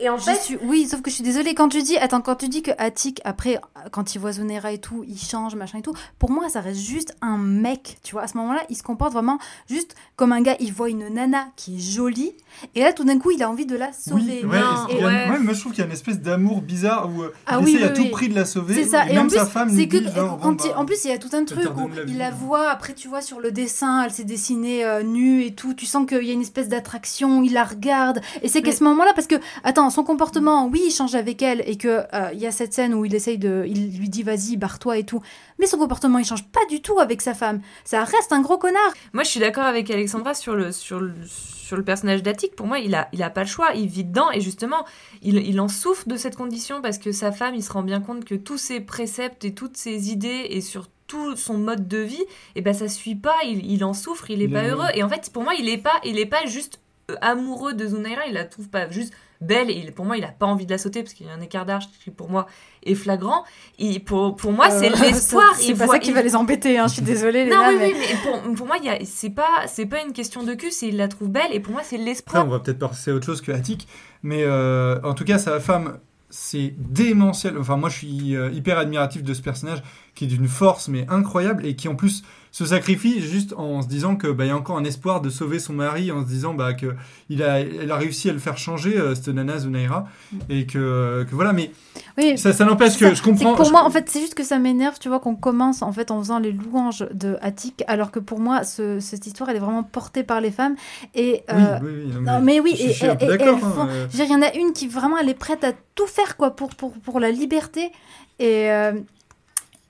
Et 0.00 0.08
en 0.08 0.16
fait... 0.16 0.36
suis- 0.36 0.58
oui, 0.62 0.86
sauf 0.88 1.02
que 1.02 1.10
je 1.10 1.16
suis 1.16 1.24
désolée 1.24 1.54
quand 1.54 1.68
tu 1.68 1.82
dis, 1.82 1.98
attends, 1.98 2.20
quand 2.20 2.36
tu 2.36 2.48
dis 2.48 2.62
que 2.62 2.70
Attic 2.78 3.20
après, 3.24 3.60
quand 3.90 4.14
il 4.14 4.18
voit 4.20 4.32
Zonera 4.32 4.72
et 4.72 4.78
tout, 4.78 5.04
il 5.06 5.18
change, 5.18 5.54
machin 5.56 5.78
et 5.78 5.82
tout. 5.82 5.94
Pour 6.18 6.30
moi, 6.30 6.48
ça 6.48 6.60
reste 6.60 6.80
juste 6.80 7.14
un 7.20 7.36
mec, 7.36 7.98
tu 8.04 8.12
vois. 8.12 8.22
À 8.22 8.28
ce 8.28 8.36
moment-là, 8.38 8.62
il 8.70 8.76
se 8.76 8.82
comporte 8.84 9.12
vraiment 9.12 9.38
juste 9.68 9.94
comme 10.16 10.32
un 10.32 10.40
gars. 10.42 10.56
Il 10.60 10.72
voit 10.72 10.88
une 10.88 11.08
nana 11.08 11.46
qui 11.56 11.76
est 11.76 11.80
jolie, 11.80 12.34
et 12.76 12.80
là, 12.82 12.92
tout 12.92 13.04
d'un 13.04 13.18
coup, 13.18 13.32
il 13.32 13.42
a 13.42 13.50
envie 13.50 13.66
de 13.66 13.76
la 13.76 13.92
sauver. 13.92 14.42
Oui, 14.44 14.48
ouais, 14.48 14.60
Non, 14.60 14.86
et- 14.88 15.02
a- 15.02 15.06
ouais, 15.32 15.38
moi 15.40 15.52
je 15.54 15.60
trouve 15.60 15.72
qu'il 15.72 15.80
y 15.80 15.84
a 15.84 15.86
une 15.86 15.92
espèce 15.92 16.20
d'amour 16.20 16.62
bizarre 16.62 17.10
où 17.12 17.22
euh, 17.22 17.34
Ah 17.46 17.56
il 17.58 17.64
oui, 17.64 17.74
essaie 17.74 17.84
à 17.84 17.88
oui, 17.88 17.94
tout 17.94 18.02
oui. 18.02 18.10
prix 18.10 18.28
de 18.28 18.34
la 18.36 18.44
sauver. 18.44 18.74
C'est 18.74 18.84
ça. 18.90 19.06
Et, 19.06 19.14
Et 19.14 19.18
en 19.18 19.22
même 19.22 19.28
plus, 19.28 19.38
sa 19.38 19.46
femme 19.46 19.74
lui 19.74 19.88
que 19.88 19.96
dit 19.96 20.04
genre, 20.04 20.38
il- 20.40 20.56
bah, 20.56 20.74
en 20.76 20.84
plus, 20.84 21.04
il 21.04 21.10
y 21.10 21.14
a 21.14 21.18
tout 21.18 21.30
un 21.32 21.44
truc 21.44 21.64
où 21.64 21.68
redonne 21.84 21.94
la 21.96 22.04
vie. 22.04 22.12
il 22.12 22.18
la 22.18 22.30
voit. 22.30 22.68
Après, 22.70 22.94
tu 22.94 23.08
vois 23.08 23.22
sur 23.22 23.40
le 23.40 23.50
dessin, 23.50 23.71
elle 23.80 24.10
s'est 24.10 24.24
dessinée 24.24 24.84
euh, 24.84 25.02
nue 25.02 25.44
et 25.44 25.54
tout. 25.54 25.74
Tu 25.74 25.86
sens 25.86 26.06
qu'il 26.06 26.22
y 26.24 26.30
a 26.30 26.32
une 26.32 26.40
espèce 26.42 26.68
d'attraction. 26.68 27.42
Il 27.42 27.52
la 27.54 27.64
regarde. 27.64 28.20
Et 28.42 28.48
c'est 28.48 28.60
qu'à 28.62 28.70
Mais- 28.70 28.76
ce 28.76 28.84
moment-là, 28.84 29.12
parce 29.14 29.26
que 29.26 29.36
attends, 29.64 29.88
son 29.90 30.04
comportement, 30.04 30.66
oui, 30.66 30.82
il 30.86 30.90
change 30.90 31.14
avec 31.14 31.42
elle 31.42 31.62
et 31.66 31.76
que 31.76 32.02
euh, 32.14 32.32
y 32.34 32.46
a 32.46 32.50
cette 32.52 32.74
scène 32.74 32.94
où 32.94 33.04
il 33.04 33.14
essaye 33.14 33.38
de, 33.38 33.64
il 33.66 33.98
lui 33.98 34.08
dit 34.08 34.22
vas-y, 34.22 34.56
barre-toi 34.56 34.98
et 34.98 35.04
tout. 35.04 35.20
Mais 35.58 35.66
son 35.66 35.78
comportement, 35.78 36.18
il 36.18 36.24
change 36.24 36.44
pas 36.48 36.64
du 36.68 36.82
tout 36.82 36.98
avec 36.98 37.22
sa 37.22 37.34
femme. 37.34 37.60
Ça 37.84 38.04
reste 38.04 38.32
un 38.32 38.40
gros 38.40 38.58
connard. 38.58 38.92
Moi, 39.12 39.22
je 39.24 39.28
suis 39.30 39.40
d'accord 39.40 39.64
avec 39.64 39.90
Alexandra 39.90 40.34
sur 40.34 40.54
le, 40.54 40.72
sur 40.72 41.00
le, 41.00 41.12
sur 41.26 41.76
le 41.76 41.84
personnage 41.84 42.22
d'Attic. 42.22 42.56
Pour 42.56 42.66
moi, 42.66 42.78
il 42.80 42.94
a, 42.94 43.08
il 43.12 43.22
a 43.22 43.30
pas 43.30 43.42
le 43.42 43.48
choix. 43.48 43.68
Il 43.74 43.86
vit 43.88 44.04
dedans. 44.04 44.30
Et 44.32 44.40
justement, 44.40 44.84
il, 45.22 45.36
il 45.36 45.60
en 45.60 45.68
souffre 45.68 46.08
de 46.08 46.16
cette 46.16 46.36
condition 46.36 46.82
parce 46.82 46.98
que 46.98 47.12
sa 47.12 47.30
femme, 47.32 47.54
il 47.54 47.62
se 47.62 47.72
rend 47.72 47.82
bien 47.82 48.00
compte 48.00 48.24
que 48.24 48.34
tous 48.34 48.58
ses 48.58 48.80
préceptes 48.80 49.44
et 49.44 49.54
toutes 49.54 49.76
ses 49.76 50.10
idées 50.10 50.46
et 50.50 50.60
sur 50.60 50.88
tout 51.12 51.36
son 51.36 51.58
mode 51.58 51.86
de 51.88 51.98
vie, 51.98 52.24
et 52.56 52.62
ben 52.62 52.72
ça 52.74 52.88
suit 52.88 53.14
pas. 53.16 53.36
Il, 53.44 53.70
il 53.70 53.84
en 53.84 53.92
souffre. 53.94 54.30
Il 54.30 54.40
est 54.40 54.46
Il 54.46 54.52
pas 54.52 54.64
est- 54.64 54.70
heureux. 54.70 54.88
Et 54.94 55.02
en 55.02 55.08
fait, 55.08 55.30
pour 55.32 55.42
moi, 55.42 55.52
il 55.58 55.68
est 55.68 55.78
pas, 55.78 56.00
il 56.04 56.18
est 56.18 56.26
pas 56.26 56.46
juste 56.46 56.80
euh, 57.10 57.16
amoureux 57.20 57.74
de 57.74 57.86
Zunaira. 57.86 58.22
Il 58.28 58.34
la 58.34 58.44
trouve 58.46 58.68
pas 58.68 58.88
juste 58.90 59.12
belle. 59.40 59.70
Et 59.70 59.74
il- 59.74 59.92
pour 59.92 60.04
moi, 60.06 60.16
il 60.16 60.24
a 60.24 60.28
pas 60.28 60.46
envie 60.46 60.66
de 60.66 60.70
la 60.70 60.78
sauter 60.78 61.02
parce 61.02 61.14
qu'il 61.14 61.26
y 61.26 61.30
a 61.30 61.32
un 61.34 61.40
écart 61.40 61.66
d'âge 61.66 61.84
qui, 62.02 62.10
pour 62.10 62.30
moi, 62.30 62.46
est 62.84 62.94
flagrant. 62.94 63.44
Et 63.78 63.98
pour, 63.98 64.36
pour 64.36 64.52
moi, 64.52 64.70
c'est 64.70 64.90
Euh, 64.90 64.96
l'espoir. 65.02 65.54
C'est 65.56 65.74
pas 65.74 65.84
voit- 65.86 65.94
ça 65.96 65.98
qui 66.00 66.10
il- 66.10 66.14
va 66.14 66.22
les 66.22 66.34
embêter. 66.36 66.78
Hein. 66.78 66.86
Je 66.88 66.94
suis 66.94 67.02
désolée, 67.02 67.44
non, 67.44 67.50
Léna, 67.60 67.68
oui, 67.70 67.76
mais- 67.78 67.92
oui, 67.92 67.98
mais 68.00 68.30
pour, 68.30 68.54
pour 68.54 68.66
moi, 68.66 68.76
c'est 69.04 69.30
pas, 69.30 69.66
c'est 69.66 69.86
pas 69.86 70.00
une 70.02 70.12
question 70.12 70.42
de 70.44 70.54
cul, 70.54 70.70
c'est 70.70 70.88
il 70.88 70.96
la 70.96 71.08
trouve 71.08 71.28
belle, 71.28 71.52
et 71.52 71.60
pour 71.60 71.72
moi, 71.72 71.82
c'est 71.84 71.98
l'espoir. 71.98 72.46
on 72.46 72.48
va 72.50 72.60
peut-être 72.60 72.78
passer 72.78 73.10
à 73.10 73.14
autre 73.14 73.26
chose 73.26 73.40
que 73.42 73.52
Attic, 73.52 73.86
mais 74.22 74.44
euh, 74.44 74.98
en 75.02 75.14
tout 75.14 75.24
cas, 75.24 75.38
sa 75.38 75.58
femme, 75.60 75.98
c'est 76.32 76.74
démentiel. 76.78 77.58
Enfin, 77.58 77.76
moi, 77.76 77.90
je 77.90 77.98
suis 77.98 78.34
euh, 78.34 78.50
hyper 78.50 78.78
admiratif 78.78 79.22
de 79.22 79.34
ce 79.34 79.42
personnage 79.42 79.82
qui 80.14 80.24
est 80.24 80.28
d'une 80.28 80.48
force 80.48 80.88
mais 80.88 81.06
incroyable 81.08 81.66
et 81.66 81.76
qui 81.76 81.88
en 81.88 81.94
plus 81.94 82.24
se 82.52 82.66
sacrifie 82.66 83.20
juste 83.22 83.54
en 83.56 83.80
se 83.82 83.88
disant 83.88 84.14
que 84.14 84.28
bah, 84.28 84.44
il 84.44 84.48
y 84.48 84.50
a 84.50 84.56
encore 84.56 84.76
un 84.76 84.84
espoir 84.84 85.22
de 85.22 85.30
sauver 85.30 85.58
son 85.58 85.72
mari, 85.72 86.12
en 86.12 86.22
se 86.22 86.28
disant 86.28 86.52
bah, 86.54 86.74
que 86.74 86.94
il 87.30 87.42
a, 87.42 87.60
elle 87.60 87.90
a 87.90 87.96
réussi 87.96 88.28
à 88.28 88.32
le 88.34 88.38
faire 88.38 88.58
changer, 88.58 88.96
euh, 88.98 89.14
cette 89.14 89.28
nana 89.28 89.58
Zunaira, 89.58 90.06
et 90.50 90.66
que, 90.66 91.26
que 91.28 91.34
voilà. 91.34 91.54
Mais 91.54 91.70
Oui, 92.18 92.36
ça, 92.36 92.52
ça 92.52 92.66
n'empêche 92.66 92.98
que 92.98 93.14
je 93.14 93.22
comprends. 93.22 93.54
pour 93.54 93.64
je- 93.64 93.70
moi, 93.72 93.82
en 93.84 93.90
fait, 93.90 94.08
c'est 94.10 94.20
juste 94.20 94.34
que 94.34 94.44
ça 94.44 94.58
m'énerve, 94.58 94.98
tu 95.00 95.08
vois, 95.08 95.18
qu'on 95.18 95.34
commence 95.34 95.80
en 95.80 95.92
fait 95.92 96.10
en 96.10 96.18
faisant 96.20 96.38
les 96.38 96.52
louanges 96.52 97.06
de 97.14 97.38
Attic, 97.40 97.82
alors 97.86 98.10
que 98.10 98.18
pour 98.18 98.38
moi, 98.38 98.64
ce- 98.64 99.00
cette 99.00 99.26
histoire, 99.26 99.48
elle 99.48 99.56
est 99.56 99.60
vraiment 99.60 99.82
portée 99.82 100.22
par 100.22 100.42
les 100.42 100.50
femmes. 100.50 100.76
Et 101.14 101.42
Oui, 101.48 101.54
euh, 101.56 101.78
oui, 101.82 101.90
oui, 102.04 102.12
non, 102.12 102.32
non, 102.32 102.40
mais 102.42 102.60
oui, 102.60 102.74
je, 102.78 102.84
et, 102.84 102.92
je 102.92 103.06
et- 103.06 103.08
et 103.08 103.42
hein, 103.48 103.58
euh. 103.88 104.06
je 104.10 104.16
dire, 104.16 104.26
il 104.26 104.32
y 104.32 104.36
en 104.36 104.42
a 104.42 104.52
une 104.54 104.74
qui 104.74 104.88
vraiment, 104.88 105.16
elle 105.16 105.30
est 105.30 105.34
prête 105.34 105.64
à 105.64 105.72
tout 105.94 106.06
faire 106.06 106.36
quoi 106.36 106.50
pour 106.50 106.74
pour 106.74 106.92
pour 106.92 107.18
la 107.18 107.30
liberté 107.30 107.90
et 108.38 108.70
euh, 108.70 108.92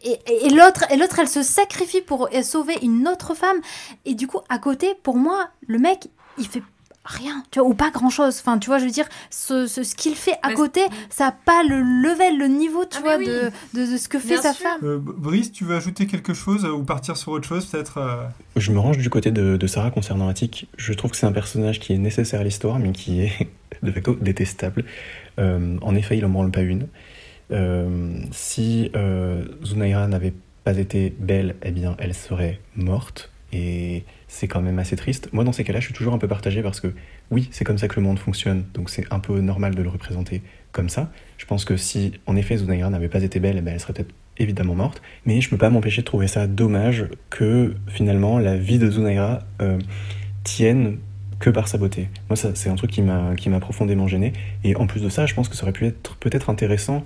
et, 0.04 0.18
et- 0.26 0.46
et 0.46 0.50
l'autre, 0.50 0.84
et 0.90 0.96
l'autre, 0.96 1.18
elle 1.18 1.28
se 1.28 1.42
sacrifie 1.42 2.00
pour 2.00 2.28
sauver 2.42 2.74
une 2.82 3.06
autre 3.08 3.34
femme. 3.34 3.58
Et 4.04 4.14
du 4.14 4.26
coup, 4.26 4.40
à 4.48 4.58
côté, 4.58 4.88
pour 5.02 5.16
moi, 5.16 5.48
le 5.66 5.78
mec, 5.78 6.08
il 6.38 6.46
fait 6.46 6.62
rien, 7.04 7.42
tu 7.50 7.58
vois, 7.58 7.68
ou 7.68 7.74
pas 7.74 7.90
grand 7.90 8.10
chose. 8.10 8.38
Enfin, 8.38 8.58
tu 8.58 8.68
vois, 8.68 8.78
je 8.78 8.84
veux 8.84 8.90
dire, 8.92 9.08
ce, 9.28 9.66
ce, 9.66 9.82
ce 9.82 9.96
qu'il 9.96 10.14
fait 10.14 10.36
à 10.44 10.50
Mais 10.50 10.54
côté, 10.54 10.82
ça 11.10 11.24
n'a 11.26 11.32
pas 11.32 11.64
le 11.64 11.80
level, 11.82 12.38
le 12.38 12.46
niveau, 12.46 12.84
tu 12.84 12.98
Ah, 12.98 13.02
vois, 13.02 13.16
oui. 13.16 13.26
de, 13.26 13.50
de, 13.74 13.90
de 13.90 13.96
ce 13.96 14.08
que 14.08 14.20
fait 14.20 14.36
sa 14.36 14.54
femme. 14.54 14.78
Euh, 14.84 14.98
Brice, 15.00 15.50
tu 15.50 15.64
veux 15.64 15.74
ajouter 15.74 16.06
quelque 16.06 16.32
chose 16.32 16.64
euh, 16.64 16.70
ou 16.70 16.84
partir 16.84 17.16
sur 17.16 17.32
autre 17.32 17.48
chose 17.48 17.66
peut-être 17.66 17.98
euh, 17.98 18.22
Je 18.54 18.70
me 18.70 18.78
range 18.78 18.98
du 18.98 19.10
côté 19.10 19.32
de, 19.32 19.56
de 19.56 19.66
Sarah 19.66 19.90
concernant 19.90 20.28
Attic. 20.28 20.68
Je 20.76 20.92
trouve 20.92 21.10
que 21.10 21.16
c'est 21.16 21.26
un 21.26 21.32
personnage 21.32 21.80
qui 21.80 21.92
est 21.92 21.98
nécessaire 21.98 22.40
à 22.40 22.44
l'histoire, 22.44 22.78
mais 22.78 22.92
qui 22.92 23.22
est 23.22 23.48
de 23.82 23.90
facto 23.90 24.14
détestable. 24.14 24.84
Euh, 25.40 25.76
en 25.82 25.96
effet, 25.96 26.16
il 26.18 26.24
en 26.24 26.28
branle 26.28 26.52
pas 26.52 26.60
une. 26.60 26.86
Euh, 27.52 28.14
si 28.30 28.90
euh, 28.96 29.44
Zunaira 29.64 30.06
n'avait 30.08 30.32
pas 30.64 30.78
été 30.78 31.14
belle, 31.18 31.56
eh 31.62 31.70
bien, 31.70 31.96
elle 31.98 32.14
serait 32.14 32.60
morte. 32.76 33.30
Et 33.52 34.04
c'est 34.28 34.48
quand 34.48 34.62
même 34.62 34.78
assez 34.78 34.96
triste. 34.96 35.28
Moi, 35.32 35.44
dans 35.44 35.52
ces 35.52 35.62
cas-là, 35.62 35.80
je 35.80 35.84
suis 35.84 35.94
toujours 35.94 36.14
un 36.14 36.18
peu 36.18 36.28
partagé 36.28 36.62
parce 36.62 36.80
que 36.80 36.94
oui, 37.30 37.48
c'est 37.50 37.64
comme 37.64 37.76
ça 37.76 37.86
que 37.86 37.96
le 37.96 38.02
monde 38.02 38.18
fonctionne, 38.18 38.64
donc 38.72 38.88
c'est 38.88 39.04
un 39.10 39.18
peu 39.18 39.40
normal 39.40 39.74
de 39.74 39.82
le 39.82 39.90
représenter 39.90 40.42
comme 40.72 40.88
ça. 40.88 41.10
Je 41.36 41.44
pense 41.44 41.66
que 41.66 41.76
si, 41.76 42.12
en 42.26 42.36
effet, 42.36 42.56
Zunaira 42.56 42.88
n'avait 42.88 43.08
pas 43.10 43.22
été 43.22 43.40
belle, 43.40 43.56
eh 43.58 43.60
ben, 43.60 43.74
elle 43.74 43.80
serait 43.80 43.92
peut-être 43.92 44.14
évidemment 44.38 44.74
morte. 44.74 45.02
Mais 45.26 45.42
je 45.42 45.50
peux 45.50 45.58
pas 45.58 45.68
m'empêcher 45.68 46.00
de 46.00 46.06
trouver 46.06 46.28
ça 46.28 46.46
dommage 46.46 47.06
que 47.28 47.74
finalement 47.88 48.38
la 48.38 48.56
vie 48.56 48.78
de 48.78 48.90
Zunaira 48.90 49.40
euh, 49.60 49.78
tienne 50.44 50.98
que 51.38 51.50
par 51.50 51.68
sa 51.68 51.76
beauté. 51.76 52.08
Moi, 52.30 52.36
c'est 52.36 52.70
un 52.70 52.76
truc 52.76 52.90
qui 52.90 53.02
m'a 53.02 53.60
profondément 53.60 54.06
gêné. 54.06 54.32
Et 54.64 54.76
en 54.76 54.86
plus 54.86 55.02
de 55.02 55.08
ça, 55.08 55.26
je 55.26 55.34
pense 55.34 55.48
que 55.48 55.56
ça 55.56 55.64
aurait 55.64 55.72
pu 55.72 55.86
être 55.86 56.16
peut-être 56.16 56.48
intéressant, 56.48 57.04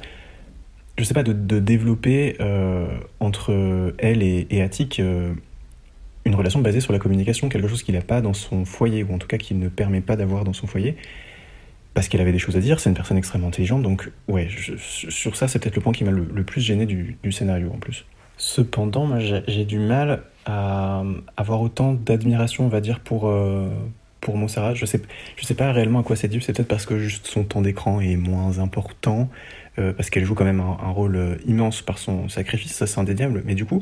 je 0.98 1.04
sais 1.04 1.14
pas, 1.14 1.22
de, 1.22 1.58
développer 1.58 2.36
euh, 2.40 2.86
entre 3.20 3.94
elle 3.98 4.22
et, 4.22 4.46
et 4.50 4.62
Attic 4.62 5.00
euh, 5.00 5.32
une 6.24 6.34
relation 6.34 6.60
basée 6.60 6.80
sur 6.80 6.92
la 6.92 6.98
communication, 6.98 7.48
quelque 7.48 7.68
chose 7.68 7.82
qu'il 7.82 7.94
n'a 7.94 8.02
pas 8.02 8.20
dans 8.20 8.34
son 8.34 8.64
foyer, 8.64 9.04
ou 9.04 9.14
en 9.14 9.18
tout 9.18 9.28
cas 9.28 9.38
qu'il 9.38 9.58
ne 9.58 9.68
permet 9.68 10.00
pas 10.00 10.16
d'avoir 10.16 10.44
dans 10.44 10.52
son 10.52 10.66
foyer, 10.66 10.96
parce 11.94 12.08
qu'elle 12.08 12.20
avait 12.20 12.32
des 12.32 12.38
choses 12.38 12.56
à 12.56 12.60
dire, 12.60 12.80
c'est 12.80 12.90
une 12.90 12.96
personne 12.96 13.16
extrêmement 13.16 13.48
intelligente, 13.48 13.82
donc 13.82 14.10
ouais, 14.28 14.48
sur 14.78 15.36
ça, 15.36 15.48
c'est 15.48 15.58
peut-être 15.58 15.76
le 15.76 15.82
point 15.82 15.92
qui 15.92 16.04
m'a 16.04 16.10
le, 16.10 16.42
plus 16.42 16.60
gêné 16.60 16.84
du, 16.84 17.16
scénario 17.30 17.70
en 17.72 17.78
plus. 17.78 18.04
Cependant, 18.38 19.06
moi, 19.06 19.18
j'ai 19.18 19.42
j'ai 19.46 19.64
du 19.64 19.78
mal 19.78 20.24
à 20.44 21.04
avoir 21.36 21.62
autant 21.62 21.94
d'admiration, 21.94 22.66
on 22.66 22.68
va 22.68 22.80
dire, 22.80 23.00
pour, 23.00 23.28
euh, 23.28 23.70
pour 24.20 24.36
Montserrat. 24.36 24.74
Je 24.74 24.84
sais, 24.84 25.00
je 25.36 25.44
sais 25.46 25.54
pas 25.54 25.72
réellement 25.72 26.00
à 26.00 26.02
quoi 26.02 26.16
c'est 26.16 26.28
dû, 26.28 26.40
c'est 26.40 26.52
peut-être 26.52 26.68
parce 26.68 26.84
que 26.84 26.98
juste 26.98 27.26
son 27.28 27.44
temps 27.44 27.62
d'écran 27.62 28.00
est 28.00 28.16
moins 28.16 28.58
important, 28.58 29.30
euh, 29.78 29.92
parce 29.92 30.10
qu'elle 30.10 30.24
joue 30.24 30.34
quand 30.34 30.44
même 30.44 30.60
un, 30.60 30.78
un 30.82 30.90
rôle 30.90 31.16
euh, 31.16 31.36
immense 31.46 31.82
par 31.82 31.98
son 31.98 32.28
sacrifice, 32.28 32.72
ça 32.74 32.86
c'est 32.86 32.98
indéniable, 33.00 33.42
mais 33.44 33.54
du 33.54 33.64
coup, 33.64 33.78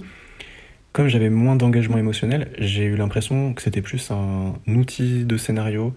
comme 0.92 1.08
j'avais 1.08 1.30
moins 1.30 1.56
d'engagement 1.56 1.98
émotionnel, 1.98 2.52
j'ai 2.58 2.84
eu 2.84 2.96
l'impression 2.96 3.52
que 3.54 3.62
c'était 3.62 3.82
plus 3.82 4.10
un 4.10 4.54
outil 4.68 5.24
de 5.24 5.36
scénario 5.36 5.94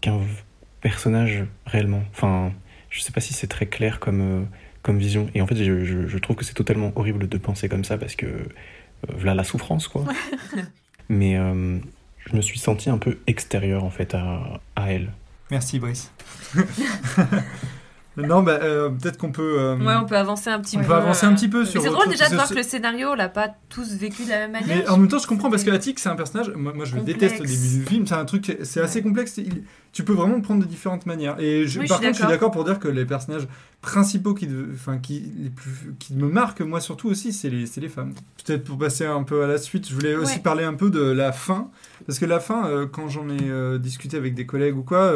qu'un 0.00 0.20
personnage 0.80 1.44
réellement. 1.66 2.02
Enfin, 2.12 2.52
je 2.90 3.00
sais 3.00 3.12
pas 3.12 3.20
si 3.20 3.34
c'est 3.34 3.48
très 3.48 3.66
clair 3.66 3.98
comme, 4.00 4.20
euh, 4.20 4.42
comme 4.82 4.98
vision. 4.98 5.28
Et 5.34 5.42
en 5.42 5.46
fait, 5.46 5.56
je, 5.56 5.84
je- 5.84 6.06
je 6.06 6.18
trouve 6.18 6.36
que 6.36 6.44
c'est 6.44 6.54
totalement 6.54 6.92
horrible 6.96 7.28
de 7.28 7.38
penser 7.38 7.68
comme 7.68 7.84
ça 7.84 7.98
parce 7.98 8.14
que 8.16 8.26
euh, 8.26 8.44
voilà 9.16 9.34
la 9.34 9.44
souffrance, 9.44 9.88
quoi. 9.88 10.04
Mais 11.08 11.36
euh, 11.36 11.78
je 12.30 12.36
me 12.36 12.40
suis 12.40 12.58
senti 12.58 12.88
un 12.88 12.98
peu 12.98 13.18
extérieur 13.26 13.82
en 13.84 13.90
fait 13.90 14.14
à, 14.14 14.60
à 14.76 14.92
elle. 14.92 15.10
Merci 15.50 15.80
Brice. 15.80 16.12
Non, 18.26 18.42
bah, 18.42 18.58
euh, 18.62 18.88
peut-être 18.90 19.16
qu'on 19.18 19.32
peut. 19.32 19.56
euh, 19.58 19.76
Ouais, 19.76 19.94
on 20.00 20.06
peut 20.06 20.16
avancer 20.16 20.50
un 20.50 20.60
petit 20.60 20.76
on 20.76 20.80
peu. 20.80 20.86
peut 20.86 20.94
avancer 20.94 21.26
un 21.26 21.34
petit 21.34 21.48
peu 21.48 21.64
sur 21.64 21.82
C'est 21.82 21.88
drôle 21.90 22.08
déjà 22.08 22.28
de 22.28 22.34
voir 22.34 22.48
que 22.48 22.54
le 22.54 22.62
scénario, 22.62 23.08
on 23.10 23.14
l'a 23.14 23.28
pas 23.28 23.48
tous 23.68 23.94
vécu 23.94 24.24
de 24.24 24.30
la 24.30 24.38
même 24.48 24.52
manière. 24.52 24.76
Mais 24.84 24.88
en 24.88 24.96
même 24.98 25.08
temps, 25.08 25.18
je 25.18 25.26
comprends 25.26 25.50
parce 25.50 25.64
que 25.64 25.70
Attic, 25.70 25.98
c'est 25.98 26.08
un 26.08 26.16
personnage. 26.16 26.50
Moi, 26.56 26.72
moi 26.74 26.84
je 26.84 26.94
le 26.94 27.00
Complexe. 27.00 27.18
déteste 27.20 27.40
au 27.40 27.44
début 27.44 27.78
du 27.78 27.84
film. 27.84 28.06
C'est 28.06 28.14
un 28.14 28.24
truc, 28.24 28.56
c'est 28.62 28.80
assez 28.80 29.02
complexe. 29.02 29.36
Il- 29.38 29.62
tu 29.92 30.04
peux 30.04 30.12
vraiment 30.12 30.36
le 30.36 30.42
prendre 30.42 30.60
de 30.62 30.68
différentes 30.68 31.04
manières. 31.06 31.40
Et 31.40 31.66
je- 31.66 31.80
Oui, 31.80 31.86
je 31.86 31.88
par 31.88 32.00
contre, 32.00 32.12
je 32.12 32.18
suis 32.18 32.26
d'accord. 32.28 32.52
pour 32.52 32.64
dire 32.64 32.78
que 32.78 32.86
les 32.86 33.04
personnages 33.04 33.48
principaux 33.82 34.34
qui, 34.34 34.48
enfin, 34.74 34.98
qui, 34.98 35.32
les 35.38 35.50
plus, 35.50 35.94
qui 35.98 36.14
me 36.14 36.28
marquent, 36.28 36.60
moi 36.60 36.80
surtout 36.80 37.08
aussi, 37.08 37.32
c'est 37.32 37.48
les, 37.50 37.64
les 37.76 37.88
femmes. 37.88 38.12
Peut-être 38.44 38.62
pour 38.64 38.78
passer 38.78 39.04
un 39.06 39.22
peu 39.24 39.42
à 39.42 39.46
la 39.48 39.58
suite, 39.58 39.88
je 39.88 39.94
voulais 39.94 40.14
aussi 40.14 40.34
Ouais. 40.36 40.42
parler 40.42 40.64
un 40.64 40.74
peu 40.74 40.90
de 40.90 41.02
la 41.02 41.32
fin. 41.32 41.70
Parce 42.06 42.18
que 42.18 42.26
la 42.26 42.38
fin, 42.40 42.66
euh, 42.68 42.86
quand 42.86 43.08
j'en 43.08 43.28
ai 43.30 43.38
euh, 43.42 43.78
discuté 43.78 44.16
avec 44.16 44.34
des 44.34 44.46
collègues 44.46 44.76
ou 44.76 44.82
quoi. 44.82 45.12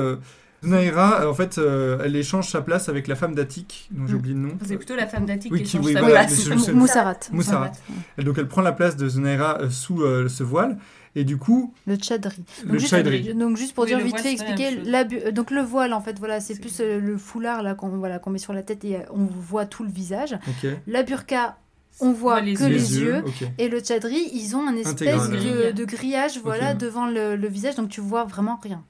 Naira, 0.67 1.23
euh, 1.23 1.31
en 1.31 1.35
fait, 1.35 1.59
euh, 1.59 1.99
elle 2.05 2.17
échange 2.17 2.49
sa 2.51 2.61
place 2.63 2.89
avec 2.89 3.07
la 3.09 3.15
femme 3.17 3.35
d'Attic, 3.35 3.89
dont 3.91 4.07
j'ai 4.07 4.15
Mm. 4.15 4.17
oublié 4.17 4.35
le 4.35 4.41
nom. 4.41 4.59
C'est 4.67 4.77
plutôt 4.77 4.97
la 4.97 5.07
femme 5.07 5.27
d'Attic 5.27 5.53
Oui, 5.53 5.59
qui 5.59 5.65
qui- 5.65 5.71
change 5.77 5.87
oui, 5.87 5.93
sa 5.93 6.01
voilà, 6.01 6.25
place. 6.25 6.49
Moussarat. 6.73 7.17
Moussarat. 7.33 7.73
Donc 8.19 8.39
elle 8.39 8.49
prend 8.49 8.63
la 8.63 8.73
place 8.73 8.97
de 8.97 9.09
Zunaira 9.09 9.59
euh, 9.61 9.71
sous 9.71 10.03
euh, 10.03 10.29
ce 10.29 10.43
voile. 10.43 10.77
Et 11.17 11.23
du 11.23 11.37
coup, 11.37 11.73
Le 11.87 11.95
tchadri. 11.95 12.43
Le 12.65 12.71
Donc, 12.71 12.79
juste, 12.81 12.91
tchadri. 12.91 13.35
donc 13.35 13.57
juste 13.57 13.73
pour 13.73 13.85
Oui, 13.85 13.91
dire 13.91 13.99
le 13.99 14.05
vite 14.05 14.19
fait, 14.19 14.33
expliquer 14.33 14.81
la 14.85 15.05
donc 15.05 15.53
le 15.53 15.61
voile 15.61 15.93
en 15.93 16.01
fait 16.01 16.19
voilà 16.19 16.41
c'est 16.41 16.59
plus 16.61 16.81
euh, 16.81 16.99
le 16.99 17.17
foulard 17.17 17.63
là 17.63 17.75
qu'on 17.75 17.89
voilà 17.91 18.19
qu'on 18.19 18.31
met 18.31 18.39
sur 18.41 18.53
la 18.53 18.65
tête 18.65 18.85
et 18.85 18.97
euh, 18.97 19.01
on 19.13 19.25
voit 19.25 19.65
tout 19.65 19.85
le 19.85 19.91
visage. 19.91 20.33
ok. 20.35 20.71
La 20.89 21.05
burqa 21.05 21.57
on 22.01 22.11
voit 22.11 22.41
les 22.41 22.55
que 22.55 22.65
yeux. 22.65 22.69
les, 22.69 22.99
yeux, 22.99 23.07
yeux. 23.19 23.23
ok. 23.25 23.45
Et 23.59 23.69
le 23.69 23.79
tchadri, 23.79 24.29
ils 24.33 24.57
ont 24.57 24.67
un 24.67 24.75
espèce 24.75 25.31
de, 25.31 25.71
de 25.71 25.85
grillage 25.85 26.41
voilà, 26.43 26.75
devant 26.75 27.07
le, 27.07 27.37
le 27.37 27.47
visage, 27.47 27.77
donc 27.77 27.91
tu 27.91 28.01
vois 28.01 28.25
vraiment 28.25 28.59
rien. 28.61 28.83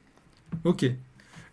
Ok. 0.65 0.87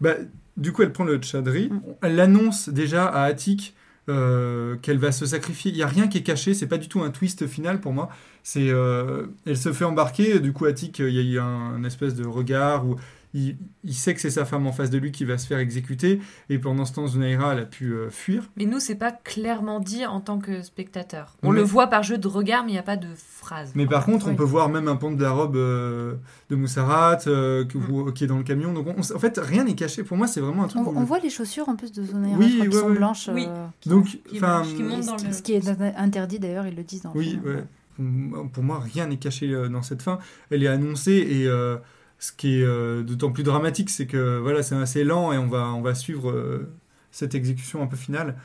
Bah, 0.02 0.16
du 0.58 0.74
coup, 0.74 0.82
elle 0.82 0.92
prend 0.92 1.06
le 1.06 1.18
tchadri. 1.18 1.70
Mm. 1.70 1.82
Elle 2.02 2.20
annonce 2.20 2.70
déjà 2.70 3.06
à 3.06 3.24
Attic 3.24 3.76
euh, 4.10 4.76
qu'elle 4.82 4.98
va 4.98 5.12
se 5.12 5.26
sacrifier. 5.26 5.72
Il 5.72 5.76
n'y 5.76 5.84
a 5.84 5.88
rien 5.88 6.08
qui 6.08 6.18
est 6.18 6.24
caché. 6.24 6.54
C'est 6.54 6.68
pas 6.68 6.78
du 6.78 6.90
tout 6.90 7.02
un 7.02 7.12
twist 7.12 7.48
final 7.48 7.80
pour 7.80 7.94
moi. 7.94 8.10
C'est, 8.44 8.70
euh, 8.70 9.28
elle 9.46 9.58
se 9.58 9.72
fait 9.72 9.86
embarquer. 9.86 10.40
Du 10.40 10.52
coup, 10.52 10.66
Attic, 10.66 11.00
il 11.00 11.10
y 11.10 11.20
a 11.20 11.22
eu 11.22 11.40
un, 11.40 11.76
un 11.76 11.84
espèce 11.84 12.16
de 12.16 12.26
regard 12.26 12.86
où 12.86 12.98
il, 13.34 13.58
il 13.84 13.94
sait 13.94 14.14
que 14.14 14.20
c'est 14.22 14.30
sa 14.30 14.44
femme 14.46 14.68
en 14.68 14.72
face 14.74 14.90
de 14.90 14.98
lui 14.98 15.12
qui 15.12 15.24
va 15.26 15.38
se 15.38 15.48
faire 15.48 15.60
exécuter. 15.60 16.20
Et 16.50 16.60
pendant 16.60 16.86
ce 16.86 16.94
temps, 16.94 17.08
Zunaira, 17.08 17.54
elle 17.54 17.60
a 17.60 17.66
pu 17.66 17.94
euh, 17.94 18.10
fuir. 18.10 18.50
Mais 18.58 18.66
nous, 18.66 18.80
c'est 18.80 18.96
pas 18.96 19.12
clairement 19.12 19.80
dit 19.80 20.06
en 20.06 20.20
tant 20.20 20.40
que 20.40 20.62
spectateur. 20.62 21.38
On 21.44 21.52
Mais- 21.52 21.60
le 21.60 21.64
voit 21.64 21.88
par 21.88 22.04
jeu 22.04 22.18
de 22.18 22.28
regard, 22.28 22.64
mais 22.66 22.72
il 22.72 22.74
n'y 22.74 22.80
a 22.80 22.84
pas 22.84 22.98
de 22.98 23.08
phrase. 23.16 23.72
Mais 23.76 23.86
par 23.86 24.06
contre, 24.06 24.28
on 24.28 24.36
peut 24.36 24.44
voir 24.44 24.70
même 24.70 24.88
un 24.88 24.96
pan 24.98 25.12
de 25.12 25.22
la 25.22 25.32
robe 25.32 25.56
euh, 25.56 26.16
de 26.50 26.56
Moussarat 26.56 27.20
euh, 27.28 27.64
que 27.66 27.78
vous- 27.78 28.12
qui 28.12 28.26
est 28.26 28.28
dans 28.28 28.38
le 28.38 28.44
camion. 28.44 28.74
Donc, 28.74 28.88
on- 28.88 29.00
en 29.16 29.20
fait, 29.20 29.40
rien 29.42 29.64
n'est 29.64 29.76
caché. 29.76 30.04
Pour 30.04 30.18
moi, 30.18 30.28
c'est 30.28 30.42
vraiment 30.42 30.64
un 30.64 30.68
truc. 30.68 30.82
On, 30.86 30.92
où- 30.92 30.98
on 30.98 31.04
voit 31.04 31.20
les 31.20 31.30
chaussures 31.30 31.70
en 31.70 31.76
plus 31.76 31.92
de 31.92 32.04
Zonaira, 32.04 32.38
Oui, 32.38 32.60
qui 32.62 32.68
ouais, 32.68 32.72
sont 32.74 32.88
ouais. 32.90 32.96
blanches. 32.98 33.30
Oui. 33.34 33.48
Donc, 33.86 34.06
Qui 34.08 34.22
enfin, 34.38 34.48
marche, 34.48 34.74
qui 34.76 34.84
monte 34.84 35.06
dans 35.06 35.16
le- 35.18 35.34
ce 35.34 35.42
qui 35.42 35.54
est 35.54 35.68
interdit 35.98 36.40
d'ailleurs, 36.40 36.68
ils 36.68 36.76
le 36.76 36.84
disent 36.84 37.04
dans 37.04 37.14
le 37.14 37.20
Oui, 37.20 37.30
film. 37.30 37.44
ouais. 37.46 37.64
Pour 37.98 38.50
pour 38.52 38.64
moi, 38.64 38.80
rien 38.80 39.08
n'est 39.08 39.18
caché 39.18 39.54
dans 39.70 39.84
cette 39.84 40.02
fin. 40.02 40.18
Elle 40.50 40.64
est 40.64 40.68
annoncée 40.68 41.12
et 41.30 41.48
euh, 41.48 41.78
ce 42.22 42.32
qui 42.32 42.62
est 42.62 42.64
euh, 42.64 43.02
d'autant 43.02 43.32
plus 43.32 43.42
dramatique, 43.44 43.90
c'est 43.90 44.06
que 44.06 44.38
voilà, 44.38 44.62
c'est 44.62 44.76
assez 44.76 45.04
lent 45.04 45.34
et 45.34 45.40
on 45.40 45.48
va, 45.48 45.66
on 45.74 45.82
va 45.82 45.96
suivre 45.96 46.30
euh, 46.30 46.72
cette 47.10 47.34
exécution 47.34 47.82
un 47.82 47.88
peu 47.88 47.98
finale. 47.98 48.36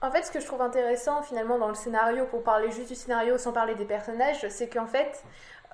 En 0.00 0.12
fait, 0.12 0.22
ce 0.22 0.30
que 0.30 0.38
je 0.38 0.46
trouve 0.46 0.62
intéressant 0.62 1.22
finalement 1.22 1.58
dans 1.58 1.68
le 1.68 1.74
scénario, 1.74 2.26
pour 2.26 2.44
parler 2.44 2.70
juste 2.70 2.88
du 2.88 2.94
scénario 2.94 3.36
sans 3.36 3.52
parler 3.52 3.74
des 3.74 3.84
personnages, 3.84 4.46
c'est 4.48 4.68
qu'en 4.68 4.86
fait, 4.86 5.24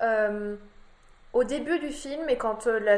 euh, 0.01 0.55
au 1.33 1.43
début 1.43 1.77
du 1.77 1.89
film 1.89 2.27
et 2.27 2.37
quand 2.37 2.65
le, 2.65 2.97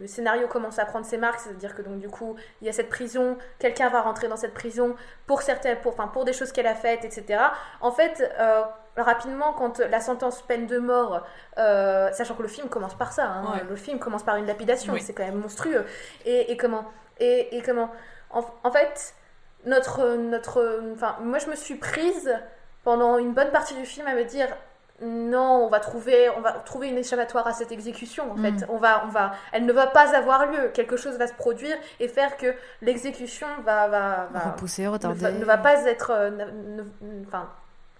le 0.00 0.06
scénario 0.06 0.46
commence 0.46 0.78
à 0.78 0.84
prendre 0.84 1.04
ses 1.04 1.18
marques, 1.18 1.40
c'est-à-dire 1.40 1.74
que 1.74 1.82
donc 1.82 1.98
du 1.98 2.08
coup 2.08 2.36
il 2.60 2.68
y 2.68 2.70
a 2.70 2.72
cette 2.72 2.88
prison, 2.88 3.36
quelqu'un 3.58 3.88
va 3.88 4.00
rentrer 4.02 4.28
dans 4.28 4.36
cette 4.36 4.54
prison 4.54 4.94
pour 5.26 5.42
certaines, 5.42 5.78
pour, 5.80 5.96
pour 5.96 6.24
des 6.24 6.32
choses 6.32 6.52
qu'elle 6.52 6.68
a 6.68 6.76
faites, 6.76 7.04
etc. 7.04 7.42
En 7.80 7.90
fait, 7.90 8.22
rapidement 8.96 9.52
quand 9.52 9.78
la 9.78 10.00
sentence 10.00 10.42
peine 10.42 10.66
de 10.66 10.78
mort, 10.78 11.24
euh, 11.58 12.10
sachant 12.12 12.34
que 12.34 12.42
le 12.42 12.48
film 12.48 12.68
commence 12.68 12.94
par 12.94 13.12
ça, 13.12 13.26
hein, 13.26 13.52
Ouais. 13.54 13.64
le 13.68 13.76
film 13.76 13.98
commence 13.98 14.22
par 14.22 14.36
une 14.36 14.46
lapidation, 14.46 14.92
Oui. 14.92 15.00
c'est 15.00 15.12
quand 15.12 15.24
même 15.24 15.38
monstrueux. 15.40 15.84
Et, 16.24 16.50
et 16.52 16.56
comment, 16.56 16.84
et, 17.18 17.56
et 17.56 17.62
comment, 17.62 17.90
en, 18.30 18.42
en 18.64 18.70
fait 18.72 19.14
notre 19.66 20.14
notre 20.16 20.80
enfin 20.94 21.16
moi 21.22 21.38
je 21.38 21.46
me 21.50 21.54
suis 21.54 21.74
prise 21.74 22.32
pendant 22.84 23.18
une 23.18 23.32
bonne 23.34 23.50
partie 23.50 23.74
du 23.74 23.84
film 23.84 24.06
à 24.06 24.14
me 24.14 24.24
dire 24.24 24.48
non 25.02 25.64
on 25.64 25.68
va 25.68 25.80
trouver 25.80 26.30
on 26.36 26.40
va 26.40 26.52
trouver 26.52 26.88
une 26.88 26.96
échappatoire 26.98 27.46
à 27.46 27.52
cette 27.52 27.70
exécution 27.72 28.32
en 28.32 28.36
fait 28.36 28.52
Mm. 28.52 28.66
on 28.70 28.78
va 28.78 29.02
on 29.04 29.08
va 29.08 29.32
elle 29.52 29.66
ne 29.66 29.72
va 29.72 29.86
pas 29.86 30.16
avoir 30.16 30.46
lieu 30.46 30.68
quelque 30.72 30.96
chose 30.96 31.16
va 31.18 31.26
se 31.26 31.34
produire 31.34 31.76
et 32.00 32.08
faire 32.08 32.36
que 32.38 32.54
l'exécution 32.80 33.46
va 33.64 33.88
va, 33.88 34.28
ne, 34.32 35.38
ne 35.38 35.44
va 35.44 35.58
pas 35.58 35.82
être 35.86 36.10
euh, 36.14 36.30
enfin 37.26 37.48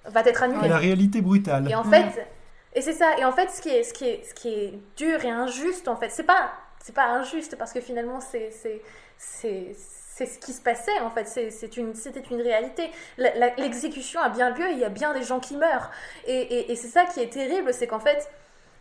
va 0.05 0.21
être 0.23 0.43
annulée 0.43 0.69
La 0.69 0.79
réalité 0.79 1.21
brutale. 1.21 1.71
et 1.71 1.75
en 1.75 1.85
fait, 1.85 2.27
et 2.75 2.81
c'est 2.83 2.93
ça. 2.93 3.17
Et 3.19 3.25
en 3.25 3.33
fait, 3.33 3.51
ce 3.51 3.61
qui 3.61 3.69
est, 3.71 3.83
ce 3.83 3.93
qui 3.93 4.07
est, 4.09 4.25
ce 4.25 4.35
qui 4.35 4.49
est 4.49 4.79
dur 4.97 5.25
et 5.25 5.31
injuste, 5.31 5.89
en 5.89 5.97
fait, 5.97 6.09
c'est 6.11 6.23
pas, 6.25 6.53
c'est 6.83 6.95
pas 6.95 7.07
injuste 7.07 7.57
parce 7.57 7.73
que 7.73 7.81
finalement, 7.81 8.21
c'est, 8.21 8.51
c'est, 8.51 8.81
c'est, 9.19 9.75
c'est 9.77 10.27
ce 10.27 10.39
qui 10.39 10.53
se 10.53 10.63
passait. 10.63 10.99
En 11.01 11.11
fait, 11.11 11.27
c'est, 11.27 11.51
c'est 11.51 11.77
une, 11.77 11.95
c'était 11.95 12.21
une 12.31 12.41
réalité. 12.41 12.91
La- 13.19 13.35
la- 13.35 13.55
l'exécution 13.57 14.21
a 14.21 14.29
bien 14.29 14.51
lieu. 14.51 14.71
Il 14.71 14.79
y 14.79 14.85
a 14.85 14.89
bien 14.89 15.13
des 15.15 15.23
gens 15.23 15.41
qui 15.41 15.57
meurent. 15.57 15.91
Et, 16.27 16.35
et, 16.41 16.73
et 16.73 16.77
c'est 16.77 16.89
ça 16.89 17.05
qui 17.07 17.21
est 17.21 17.33
terrible, 17.33 17.73
c'est 17.75 17.87
qu'en 17.87 18.01
fait, 18.01 18.31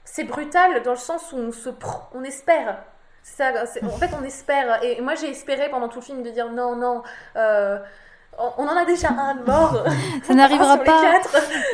c'est 0.05 0.24
brutal 0.24 0.82
dans 0.84 0.91
le 0.91 0.97
sens 0.97 1.32
où 1.34 1.38
on 1.38 1.51
se, 1.51 1.70
pr- 1.70 2.03
on 2.13 2.24
espère. 2.24 2.84
C'est 3.24 3.38
Ça, 3.53 3.65
c'est- 3.65 3.84
en 3.84 3.89
fait, 3.97 4.09
on 4.20 4.24
espère. 4.24 4.84
Et 4.84 5.01
moi, 5.01 5.15
j'ai 5.15 5.30
espéré 5.30 5.70
pendant 5.70 5.89
tout 5.89 5.99
le 5.99 6.05
film 6.05 6.24
de 6.24 6.30
dire 6.30 6.51
non, 6.51 6.76
non. 6.76 7.03
euh, 7.36 7.80
on 8.58 8.68
en 8.68 8.78
a 8.78 8.86
déjà 8.86 9.10
un 9.10 9.36
de 9.36 9.44
mort. 9.44 9.84
Ça 10.24 10.34
n'arrivera 10.34 10.78
pas. 10.78 11.20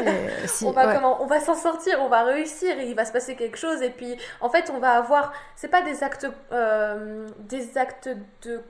Euh, 0.02 0.28
si, 0.46 0.66
on 0.66 0.72
va 0.72 0.88
ouais. 0.88 0.96
comment 0.96 1.22
on 1.22 1.28
va 1.28 1.40
s'en 1.40 1.56
sortir 1.56 2.00
on 2.02 2.10
va 2.10 2.24
réussir 2.24 2.78
et 2.80 2.88
il 2.88 2.96
va 2.96 3.06
se 3.06 3.12
passer 3.12 3.36
quelque 3.36 3.58
chose 3.58 3.82
et 3.82 3.90
puis 3.90 4.16
en 4.42 4.50
fait 4.50 4.72
on 4.74 4.80
va 4.80 4.92
avoir 4.92 5.34
c'est 5.56 5.68
pas 5.68 5.82
des 5.82 6.04
actes 6.04 6.28
euh, 6.52 7.28
des 7.40 7.78
actes 7.78 8.10
de 8.44 8.62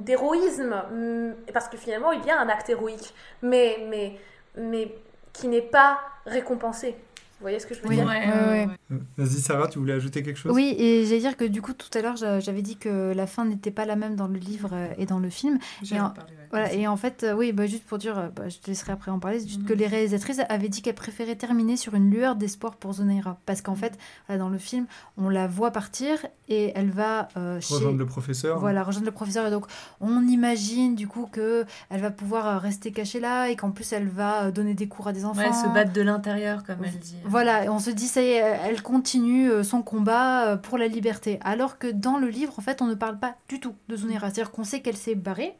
d'héroïsme 0.00 0.74
hum, 0.90 1.34
parce 1.52 1.68
que 1.68 1.76
finalement 1.76 2.12
il 2.12 2.24
y 2.24 2.30
a 2.30 2.38
un 2.38 2.48
acte 2.48 2.68
héroïque 2.70 3.14
mais 3.42 3.78
mais 3.88 4.18
mais 4.56 4.94
qui 5.32 5.48
n'est 5.48 5.62
pas 5.62 5.98
récompensé 6.26 6.96
vous 7.42 7.46
voyez 7.48 7.58
ce 7.58 7.66
que 7.66 7.74
je 7.74 7.80
veux 7.82 7.88
Oui. 7.88 7.96
dire 7.96 8.06
Ouais, 8.06 8.20
Ouais, 8.20 8.32
ouais, 8.32 8.48
ouais. 8.48 8.66
ouais. 8.66 8.76
Euh, 8.92 8.98
Vas-y, 9.18 9.40
Sarah, 9.40 9.66
tu 9.66 9.80
voulais 9.80 9.94
ajouter 9.94 10.22
quelque 10.22 10.36
chose? 10.38 10.52
Oui, 10.54 10.76
et 10.78 11.04
j'allais 11.04 11.18
dire 11.20 11.36
que 11.36 11.44
du 11.44 11.60
coup, 11.60 11.72
tout 11.72 11.88
à 11.98 12.00
l'heure, 12.00 12.14
j'a- 12.16 12.38
j'avais 12.38 12.62
dit 12.62 12.76
que 12.76 13.12
la 13.12 13.26
fin 13.26 13.44
n'était 13.44 13.72
pas 13.72 13.84
la 13.84 13.96
même 13.96 14.14
dans 14.14 14.28
le 14.28 14.38
livre 14.38 14.70
euh, 14.72 14.86
et 14.96 15.06
dans 15.06 15.18
le 15.18 15.28
film. 15.28 15.58
J'ai 15.82 15.96
Et 15.96 16.00
en- 16.00 16.10
parlé, 16.10 16.30
ouais. 16.30 16.38
Voilà, 16.52 16.72
et 16.72 16.86
en 16.86 16.96
fait, 16.96 17.24
euh, 17.24 17.34
oui, 17.34 17.52
bah, 17.52 17.66
juste 17.66 17.84
pour 17.84 17.98
dire, 17.98 18.30
bah, 18.36 18.48
je 18.48 18.58
te 18.58 18.68
laisserai 18.68 18.92
après 18.92 19.10
en 19.10 19.18
parler, 19.18 19.40
c'est 19.40 19.48
juste 19.48 19.62
Mhm. 19.62 19.66
que 19.66 19.72
les 19.72 19.86
réalisatrices 19.88 20.40
avaient 20.48 20.68
dit 20.68 20.82
qu'elles 20.82 20.94
préféraient 20.94 21.34
terminer 21.34 21.76
sur 21.76 21.94
une 21.94 22.10
lueur 22.10 22.36
d'espoir 22.36 22.76
pour 22.76 22.92
Zonaira. 22.92 23.38
Parce 23.44 23.60
qu'en 23.60 23.74
fait, 23.74 23.98
voilà, 24.28 24.38
dans 24.38 24.48
le 24.50 24.58
film, 24.58 24.86
on 25.16 25.28
la 25.28 25.48
voit 25.48 25.72
partir 25.72 26.18
et 26.48 26.72
elle 26.76 26.90
va 26.90 27.28
euh, 27.36 27.60
chez... 27.60 27.74
Rejoindre 27.74 27.98
le 27.98 28.06
professeur. 28.06 28.58
Voilà, 28.60 28.82
rejoindre 28.84 29.06
le 29.06 29.12
professeur. 29.12 29.46
Et 29.46 29.50
donc, 29.50 29.64
on 30.00 30.22
imagine 30.28 30.94
du 30.94 31.08
coup 31.08 31.26
que 31.32 31.64
elle 31.90 32.00
va 32.02 32.10
pouvoir 32.10 32.60
rester 32.60 32.92
cachée 32.92 33.18
là 33.20 33.48
et 33.48 33.56
qu'en 33.56 33.70
plus, 33.70 33.90
elle 33.92 34.08
va 34.08 34.50
donner 34.50 34.74
des 34.74 34.86
cours 34.88 35.08
à 35.08 35.12
des 35.12 35.24
enfants. 35.24 35.40
Ouais, 35.40 35.52
se 35.52 35.72
battre 35.72 35.92
de 35.92 36.02
l'intérieur, 36.02 36.62
comme 36.64 36.84
elle 36.84 36.98
dit. 36.98 37.16
Voilà, 37.32 37.72
on 37.72 37.78
se 37.78 37.88
dit, 37.88 38.08
ça 38.08 38.20
y 38.20 38.26
est, 38.26 38.36
elle 38.66 38.82
continue 38.82 39.50
euh, 39.50 39.62
son 39.64 39.80
combat 39.80 40.48
euh, 40.48 40.56
pour 40.58 40.76
la 40.76 40.86
liberté. 40.86 41.38
Alors 41.42 41.78
que 41.78 41.86
dans 41.90 42.18
le 42.18 42.28
livre, 42.28 42.52
en 42.58 42.60
fait, 42.60 42.82
on 42.82 42.86
ne 42.86 42.94
parle 42.94 43.18
pas 43.18 43.36
du 43.48 43.58
tout 43.58 43.74
de 43.88 43.96
Zonaira. 43.96 44.26
C'est-à-dire 44.28 44.50
qu'on 44.50 44.64
sait 44.64 44.82
qu'elle 44.82 44.98
s'est 44.98 45.14
barrée, 45.14 45.56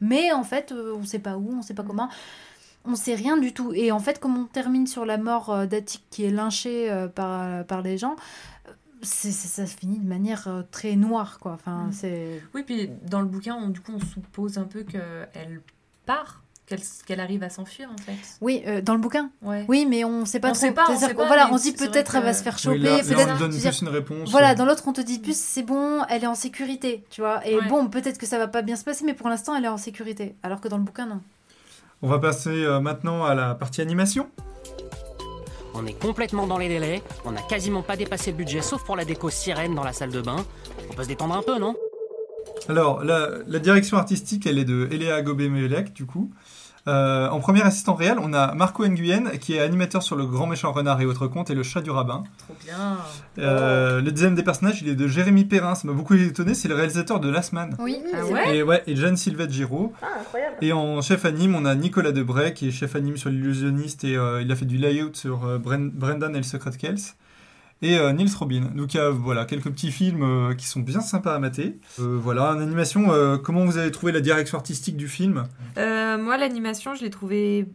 mais 0.00 0.30
en 0.30 0.44
fait, 0.44 0.70
euh, 0.70 0.94
on 0.94 1.00
ne 1.00 1.06
sait 1.06 1.18
pas 1.18 1.36
où, 1.36 1.50
on 1.54 1.56
ne 1.56 1.62
sait 1.62 1.74
pas 1.74 1.82
comment. 1.82 2.08
On 2.84 2.94
sait 2.94 3.16
rien 3.16 3.36
du 3.36 3.52
tout. 3.52 3.72
Et 3.74 3.90
en 3.90 3.98
fait, 3.98 4.20
comme 4.20 4.38
on 4.38 4.44
termine 4.44 4.86
sur 4.86 5.04
la 5.04 5.18
mort 5.18 5.66
d'Attic 5.66 6.04
qui 6.08 6.22
est 6.24 6.30
lynché 6.30 6.88
par, 7.16 7.64
par 7.64 7.82
les 7.82 7.98
gens, 7.98 8.14
c'est, 9.02 9.32
ça 9.32 9.66
se 9.66 9.76
finit 9.76 9.98
de 9.98 10.06
manière 10.08 10.48
très 10.70 10.94
noire, 10.94 11.40
quoi. 11.40 11.54
Enfin, 11.54 11.88
Mm. 11.88 11.92
c'est... 11.92 12.42
Oui, 12.54 12.62
puis 12.62 12.88
dans 13.10 13.20
le 13.20 13.26
bouquin, 13.26 13.56
on, 13.56 13.70
du 13.70 13.80
coup, 13.80 13.92
on 13.92 14.00
suppose 14.00 14.56
un 14.56 14.64
peu 14.64 14.84
qu'elle 14.84 15.60
part, 16.06 16.44
qu'elle 17.06 17.20
arrive 17.20 17.42
à 17.42 17.50
s'enfuir, 17.50 17.88
en 17.92 17.96
fait. 18.00 18.12
Oui, 18.40 18.62
euh, 18.66 18.80
dans 18.80 18.94
le 18.94 19.00
bouquin. 19.00 19.30
Ouais. 19.42 19.64
Oui, 19.68 19.86
mais 19.88 20.04
on 20.04 20.20
ne 20.20 20.24
sait 20.24 20.40
pas 20.40 20.48
On 20.48 20.52
trop. 20.52 20.60
sait 20.60 20.72
pas, 20.72 20.84
on 20.90 20.96
sait 20.98 21.08
que, 21.08 21.12
pas, 21.16 21.26
voilà, 21.26 21.48
on 21.52 21.58
se 21.58 21.62
dit 21.64 21.72
peut-être 21.72 22.14
elle 22.16 22.22
va 22.22 22.30
que- 22.32 22.36
se 22.36 22.42
faire 22.42 22.58
choper, 22.58 22.78
peut-être. 22.78 23.34
on 23.34 23.38
donne 23.38 23.50
dire, 23.50 23.70
plus 23.70 23.80
une 23.82 23.88
réponse. 23.88 24.30
Voilà, 24.30 24.54
dans 24.54 24.64
l'autre, 24.64 24.84
on 24.86 24.92
te 24.92 25.00
dit 25.00 25.18
plus, 25.18 25.36
c'est 25.38 25.62
bon, 25.62 26.02
elle 26.08 26.24
est 26.24 26.26
en 26.28 26.34
sécurité, 26.34 27.04
tu 27.10 27.20
vois. 27.20 27.46
Et 27.46 27.56
Ouais. 27.56 27.66
bon, 27.68 27.88
peut-être 27.88 28.18
que 28.18 28.26
ça 28.26 28.38
va 28.38 28.48
pas 28.48 28.62
bien 28.62 28.76
se 28.76 28.84
passer, 28.84 29.04
mais 29.04 29.14
pour 29.14 29.28
l'instant, 29.28 29.54
elle 29.56 29.64
est 29.64 29.68
en 29.68 29.76
sécurité. 29.78 30.34
Alors 30.42 30.60
que 30.60 30.68
dans 30.68 30.76
le 30.78 30.84
bouquin, 30.84 31.06
non. 31.06 31.20
On 32.02 32.08
va 32.08 32.18
passer 32.18 32.50
euh, 32.50 32.80
maintenant 32.80 33.24
à 33.24 33.34
la 33.34 33.54
partie 33.54 33.80
animation. 33.80 34.28
On 35.74 35.86
est 35.86 35.92
complètement 36.00 36.46
dans 36.46 36.58
les 36.58 36.68
délais, 36.68 37.02
on 37.24 37.30
n'a 37.32 37.42
quasiment 37.42 37.82
pas 37.82 37.96
dépassé 37.96 38.30
le 38.32 38.36
budget 38.36 38.62
sauf 38.62 38.82
pour 38.84 38.96
la 38.96 39.04
déco 39.04 39.30
sirène 39.30 39.74
dans 39.74 39.84
la 39.84 39.92
salle 39.92 40.10
de 40.10 40.20
bain. 40.20 40.44
On 40.90 40.94
peut 40.94 41.04
se 41.04 41.08
détendre 41.08 41.36
un 41.36 41.42
peu, 41.42 41.58
non? 41.58 41.76
Alors, 42.68 43.02
la, 43.04 43.28
la 43.46 43.58
direction 43.58 43.96
artistique, 43.96 44.46
elle 44.46 44.58
est 44.58 44.64
de 44.64 44.88
Eléa 44.90 45.22
Gobé-Melek, 45.22 45.92
du 45.94 46.06
coup. 46.06 46.30
Euh, 46.86 47.28
en 47.28 47.40
premier 47.40 47.60
assistant 47.62 47.92
réel, 47.94 48.16
on 48.18 48.32
a 48.32 48.54
Marco 48.54 48.86
Nguyen, 48.86 49.32
qui 49.40 49.54
est 49.54 49.60
animateur 49.60 50.02
sur 50.02 50.16
Le 50.16 50.24
Grand 50.24 50.46
Méchant 50.46 50.72
Renard 50.72 50.98
et 51.02 51.04
autres 51.04 51.26
contes 51.26 51.50
et 51.50 51.54
Le 51.54 51.62
Chat 51.62 51.82
du 51.82 51.90
Rabbin. 51.90 52.22
Trop 52.38 52.56
bien. 52.64 52.96
Euh, 53.38 54.00
Le 54.00 54.10
deuxième 54.10 54.34
des 54.34 54.42
personnages, 54.42 54.80
il 54.80 54.88
est 54.88 54.94
de 54.94 55.06
Jérémy 55.06 55.44
Perrin, 55.44 55.74
ça 55.74 55.86
m'a 55.86 55.92
beaucoup 55.92 56.14
étonné, 56.14 56.54
c'est 56.54 56.68
le 56.68 56.74
réalisateur 56.74 57.20
de 57.20 57.28
Last 57.28 57.52
Man. 57.52 57.76
Oui, 57.78 57.98
Ah 58.14 58.24
ouais. 58.24 58.56
Et, 58.56 58.62
ouais, 58.62 58.82
et 58.86 58.96
Jeanne 58.96 59.18
Sylvette 59.18 59.50
Giraud. 59.50 59.92
Ah, 60.00 60.06
incroyable. 60.20 60.56
Et 60.62 60.72
en 60.72 61.02
chef 61.02 61.26
anime, 61.26 61.54
on 61.56 61.66
a 61.66 61.74
Nicolas 61.74 62.12
Debray, 62.12 62.54
qui 62.54 62.68
est 62.68 62.70
chef 62.70 62.96
anime 62.96 63.18
sur 63.18 63.28
l'illusionniste 63.28 64.04
et 64.04 64.16
euh, 64.16 64.40
il 64.40 64.50
a 64.50 64.56
fait 64.56 64.64
du 64.66 64.78
layout 64.78 65.10
sur 65.14 65.44
euh, 65.44 65.58
Bren- 65.58 65.90
Brendan 65.90 66.32
et 66.34 66.38
le 66.38 66.42
secret 66.44 66.70
de 66.70 66.76
Kells. 66.76 66.98
Et 67.80 67.96
euh, 67.96 68.12
Niels 68.12 68.34
Robin. 68.36 68.72
Donc 68.74 68.96
a 68.96 69.10
voilà, 69.10 69.44
quelques 69.44 69.70
petits 69.70 69.92
films 69.92 70.22
euh, 70.22 70.54
qui 70.54 70.66
sont 70.66 70.80
bien 70.80 71.00
sympas 71.00 71.34
à 71.34 71.38
mater. 71.38 71.78
Euh, 72.00 72.18
voilà, 72.20 72.52
en 72.52 72.60
animation, 72.60 73.12
euh, 73.12 73.36
comment 73.36 73.64
vous 73.64 73.78
avez 73.78 73.90
trouvé 73.90 74.12
la 74.12 74.20
direction 74.20 74.58
artistique 74.58 74.96
du 74.96 75.08
film? 75.08 75.46
Euh, 75.76 76.18
moi, 76.18 76.36
l'animation, 76.36 76.94
je 76.94 77.02
l'ai 77.02 77.10
trouvée. 77.10 77.66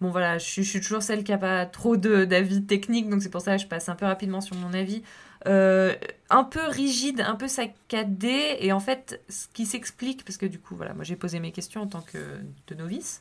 Bon, 0.00 0.10
voilà, 0.10 0.38
je 0.38 0.62
suis, 0.62 0.80
toujours 0.80 1.02
celle 1.02 1.22
qui 1.24 1.30
n'a 1.30 1.38
pas 1.38 1.66
trop 1.66 1.96
d'avis 1.96 2.64
techniques, 2.64 3.10
donc 3.10 3.22
c'est 3.22 3.28
pour 3.28 3.42
ça 3.42 3.56
que 3.56 3.62
je 3.62 3.66
passe 3.66 3.88
un 3.88 3.94
peu 3.94 4.06
rapidement 4.06 4.40
sur 4.40 4.56
mon 4.56 4.72
avis. 4.72 5.02
Euh, 5.46 5.94
un 6.30 6.44
peu 6.44 6.66
rigide, 6.66 7.20
un 7.20 7.34
peu 7.34 7.48
saccadé, 7.48 8.56
et 8.60 8.72
en 8.72 8.80
fait, 8.80 9.22
ce 9.28 9.46
qui 9.52 9.66
s'explique, 9.66 10.24
parce 10.24 10.38
que 10.38 10.46
du 10.46 10.58
coup, 10.58 10.74
voilà, 10.74 10.94
moi 10.94 11.04
j'ai 11.04 11.16
posé 11.16 11.38
mes 11.38 11.52
questions 11.52 11.82
en 11.82 11.86
tant 11.86 12.00
que 12.00 12.18
de 12.66 12.74
novice, 12.74 13.20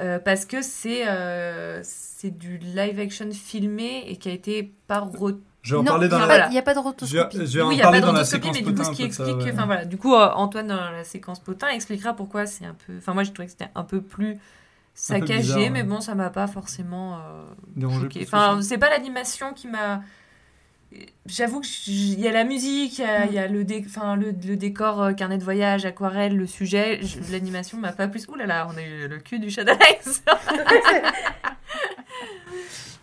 euh, 0.00 0.18
parce 0.18 0.44
que 0.46 0.62
c'est 0.62 1.06
euh, 1.08 1.80
c'est 1.82 2.30
du 2.30 2.58
live 2.58 2.98
action 3.00 3.30
filmé 3.32 4.04
et 4.06 4.16
qui 4.16 4.28
a 4.28 4.32
été 4.32 4.72
pas 4.86 5.00
re- 5.00 5.38
Je 5.62 5.74
vais 5.74 5.80
en 5.80 5.82
Non, 5.84 5.90
parler 5.92 6.06
il 6.06 6.10
dans 6.10 6.18
n'y 6.20 6.26
la... 6.26 6.48
il 6.48 6.54
y 6.54 6.58
a 6.58 6.62
pas 6.62 6.74
de 6.74 6.78
rotoscopie. 6.78 7.38
je 7.46 7.58
vais 7.58 7.62
en 7.62 7.68
oui, 7.68 7.74
il 7.74 7.76
n'y 7.76 7.80
a 7.82 7.84
parler 7.84 8.00
pas 8.00 8.06
dans 8.06 8.12
de 8.12 8.18
la 8.18 8.22
rotoscopie, 8.24 8.46
séquence 8.54 8.56
mais 8.56 8.72
du 8.72 8.74
coup, 8.74 8.84
ce 8.84 8.90
qui 8.96 9.08
de 9.08 9.12
ça, 9.12 9.24
explique. 9.24 9.46
ouais. 9.46 9.52
Enfin 9.52 9.66
voilà, 9.66 9.84
du 9.84 9.96
coup, 9.98 10.14
euh, 10.14 10.30
Antoine, 10.34 10.68
dans 10.68 10.90
la 10.90 11.04
séquence 11.04 11.40
potin, 11.40 11.68
expliquera 11.68 12.14
pourquoi 12.14 12.46
c'est 12.46 12.64
un 12.64 12.74
peu. 12.86 12.94
Enfin, 12.98 13.12
moi, 13.14 13.22
j'ai 13.24 13.32
trouvé 13.32 13.46
que 13.46 13.52
c'était 13.52 13.70
un 13.74 13.84
peu 13.84 14.00
plus 14.00 14.38
saccagé, 14.94 15.36
bizarre, 15.42 15.58
ouais. 15.58 15.70
mais 15.70 15.82
bon, 15.82 16.00
ça 16.00 16.14
m'a 16.14 16.30
pas 16.30 16.46
forcément 16.46 17.14
euh, 17.16 17.44
Dérangé 17.76 18.00
choqué. 18.02 18.22
Enfin, 18.24 18.60
c'est 18.62 18.78
pas 18.78 18.90
l'animation 18.90 19.52
qui 19.54 19.68
m'a. 19.68 20.02
J'avoue 21.26 21.60
que 21.60 21.66
j- 21.66 22.12
il 22.14 22.20
y 22.20 22.26
a 22.28 22.32
la 22.32 22.44
musique, 22.44 22.98
il 22.98 23.02
y 23.02 23.04
a, 23.04 23.26
il 23.26 23.32
y 23.32 23.38
a 23.38 23.46
le, 23.46 23.64
dé- 23.64 23.84
enfin, 23.86 24.16
le, 24.16 24.34
le 24.46 24.56
décor, 24.56 25.02
euh, 25.02 25.12
carnet 25.12 25.38
de 25.38 25.44
voyage, 25.44 25.84
aquarelle, 25.86 26.36
le 26.36 26.46
sujet. 26.46 27.00
Je- 27.02 27.18
L'animation 27.32 27.78
m'a 27.78 27.92
pas 27.92 28.08
plus. 28.08 28.26
Ouh 28.28 28.34
là 28.34 28.46
là, 28.46 28.68
on 28.72 28.76
a 28.76 28.82
eu 28.82 29.08
le 29.08 29.18
cul 29.18 29.38
du 29.38 29.50
chat 29.50 29.64
d'Alex. 29.64 30.22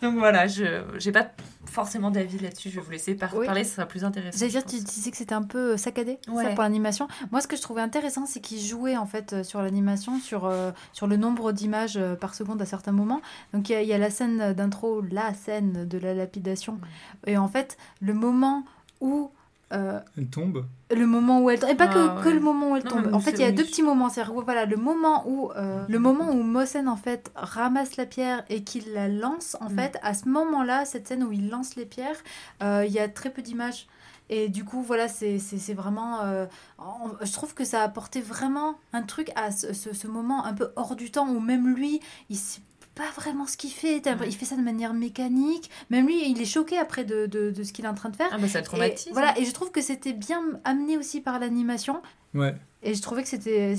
Donc 0.02 0.16
voilà, 0.18 0.48
je 0.48 0.82
j'ai 0.98 1.12
pas 1.12 1.32
forcément 1.70 2.12
d'avis 2.12 2.40
là-dessus. 2.40 2.70
Je 2.70 2.76
vais 2.76 2.82
vous 2.82 2.92
laisser 2.92 3.16
par- 3.16 3.36
Oui. 3.36 3.46
parler, 3.46 3.64
ce 3.64 3.76
sera 3.76 3.86
plus 3.86 4.04
intéressant. 4.04 4.38
J'allais 4.38 4.52
dire, 4.52 4.66
tu 4.66 4.76
disais 4.78 5.12
que 5.12 5.18
c'était 5.18 5.34
un 5.36 5.44
peu 5.44 5.74
euh, 5.74 5.78
saccadé 5.78 6.18
ça, 6.26 6.50
pour 6.52 6.64
l'animation. 6.64 7.08
Moi, 7.32 7.42
ce 7.42 7.48
que 7.48 7.56
je 7.56 7.62
trouvais 7.62 7.82
intéressant, 7.82 8.26
c'est 8.26 8.40
qu'ils 8.40 8.60
jouaient 8.62 8.98
en 8.98 9.06
fait 9.06 9.34
euh, 9.34 9.44
sur 9.44 9.62
l'animation, 9.62 10.20
sur, 10.20 10.46
euh, 10.46 10.72
sur 10.94 11.08
le 11.08 11.18
nombre 11.18 11.52
d'images 11.52 12.00
par 12.20 12.36
seconde 12.36 12.62
à 12.62 12.66
certains 12.66 12.92
moments. 12.92 13.22
Donc 13.54 13.70
il 13.70 13.74
y, 13.74 13.76
a- 13.76 13.82
il 13.82 13.88
y 13.88 13.94
a 13.94 13.98
la 13.98 14.10
scène 14.10 14.54
d'intro, 14.54 15.02
la 15.02 15.34
scène 15.34 15.88
de 15.88 15.98
la 15.98 16.14
lapidation. 16.14 16.80
Et 17.28 17.38
en 17.38 17.48
fait, 17.48 17.78
le 18.02 18.14
moment 18.14 18.66
où. 19.02 19.32
Euh, 19.74 20.00
Elle 20.18 20.28
tombe. 20.30 20.66
le 20.96 21.06
moment 21.06 21.42
où 21.42 21.50
elle 21.50 21.60
tombe. 21.60 21.70
Et 21.70 21.76
pas 21.76 21.88
Ah, 21.90 21.94
que, 21.94 22.24
que 22.24 22.28
ouais. 22.30 22.34
le 22.34 22.40
moment 22.40 22.72
où 22.72 22.76
elle 22.76 22.84
tombe. 22.84 23.14
En 23.14 23.20
fait, 23.20 23.32
il 23.32 23.40
y 23.42 23.44
a 23.44 23.52
deux 23.52 23.64
petits 23.64 23.84
moments. 23.84 24.10
C'est 24.10 24.24
voilà, 24.24 24.66
le 24.66 24.78
moment 24.78 25.24
où 25.28 25.52
euh, 25.52 25.86
le 25.88 26.00
moment 26.00 26.32
où 26.32 26.42
Mosen 26.44 26.88
en 26.88 26.96
fait 26.96 27.32
ramasse 27.36 27.98
la 27.98 28.06
pierre 28.06 28.44
et 28.50 28.64
qu'il 28.64 28.94
la 28.94 29.08
lance. 29.08 29.56
En 29.62 29.70
Mm. 29.70 29.76
fait, 29.78 29.98
à 30.02 30.14
ce 30.14 30.28
moment-là, 30.30 30.86
cette 30.86 31.08
scène 31.08 31.24
où 31.24 31.32
il 31.32 31.50
lance 31.50 31.76
les 31.76 31.86
pierres, 31.86 32.18
euh, 32.64 32.84
il 32.88 32.92
y 32.92 33.00
a 33.00 33.08
très 33.08 33.30
peu 33.30 33.42
d'images. 33.42 33.88
Et 34.32 34.48
du 34.48 34.64
coup, 34.64 34.82
voilà, 34.84 35.08
c'est 35.08 35.40
c'est- 35.40 35.58
c'est 35.58 35.74
vraiment. 35.74 36.22
euh, 36.22 36.46
en- 36.78 37.10
je 37.24 37.32
trouve 37.34 37.54
que 37.56 37.64
ça 37.66 37.82
a 37.82 37.84
apporté 37.84 38.22
vraiment 38.22 38.76
un 38.94 39.02
truc 39.02 39.32
à 39.36 39.52
ce, 39.52 39.74
ce- 39.74 39.94
ce 39.94 40.08
moment 40.08 40.46
un 40.46 40.54
peu 40.54 40.72
hors 40.76 40.96
du 40.96 41.10
temps 41.10 41.28
où 41.28 41.40
même 41.40 41.68
lui, 41.76 42.00
il 42.30 42.38
sait 42.38 42.62
pas 43.00 43.10
vraiment 43.22 43.48
ce 43.48 43.56
qu'il 43.56 43.72
fait. 43.72 44.02
Il 44.26 44.36
fait 44.36 44.46
ça 44.46 44.56
de 44.58 44.62
manière 44.62 44.94
mécanique. 44.94 45.70
Même 45.90 46.06
lui, 46.06 46.30
il 46.30 46.42
est 46.42 46.46
choqué 46.46 46.78
après 46.78 47.06
de, 47.06 47.26
de- 47.28 47.50
de 47.52 47.64
ce 47.64 47.72
qu'il 47.74 47.86
est 47.86 47.88
en 47.88 47.94
train 47.96 48.10
de 48.10 48.16
faire. 48.18 48.28
Ah, 48.32 48.38
bah 48.38 48.48
ça 48.50 48.60
le 48.60 48.64
Et 48.64 48.68
traumatise. 48.68 49.14
voilà, 49.14 49.38
et 49.40 49.46
je 49.46 49.54
trouve 49.54 49.72
que 49.72 49.82
c'était 49.82 50.14
bien 50.14 50.42
amené 50.66 50.98
aussi 50.98 51.22
par 51.22 51.40
l'animation. 51.40 52.02
Ouais. 52.34 52.54
Et 52.84 52.94
je 52.94 53.02
trouvais 53.02 53.24
que 53.24 53.30
c'était 53.30 53.76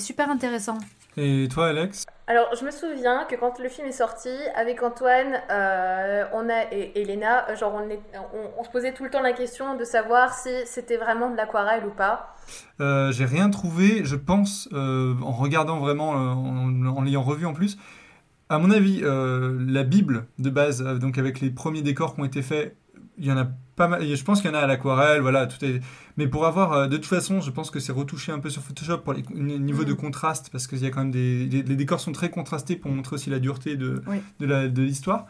super 0.00 0.28
intéressant. 0.28 0.78
Et 1.16 1.48
toi, 1.52 1.68
Alex? 1.68 2.04
Alors, 2.26 2.48
je 2.58 2.64
me 2.64 2.70
souviens 2.72 3.24
que 3.30 3.36
quand 3.36 3.58
le 3.60 3.68
film 3.68 3.86
est 3.86 3.92
sorti, 3.92 4.28
avec 4.56 4.82
Antoine, 4.82 5.40
euh, 5.50 6.24
on 6.32 6.48
a, 6.48 6.72
et 6.72 7.00
Elena, 7.00 7.54
genre, 7.54 7.74
on, 7.74 7.88
est- 7.88 8.00
on, 8.34 8.60
on 8.60 8.64
se 8.64 8.70
posait 8.70 8.92
tout 8.92 9.04
le 9.04 9.10
temps 9.10 9.20
la 9.22 9.32
question 9.32 9.76
de 9.76 9.84
savoir 9.84 10.34
si 10.34 10.50
c'était 10.66 10.96
vraiment 10.96 11.30
de 11.30 11.36
l'aquarelle 11.36 11.84
ou 11.86 11.90
pas. 11.90 12.34
Euh, 12.80 13.12
J'ai 13.12 13.26
rien 13.26 13.48
trouvé, 13.50 14.04
je 14.04 14.16
pense, 14.16 14.68
euh, 14.72 15.14
en 15.22 15.32
regardant 15.32 15.78
vraiment, 15.78 16.14
euh, 16.14 16.32
en, 16.32 16.86
en 16.96 17.02
l'ayant 17.02 17.22
revu 17.22 17.46
en 17.46 17.54
plus. 17.54 17.76
À 18.48 18.58
mon 18.58 18.70
avis, 18.70 19.00
euh, 19.02 19.58
la 19.66 19.84
Bible 19.84 20.26
de 20.38 20.50
base, 20.50 20.82
euh, 20.82 20.98
donc 20.98 21.18
avec 21.18 21.40
les 21.40 21.50
premiers 21.50 21.82
décors 21.82 22.14
qui 22.14 22.20
ont 22.20 22.24
été 22.24 22.42
faits, 22.42 22.76
il 23.16 23.24
y 23.24 23.32
en 23.32 23.38
a 23.38 23.46
pas 23.76 23.88
mal. 23.88 24.04
Je 24.04 24.24
pense 24.24 24.40
qu'il 24.40 24.50
y 24.50 24.52
en 24.52 24.56
a 24.56 24.60
à 24.60 24.66
l'aquarelle, 24.66 25.20
voilà, 25.20 25.46
tout 25.46 25.64
est. 25.64 25.80
Mais 26.16 26.26
pour 26.26 26.46
avoir, 26.46 26.72
euh, 26.72 26.86
de 26.86 26.96
toute 26.96 27.06
façon, 27.06 27.40
je 27.40 27.50
pense 27.50 27.70
que 27.70 27.80
c'est 27.80 27.92
retouché 27.92 28.32
un 28.32 28.38
peu 28.40 28.50
sur 28.50 28.62
Photoshop 28.62 28.98
pour 28.98 29.12
les 29.14 29.22
le 29.34 29.58
niveau 29.58 29.84
de 29.84 29.92
contraste, 29.94 30.50
parce 30.50 30.66
qu'il 30.66 30.78
y 30.78 30.86
a 30.86 30.90
quand 30.90 31.00
même 31.00 31.10
des. 31.10 31.46
Les, 31.46 31.62
les 31.62 31.76
décors 31.76 32.00
sont 32.00 32.12
très 32.12 32.28
contrastés 32.30 32.76
pour 32.76 32.90
montrer 32.90 33.14
aussi 33.14 33.30
la 33.30 33.38
dureté 33.38 33.76
de, 33.76 34.02
Oui. 34.06 34.18
de 34.40 34.82
l'histoire. 34.82 35.26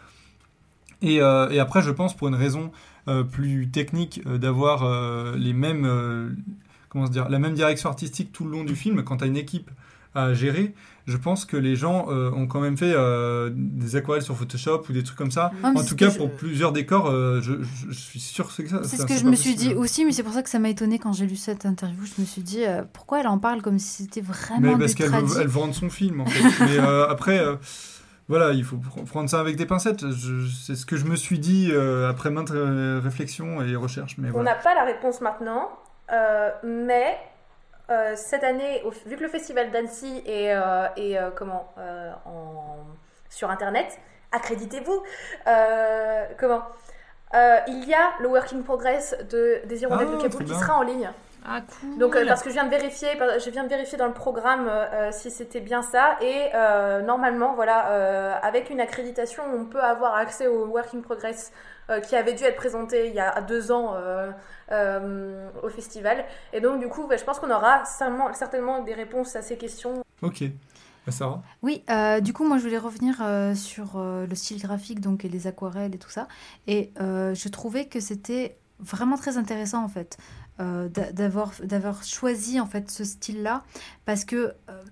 Et, 1.03 1.21
euh, 1.21 1.51
et 1.51 1.59
après, 1.61 1.83
je 1.83 1.91
pense, 1.91 2.17
pour 2.17 2.29
une 2.29 2.35
raison 2.35 2.73
euh, 3.09 3.23
plus 3.23 3.69
technique, 3.71 4.23
euh, 4.27 4.39
d'avoir 4.39 5.37
les 5.37 5.53
mêmes, 5.53 6.37
comment 6.89 7.07
se 7.07 7.13
dire, 7.13 7.29
la 7.29 7.39
même 7.39 7.55
direction 7.55 7.91
artistique 7.91 8.33
tout 8.33 8.45
le 8.45 8.51
long 8.51 8.65
du 8.65 8.75
film, 8.75 9.03
quand 9.05 9.19
tu 9.19 9.25
as 9.25 9.27
une 9.27 9.37
équipe 9.37 9.71
à 10.15 10.33
gérer, 10.33 10.75
je 11.07 11.17
pense 11.19 11.45
que 11.45 11.57
les 11.57 11.77
gens 11.77 12.07
euh, 12.09 12.31
ont 12.33 12.47
quand 12.47 12.61
même 12.61 12.77
fait 12.79 12.93
euh, 12.95 13.51
des 13.55 13.97
aquarelles 13.97 14.23
sur 14.23 14.37
Photoshop 14.37 14.85
ou 14.89 14.93
des 14.93 15.03
trucs 15.03 15.19
comme 15.19 15.31
ça. 15.31 15.51
Ah, 15.63 15.73
en 15.77 15.85
tout 15.85 15.97
cas, 15.97 16.09
je- 16.11 16.17
pour 16.17 16.31
plusieurs 16.33 16.73
décors, 16.73 17.11
euh, 17.11 17.41
je, 17.43 17.55
je- 17.63 17.91
je 17.91 17.99
suis 17.99 18.21
sûr 18.21 18.47
que 18.47 18.53
c'est 18.55 18.67
ça. 18.69 18.83
C'est 18.85 18.97
ce 18.97 19.07
que 19.07 19.15
je 19.17 19.25
me 19.25 19.35
suis 19.37 19.55
dit 19.55 19.75
aussi, 19.75 20.05
mais 20.05 20.13
c'est 20.13 20.23
pour 20.23 20.33
ça 20.33 20.43
que 20.43 20.49
ça 20.49 20.59
m'a 20.59 20.71
étonné 20.71 20.99
quand 20.99 21.13
j'ai 21.13 21.27
lu 21.27 21.37
cette 21.37 21.67
interview. 21.67 22.05
Je 22.05 22.21
me 22.23 22.27
suis 22.27 22.43
dit, 22.43 22.65
euh, 22.65 22.83
pourquoi 22.93 23.21
elle 23.21 23.29
en 23.29 23.39
parle 23.39 23.61
comme 23.61 23.79
si 23.79 24.03
c'était 24.05 24.21
vraiment 24.23 24.61
Mais 24.61 24.73
du 24.75 24.79
parce 24.79 24.95
qu'elle 24.95 25.11
veut, 25.11 25.41
elle 25.41 25.47
veut 25.49 25.59
rendre 25.61 25.75
son 25.75 25.91
film, 25.91 26.21
en 26.23 26.27
fait. 26.27 26.65
Mais 26.65 26.79
euh, 26.79 27.07
après, 27.11 27.39
euh, 27.39 27.57
voilà, 28.29 28.53
il 28.53 28.65
faut 28.65 28.77
pr- 28.77 29.05
prendre 29.05 29.29
ça 29.29 29.41
avec 29.41 29.57
des 29.57 29.67
pincettes. 29.67 30.05
C'est 30.65 30.75
ce 30.77 30.87
que 30.87 30.97
je 30.97 31.05
me 31.05 31.17
suis 31.17 31.39
dit 31.39 31.69
euh, 31.71 32.09
après 32.09 32.31
maintes 32.31 32.51
réflexions 33.03 33.61
et 33.63 33.77
recherches. 33.77 34.17
Mais 34.19 34.29
On 34.31 34.33
voilà. 34.33 34.53
n'a 34.55 34.57
pas 34.57 34.75
la 34.75 34.85
réponse 34.85 35.21
maintenant, 35.21 35.69
euh, 36.13 36.49
mais 36.65 37.17
euh, 37.91 38.13
cette 38.17 38.45
année, 38.45 38.83
au- 38.85 38.91
vu 39.09 39.17
que 39.17 39.23
le 39.23 39.29
festival 39.29 39.71
d'Annecy 39.71 40.23
est, 40.27 40.53
euh, 40.55 40.87
est, 40.97 41.19
euh, 41.19 41.31
comment, 41.35 41.73
euh, 41.79 42.11
en, 42.27 42.77
sur 43.29 43.51
Internet, 43.51 43.99
accréditez-vous. 44.33 45.03
Euh, 45.47 46.25
comment 46.39 46.63
Euh, 47.35 47.59
Il 47.67 47.85
y 47.89 47.95
a 47.95 48.11
le 48.21 48.29
Work 48.29 48.53
in 48.53 48.63
Progress 48.63 49.17
de, 49.31 49.61
des 49.67 49.83
Hirondelles 49.83 50.07
Ah, 50.13 50.17
de 50.17 50.23
Kaboul 50.23 50.45
qui 50.45 50.55
sera 50.55 50.75
en 50.77 50.83
ligne. 50.83 51.11
Ah, 51.47 51.61
cool. 51.81 51.99
Donc, 51.99 52.15
euh, 52.17 52.25
parce 52.27 52.43
que 52.43 52.49
je 52.49 52.55
viens 52.55 52.65
de 52.65 52.71
vérifier, 52.71 53.09
je 53.45 53.51
viens 53.51 53.65
de 53.65 53.69
vérifier 53.69 53.99
dans 53.99 54.07
le 54.07 54.13
programme 54.15 54.69
euh, 54.69 55.11
si 55.13 55.31
c'était 55.33 55.61
bien 55.61 55.83
ça. 55.83 56.17
Et 56.23 56.51
euh, 56.55 57.03
normalement, 57.03 57.55
voilà, 57.55 57.89
euh, 57.91 58.33
avec 58.41 58.71
une 58.71 58.81
accréditation, 58.81 59.43
on 59.53 59.65
peut 59.67 59.83
avoir 59.83 60.15
accès 60.15 60.47
au 60.47 60.67
Work 60.67 60.95
in 60.95 61.01
Progress 61.01 61.53
euh, 61.91 62.01
qui 62.01 62.17
avait 62.17 62.35
dû 62.35 62.45
être 62.45 62.57
présenté 62.57 63.09
il 63.09 63.15
y 63.15 63.21
a 63.21 63.41
deux 63.43 63.73
ans 63.73 63.95
euh, 63.95 64.31
euh, 64.73 65.49
au 65.63 65.69
festival. 65.69 66.25
Et 66.53 66.61
donc, 66.61 66.81
du 66.81 66.89
coup, 66.89 67.07
bah, 67.07 67.17
je 67.17 67.25
pense 67.25 67.39
qu'on 67.39 67.51
aura 67.51 67.85
certainement, 67.85 68.33
certainement 68.33 68.83
des 68.83 68.95
réponses 68.95 69.37
à 69.37 69.43
ces 69.43 69.57
questions. 69.57 70.03
Ok. 70.23 70.45
Bah, 71.07 71.13
Sarah? 71.13 71.43
Oui, 71.63 71.85
euh, 71.91 72.21
du 72.21 72.33
coup, 72.33 72.45
moi, 72.49 72.57
je 72.59 72.63
voulais 72.63 72.79
revenir 72.79 73.17
euh, 73.21 73.55
sur 73.55 73.97
euh, 73.97 74.27
le 74.27 74.35
style 74.35 74.61
graphique, 74.61 75.01
donc 75.01 75.25
et 75.25 75.29
les 75.29 75.47
aquarelles 75.47 75.95
et 75.95 75.99
tout 75.99 76.11
ça. 76.11 76.29
Et 76.67 76.93
euh, 77.01 77.35
je 77.35 77.49
trouvais 77.49 77.87
que 77.87 78.01
c'était 78.01 78.57
vraiment 78.81 79.17
très 79.17 79.37
intéressant, 79.37 79.85
en 79.85 79.89
fait, 79.89 80.17
euh, 80.61 80.89
d'a- 80.89 81.13
d'avoir 81.13 81.53
d'avoir 81.63 82.03
choisi 82.05 82.61
en 82.61 82.67
fait 82.67 82.91
ce 82.91 83.05
style-là, 83.05 83.65
parce 84.05 84.25
que 84.25 84.55
euh, 84.71 84.83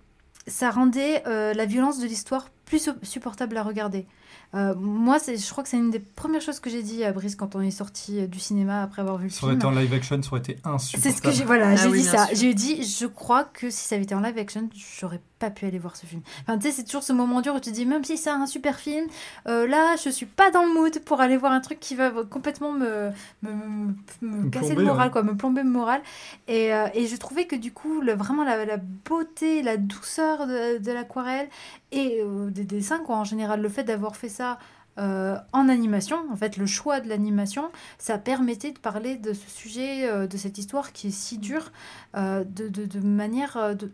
ça 0.46 0.70
rendait 0.70 1.22
euh, 1.26 1.54
la 1.54 1.64
violence 1.66 1.98
de 2.00 2.06
l'histoire 2.06 2.48
plus 2.64 2.78
su- 2.80 2.90
supportable 3.02 3.56
à 3.56 3.62
regarder. 3.62 4.06
Euh, 4.54 4.74
moi, 4.76 5.18
c'est- 5.18 5.36
je 5.36 5.50
crois 5.50 5.62
que 5.64 5.70
c'est 5.70 5.78
une 5.78 5.90
des 5.90 5.98
premières 5.98 6.40
choses 6.42 6.60
que 6.60 6.68
j'ai 6.70 6.82
dit 6.82 7.04
à 7.04 7.12
Brice 7.12 7.36
quand 7.36 7.54
on 7.54 7.60
est 7.62 7.70
sorti 7.70 8.20
euh, 8.20 8.26
du 8.26 8.38
cinéma 8.38 8.82
après 8.82 9.00
avoir 9.02 9.16
vu 9.16 9.24
le 9.24 9.30
Ça 9.30 9.44
aurait 9.44 9.52
film. 9.52 9.60
été 9.60 9.66
en 9.66 9.70
live 9.80 9.92
action, 9.94 10.22
ça 10.22 10.28
aurait 10.30 10.40
été 10.40 10.58
insupportable. 10.64 11.02
C'est 11.14 11.16
ce 11.18 11.22
que 11.22 11.30
j'ai 11.30 11.44
voilà, 11.44 11.68
Ah 11.70 11.76
j'ai 11.76 11.88
oui, 11.88 12.00
dit 12.00 12.04
ça. 12.04 12.28
J'ai 12.32 12.52
dit 12.54 12.82
je 12.84 13.06
crois 13.06 13.44
que 13.44 13.70
si 13.70 13.86
ça 13.88 13.94
avait 13.94 14.04
été 14.04 14.14
en 14.14 14.20
live 14.20 14.36
action, 14.38 14.68
j'aurais 15.00 15.20
pas 15.38 15.50
pu 15.50 15.64
aller 15.66 15.78
voir 15.78 15.96
ce 15.96 16.06
film. 16.06 16.20
Enfin 16.42 16.56
tu 16.58 16.66
sais 16.68 16.72
c'est 16.72 16.84
toujours 16.84 17.02
ce 17.02 17.12
moment 17.12 17.40
dur 17.40 17.54
où 17.54 17.60
tu 17.60 17.70
te 17.70 17.74
dis 17.74 17.84
même 17.86 18.04
si 18.04 18.16
c'est 18.16 18.30
un 18.30 18.46
super 18.46 18.78
film, 18.78 19.06
euh, 19.48 19.66
là 19.66 19.96
je 20.02 20.08
suis 20.10 20.26
pas 20.26 20.50
dans 20.50 20.64
le 20.64 20.72
mood 20.72 20.98
pour 21.00 21.20
aller 21.20 21.36
voir 21.36 21.52
un 21.52 21.60
truc 21.60 21.80
qui 21.80 21.94
va 21.94 22.10
complètement 22.30 22.72
me 22.72 23.08
me, 23.42 23.50
me- 23.50 23.94
me 24.20 24.42
Me 24.44 24.50
casser 24.50 24.66
plomber, 24.74 24.82
le 24.82 24.86
moral 24.86 25.06
ouais. 25.08 25.12
quoi, 25.12 25.22
me 25.24 25.36
plomber 25.36 25.62
le 25.62 25.70
moral 25.70 26.00
et, 26.46 26.72
euh, 26.74 26.86
et 26.94 27.06
je 27.08 27.16
trouvais 27.16 27.46
que 27.46 27.56
du 27.56 27.72
coup 27.72 28.00
le, 28.02 28.12
vraiment 28.12 28.44
la, 28.44 28.64
la 28.64 28.76
beauté, 28.76 29.62
la 29.62 29.76
douceur 29.78 30.46
de, 30.46 30.78
de 30.78 30.92
l'aquarelle 30.92 31.48
et 31.90 32.20
euh, 32.22 32.50
des 32.52 32.64
dessins 32.64 33.00
quoi 33.00 33.16
en 33.16 33.24
général 33.24 33.60
le 33.62 33.68
fait 33.68 33.84
d'avoir 33.84 34.16
fait 34.16 34.28
ça 34.28 34.58
euh, 34.98 35.36
en 35.52 35.70
animation, 35.70 36.18
en 36.30 36.36
fait, 36.36 36.58
le 36.58 36.66
choix 36.66 37.00
de 37.00 37.08
l'animation, 37.08 37.70
ça 37.98 38.18
permettait 38.18 38.72
de 38.72 38.78
parler 38.78 39.16
de 39.16 39.32
ce 39.32 39.48
sujet, 39.48 40.06
euh, 40.10 40.26
de 40.26 40.36
cette 40.36 40.58
histoire 40.58 40.92
qui 40.92 41.06
est 41.06 41.10
si 41.10 41.38
dure, 41.38 41.72
euh, 42.14 42.44
de, 42.44 42.68
de, 42.68 42.84
de 42.84 43.00
manière 43.00 43.74
de, 43.74 43.90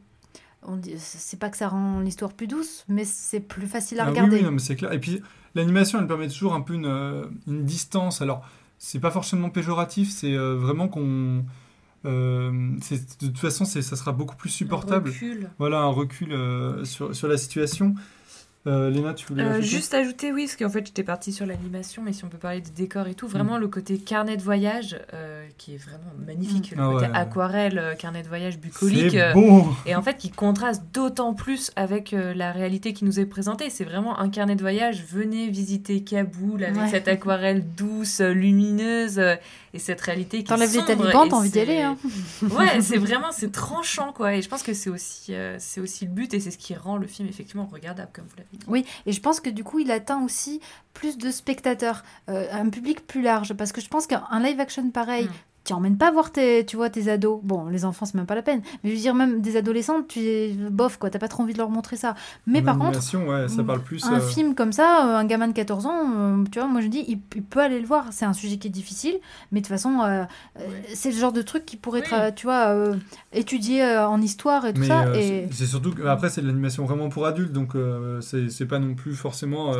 on 0.65 0.75
dit, 0.75 0.95
c'est 0.99 1.39
pas 1.39 1.51
que 1.51 1.57
ça 1.57 1.69
rend 1.69 2.01
l'histoire 2.01 2.33
plus 2.33 2.49
douce, 2.49 2.85
mais 2.89 3.05
c'est 3.05 3.39
plus 3.39 3.69
facile 3.69 4.01
à 4.01 4.07
Ah 4.07 4.09
regarder. 4.11 4.39
oui, 4.39 4.43
non, 4.43 4.51
mais 4.51 4.59
c'est 4.59 4.75
clair. 4.75 4.93
Et 4.93 4.99
puis, 4.99 5.23
l'animation, 5.55 6.01
elle 6.01 6.09
permet 6.09 6.27
toujours 6.27 6.53
un 6.55 6.63
peu 6.63 6.75
une, 6.75 7.31
une 7.47 7.65
distance. 7.65 8.21
Alors, 8.21 8.45
c'est 8.79 8.99
pas 8.99 9.13
forcément 9.13 9.51
péjoratif, 9.51 10.11
c'est 10.11 10.35
euh, 10.35 10.57
vraiment 10.57 10.89
qu'on. 10.89 11.45
euh, 12.07 12.73
c'est- 12.81 13.21
de 13.23 13.27
toute 13.29 13.39
façon, 13.39 13.65
c'est- 13.65 13.83
ça 13.83 13.95
sera 13.97 14.11
beaucoup 14.13 14.37
plus 14.37 14.51
supportable. 14.51 15.11
recul. 15.11 15.51
Voilà, 15.59 15.79
un 15.79 15.91
recul 15.93 16.33
euh, 16.33 16.85
sur, 16.85 17.15
sur 17.15 17.29
la 17.29 17.37
situation. 17.37 17.95
Euh, 18.67 18.91
Léna, 18.91 19.15
tu 19.15 19.25
voulais 19.27 19.45
Euh, 19.45 19.51
ajouter 19.53 19.67
juste 19.67 19.95
ajouter, 19.95 20.33
oui, 20.33 20.45
parce 20.45 20.57
qu'en 20.57 20.69
fait 20.69 20.85
j'étais 20.85 21.05
partie 21.05 21.33
sur 21.33 21.47
l'animation, 21.47 22.03
mais 22.05 22.13
si 22.13 22.25
on 22.25 22.29
peut 22.29 22.39
parler 22.39 22.61
des 22.61 22.71
décors 22.71 23.07
et 23.07 23.15
tout, 23.15 23.27
vraiment 23.29 23.57
le 23.57 23.69
côté 23.69 23.97
carnet 23.99 24.37
de 24.37 24.43
voyage 24.43 24.99
euh, 25.15 25.47
qui 25.57 25.75
est 25.75 25.79
vraiment 25.79 26.13
magnifique, 26.27 26.73
le 26.73 26.83
Ah 26.83 26.91
côté 26.91 27.07
ouais. 27.07 27.13
aquarelle, 27.15 27.79
euh, 27.79 27.95
carnet 27.95 28.23
de 28.23 28.29
voyage 28.29 28.59
bucolique, 28.59 29.15
euh, 29.15 29.33
beau. 29.33 29.65
et 29.87 29.95
en 29.95 30.03
fait 30.03 30.17
qui 30.17 30.31
contraste 30.31 30.83
d'autant 30.93 31.33
plus 31.35 31.71
avec 31.77 32.13
euh, 32.13 32.35
la 32.35 32.53
réalité 32.53 32.93
qui 32.93 33.05
nous 33.05 33.21
est 33.21 33.27
présentée. 33.27 33.71
C'est 33.71 33.85
vraiment 33.85 34.19
un 34.19 34.29
carnet 34.29 34.57
de 34.57 34.61
voyage. 34.61 35.03
Venez 35.09 35.49
visiter 35.49 36.03
Kaboul 36.03 36.65
avec 36.65 36.77
Ouais. 36.77 36.89
cette 36.89 37.09
aquarelle 37.09 37.65
douce, 37.77 38.21
lumineuse, 38.21 39.19
euh, 39.19 39.37
et 39.75 39.79
cette 39.79 40.01
réalité 40.01 40.39
qui 40.39 40.45
T'enlèves 40.45 40.75
les 40.75 40.85
talibans, 40.85 41.29
t'as 41.29 41.37
envie 41.37 41.51
d'y 41.51 41.61
aller. 41.61 41.81
Hein. 41.81 41.97
Ouais, 42.43 42.81
c'est 42.81 42.99
vraiment 42.99 43.33
c'est 43.33 43.53
tranchant 43.53 44.12
quoi. 44.12 44.35
Et 44.35 44.43
je 44.43 44.49
pense 44.49 44.62
que 44.62 44.75
c'est 44.75 44.91
aussi 44.91 45.35
euh, 45.35 45.57
c'est 45.59 45.81
aussi 45.81 46.05
le 46.07 46.11
but 46.11 46.33
et 46.35 46.41
c'est 46.41 46.51
ce 46.51 46.59
qui 46.59 46.75
rend 46.75 46.97
le 46.97 47.07
film 47.07 47.29
effectivement 47.29 47.66
regardable 47.71 48.11
comme 48.12 48.25
vous 48.25 48.37
l'avez 48.37 48.49
dit. 48.53 48.66
Oui, 48.66 48.85
et 49.07 49.12
je 49.12 49.21
pense 49.21 49.41
que 49.41 49.51
du 49.51 49.64
coup, 49.64 49.79
il 49.79 49.91
atteint 49.91 50.23
aussi 50.25 50.61
plus 50.95 51.19
de 51.19 51.31
spectateurs, 51.31 52.03
euh, 52.29 52.47
un 52.51 52.71
public 52.71 53.07
plus 53.07 53.23
large. 53.23 53.55
Parce 53.55 53.73
que 53.73 53.81
je 53.81 53.89
pense 53.89 54.07
qu'un 54.07 54.41
live 54.41 54.59
action 54.61 54.91
pareil, 54.91 55.27
Mm. 55.27 55.31
Tu 55.69 55.75
emmènes 55.75 55.99
pas 55.99 56.11
voir 56.11 56.33
tes, 56.33 56.64
tu 56.64 56.77
vois, 56.77 56.89
tes 56.91 57.11
ados. 57.11 57.41
Bon, 57.43 57.66
les 57.66 57.85
enfants, 57.85 58.07
c'est 58.07 58.14
même 58.14 58.27
pas 58.27 58.35
la 58.35 58.43
peine. 58.43 58.62
Mais 58.83 58.91
je 58.91 58.95
veux 58.97 59.01
dire, 59.03 59.14
même 59.14 59.41
des 59.43 59.57
adolescents, 59.57 60.03
tu 60.03 60.21
es 60.21 60.49
bof, 60.71 60.97
quoi. 60.97 61.11
T'as 61.11 61.19
pas 61.19 61.29
trop 61.29 61.43
envie 61.43 61.53
de 61.53 61.59
leur 61.59 61.69
montrer 61.69 61.97
ça. 61.97 62.14
Mais 62.47 62.61
En 62.61 62.64
par 62.64 62.75
contre, 62.79 62.87
animation, 62.89 63.29
ouais, 63.29 63.49
ça 63.49 63.62
parle 63.62 63.83
plus. 63.83 64.05
un 64.07 64.14
euh, 64.16 64.21
film 64.21 64.55
comme 64.55 64.73
ça, 64.73 65.07
euh, 65.07 65.16
un 65.16 65.25
gamin 65.27 65.47
de 65.49 65.53
14 65.53 65.85
ans, 65.87 66.01
euh, 66.16 66.45
tu 66.51 66.59
vois, 66.59 66.69
moi 66.69 66.81
je 66.81 66.87
dis, 66.87 67.05
il, 67.07 67.21
il 67.37 67.43
peut 67.43 67.61
aller 67.61 67.81
le 67.81 67.87
voir. 67.87 68.07
C'est 68.12 68.25
un 68.25 68.33
sujet 68.33 68.57
qui 68.57 68.69
est 68.69 68.71
difficile, 68.71 69.19
mais 69.53 69.61
de 69.61 69.66
toute 69.66 69.75
façon, 69.75 70.01
euh, 70.03 70.25
c'est 70.95 71.11
le 71.11 71.19
genre 71.19 71.33
de 71.33 71.43
truc 71.43 71.66
qui 71.66 71.77
pourrait 71.77 72.01
être, 72.01 72.35
tu 72.35 72.47
vois, 72.47 72.69
euh, 72.69 72.95
étudié 73.33 73.85
en 73.99 74.21
histoire 74.23 74.64
et 74.66 74.73
tout 74.73 74.81
Mais 74.81 74.89
ça. 74.89 75.14
et... 75.16 75.47
c'est- 75.53 75.66
surtout 75.66 75.93
que 75.93 76.03
après 76.07 76.31
c'est 76.31 76.41
de 76.41 76.47
l'animation 76.47 76.85
vraiment 76.87 77.11
pour 77.11 77.27
adultes, 77.27 77.53
donc 77.53 77.75
c'est 78.21 78.66
pas 78.66 78.79
non 78.79 78.95
plus 78.95 79.14
forcément 79.14 79.75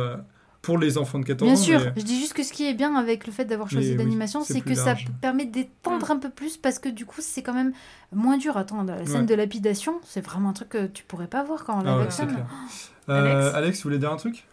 pour 0.61 0.77
les 0.77 0.97
enfants 0.97 1.19
de 1.19 1.25
14 1.25 1.49
Bien 1.49 1.59
ans. 1.59 1.63
sûr, 1.63 1.79
mais- 1.95 2.01
je 2.01 2.05
dis 2.05 2.19
juste 2.19 2.33
que 2.33 2.43
ce 2.43 2.51
qui 2.51 2.67
est 2.67 2.73
bien 2.73 2.95
avec 2.95 3.25
le 3.25 3.31
fait 3.33 3.45
d'avoir 3.45 3.69
choisi 3.69 3.91
oui, 3.91 3.97
l'animation, 3.97 4.43
c'est 4.43 4.59
que 4.61 4.73
large. 4.73 5.05
ça 5.05 5.11
permet 5.21 5.45
d'étendre 5.45 6.11
un 6.11 6.17
peu 6.17 6.29
plus 6.29 6.57
parce 6.57 6.79
que 6.79 6.89
du 6.89 7.05
coup, 7.05 7.21
c'est 7.21 7.41
quand 7.43 7.53
même 7.53 7.71
moins 8.11 8.37
dur. 8.37 8.57
Attends, 8.57 8.83
la 8.83 9.05
scène 9.05 9.21
Ouais. 9.21 9.25
de 9.25 9.35
lapidation, 9.35 9.99
c'est 10.03 10.19
vraiment 10.21 10.49
un 10.49 10.53
truc 10.53 10.69
que 10.69 10.87
tu 10.87 11.03
pourrais 11.05 11.27
pas 11.27 11.43
voir 11.43 11.63
quand 11.63 11.81
on 11.81 11.85
Ah 11.87 11.97
ouais, 11.99 12.05
c'est 12.09 12.23
action. 12.23 12.27
clair. 12.27 12.45
Euh, 13.09 13.51
Alex. 13.55 13.77
tu 13.79 13.83
voulais 13.85 13.97
dire 13.97 14.11
un 14.11 14.17
truc? 14.17 14.45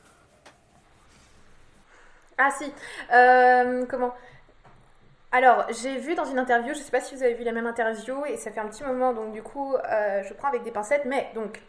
Ah 2.39 2.51
si, 2.51 2.65
Euh, 3.13 3.85
comment? 3.89 4.15
Alors, 5.33 5.67
j'ai 5.83 5.99
vu 5.99 6.15
dans 6.15 6.25
une 6.25 6.39
interview, 6.39 6.73
je 6.73 6.79
sais 6.79 6.91
pas 6.91 7.01
si 7.01 7.15
vous 7.15 7.23
avez 7.23 7.35
vu 7.35 7.45
la 7.45 7.53
même 7.53 7.67
interview, 7.67 8.25
et 8.27 8.37
ça 8.37 8.51
fait 8.51 8.61
un 8.61 8.69
petit 8.69 8.85
moment, 8.85 9.13
donc 9.13 9.33
du 9.33 9.43
coup, 9.43 9.75
euh, 9.75 10.23
je 10.27 10.33
prends 10.35 10.49
avec 10.49 10.63
des 10.65 10.71
pincettes, 10.71 11.05
mais 11.07 11.29
donc, 11.35 11.61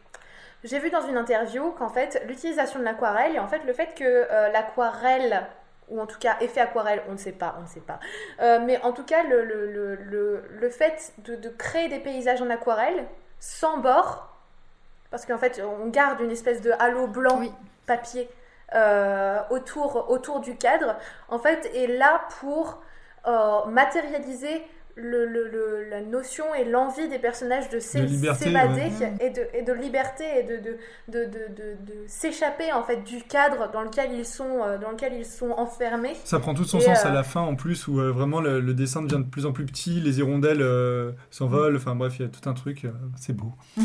j'ai 0.63 0.79
vu 0.79 0.89
dans 0.89 1.01
une 1.01 1.17
interview 1.17 1.71
qu'en 1.71 1.89
fait, 1.89 2.21
l'utilisation 2.27 2.79
de 2.79 2.83
l'aquarelle, 2.85 3.35
et 3.35 3.39
en 3.39 3.47
fait, 3.47 3.63
le 3.65 3.73
fait 3.73 3.93
que 3.95 4.03
euh, 4.03 4.49
l'aquarelle, 4.49 5.45
ou 5.89 6.01
en 6.01 6.05
tout 6.05 6.19
cas 6.19 6.35
effet 6.41 6.59
aquarelle, 6.59 7.01
on 7.07 7.13
ne 7.13 7.17
sait 7.17 7.31
pas, 7.31 7.55
on 7.59 7.61
ne 7.61 7.67
sait 7.67 7.79
pas, 7.79 7.99
Euh, 8.41 8.59
mais 8.65 8.81
en 8.81 8.91
tout 8.91 9.03
cas, 9.05 9.23
le, 9.23 9.43
le, 9.45 9.71
le, 9.71 9.95
le, 9.95 10.43
le 10.49 10.69
fait 10.69 11.13
de, 11.19 11.35
de 11.35 11.49
créer 11.49 11.87
des 11.89 11.99
paysages 11.99 12.41
en 12.41 12.49
aquarelle, 12.49 13.05
sans 13.39 13.77
bord, 13.77 14.35
parce 15.11 15.25
qu'en 15.25 15.37
fait, 15.37 15.61
on 15.63 15.87
garde 15.87 16.19
une 16.19 16.31
espèce 16.31 16.61
de 16.61 16.71
halo 16.79 17.07
blanc 17.07 17.41
papier 17.85 18.29
euh, 18.75 19.39
autour, 19.49 20.09
autour 20.09 20.41
du 20.41 20.57
cadre, 20.57 20.97
en 21.29 21.39
fait, 21.39 21.69
est 21.73 21.87
là 21.87 22.21
pour 22.41 22.81
euh, 23.27 23.65
matérialiser 23.65 24.61
le, 24.97 25.25
le- 25.25 25.47
le- 25.47 25.87
la 25.89 26.01
notion 26.01 26.43
et 26.55 26.65
l'envie 26.65 27.07
des 27.07 27.19
personnages 27.19 27.69
de 27.69 27.79
s'évader 27.79 28.81
ouais. 28.99 29.13
et, 29.21 29.29
de, 29.29 29.41
et 29.53 29.61
de 29.61 29.71
liberté 29.73 30.23
et 30.39 30.43
de, 30.43 30.57
de, 30.57 30.77
de, 31.07 31.25
de, 31.25 31.31
de- 31.55 31.77
de 31.85 31.93
s'échapper 32.07 32.73
en 32.73 32.83
fait 32.83 33.03
du 33.03 33.21
cadre 33.21 33.71
dans 33.71 33.83
lequel 33.83 34.11
ils 34.13 34.25
sont, 34.25 34.61
euh, 34.63 34.77
dans 34.77 34.91
lequel 34.91 35.13
ils 35.13 35.25
sont 35.25 35.51
enfermés. 35.51 36.15
Ça 36.23 36.39
prend 36.39 36.53
tout 36.53 36.65
son 36.65 36.79
Et, 36.79 36.81
sens 36.81 37.05
euh, 37.05 37.09
à 37.09 37.13
la 37.13 37.23
fin 37.23 37.41
en 37.41 37.55
plus 37.55 37.87
où 37.87 37.99
euh, 37.99 38.11
vraiment 38.11 38.41
le, 38.41 38.59
le 38.59 38.73
dessin 38.73 39.01
devient 39.03 39.23
de 39.23 39.29
plus 39.29 39.45
en 39.45 39.51
plus 39.51 39.65
petit, 39.65 39.99
les 40.01 40.19
hirondelles 40.19 40.61
euh, 40.61 41.11
s'envolent, 41.29 41.75
enfin 41.77 41.95
bref, 41.95 42.15
il 42.19 42.23
y 42.23 42.25
a 42.25 42.29
tout 42.29 42.49
un 42.49 42.53
truc, 42.53 42.85
euh, 42.85 42.91
c'est 43.17 43.33
beau. 43.33 43.53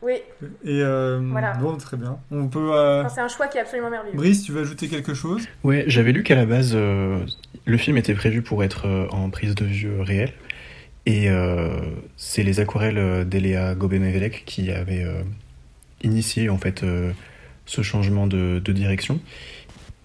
Oui, 0.00 0.14
Et 0.64 0.80
euh, 0.82 1.18
Voilà. 1.22 1.54
bon, 1.54 1.76
très 1.76 1.96
bien. 1.96 2.18
On 2.30 2.46
peut. 2.48 2.72
euh, 2.72 3.00
Enfin, 3.00 3.08
c'est 3.14 3.20
un 3.20 3.28
choix 3.28 3.48
qui 3.48 3.58
est 3.58 3.60
absolument 3.62 3.90
merveilleux. 3.90 4.16
Brice, 4.16 4.44
tu 4.44 4.52
veux 4.52 4.60
ajouter 4.60 4.88
quelque 4.88 5.12
chose? 5.14 5.42
Ouais, 5.64 5.84
j'avais 5.88 6.12
lu 6.12 6.22
qu'à 6.22 6.36
la 6.36 6.46
base, 6.46 6.72
euh, 6.74 7.18
le 7.64 7.76
film 7.76 7.96
était 7.96 8.14
prévu 8.14 8.42
pour 8.42 8.62
être 8.62 9.08
en 9.10 9.28
prise 9.30 9.54
de 9.56 9.64
vue 9.64 10.00
réelle. 10.00 10.32
Et 11.06 11.30
euh, 11.30 11.78
c'est 12.16 12.42
les 12.42 12.60
aquarelles 12.60 13.26
d'Eléa 13.28 13.74
Gobé-Mevelec 13.74 14.44
qui 14.44 14.70
avaient 14.70 15.04
euh, 15.04 15.22
initié 16.02 16.48
en 16.50 16.58
fait 16.58 16.82
euh, 16.82 17.10
ce 17.66 17.82
changement 17.82 18.26
de, 18.26 18.60
de 18.64 18.72
direction. 18.72 19.18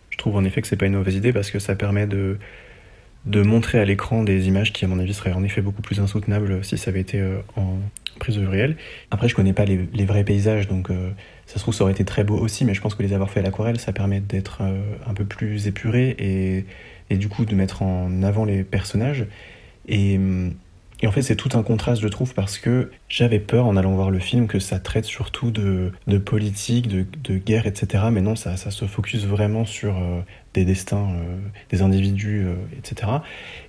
Je 0.09 0.17
trouve 0.17 0.35
en 0.37 0.43
effet 0.43 0.61
que 0.61 0.67
c'est 0.67 0.77
pas 0.77 0.85
une 0.85 0.95
mauvaise 0.95 1.15
idée 1.15 1.33
parce 1.33 1.51
que 1.51 1.59
ça 1.59 1.75
permet 1.75 2.07
de, 2.07 2.37
de 3.25 3.41
montrer 3.41 3.79
à 3.79 3.85
l'écran 3.85 4.23
des 4.23 4.47
images 4.47 4.71
qui, 4.73 4.85
à 4.85 4.87
mon 4.87 4.97
avis, 4.99 5.13
seraient 5.13 5.33
en 5.33 5.43
effet 5.43 5.61
beaucoup 5.61 5.81
plus 5.81 5.99
insoutenables 5.99 6.63
si 6.63 6.77
ça 6.77 6.89
avait 6.89 7.01
été 7.01 7.19
euh, 7.19 7.39
en 7.57 7.77
prise 8.19 8.37
vue 8.37 8.47
réelle. 8.47 8.77
Après, 9.11 9.27
je 9.27 9.35
connais 9.35 9.53
pas 9.53 9.65
les, 9.65 10.05
vrais 10.05 10.23
paysages, 10.23 10.67
donc 10.67 10.89
euh, 10.89 11.11
ça 11.45 11.55
se 11.55 11.59
trouve, 11.59 11.73
ça 11.73 11.83
aurait 11.83 11.93
été 11.93 12.05
très 12.05 12.23
beau 12.23 12.37
aussi, 12.37 12.65
mais 12.65 12.73
je 12.73 12.81
pense 12.81 12.95
que 12.95 13.03
les 13.03 13.13
avoir 13.13 13.29
fait 13.29 13.39
à 13.39 13.43
l'aquarelle, 13.43 13.79
ça 13.79 13.93
permet 13.93 14.19
d'être 14.19 14.59
euh, 14.61 14.81
un 15.07 15.13
peu 15.13 15.25
plus 15.25 15.67
épuré 15.67 16.15
et, 16.19 16.65
et 17.09 17.17
du 17.17 17.29
coup 17.29 17.45
de 17.45 17.55
mettre 17.55 17.81
en 17.81 18.23
avant 18.23 18.45
les 18.45 18.63
personnages. 18.63 19.25
Et, 19.87 20.19
et 21.03 21.07
en 21.07 21.11
fait, 21.11 21.21
c'est 21.21 21.35
tout 21.35 21.49
un 21.57 21.63
contraste, 21.63 22.01
je 22.01 22.07
trouve, 22.07 22.33
parce 22.33 22.57
que 22.57 22.89
j'avais 23.09 23.39
peur 23.39 23.65
en 23.65 23.75
allant 23.75 23.91
voir 23.91 24.09
le 24.09 24.19
film 24.19 24.47
que 24.47 24.59
ça 24.59 24.79
traite 24.79 25.03
surtout 25.03 25.51
de, 25.51 25.91
de 26.07 26.17
politique, 26.17 26.87
de, 26.87 27.05
de 27.25 27.37
guerre, 27.37 27.67
etc. 27.67 28.05
Mais 28.09 28.21
non, 28.21 28.37
ça, 28.37 28.55
ça 28.55 28.71
se 28.71 28.85
focus 28.85 29.25
vraiment 29.25 29.65
sur 29.65 29.97
euh, 29.97 30.21
des 30.53 30.65
destins, 30.65 31.09
euh, 31.11 31.37
des 31.69 31.81
individus, 31.81 32.45
euh, 32.45 32.55
etc. 32.77 33.11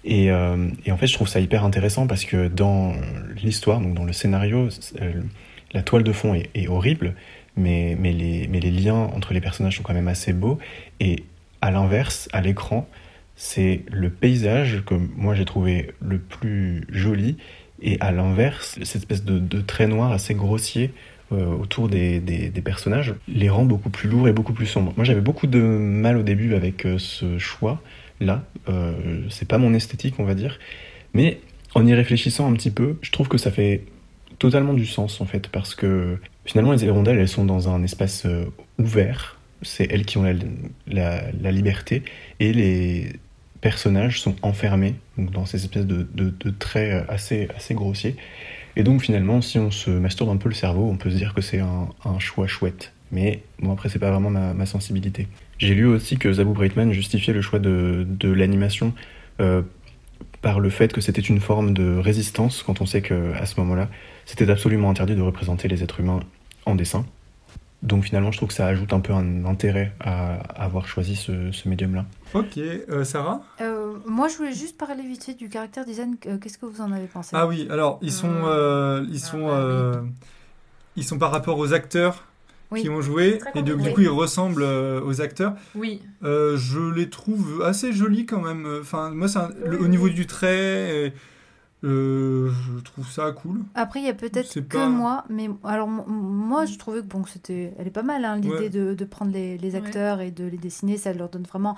Et, 0.04 0.30
euh, 0.30 0.68
et 0.84 0.92
en 0.92 0.96
fait, 0.96 1.06
je 1.06 1.14
trouve 1.14 1.28
ça 1.28 1.40
hyper 1.40 1.64
intéressant 1.64 2.06
parce 2.06 2.24
que 2.24 2.48
dans 2.48 2.94
l'histoire, 3.42 3.80
donc 3.80 3.94
dans 3.94 4.04
le 4.04 4.12
scénario, 4.12 4.68
la 5.72 5.82
toile 5.82 6.04
de 6.04 6.12
fond 6.12 6.34
est, 6.34 6.68
horrible, 6.68 7.14
mais, 7.56 7.96
mais, 7.98 8.12
les, 8.12 8.48
mais 8.48 8.60
les 8.60 8.70
liens 8.70 9.10
entre 9.14 9.32
les 9.32 9.40
personnages 9.40 9.76
sont 9.76 9.82
quand 9.82 9.94
même 9.94 10.08
assez 10.08 10.32
beaux. 10.32 10.58
Et 11.00 11.24
à 11.60 11.70
l'inverse, 11.70 12.28
à 12.32 12.40
l'écran, 12.40 12.86
c'est 13.36 13.82
le 13.90 14.10
paysage 14.10 14.82
que 14.84 14.94
moi 14.94 15.34
j'ai 15.34 15.44
trouvé 15.44 15.92
le 16.00 16.18
plus 16.18 16.86
joli. 16.90 17.36
Et 17.82 17.98
à 18.00 18.12
l'inverse, 18.12 18.78
cette 18.82 19.02
espèce 19.02 19.24
de, 19.24 19.38
de 19.38 19.60
trait 19.60 19.88
noir 19.88 20.12
assez 20.12 20.34
grossier 20.34 20.92
autour 21.42 21.88
des, 21.88 22.20
des- 22.20 22.48
personnages 22.62 23.14
les 23.28 23.48
rend 23.48 23.64
beaucoup 23.64 23.90
plus 23.90 24.08
lourds 24.08 24.28
et 24.28 24.32
beaucoup 24.32 24.52
plus 24.52 24.66
sombres. 24.66 24.92
Moi 24.96 25.04
j'avais 25.04 25.20
beaucoup 25.20 25.46
de 25.46 25.58
mal 25.60 26.16
au 26.16 26.22
début 26.22 26.54
avec 26.54 26.86
euh, 26.86 26.98
ce 26.98 27.38
choix-là. 27.38 28.44
Euh, 28.68 28.92
c'est 29.30 29.48
pas 29.48 29.58
mon 29.58 29.74
esthétique, 29.74 30.14
on 30.18 30.24
va 30.24 30.34
dire. 30.34 30.58
Mais 31.12 31.40
en 31.74 31.86
y 31.86 31.94
réfléchissant 31.94 32.50
un 32.50 32.54
petit 32.54 32.70
peu, 32.70 32.96
je 33.02 33.10
trouve 33.10 33.28
que 33.28 33.38
ça 33.38 33.50
fait 33.50 33.82
totalement 34.38 34.74
du 34.74 34.86
sens 34.86 35.20
en 35.20 35.26
fait, 35.26 35.48
parce 35.48 35.74
que 35.74 36.18
finalement 36.44 36.72
les 36.72 36.84
hirondelles 36.84 37.18
elles 37.18 37.28
sont 37.28 37.44
dans 37.44 37.68
un 37.68 37.82
espace 37.82 38.26
euh, 38.26 38.44
ouvert, 38.78 39.38
c'est 39.62 39.86
elles 39.92 40.04
qui 40.04 40.18
ont 40.18 40.22
la, 40.24 40.32
la- 40.88 41.30
liberté, 41.52 42.02
et 42.40 42.52
les 42.52 43.12
personnages 43.60 44.20
sont 44.20 44.34
enfermés 44.42 44.94
donc 45.16 45.30
dans 45.30 45.46
ces 45.46 45.58
espèces 45.64 45.86
de, 45.86 46.06
de- 46.14 46.34
de 46.38 46.50
traits 46.50 46.92
euh, 46.92 47.04
assez, 47.12 47.48
assez 47.56 47.74
grossiers. 47.74 48.16
Et 48.76 48.82
donc 48.82 49.02
finalement, 49.02 49.40
si 49.40 49.58
on 49.58 49.70
se 49.70 49.90
masturbe 49.90 50.30
un 50.30 50.36
peu 50.36 50.48
le 50.48 50.54
cerveau, 50.54 50.88
on 50.90 50.96
peut 50.96 51.10
se 51.10 51.16
dire 51.16 51.34
que 51.34 51.40
c'est 51.40 51.60
un, 51.60 52.18
choix 52.18 52.46
chouette. 52.46 52.92
Mais 53.12 53.42
bon, 53.60 53.72
après, 53.72 53.88
c'est 53.88 53.98
pas 53.98 54.10
vraiment 54.10 54.30
ma, 54.30 54.66
sensibilité. 54.66 55.28
J'ai 55.58 55.74
lu 55.74 55.86
aussi 55.86 56.16
que 56.16 56.32
Zabou 56.32 56.52
Breitman 56.52 56.92
justifiait 56.92 57.32
le 57.32 57.42
choix 57.42 57.60
de, 57.60 58.04
de 58.08 58.32
l'animation 58.32 58.92
euh, 59.40 59.62
par 60.42 60.60
le 60.60 60.68
fait 60.68 60.92
que 60.92 61.00
c'était 61.00 61.22
une 61.22 61.40
forme 61.40 61.72
de 61.72 61.96
résistance, 61.96 62.62
quand 62.62 62.80
on 62.80 62.86
sait 62.86 63.02
qu'à 63.02 63.46
ce 63.46 63.58
moment-là, 63.60 63.88
c'était 64.26 64.50
absolument 64.50 64.90
interdit 64.90 65.14
de 65.14 65.22
représenter 65.22 65.68
les 65.68 65.82
êtres 65.82 66.00
humains 66.00 66.20
en 66.66 66.74
dessin. 66.74 67.06
Donc 67.82 68.04
finalement, 68.04 68.30
je 68.32 68.38
trouve 68.38 68.48
que 68.48 68.54
ça 68.54 68.66
ajoute 68.66 68.92
un 68.94 69.00
peu 69.00 69.12
un 69.12 69.44
intérêt 69.44 69.92
à 70.00 70.36
avoir 70.62 70.86
choisi 70.88 71.16
ce, 71.16 71.52
ce 71.52 71.68
médium-là. 71.68 72.06
Ok, 72.32 72.56
euh, 72.56 73.04
Sarah 73.04 73.42
Euh, 73.60 73.92
moi, 74.06 74.28
je 74.28 74.36
voulais 74.38 74.52
juste 74.54 74.78
parler 74.78 75.02
vite 75.02 75.22
fait 75.24 75.34
du 75.34 75.50
caractère 75.50 75.84
design. 75.84 76.16
Euh, 76.26 76.38
Qu'est-ce 76.38 76.56
que 76.56 76.64
vous 76.64 76.80
en 76.80 76.92
avez 76.92 77.06
pensé? 77.06 77.30
Ah 77.34 77.46
oui, 77.46 77.66
alors 77.70 77.98
ils 78.00 78.10
sont, 78.12 78.32
euh, 78.46 79.04
ils 79.10 79.20
sont, 79.20 79.48
euh, 79.50 80.00
ils 80.96 81.04
sont 81.04 81.18
par 81.18 81.30
rapport 81.30 81.58
aux 81.58 81.74
acteurs 81.74 82.24
Oui. 82.70 82.80
qui 82.80 82.88
ont 82.88 83.02
joué 83.02 83.38
et 83.54 83.62
de- 83.62 83.74
du 83.74 83.92
coup 83.92 84.00
ils 84.00 84.08
ressemblent 84.08 84.62
euh, 84.62 85.02
aux 85.04 85.20
acteurs. 85.20 85.52
Oui. 85.74 86.00
Euh, 86.22 86.56
je 86.56 86.80
les 86.90 87.10
trouve 87.10 87.62
assez 87.62 87.92
jolis 87.92 88.24
quand 88.24 88.40
même. 88.40 88.66
Enfin, 88.80 89.10
moi, 89.10 89.28
c'est 89.28 89.40
un- 89.40 89.50
le- 89.66 89.78
au 89.78 89.88
niveau 89.88 90.08
du 90.08 90.26
trait, 90.26 91.12
Euh, 91.84 92.50
je 92.50 92.82
trouve 92.82 93.08
ça 93.10 93.30
cool. 93.32 93.60
Après, 93.74 94.00
il 94.00 94.06
y 94.06 94.08
a 94.08 94.14
peut-être 94.14 94.52
que 94.54 94.60
pas- 94.60 94.88
moi, 94.88 95.24
mais 95.28 95.50
alors 95.64 95.86
moi, 95.86 96.64
je 96.64 96.78
trouvais 96.78 97.00
que 97.00 97.06
bon, 97.06 97.24
c'était, 97.26 97.74
elle 97.78 97.86
est 97.86 97.90
pas 97.90 98.02
mal, 98.02 98.24
hein, 98.24 98.36
l'idée 98.36 98.48
Ouais. 98.48 98.68
de, 98.70 98.94
de 98.94 99.04
prendre 99.04 99.32
les, 99.32 99.58
les 99.58 99.74
acteurs 99.76 100.20
et 100.20 100.30
de 100.30 100.44
les 100.44 100.58
dessiner, 100.58 100.96
ça 100.96 101.12
leur 101.12 101.28
donne 101.28 101.42
vraiment 101.44 101.76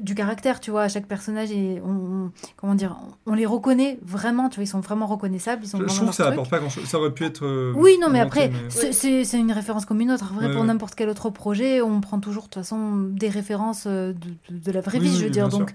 du 0.00 0.14
caractère, 0.16 0.58
tu 0.60 0.70
vois, 0.72 0.82
à 0.84 0.88
chaque 0.88 1.06
personnage 1.06 1.52
et 1.52 1.80
on, 1.84 1.90
on- 1.90 2.32
comment 2.56 2.74
dire, 2.74 2.96
on, 3.26 3.34
les 3.34 3.46
reconnaît 3.46 3.98
vraiment, 4.02 4.48
tu 4.48 4.56
vois, 4.56 4.64
ils 4.64 4.68
sont 4.68 4.80
vraiment 4.80 5.06
reconnaissables, 5.06 5.62
ils 5.62 5.68
sont 5.68 5.78
Je, 5.78 5.84
trouve 5.84 6.08
que 6.08 6.14
ça 6.14 6.24
truc. 6.24 6.32
apporte 6.32 6.50
pas 6.50 6.58
grand-chose. 6.58 6.84
Ça 6.86 6.98
aurait 6.98 7.12
pu 7.12 7.24
être. 7.24 7.44
euh, 7.44 7.72
Oui, 7.76 7.96
non, 8.00 8.08
mais 8.10 8.18
après, 8.18 8.48
mais- 8.48 8.92
c'est- 8.92 9.38
une 9.38 9.52
référence 9.52 9.84
comme 9.84 10.00
une 10.00 10.10
autre. 10.10 10.32
Vrai, 10.32 10.46
Ouais, 10.46 10.52
pour 10.52 10.62
ouais. 10.62 10.66
n'importe 10.66 10.94
quel 10.96 11.10
autre 11.10 11.28
projet, 11.30 11.80
on 11.82 12.00
prend 12.00 12.18
toujours 12.18 12.44
de 12.44 12.48
toute 12.48 12.54
façon 12.62 12.96
des 12.96 13.28
références 13.28 13.84
euh, 13.86 14.14
de, 14.14 14.30
de- 14.54 14.58
de 14.58 14.72
la 14.72 14.80
vraie 14.80 14.98
Oui, 14.98 15.04
vie, 15.04 15.12
je 15.12 15.18
oui, 15.18 15.24
veux 15.24 15.30
dire. 15.30 15.48
Donc, 15.48 15.70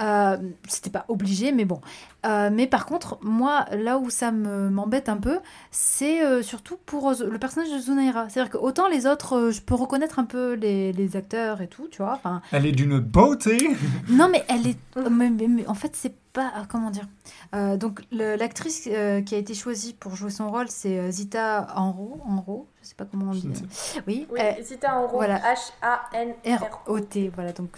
euh, 0.00 0.36
c'était 0.66 0.90
pas 0.90 1.04
obligé, 1.08 1.52
mais 1.52 1.66
bon. 1.66 1.80
Euh, 2.26 2.50
mais 2.52 2.66
par 2.66 2.84
contre, 2.86 3.18
moi, 3.22 3.64
là 3.72 3.98
où 3.98 4.10
ça 4.10 4.30
me- 4.32 4.68
m'embête 4.68 5.08
un 5.08 5.16
peu, 5.16 5.38
c'est 5.70 6.22
euh, 6.24 6.42
surtout 6.42 6.76
pour 6.84 7.12
le 7.12 7.38
personnage 7.38 7.72
de 7.72 7.78
Zunaira. 7.78 8.28
C'est-à-dire 8.28 8.50
que 8.52 8.58
autant 8.58 8.88
les 8.88 9.06
autres, 9.06 9.36
euh, 9.36 9.50
je 9.50 9.60
peux 9.62 9.74
reconnaître 9.74 10.18
un 10.18 10.24
peu 10.26 10.52
les, 10.52 10.92
les 10.92 11.16
acteurs 11.16 11.60
et 11.62 11.68
tout, 11.68 11.88
tu 11.90 12.02
vois. 12.02 12.20
Elle 12.52 12.66
est 12.66 12.72
d'une 12.72 12.98
beauté. 12.98 13.56
non, 14.08 14.28
mais 14.30 14.44
elle 14.48 14.66
est. 14.66 14.78
mais- 15.10 15.30
mais- 15.30 15.48
mais 15.48 15.66
en 15.66 15.74
fait, 15.74 15.92
c'est 15.94 16.14
pas. 16.32 16.52
Comment 16.68 16.90
dire 16.90 17.06
Euh, 17.56 17.76
Donc, 17.76 18.02
l'actrice 18.12 18.86
euh, 18.92 19.20
qui 19.22 19.34
a 19.34 19.38
été 19.38 19.52
choisie 19.54 19.94
pour 19.94 20.14
jouer 20.14 20.30
son 20.30 20.48
rôle, 20.50 20.66
c'est 20.68 20.98
euh, 20.98 21.10
Zita 21.10 21.66
Enro. 21.74 22.20
Enro, 22.24 22.68
je 22.82 22.88
sais 22.88 22.94
pas 22.94 23.04
comment 23.04 23.30
on 23.32 23.34
dit. 23.34 23.50
Oui, 24.06 24.28
Oui, 24.30 24.38
euh, 24.40 24.62
Zita 24.62 24.96
en 24.96 25.08
voilà. 25.08 25.38
H-A-N-R. 25.38 26.60
R-O-T, 26.86 27.32
voilà. 27.34 27.52
Donc, 27.52 27.70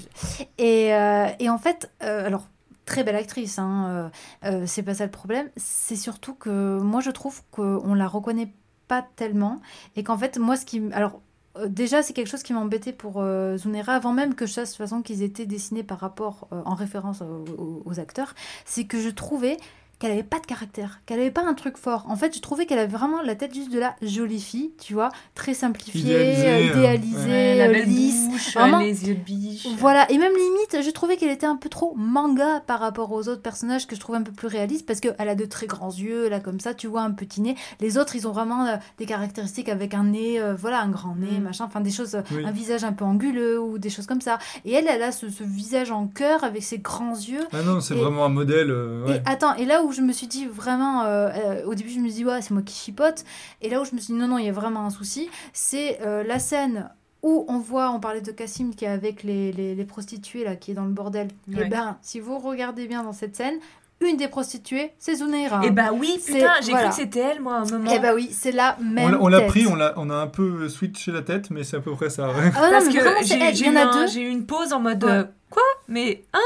et, 0.59 0.95
euh, 0.95 1.27
et 1.39 1.49
en 1.49 1.59
fait, 1.59 1.91
euh, 2.03 2.27
alors, 2.27 2.47
très 2.85 3.05
belle 3.05 3.17
actrice, 3.17 3.59
hein, 3.59 4.11
euh, 4.45 4.51
euh, 4.51 4.65
c'est 4.67 4.83
pas 4.83 4.95
ça 4.95 5.05
le 5.05 5.11
problème. 5.11 5.49
C'est 5.57 5.97
surtout 5.97 6.35
que 6.35 6.79
moi, 6.81 7.01
je 7.01 7.11
trouve 7.11 7.43
qu'on 7.51 7.95
la 7.95 8.09
reconnaît 8.09 8.53
pas 8.89 9.07
tellement. 9.17 9.61
Et 9.97 10.03
qu'en 10.03 10.19
fait, 10.19 10.39
moi, 10.39 10.57
ce 10.57 10.67
qui. 10.67 10.83
Alors, 10.93 11.21
euh, 11.57 11.69
déjà, 11.69 12.03
c'est 12.03 12.13
quelque 12.13 12.29
chose 12.29 12.43
qui 12.43 12.53
m'embêtait 12.53 12.93
pour 12.93 13.25
Zunera, 13.57 13.95
avant 13.95 14.13
même 14.13 14.35
que 14.35 14.47
je 14.47 14.53
sache 14.53 14.69
de 14.69 14.73
toute 14.73 14.79
façon 14.79 15.03
qu'ils 15.03 15.23
étaient 15.23 15.47
dessinés 15.47 15.83
par 15.83 15.99
rapport, 15.99 16.49
en 16.51 16.75
référence 16.75 17.23
aux 17.23 18.01
acteurs. 18.01 18.35
C'est 18.65 18.85
que 18.85 19.01
je 19.01 19.11
trouvais 19.11 19.59
qu'elle 20.03 20.11
avait 20.13 20.23
pas 20.25 20.41
de 20.41 20.47
caractère, 20.47 21.01
qu'elle 21.07 21.21
avait 21.21 21.31
pas 21.31 21.45
un 21.45 21.55
truc 21.55 21.77
fort. 21.77 22.05
En 22.09 22.17
fait, 22.17 22.35
je 22.35 22.41
trouvais 22.41 22.67
qu'elle 22.67 22.81
avait 22.81 22.91
vraiment 22.93 23.23
la 23.23 23.37
tête 23.37 23.55
juste 23.55 23.71
de 23.73 23.79
la 23.79 23.95
jolie 24.03 24.41
fille, 24.41 24.73
tu 24.83 24.95
vois, 24.95 25.11
très 25.37 25.55
simplifiée, 25.55 26.01
Idéalisée, 26.01 26.47
euh, 26.49 26.57
euh, 26.57 26.79
idéalisée, 26.79 27.29
Ouais, 27.29 27.55
la 27.55 27.65
euh, 27.69 27.73
belle 27.73 27.87
lisse. 27.89 28.29
bouche, 28.29 28.55
Vraiment, 28.55 28.79
les 28.81 29.07
yeux 29.09 29.15
de 29.15 29.21
biche. 29.21 29.67
voilà, 29.79 30.11
et 30.11 30.19
même 30.19 30.33
limite, 30.33 30.85
je 30.85 30.91
trouvais 30.91 31.17
qu'elle 31.17 31.31
était 31.31 31.47
un 31.47 31.55
peu 31.57 31.69
trop 31.69 31.95
manga 31.97 32.61
par 32.67 32.81
rapport 32.81 33.13
aux 33.13 33.29
autres 33.29 33.43
personnages 33.43 33.87
que 33.87 33.95
je 33.95 34.01
trouvais 34.01 34.19
un 34.19 34.23
peu 34.23 34.33
plus 34.33 34.49
réalistes 34.49 34.87
parce 34.87 34.99
qu'elle 34.99 35.15
a 35.29 35.35
de 35.37 35.45
très 35.45 35.67
grands 35.69 35.93
yeux, 35.93 36.29
là 36.29 36.41
comme 36.41 36.59
ça, 36.59 36.75
tu 36.75 36.89
vois, 36.89 37.03
un 37.03 37.13
petit 37.13 37.41
nez. 37.41 37.55
Les 37.81 37.97
autres, 37.97 38.17
ils 38.17 38.27
ont 38.27 38.33
vraiment 38.33 38.67
euh, 38.67 38.77
des 38.99 39.07
caractéristiques 39.07 39.69
avec 39.69 39.95
un 39.95 40.05
nez, 40.05 40.41
euh, 40.41 40.55
voilà, 40.57 40.81
un 40.81 40.89
grand 40.89 41.15
nez, 41.15 41.39
machin, 41.39 41.65
enfin 41.65 41.81
des 41.81 41.93
choses, 41.93 42.17
euh, 42.17 42.23
Oui. 42.33 42.45
un 42.45 42.51
visage 42.51 42.83
un 42.83 42.93
peu 42.93 43.05
anguleux 43.05 43.61
ou 43.61 43.79
des 43.79 43.91
choses 43.91 44.07
comme 44.07 44.21
ça. 44.21 44.39
Et 44.65 44.73
elle, 44.73 44.89
elle 44.89 45.03
a 45.03 45.13
ce, 45.13 45.29
ce 45.31 45.45
visage 45.45 45.93
en 45.93 46.09
cœur 46.09 46.43
avec 46.43 46.65
ses 46.65 46.79
grands 46.79 47.15
yeux. 47.15 47.47
Ah 47.53 47.63
non, 47.63 47.81
c'est 47.81 47.95
Et- 47.95 48.01
vraiment 48.01 48.25
un 48.25 48.29
modèle. 48.31 48.71
euh, 48.73 49.07
ouais. 49.07 49.17
Et 49.19 49.21
attends, 49.27 49.55
et 49.57 49.65
là 49.65 49.85
où 49.85 49.92
je 49.93 50.01
me 50.03 50.13
suis 50.13 50.27
dit 50.27 50.47
vraiment, 50.47 51.03
euh, 51.05 51.29
euh, 51.35 51.65
au 51.67 51.75
début 51.75 51.91
je 51.91 51.99
me 51.99 52.07
suis 52.09 52.17
dit 52.19 52.25
ouais 52.25 52.41
c'est 52.43 52.51
moi 52.53 52.63
qui 52.63 52.75
chipote, 52.75 53.25
et 53.61 53.69
là 53.71 53.81
où 53.81 53.85
je 53.85 53.95
me 53.95 54.01
suis 54.01 54.13
dit 54.15 54.19
non 54.19 54.29
non 54.29 54.39
il 54.39 54.47
y 54.47 54.49
a 54.49 54.53
vraiment 54.53 54.85
un 54.87 54.91
souci, 54.91 55.29
c'est 55.53 56.01
euh, 56.03 56.23
la 56.25 56.39
scène 56.39 56.91
où 57.23 57.45
on 57.49 57.59
voit, 57.59 57.91
on 57.91 58.01
parlait 58.01 58.21
de 58.21 58.33
Cassim 58.33 58.73
qui 58.77 58.85
est 58.85 58.89
avec 58.89 59.23
les, 59.23 59.53
les, 59.53 59.75
les 59.77 59.85
prostituées 59.85 60.43
là, 60.45 60.57
qui 60.57 60.73
est 60.73 60.75
dans 60.75 60.85
le 60.85 60.91
bordel. 60.91 61.29
Et 61.53 61.57
Ouais. 61.57 61.69
ben 61.69 61.97
si 62.03 62.19
vous 62.19 62.39
regardez 62.39 62.89
bien 62.89 63.05
dans 63.05 63.13
cette 63.13 63.37
scène, 63.37 63.55
une 64.01 64.17
des 64.17 64.27
prostituées 64.27 64.91
c'est 64.99 65.15
Zuneira. 65.15 65.65
Et 65.65 65.71
bah 65.71 65.91
oui, 65.93 66.19
C'est- 66.21 66.33
putain, 66.33 66.55
j'ai 66.63 66.73
voilà. 66.73 66.89
cru 66.89 66.97
que 66.97 67.03
c'était 67.05 67.21
elle, 67.21 67.41
moi, 67.41 67.55
à 67.55 67.59
un 67.61 67.65
moment. 67.67 67.93
Et 67.93 68.01
bah 68.01 68.15
oui, 68.17 68.29
c'est 68.33 68.51
la 68.51 68.77
On 68.81 68.85
même 68.85 69.17
on 69.21 69.29
l'a 69.29 69.43
pris, 69.43 69.69
on 69.69 69.77
l'a, 69.77 69.93
on 69.97 70.11
a 70.11 70.17
un 70.17 70.27
peu 70.27 70.69
switché 70.69 71.13
la 71.13 71.23
tête, 71.23 71.51
mais 71.51 71.63
c'est 71.63 71.77
à 71.77 71.81
peu 71.81 71.93
près 71.95 72.11
ça. 72.11 72.29
Ah 72.29 72.43
non, 72.43 72.51
Parce 72.73 72.87
que 72.87 72.91
j'ai 72.91 72.99
eu, 72.99 73.77
a 73.77 74.07
j'ai 74.09 74.23
une 74.23 74.45
pause 74.45 74.73
en 74.73 74.81
mode 74.81 75.05
Ouais. 75.05 75.11
euh, 75.13 75.25
quoi? 75.51 75.63
Mais 75.87 76.25
hein? 76.33 76.41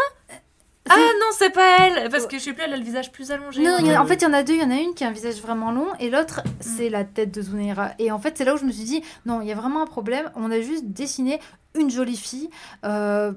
Ah 0.89 0.97
non, 1.21 1.27
c'est 1.39 1.51
pas 1.53 1.87
elle 1.89 2.11
Parce 2.11 2.27
que 2.27 2.39
je 2.39 2.43
sais 2.45 2.53
plus, 2.53 2.63
elle 2.65 2.73
a 2.73 2.77
le 2.77 2.83
visage 2.85 3.11
plus 3.13 3.31
allongé. 3.31 3.63
Non, 3.63 3.79
y 3.79 3.83
en 3.83 3.87
a- 3.87 3.89
Ouais, 3.89 3.97
en 3.97 4.07
fait, 4.07 4.17
il 4.17 4.23
y 4.23 4.27
en 4.27 4.33
a 4.33 4.43
deux. 4.43 4.55
Il 4.55 4.61
y 4.61 4.65
en 4.65 4.71
a 4.71 4.77
une 4.81 4.95
qui 4.95 5.05
a 5.05 5.09
un 5.09 5.13
visage 5.13 5.41
vraiment 5.41 5.73
long 5.73 5.89
et 6.01 6.11
l'autre, 6.11 6.41
c'est 6.61 6.89
la 6.91 7.05
tête 7.05 7.33
de 7.35 7.43
Zuneira. 7.43 7.91
Et 7.99 8.11
en 8.13 8.19
fait, 8.19 8.39
c'est 8.39 8.45
là 8.45 8.55
où 8.55 8.59
je 8.59 8.65
me 8.65 8.73
suis 8.73 8.85
dit, 8.85 9.03
non, 9.27 9.41
il 9.41 9.49
y 9.49 9.53
a 9.53 9.55
vraiment 9.55 9.83
un 9.83 9.87
problème. 9.87 10.31
On 10.37 10.51
a 10.51 10.61
juste 10.61 10.85
dessiné 10.87 11.41
une 11.79 11.91
jolie 11.91 12.17
fille. 12.17 12.49
euh, 12.85 13.33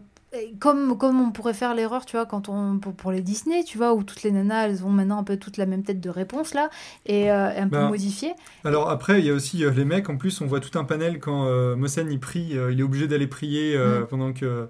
comme, 0.59 0.95
comme 0.95 1.19
on 1.19 1.31
pourrait 1.31 1.55
faire 1.55 1.73
l'erreur, 1.73 2.05
tu 2.05 2.15
vois, 2.15 2.27
quand 2.27 2.49
on, 2.49 2.77
pour, 2.77 2.93
pour 2.93 3.11
les 3.11 3.21
Disney, 3.21 3.63
tu 3.63 3.79
vois, 3.79 3.95
où 3.95 4.03
toutes 4.03 4.21
les 4.21 4.29
nanas, 4.29 4.67
elles 4.67 4.85
ont 4.85 4.89
maintenant 4.91 5.17
un 5.17 5.23
peu 5.23 5.37
toute 5.37 5.57
la 5.57 5.65
même 5.65 5.81
tête 5.81 5.99
de 5.99 6.09
réponse, 6.11 6.53
là, 6.53 6.69
et 7.07 7.31
euh, 7.31 7.49
un 7.49 7.63
peu 7.67 7.77
Ben, 7.77 7.89
modifiée. 7.89 8.33
Alors 8.63 8.91
après, 8.91 9.17
il 9.21 9.25
y 9.25 9.31
a 9.31 9.33
aussi 9.33 9.65
euh, 9.65 9.71
les 9.71 9.85
mecs. 9.85 10.07
En 10.07 10.17
plus, 10.17 10.39
on 10.41 10.45
voit 10.45 10.59
tout 10.59 10.77
un 10.77 10.83
panel 10.83 11.19
quand 11.19 11.47
euh, 11.47 11.75
Mossen 11.75 12.11
il 12.11 12.19
prie. 12.19 12.55
euh, 12.55 12.71
il 12.71 12.79
est 12.79 12.83
obligé 12.83 13.07
d'aller 13.07 13.25
prier 13.25 13.75
euh, 13.75 14.01
Mm. 14.01 14.05
pendant 14.05 14.31
que 14.33 14.67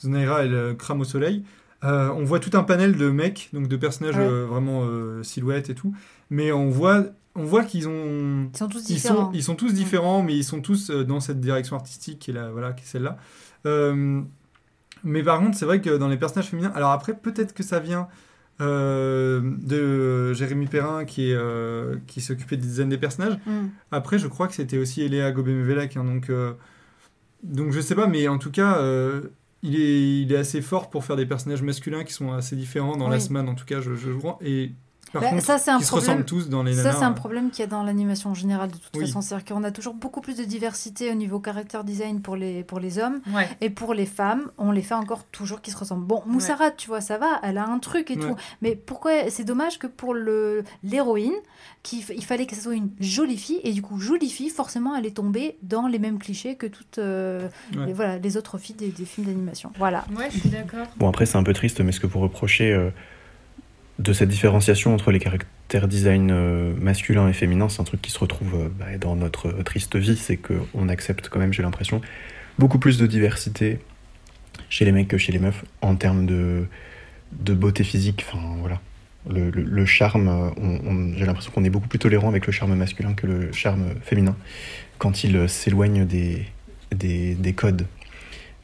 Zunaira 0.00 0.44
elle 0.44 0.76
crame 0.78 1.00
au 1.00 1.04
soleil. 1.04 1.42
Euh, 1.84 2.10
on 2.10 2.24
voit 2.24 2.38
tout 2.38 2.56
un 2.56 2.62
panel 2.62 2.96
de 2.96 3.10
mecs, 3.10 3.50
donc 3.52 3.66
de 3.68 3.76
personnages 3.76 4.16
Ouais. 4.16 4.22
euh, 4.24 4.46
vraiment 4.46 4.82
euh, 4.84 5.22
silhouettes 5.22 5.68
et 5.68 5.74
tout. 5.74 5.94
Mais 6.30 6.52
on 6.52 6.70
voit, 6.70 7.06
on 7.34 7.44
voit 7.44 7.64
qu'ils 7.64 7.88
ont, 7.88 8.48
Ils 8.52 8.56
sont 8.56 8.68
tous 8.68 8.88
ils 8.88 8.94
différents. 8.94 9.26
sont, 9.26 9.32
ils 9.32 9.42
sont 9.42 9.54
tous 9.56 9.74
différents, 9.74 10.22
mais 10.22 10.36
ils 10.36 10.44
sont 10.44 10.60
tous 10.60 10.90
dans 10.90 11.20
cette 11.20 11.40
direction 11.40 11.74
artistique 11.76 12.18
qui 12.20 12.30
est 12.30 12.34
là, 12.34 12.50
voilà, 12.50 12.72
qui 12.72 12.84
est 12.84 12.86
celle-là. 12.86 13.16
Mais 15.04 15.22
par 15.24 15.40
contre, 15.40 15.58
c'est 15.58 15.64
vrai 15.64 15.80
que 15.80 15.96
dans 15.96 16.06
les 16.08 16.16
personnages 16.16 16.48
féminins, 16.50 16.70
alors 16.76 16.92
après, 16.92 17.14
peut-être 17.14 17.52
que 17.54 17.62
ça 17.64 17.80
vient 17.80 18.06
de 18.60 20.32
Jérémy 20.34 20.66
Perrin 20.66 21.04
qui 21.04 21.32
est 21.32 21.38
qui 22.06 22.20
s'occupait 22.20 22.56
des 22.56 22.66
dizaines 22.66 22.90
des 22.90 22.98
personnages. 22.98 23.36
Mm. 23.44 23.66
Après, 23.90 24.18
je 24.20 24.28
crois 24.28 24.46
que 24.46 24.54
c'était 24.54 24.78
aussi 24.78 25.02
Eléa 25.02 25.32
Gobé-Mevelek, 25.32 25.96
hein, 25.96 26.04
donc 26.04 26.30
donc 27.42 27.72
je 27.72 27.80
sais 27.80 27.96
pas, 27.96 28.06
mais 28.06 28.28
en 28.28 28.38
tout 28.38 28.52
cas. 28.52 28.80
Il 29.62 29.76
est, 29.76 30.22
il 30.22 30.32
est 30.32 30.36
assez 30.36 30.60
fort 30.62 30.90
pour 30.90 31.04
faire 31.04 31.16
des 31.16 31.26
personnages 31.26 31.62
masculins 31.62 32.04
qui 32.04 32.12
sont 32.12 32.32
assez 32.32 32.56
différents 32.56 32.96
dans 32.96 33.08
la 33.08 33.16
Oui. 33.16 33.22
semaine, 33.22 33.48
en 33.48 33.54
tout 33.54 33.64
cas, 33.64 33.80
je, 33.80 33.94
je. 33.94 34.10
Et 34.40 34.72
par 35.12 35.20
Bah, 35.22 35.28
contre, 35.30 35.42
ça, 35.44 35.58
c'est 35.58 35.70
un 35.70 35.78
qui 35.78 35.84
se 35.84 35.90
problème- 35.90 36.08
ressemblent 36.10 36.24
tous 36.24 36.48
dans 36.48 36.62
les 36.62 36.74
Ça, 36.74 36.84
nanas. 36.84 36.98
c'est 36.98 37.04
un 37.04 37.12
problème 37.12 37.50
qu'il 37.50 37.60
y 37.60 37.62
a 37.64 37.66
dans 37.66 37.82
l'animation 37.82 38.30
en 38.30 38.34
général, 38.34 38.70
de 38.70 38.76
toute 38.78 38.90
Oui. 38.96 39.06
façon. 39.06 39.20
C'est-à-dire 39.20 39.44
qu'on 39.54 39.62
a 39.64 39.70
toujours 39.70 39.92
beaucoup 39.94 40.20
plus 40.22 40.36
de 40.36 40.44
diversité 40.44 41.10
au 41.10 41.14
niveau 41.14 41.40
character 41.44 41.80
design 41.84 42.22
pour 42.22 42.34
les, 42.36 42.64
pour 42.64 42.80
les 42.80 42.98
hommes. 42.98 43.20
Ouais. 43.34 43.46
Et 43.60 43.68
pour 43.68 43.92
les 43.92 44.06
femmes, 44.06 44.50
on 44.56 44.70
les 44.70 44.80
fait 44.80 44.94
encore 44.94 45.24
toujours 45.24 45.60
qui 45.60 45.70
se 45.70 45.76
ressemblent. 45.76 46.06
Bon, 46.06 46.22
Moussarat, 46.26 46.70
tu 46.70 46.88
vois, 46.88 47.00
ça 47.02 47.18
va, 47.18 47.40
elle 47.42 47.58
a 47.58 47.66
un 47.66 47.78
truc 47.78 48.10
et 48.10 48.16
Ouais. 48.16 48.20
tout. 48.28 48.36
Mais 48.62 48.74
pourquoi 48.74 49.28
C'est 49.28 49.44
dommage 49.44 49.78
que 49.78 49.86
pour 49.86 50.14
le 50.14 50.64
l'héroïne, 50.82 51.34
il 51.92 52.24
fallait 52.24 52.46
que 52.46 52.54
ce 52.56 52.62
soit 52.62 52.74
une 52.74 52.90
jolie 53.00 53.36
fille. 53.36 53.60
Et 53.64 53.72
du 53.72 53.82
coup, 53.82 53.98
jolie 53.98 54.30
fille, 54.30 54.48
forcément, 54.50 54.96
elle 54.96 55.04
est 55.04 55.16
tombée 55.16 55.58
dans 55.62 55.88
les 55.88 55.98
mêmes 55.98 56.18
clichés 56.18 56.56
que 56.56 56.66
toutes 56.66 56.98
euh, 56.98 57.48
Ouais. 57.76 57.86
les, 57.86 57.92
voilà, 57.92 58.18
les 58.18 58.36
autres 58.38 58.56
filles 58.56 58.76
des, 58.76 58.88
des 58.88 59.04
films 59.04 59.26
d'animation. 59.26 59.72
Voilà. 59.78 60.04
Ouais, 60.16 60.28
je 60.30 60.38
suis 60.38 60.48
d'accord. 60.48 60.86
Bon, 60.96 61.08
après, 61.08 61.26
c'est 61.26 61.36
un 61.36 61.42
peu 61.42 61.52
triste, 61.52 61.80
mais 61.80 61.92
ce 61.92 62.00
que 62.00 62.06
vous 62.06 62.20
reprochez 62.20 62.72
euh, 62.72 62.90
de 63.98 64.12
cette 64.12 64.28
différenciation 64.28 64.94
entre 64.94 65.10
les 65.10 65.18
caractères 65.18 65.52
design 65.80 66.30
euh, 66.30 66.74
masculin 66.76 67.28
et 67.28 67.32
féminin, 67.32 67.68
c'est 67.68 67.80
un 67.80 67.84
truc 67.84 68.02
qui 68.02 68.10
se 68.10 68.18
retrouve 68.18 68.54
euh, 68.54 68.68
bah, 68.78 68.98
dans 68.98 69.16
notre 69.16 69.48
euh, 69.48 69.62
triste 69.62 69.96
vie, 69.96 70.16
c'est 70.16 70.36
qu'on 70.36 70.88
accepte 70.88 71.28
quand 71.28 71.38
même, 71.38 71.52
j'ai 71.52 71.62
l'impression, 71.62 72.00
beaucoup 72.58 72.78
plus 72.78 72.98
de 72.98 73.06
diversité 73.06 73.80
chez 74.68 74.84
les 74.84 74.92
mecs 74.92 75.08
que 75.08 75.18
chez 75.18 75.32
les 75.32 75.38
meufs 75.38 75.64
en 75.80 75.96
termes 75.96 76.26
de, 76.26 76.66
de 77.32 77.54
beauté 77.54 77.84
physique. 77.84 78.24
Enfin, 78.28 78.56
voilà. 78.60 78.80
Le, 79.30 79.86
charme, 79.86 80.52
j'ai 81.16 81.24
l'impression 81.24 81.52
qu'on 81.52 81.62
est 81.62 81.70
beaucoup 81.70 81.86
plus 81.86 82.00
tolérant 82.00 82.28
avec 82.28 82.44
le 82.44 82.52
charme 82.52 82.74
masculin 82.74 83.14
que 83.14 83.28
le 83.28 83.52
charme 83.52 83.84
féminin 84.02 84.34
quand 84.98 85.22
il 85.22 85.48
s'éloigne 85.48 86.04
des, 86.04 86.44
des, 86.90 87.36
des 87.36 87.52
codes. 87.52 87.86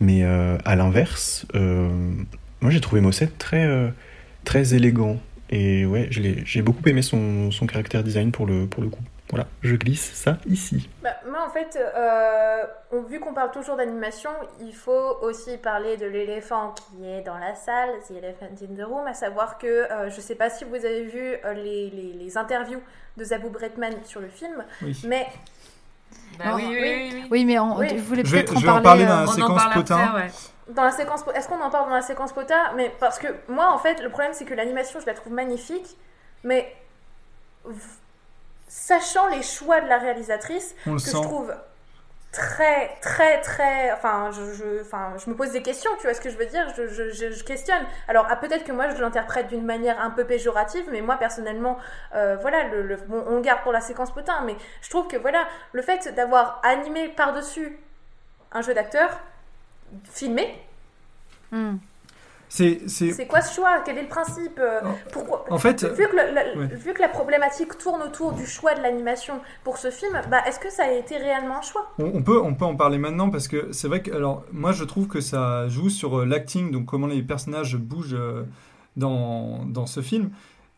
Mais 0.01 0.25
à 0.25 0.75
l'inverse, 0.75 1.47
moi 1.55 2.71
j'ai 2.71 2.81
trouvé 2.81 3.01
Mosset 3.01 3.29
très, 3.39 3.93
très 4.49 4.73
élégant. 4.75 5.17
Et 5.51 5.85
ouais, 5.85 6.09
j'ai 6.11 6.63
beaucoup 6.63 6.87
aimé 6.89 7.03
son, 7.03 7.51
son 7.51 7.67
caractère 7.67 8.03
design 8.03 8.33
pour 8.33 8.47
le, 8.47 8.67
pour 8.67 8.83
le 8.83 8.89
coup. 8.89 9.03
Voilà, 9.31 9.47
je 9.63 9.77
glisse 9.77 10.11
ça 10.15 10.39
ici. 10.47 10.89
Bah, 11.03 11.11
moi, 11.31 11.47
en 11.47 11.51
fait, 11.51 11.79
euh, 11.79 12.63
on- 12.93 13.03
vu 13.03 13.21
qu'on 13.21 13.35
parle 13.35 13.51
toujours 13.51 13.77
d'animation, 13.77 14.31
il 14.63 14.73
faut 14.75 15.19
aussi 15.21 15.59
parler 15.59 15.99
de 15.99 16.07
l'éléphant 16.07 16.75
qui 16.75 17.05
est 17.07 17.21
dans 17.23 17.37
la 17.37 17.55
salle, 17.55 17.91
The 18.09 18.13
Elephant 18.13 18.55
in 18.63 18.75
the 18.75 18.87
Room, 18.87 19.07
à 19.07 19.13
savoir 19.13 19.59
que 19.59 19.67
euh, 19.67 20.09
je 20.11 20.19
sais 20.23 20.35
pas 20.35 20.49
si 20.49 20.65
vous 20.65 20.77
avez 20.77 21.05
vu 21.05 21.21
euh, 21.45 21.53
les, 21.53 21.91
les- 21.91 22.15
les 22.19 22.39
interviews 22.39 22.81
de 23.19 23.25
Zabou 23.25 23.51
Bretman 23.51 23.93
sur 24.05 24.21
le 24.23 24.29
film, 24.29 24.65
Oui. 24.83 24.99
mais 25.07 25.27
Bah 26.39 26.45
Non, 26.53 26.55
oui, 26.57 26.65
oui, 26.71 26.79
oui, 26.81 27.11
oui. 27.13 27.25
Oui, 27.31 27.45
mais 27.45 27.59
on, 27.59 27.77
Oui. 27.79 27.87
peut-être 27.89 28.57
en 28.57 28.61
je 28.61 28.65
vais 28.65 28.73
en 28.73 28.81
parler. 28.81 29.05
dans 29.05 29.21
la 29.21 29.27
séquence 29.27 29.63
parle 29.63 29.75
potin. 29.75 29.99
après, 29.99 30.23
ouais. 30.23 30.31
Dans 30.69 30.85
la 30.85 30.91
séquence, 30.91 31.25
est-ce 31.35 31.49
qu'on 31.49 31.61
en 31.61 31.71
parle 31.71 31.89
dans 31.89 31.95
la 31.95 32.03
séquence 32.03 32.33
POTA? 32.33 32.73
Mais 32.77 32.91
parce 33.01 33.19
que 33.19 33.29
moi, 33.49 33.73
en 33.73 33.79
fait, 33.79 34.01
le 34.03 34.11
problème 34.11 34.33
c'est 34.35 34.45
que 34.45 34.55
l'animation, 34.55 35.01
je 35.01 35.07
la 35.07 35.15
trouve 35.15 35.33
magnifique, 35.33 35.97
mais 36.45 36.75
sachant 38.69 39.27
les 39.29 39.43
choix 39.43 39.81
de 39.81 39.89
la 39.89 39.99
réalisatrice, 39.99 40.75
On 40.87 40.95
que 40.95 40.99
sent. 41.01 41.17
je 41.17 41.23
trouve 41.23 41.55
très, 42.33 42.97
très, 43.01 43.41
très. 43.41 43.93
Enfin 43.93 44.31
je, 44.33 44.53
je, 44.53 44.83
enfin, 44.83 45.15
je 45.17 45.31
me 45.31 45.35
pose 45.37 45.51
des 45.53 45.63
questions, 45.63 45.91
tu 45.97 46.03
vois 46.03 46.15
ce 46.15 46.21
que 46.21 46.31
je 46.31 46.37
veux 46.37 46.47
dire? 46.47 46.69
Je, 46.77 46.87
je, 46.89 47.11
je, 47.11 47.31
je 47.33 47.45
questionne. 47.45 47.83
Alors, 48.09 48.27
ah, 48.29 48.37
peut-être 48.37 48.65
que 48.65 48.73
moi, 48.73 48.91
je 48.91 49.01
l'interprète 49.01 49.49
d'une 49.49 49.65
manière 49.65 50.01
un 50.01 50.11
peu 50.11 50.25
péjorative, 50.25 50.87
mais 50.91 51.01
moi, 51.01 51.17
personnellement, 51.17 51.79
euh, 52.15 52.37
voilà, 52.41 52.65
le, 52.65 52.83
le- 52.83 52.97
bon, 52.97 53.25
on 53.29 53.41
garde 53.41 53.63
pour 53.63 53.73
la 53.73 53.81
séquence 53.81 54.11
potin, 54.13 54.43
mais 54.45 54.57
je 54.83 54.91
trouve 54.91 55.09
que, 55.09 55.17
voilà, 55.17 55.47
le 55.73 55.83
fait 55.83 56.15
d'avoir 56.15 56.61
animé 56.63 57.09
par-dessus 57.09 57.79
un 58.53 58.63
jeu 58.63 58.75
d'acteur, 58.75 59.19
filmé, 60.05 60.55
C'est, 62.51 62.89
c'est... 62.89 63.13
c'est 63.13 63.27
quoi 63.27 63.43
ce 63.43 63.55
choix? 63.55 63.83
Quel 63.85 63.99
est 63.99 64.03
le 64.03 64.09
principe? 64.09 64.59
Euh, 64.59 64.81
Pourquoi? 65.13 65.45
En 65.51 65.59
fait, 65.59 65.85
vu 65.85 66.07
que, 66.09 66.17
le- 66.17 66.33
la, 66.35 66.57
ouais. 66.57 66.67
vu 66.77 66.95
que 66.95 67.03
la 67.03 67.09
problématique 67.11 67.77
tourne 67.77 68.01
autour 68.03 68.33
du 68.33 68.47
choix 68.47 68.75
de 68.75 68.81
l'animation 68.81 69.41
pour 69.65 69.77
ce 69.77 69.91
film, 69.91 70.19
bah, 70.31 70.41
est-ce 70.47 70.59
que 70.59 70.71
ça 70.71 70.85
a 70.85 70.93
été 70.93 71.19
réellement 71.19 71.59
un 71.59 71.63
choix? 71.63 71.93
On, 71.99 72.07
on 72.07 72.23
peut, 72.23 72.41
on 72.41 72.55
peut 72.55 72.65
en 72.65 72.75
parler 72.75 72.97
maintenant 72.97 73.29
parce 73.29 73.49
que 73.49 73.71
c'est 73.73 73.87
vrai 73.87 74.01
que 74.03 74.11
alors 74.13 74.45
moi 74.51 74.73
je 74.73 74.85
trouve 74.85 75.09
que 75.09 75.21
ça 75.21 75.69
joue 75.69 75.91
sur 75.91 76.21
euh, 76.21 76.25
l'acting, 76.25 76.71
donc 76.71 76.87
comment 76.87 77.07
les 77.07 77.23
personnages 77.23 77.77
bougent 77.77 78.15
euh, 78.15 78.45
dans, 78.97 79.67
dans 79.67 79.85
ce 79.87 80.01
film. 80.01 80.31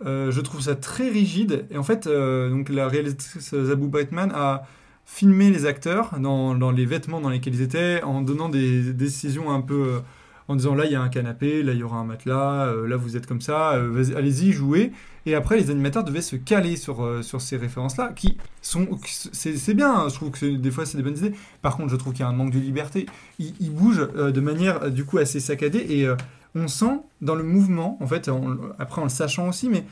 Euh, 0.05 0.31
je 0.33 0.41
trouve 0.41 0.63
ça 0.63 0.75
très 0.75 1.09
rigide 1.09 1.67
et 1.71 1.77
en 1.79 1.83
fait 1.83 2.07
euh, 2.07 2.49
donc 2.51 2.69
la 2.69 2.89
réalisatrice 2.89 3.55
Zabou 3.55 3.87
Brightman 3.87 4.33
a 4.35 4.63
filmé 5.05 5.51
les 5.51 5.67
acteurs 5.67 6.19
dans, 6.19 6.71
les 6.71 6.87
vêtements 6.87 7.21
dans 7.21 7.31
lesquels 7.31 7.55
ils 7.55 7.63
étaient 7.63 8.03
en 8.03 8.23
donnant 8.23 8.49
des 8.49 8.93
décisions 8.93 9.51
un 9.51 9.61
peu 9.61 9.75
euh, 9.75 9.99
en 10.49 10.57
disant 10.57 10.75
là 10.75 10.87
il 10.87 10.93
y 10.93 10.95
a 10.95 11.03
un 11.03 11.09
canapé, 11.09 11.63
là 11.63 11.73
il 11.73 11.79
y 11.79 11.83
aura 11.83 11.99
un 11.99 12.05
matelas, 12.05 12.67
euh, 12.67 12.87
là 12.87 12.97
vous 12.97 13.17
êtes 13.17 13.27
comme 13.27 13.41
ça, 13.41 13.75
euh, 13.75 14.17
allez-y 14.17 14.53
jouez. 14.53 14.93
Et 15.27 15.35
après 15.35 15.59
les 15.59 15.71
animateurs 15.71 16.05
devaient 16.05 16.23
se 16.23 16.37
caler 16.37 16.77
sur, 16.77 17.23
ces 17.23 17.57
références-là 17.57 18.13
qui 18.15 18.39
sont 18.63 18.89
c'est 19.05 19.75
bien, 19.75 19.93
hein, 19.93 20.09
je 20.09 20.15
trouve 20.15 20.31
que 20.31 20.47
des 20.47 20.71
fois 20.71 20.87
c'est 20.87 20.97
des 20.97 21.03
bonnes 21.03 21.19
idées. 21.19 21.35
Par 21.61 21.77
contre 21.77 21.91
je 21.91 21.97
trouve 21.97 22.13
qu'il 22.13 22.23
y 22.23 22.27
a 22.27 22.29
un 22.29 22.33
manque 22.33 22.53
de 22.53 22.59
liberté. 22.59 23.07
Ils, 23.39 23.71
bougent 23.71 24.09
de 24.15 24.41
manière 24.41 24.91
du 24.91 25.05
coup 25.05 25.19
assez 25.19 25.41
saccadée 25.41 25.85
et 25.91 26.09
on 26.55 26.69
sent 26.69 27.01
dans 27.21 27.35
le 27.35 27.45
mouvement, 27.45 27.99
en 28.01 28.07
fait, 28.07 28.31
après 28.79 29.01
en 29.01 29.05
le 29.05 29.11
sachant 29.11 29.49
aussi, 29.49 29.69
mais 29.69 29.85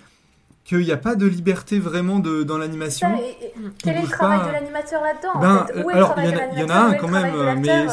qu'il 0.65 0.81
n'y 0.81 0.93
a 0.93 0.99
pas 0.99 1.15
de 1.15 1.25
liberté 1.27 1.79
vraiment 1.79 2.19
de, 2.19 2.43
dans 2.43 2.59
l'animation. 2.59 3.09
Et 3.19 3.53
Quel 3.83 3.97
est 3.97 4.03
le 4.03 4.09
travail 4.09 4.41
pas. 4.41 4.49
de 4.49 4.53
l'animateur 4.53 5.01
là-dedans 5.03 5.31
en 5.35 5.41
Ben, 5.41 5.67
fait 5.67 5.79
euh, 5.79 5.83
Où 5.85 5.91
est 5.91 5.95
alors, 5.95 6.15
le 6.17 6.23
il 6.25 6.29
y, 6.29 6.29
en 6.29 6.33
de 6.33 6.39
a- 6.39 6.49
il 6.53 6.59
y 6.59 6.63
en 6.63 6.69
a 6.69 6.69
l'animateur 6.69 6.89
Où 6.91 6.93
un 6.93 6.95
quand 6.95 7.09
même, 7.09 7.35
euh, 7.35 7.55
mais 7.59 7.87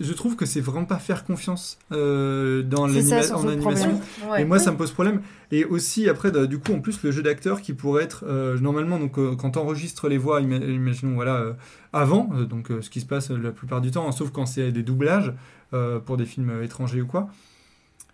je 0.00 0.12
trouve 0.12 0.34
que 0.34 0.44
c'est 0.44 0.60
vraiment 0.60 0.86
pas 0.86 0.98
faire 0.98 1.24
confiance 1.24 1.78
euh, 1.92 2.62
dans 2.62 2.88
ça, 2.88 3.22
surtout 3.22 3.46
en 3.46 3.48
animation. 3.48 4.00
Ouais. 4.28 4.42
Et 4.42 4.44
moi, 4.44 4.58
ça 4.58 4.72
me 4.72 4.76
pose 4.76 4.90
problème. 4.90 5.22
Et 5.52 5.64
aussi, 5.64 6.08
après, 6.08 6.32
de- 6.32 6.46
du 6.46 6.58
coup, 6.58 6.72
en 6.72 6.80
plus, 6.80 7.00
le 7.04 7.12
jeu 7.12 7.22
d'acteur 7.22 7.60
qui 7.60 7.72
pourrait 7.74 8.02
être 8.02 8.24
euh, 8.26 8.58
normalement, 8.58 8.98
donc, 8.98 9.18
euh, 9.18 9.36
quand 9.36 9.56
on 9.56 9.60
enregistre 9.60 10.08
les 10.08 10.18
voix, 10.18 10.40
ima- 10.40 10.56
imaginons, 10.56 11.14
voilà, 11.14 11.36
euh, 11.36 11.52
avant, 11.92 12.28
euh, 12.34 12.44
donc 12.44 12.72
euh, 12.72 12.82
ce 12.82 12.90
qui 12.90 13.00
se 13.00 13.06
passe 13.06 13.30
la 13.30 13.52
plupart 13.52 13.80
du 13.80 13.92
temps, 13.92 14.08
hein, 14.08 14.12
sauf 14.12 14.30
quand 14.32 14.46
c'est 14.46 14.72
des 14.72 14.82
doublages 14.82 15.32
euh, 15.74 16.00
pour 16.00 16.16
des 16.16 16.24
films 16.26 16.60
étrangers 16.64 17.00
ou 17.02 17.06
quoi. 17.06 17.28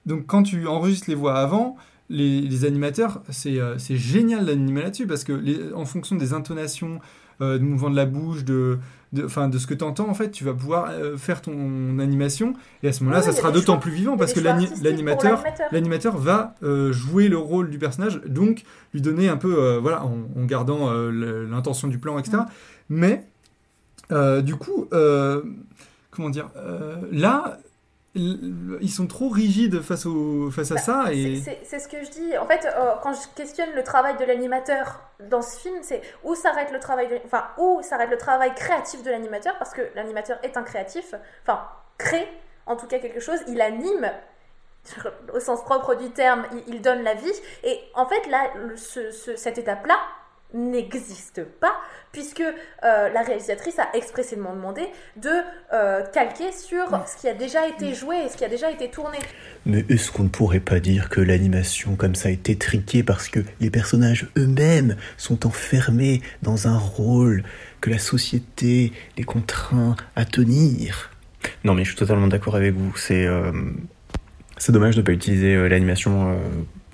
Donc, 0.04 0.26
quand 0.26 0.42
tu 0.42 0.66
enregistres 0.66 1.08
les 1.08 1.14
voix 1.14 1.36
avant, 1.36 1.76
les, 2.10 2.40
les 2.42 2.64
animateurs, 2.64 3.22
c'est 3.30 3.58
euh, 3.60 3.78
c'est 3.78 3.96
génial 3.96 4.46
d'animer 4.46 4.82
là-dessus 4.82 5.06
parce 5.06 5.24
que 5.24 5.32
les- 5.32 5.72
en 5.72 5.84
fonction 5.84 6.16
des 6.16 6.32
intonations, 6.34 7.00
euh, 7.40 7.58
de 7.58 7.64
mouvements 7.64 7.90
de 7.90 7.96
la 7.96 8.04
bouche, 8.06 8.44
de, 8.44 8.78
de, 9.12 9.24
enfin, 9.24 9.48
de 9.48 9.58
ce 9.58 9.66
que 9.66 9.74
tu 9.74 9.82
entends, 9.84 10.08
en 10.08 10.14
fait, 10.14 10.30
tu 10.30 10.44
vas 10.44 10.52
pouvoir 10.54 10.90
euh, 10.90 11.16
faire 11.16 11.40
ton 11.42 11.98
animation. 11.98 12.54
Et 12.82 12.88
à 12.88 12.92
ce 12.92 13.02
moment-là, 13.04 13.20
Oui, 13.20 13.26
ça 13.26 13.32
sera 13.32 13.50
d'autant 13.50 13.78
plus 13.78 13.90
vivant 13.92 14.16
parce 14.16 14.32
que 14.32 14.40
l'animateur 15.72 16.16
va 16.18 16.54
euh, 16.62 16.92
jouer 16.92 17.28
le 17.28 17.38
rôle 17.38 17.70
du 17.70 17.78
personnage, 17.78 18.20
donc 18.26 18.62
lui 18.94 19.00
donner 19.00 19.28
un 19.28 19.36
peu, 19.36 19.76
voilà, 19.78 20.04
en, 20.04 20.18
en 20.36 20.44
gardant 20.44 20.92
l'intention 20.92 21.88
du 21.88 21.98
plan, 21.98 22.18
etc. 22.18 22.38
Mais, 22.88 23.24
euh, 24.10 24.42
du 24.42 24.54
coup, 24.56 24.88
comment 26.10 26.30
dire, 26.30 26.50
là, 27.10 27.58
ils 28.14 28.90
sont 28.90 29.06
trop 29.06 29.28
rigides 29.30 29.80
face, 29.80 30.04
au, 30.06 30.50
face 30.50 30.70
à 30.70 30.76
ça 30.76 31.06
et... 31.12 31.40
C'est 31.64 31.78
ce 31.78 31.88
que 31.88 32.04
je 32.04 32.10
dis. 32.10 32.36
En 32.36 32.46
fait, 32.46 32.66
euh, 32.66 32.92
quand 33.02 33.14
je 33.14 33.20
questionne 33.34 33.70
le 33.74 33.82
travail 33.82 34.16
de 34.18 34.24
l'animateur 34.24 35.00
dans 35.30 35.40
ce 35.40 35.58
film, 35.58 35.76
c'est 35.82 36.02
où 36.22 36.34
s'arrête 36.34 36.70
le 36.72 36.78
travail, 36.78 37.08
de- 37.08 37.20
enfin 37.24 37.44
où 37.58 37.80
s'arrête 37.82 38.10
le 38.10 38.18
travail 38.18 38.54
créatif 38.54 39.02
de 39.02 39.10
l'animateur, 39.10 39.56
parce 39.58 39.72
que 39.72 39.80
l'animateur 39.94 40.38
est 40.42 40.56
un 40.58 40.62
créatif, 40.62 41.14
enfin 41.42 41.62
crée 41.96 42.28
en 42.66 42.76
tout 42.76 42.86
cas 42.86 42.98
quelque 42.98 43.20
chose, 43.20 43.38
il 43.48 43.60
anime 43.62 44.10
au 45.34 45.40
sens 45.40 45.62
propre 45.64 45.94
du 45.94 46.10
terme, 46.10 46.44
il, 46.52 46.74
il 46.74 46.82
donne 46.82 47.02
la 47.02 47.14
vie. 47.14 47.32
Et 47.64 47.78
en 47.94 48.06
fait, 48.06 48.26
là, 48.28 48.50
ce- 48.76 49.10
ce- 49.10 49.36
cette 49.36 49.56
étape-là 49.58 49.96
n'existe 50.54 51.44
pas, 51.44 51.74
puisque 52.12 52.40
euh, 52.40 52.52
la 53.08 53.22
réalisatrice 53.22 53.78
a 53.78 53.88
expressément 53.94 54.54
demandé 54.54 54.82
de 55.16 55.30
euh, 55.72 56.02
calquer 56.12 56.52
sur 56.52 56.84
ce 57.06 57.20
qui 57.20 57.28
a 57.28 57.34
déjà 57.34 57.66
été 57.66 57.94
joué 57.94 58.16
et 58.24 58.28
ce 58.28 58.36
qui 58.36 58.44
a 58.44 58.48
déjà 58.48 58.70
été 58.70 58.90
tourné. 58.90 59.18
Mais 59.66 59.84
est-ce 59.88 60.10
qu'on 60.10 60.24
ne 60.24 60.28
pourrait 60.28 60.60
pas 60.60 60.80
dire 60.80 61.08
que 61.08 61.20
l'animation 61.20 61.96
comme 61.96 62.14
ça 62.14 62.30
est 62.30 62.48
étriquée 62.50 63.02
parce 63.02 63.28
que 63.28 63.40
les 63.60 63.70
personnages 63.70 64.28
eux-mêmes 64.36 64.96
sont 65.16 65.46
enfermés 65.46 66.20
dans 66.42 66.68
un 66.68 66.78
rôle 66.78 67.42
que 67.80 67.90
la 67.90 67.98
société 67.98 68.92
les 69.16 69.24
contraint 69.24 69.96
à 70.16 70.24
tenir? 70.24 71.10
Non 71.64 71.74
mais 71.74 71.84
je 71.84 71.90
suis 71.90 71.98
totalement 71.98 72.28
d'accord 72.28 72.56
avec 72.56 72.74
vous, 72.74 72.96
c'est 72.96 73.26
euh, 73.26 73.52
dommage 74.68 74.94
de 74.94 75.00
ne 75.00 75.06
pas 75.06 75.12
utiliser 75.12 75.68
l'animation 75.68 76.38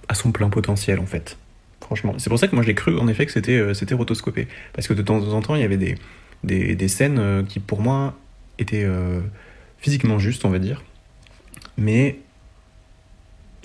à 0.09 0.15
son 0.15 0.33
plein 0.33 0.49
potentiel 0.49 1.01
en 1.01 1.07
fait. 1.07 1.37
Franchement, 1.81 2.15
c'est 2.19 2.29
pour 2.29 2.39
ça 2.39 2.49
que 2.49 2.55
moi 2.55 2.65
j'ai 2.65 2.75
cru 2.75 2.99
en 2.99 3.09
effet 3.09 3.25
que 3.25 3.33
c'était 3.33 3.57
euh, 3.57 3.73
c'était 3.75 3.95
rotoscopé. 3.95 4.49
Parce 4.75 4.89
que 4.89 4.95
de 4.95 5.03
temps 5.03 5.21
en 5.33 5.41
temps 5.41 5.55
il 5.55 5.61
y 5.63 5.65
avait 5.65 5.79
des, 6.45 6.89
scènes 6.89 7.19
euh, 7.19 7.43
qui 7.43 7.61
pour 7.61 7.81
moi 7.81 8.15
étaient 8.59 8.85
euh, 8.85 9.21
physiquement 9.79 10.19
justes 10.19 10.45
on 10.45 10.51
va 10.51 10.59
dire. 10.59 10.83
Mais 11.77 12.19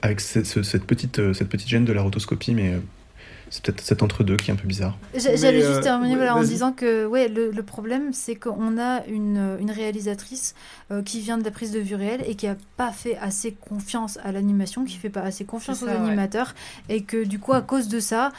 avec 0.01 0.19
ce- 0.21 0.43
ce- 0.43 0.63
cette, 0.63 0.85
petite, 0.85 1.33
cette 1.33 1.49
petite 1.49 1.67
gêne 1.67 1.85
de 1.85 1.93
la 1.93 2.01
rotoscopie, 2.01 2.53
mais 2.53 2.73
c'est 3.49 3.63
peut-être 3.63 3.81
cet 3.81 4.03
entre-deux 4.03 4.37
qui 4.37 4.49
est 4.49 4.53
un 4.53 4.57
peu 4.57 4.67
bizarre. 4.67 4.97
J'a- 5.15 5.35
J'allais 5.35 5.59
Mais, 5.59 5.65
juste 5.65 5.79
euh, 5.79 5.81
terminer 5.81 6.15
voilà, 6.15 6.35
en 6.35 6.43
disant 6.43 6.71
que 6.71 7.05
ouais, 7.05 7.27
le, 7.27 7.51
le 7.51 7.63
problème, 7.63 8.13
c'est 8.13 8.35
qu'on 8.35 8.77
a 8.79 9.05
une, 9.05 9.57
une 9.59 9.71
réalisatrice 9.71 10.55
euh, 10.91 11.01
qui 11.03 11.19
vient 11.21 11.37
de 11.37 11.43
la 11.43 11.51
prise 11.51 11.71
de 11.71 11.79
vue 11.79 11.95
réelle 11.95 12.23
et 12.27 12.35
qui 12.35 12.47
a 12.47 12.55
pas 12.77 12.91
fait 12.91 13.17
assez 13.17 13.53
confiance 13.53 14.17
à 14.23 14.31
l'animation, 14.31 14.85
qui 14.85 14.95
fait 14.97 15.09
pas 15.09 15.21
assez 15.21 15.45
confiance 15.45 15.83
aux 15.83 15.87
ça, 15.87 15.93
ouais. 15.93 15.97
animateurs, 16.07 16.55
et 16.89 17.03
que 17.03 17.23
du 17.23 17.39
coup, 17.39 17.53
à 17.53 17.61
cause 17.61 17.87
de 17.87 17.99
ça, 17.99 18.31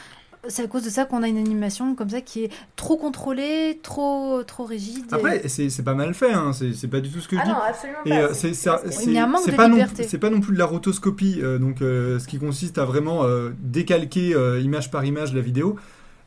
c'est 0.47 0.63
à 0.63 0.67
cause 0.67 0.83
de 0.83 0.89
ça 0.89 1.05
qu'on 1.05 1.23
a 1.23 1.27
une 1.27 1.37
animation 1.37 1.95
comme 1.95 2.09
ça 2.09 2.21
qui 2.21 2.43
est 2.45 2.49
trop 2.75 2.97
contrôlée, 2.97 3.79
trop, 3.83 4.43
trop 4.43 4.63
rigide. 4.65 5.05
et- 5.11 5.15
Après, 5.15 5.47
c'est 5.47 5.69
c'est 5.69 5.83
pas 5.83 5.93
mal 5.93 6.13
fait, 6.13 6.31
hein, 6.33 6.51
c'est 6.53 6.73
c'est 6.73 6.87
pas 6.87 6.99
du 7.01 7.09
tout 7.09 7.19
ce 7.19 7.27
que 7.27 7.35
je 7.35 7.41
Ah 7.41 7.45
dis. 7.45 7.51
non, 7.51 7.57
absolument 7.67 7.99
Et 8.05 8.09
pas. 8.27 8.33
C'est- 8.33 8.47
c'est 8.49 8.53
ça- 8.53 8.81
c'est- 8.85 8.91
c'est- 8.91 9.05
Il 9.05 9.13
y 9.13 9.17
a 9.17 9.23
un 9.23 9.27
manque 9.27 9.41
c'est 9.45 9.51
de 9.51 9.55
pas 9.57 9.67
non- 9.67 9.75
liberté. 9.75 10.03
C'est 10.07 10.17
pas 10.17 10.29
non 10.29 10.39
plus 10.41 10.53
de 10.53 10.59
la 10.59 10.65
rotoscopie, 10.65 11.39
euh, 11.41 11.57
donc 11.59 11.81
euh, 11.81 12.19
ce 12.19 12.27
qui 12.27 12.37
consiste 12.39 12.77
à 12.77 12.85
vraiment 12.85 13.23
euh, 13.23 13.49
décalquer 13.59 14.35
euh, 14.35 14.59
image 14.61 14.91
par 14.91 15.05
image 15.05 15.33
la 15.33 15.41
vidéo. 15.41 15.75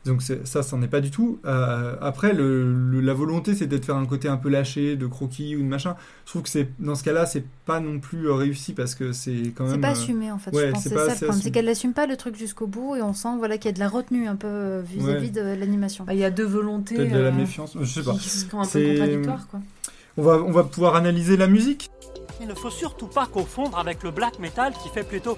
Donc 0.09 0.21
c'est- 0.21 0.45
ça, 0.47 0.63
c'en 0.63 0.81
est 0.81 0.87
pas 0.87 0.99
du 1.01 1.11
tout. 1.11 1.39
Euh, 1.45 1.95
après, 2.01 2.33
le, 2.33 2.73
le- 2.73 2.99
la 2.99 3.13
volonté, 3.13 3.53
c'est 3.55 3.67
peut-être 3.67 3.85
faire 3.85 3.95
un 3.95 4.05
côté 4.05 4.27
un 4.27 4.37
peu 4.37 4.49
lâché, 4.49 4.95
de 4.95 5.07
croquis 5.07 5.55
ou 5.55 5.59
de 5.59 5.67
machin. 5.67 5.95
Je 6.25 6.31
trouve 6.31 6.41
que 6.41 6.49
c'est 6.49 6.67
dans 6.79 6.95
ce 6.95 7.03
cas-là, 7.03 7.25
c'est 7.25 7.43
pas 7.65 7.79
non 7.79 7.99
plus 7.99 8.27
euh, 8.27 8.33
réussi 8.33 8.73
parce 8.73 8.95
que 8.95 9.11
c'est 9.13 9.53
quand 9.55 9.63
même. 9.65 9.73
C'est 9.75 9.79
pas 9.81 9.89
euh, 9.89 9.91
assumé 9.91 10.31
en 10.31 10.39
fait, 10.39 10.51
ouais, 10.55 10.67
je 10.67 10.71
pense 10.73 10.83
c'est 10.83 10.89
ça 10.89 10.95
le 10.95 11.01
assez 11.01 11.25
problème, 11.25 11.41
c'est 11.41 11.51
qu'elle 11.51 11.65
n'assume 11.65 11.93
pas 11.93 12.07
le 12.07 12.17
truc 12.17 12.35
jusqu'au 12.35 12.67
bout 12.67 12.95
et 12.95 13.01
on 13.01 13.13
sent 13.13 13.29
voilà, 13.37 13.57
qu'il 13.57 13.65
y 13.67 13.69
a 13.69 13.73
de 13.73 13.79
la 13.79 13.87
retenue 13.87 14.27
un 14.27 14.35
peu 14.35 14.79
vis-à-vis 14.79 15.27
Ouais. 15.27 15.29
de 15.29 15.41
l'animation. 15.59 16.03
Bah, 16.05 16.13
Il 16.13 16.19
y 16.19 16.25
a 16.25 16.31
deux 16.31 16.45
volontés 16.45 16.95
Peut-être 16.95 17.13
de 17.13 17.19
la 17.19 17.27
euh, 17.29 17.31
méfiance, 17.31 17.77
je 17.79 17.85
sais 17.85 18.03
pas. 18.03 18.13
qui 18.13 18.29
sont 18.29 18.59
un 18.59 18.65
peu 18.65 18.83
contradictoires. 18.87 19.47
Quoi. 19.49 19.59
On 20.17 20.23
va, 20.23 20.33
on 20.45 20.51
va 20.51 20.63
pouvoir 20.63 20.95
analyser 20.95 21.37
la 21.37 21.47
musique. 21.47 21.89
Il 22.41 22.47
ne 22.47 22.53
faut 22.55 22.69
surtout 22.71 23.07
pas 23.07 23.25
confondre 23.25 23.77
avec 23.77 24.01
le 24.03 24.11
black 24.11 24.39
metal 24.39 24.73
qui 24.81 24.89
fait 24.89 25.03
plutôt. 25.03 25.37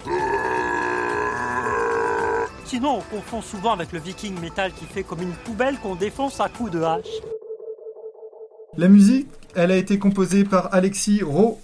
Sinon, 2.71 2.99
on 2.99 3.15
confond 3.17 3.41
souvent 3.41 3.73
avec 3.73 3.91
le 3.91 3.99
viking 3.99 4.39
metal 4.39 4.71
qui 4.71 4.85
fait 4.85 5.03
comme 5.03 5.21
une 5.21 5.33
poubelle 5.33 5.75
qu'on 5.83 5.95
défonce 5.95 6.39
à 6.39 6.47
coups 6.47 6.71
de 6.71 6.81
hache. 6.81 7.19
La 8.77 8.87
musique, 8.87 9.27
elle 9.55 9.71
a 9.71 9.75
été 9.75 9.99
composée 9.99 10.45
par 10.45 10.73
Alexis 10.73 11.21
Rault, 11.21 11.59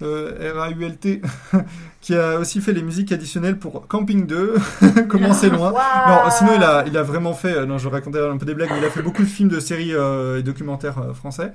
euh, 0.00 0.54
R-A-U-L-T, 0.54 1.20
qui 2.00 2.14
a 2.14 2.38
aussi 2.38 2.62
fait 2.62 2.72
les 2.72 2.80
musiques 2.80 3.12
additionnelles 3.12 3.58
pour 3.58 3.86
Camping 3.86 4.26
2, 4.26 4.54
Comment 5.10 5.34
c'est 5.34 5.50
loin. 5.50 5.72
Non, 5.72 6.30
sinon 6.30 6.52
il 6.56 6.62
a, 6.62 6.84
il 6.86 6.96
a 6.96 7.02
vraiment 7.02 7.34
fait, 7.34 7.52
euh, 7.52 7.66
non 7.66 7.76
je 7.76 7.86
racontais 7.88 8.26
un 8.26 8.38
peu 8.38 8.46
des 8.46 8.54
blagues, 8.54 8.70
mais 8.72 8.78
il 8.78 8.84
a 8.86 8.90
fait 8.90 9.02
beaucoup 9.02 9.24
de 9.24 9.28
films, 9.28 9.50
de 9.50 9.60
séries 9.60 9.92
euh, 9.92 10.38
et 10.38 10.42
documentaires 10.42 10.96
euh, 11.00 11.12
français. 11.12 11.52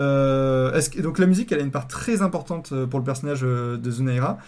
Euh, 0.00 0.74
est-ce 0.74 0.90
que- 0.90 1.00
donc 1.00 1.20
la 1.20 1.26
musique, 1.26 1.52
elle 1.52 1.60
a 1.60 1.62
une 1.62 1.70
part 1.70 1.86
très 1.86 2.20
importante 2.20 2.72
pour 2.86 2.98
le 2.98 3.04
personnage 3.04 3.42
de 3.42 3.90
Zunaira. 3.92 4.38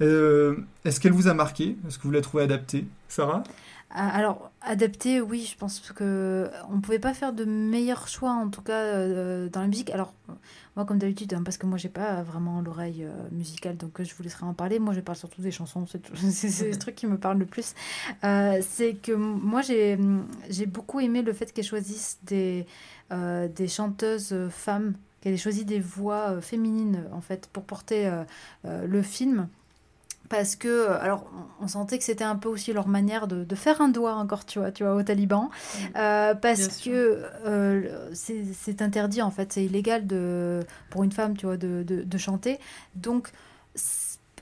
Euh, 0.00 0.56
est-ce 0.84 1.00
qu'elle 1.00 1.12
vous 1.12 1.28
a 1.28 1.34
marqué? 1.34 1.76
Est-ce 1.86 1.98
que 1.98 2.04
vous 2.04 2.10
la 2.12 2.20
trouvez 2.20 2.44
adaptée? 2.44 2.86
Sarah? 3.08 3.42
Ah, 3.90 4.08
Alors, 4.10 4.50
adapté, 4.60 5.20
oui, 5.22 5.48
je 5.50 5.56
pense 5.56 5.80
que 5.80 6.50
on 6.70 6.80
pouvait 6.82 6.98
pas 6.98 7.14
faire 7.14 7.32
de 7.32 7.44
meilleurs 7.46 8.06
choix, 8.06 8.32
en 8.32 8.50
tout 8.50 8.60
cas, 8.60 8.82
euh, 8.84 9.48
dans 9.48 9.62
la 9.62 9.66
musique. 9.66 9.88
Alors, 9.90 10.12
moi, 10.76 10.84
comme 10.84 10.98
d'habitude, 10.98 11.32
hein, 11.32 11.42
parce 11.42 11.56
que 11.56 11.64
moi, 11.66 11.78
j'ai 11.78 11.88
pas 11.88 12.22
vraiment 12.22 12.60
l'oreille 12.60 13.04
euh, 13.04 13.28
musicale, 13.32 13.78
donc 13.78 13.98
euh, 13.98 14.04
je 14.04 14.14
vous 14.14 14.22
laisserai 14.22 14.44
en 14.44 14.52
parler. 14.52 14.78
Moi, 14.78 14.92
je 14.92 15.00
parle 15.00 15.16
surtout 15.16 15.40
des 15.40 15.50
chansons, 15.50 15.86
c'est 15.86 16.02
le 16.70 16.76
truc 16.78 16.96
qui 16.96 17.06
me 17.06 17.16
parle 17.18 17.38
le 17.38 17.46
plus. 17.46 17.74
Euh, 18.24 18.60
c'est 18.60 18.94
que 18.94 19.12
moi, 19.12 19.62
j'ai 19.62 19.98
j'ai 20.50 20.66
beaucoup 20.66 21.00
aimé 21.00 21.22
le 21.22 21.32
fait 21.32 21.50
qu'elle 21.52 21.64
choisisse 21.64 22.18
des, 22.24 22.66
euh, 23.10 23.48
des 23.48 23.68
chanteuses 23.68 24.32
euh, 24.32 24.50
femmes, 24.50 24.94
qu'elle 25.22 25.32
ait 25.32 25.36
choisi 25.38 25.64
des 25.64 25.80
voix 25.80 26.32
euh, 26.32 26.40
féminines, 26.42 27.06
en 27.12 27.22
fait, 27.22 27.48
pour 27.52 27.64
porter 27.64 28.06
euh, 28.06 28.24
euh, 28.66 28.86
le 28.86 29.00
film 29.02 29.48
parce 30.28 30.56
que 30.56 30.68
euh, 30.68 31.00
alors 31.00 31.24
on 31.60 31.68
sentait 31.68 31.98
que 31.98 32.04
c'était 32.04 32.24
un 32.24 32.36
peu 32.36 32.48
aussi 32.48 32.72
leur 32.72 32.88
manière 32.88 33.26
de, 33.28 33.44
de 33.44 33.54
faire 33.54 33.80
un 33.80 33.88
doigt 33.88 34.14
encore 34.14 34.44
tu 34.46 34.58
vois 34.58 34.72
tu 34.72 34.84
vois 34.84 34.94
aux 34.94 35.02
talibans 35.02 35.48
Euh, 35.96 36.34
parce 36.34 36.66
que 36.84 37.22
euh, 37.46 38.10
c'est 38.14 38.44
c'est 38.52 38.82
interdit 38.82 39.22
en 39.22 39.30
fait 39.30 39.52
c'est 39.52 39.64
illégal 39.64 40.06
de 40.06 40.60
pour 40.90 41.02
une 41.04 41.12
femme 41.12 41.36
tu 41.36 41.46
vois 41.46 41.56
de, 41.56 41.82
de, 41.86 42.02
de 42.02 42.18
chanter. 42.18 42.58
Donc 42.94 43.32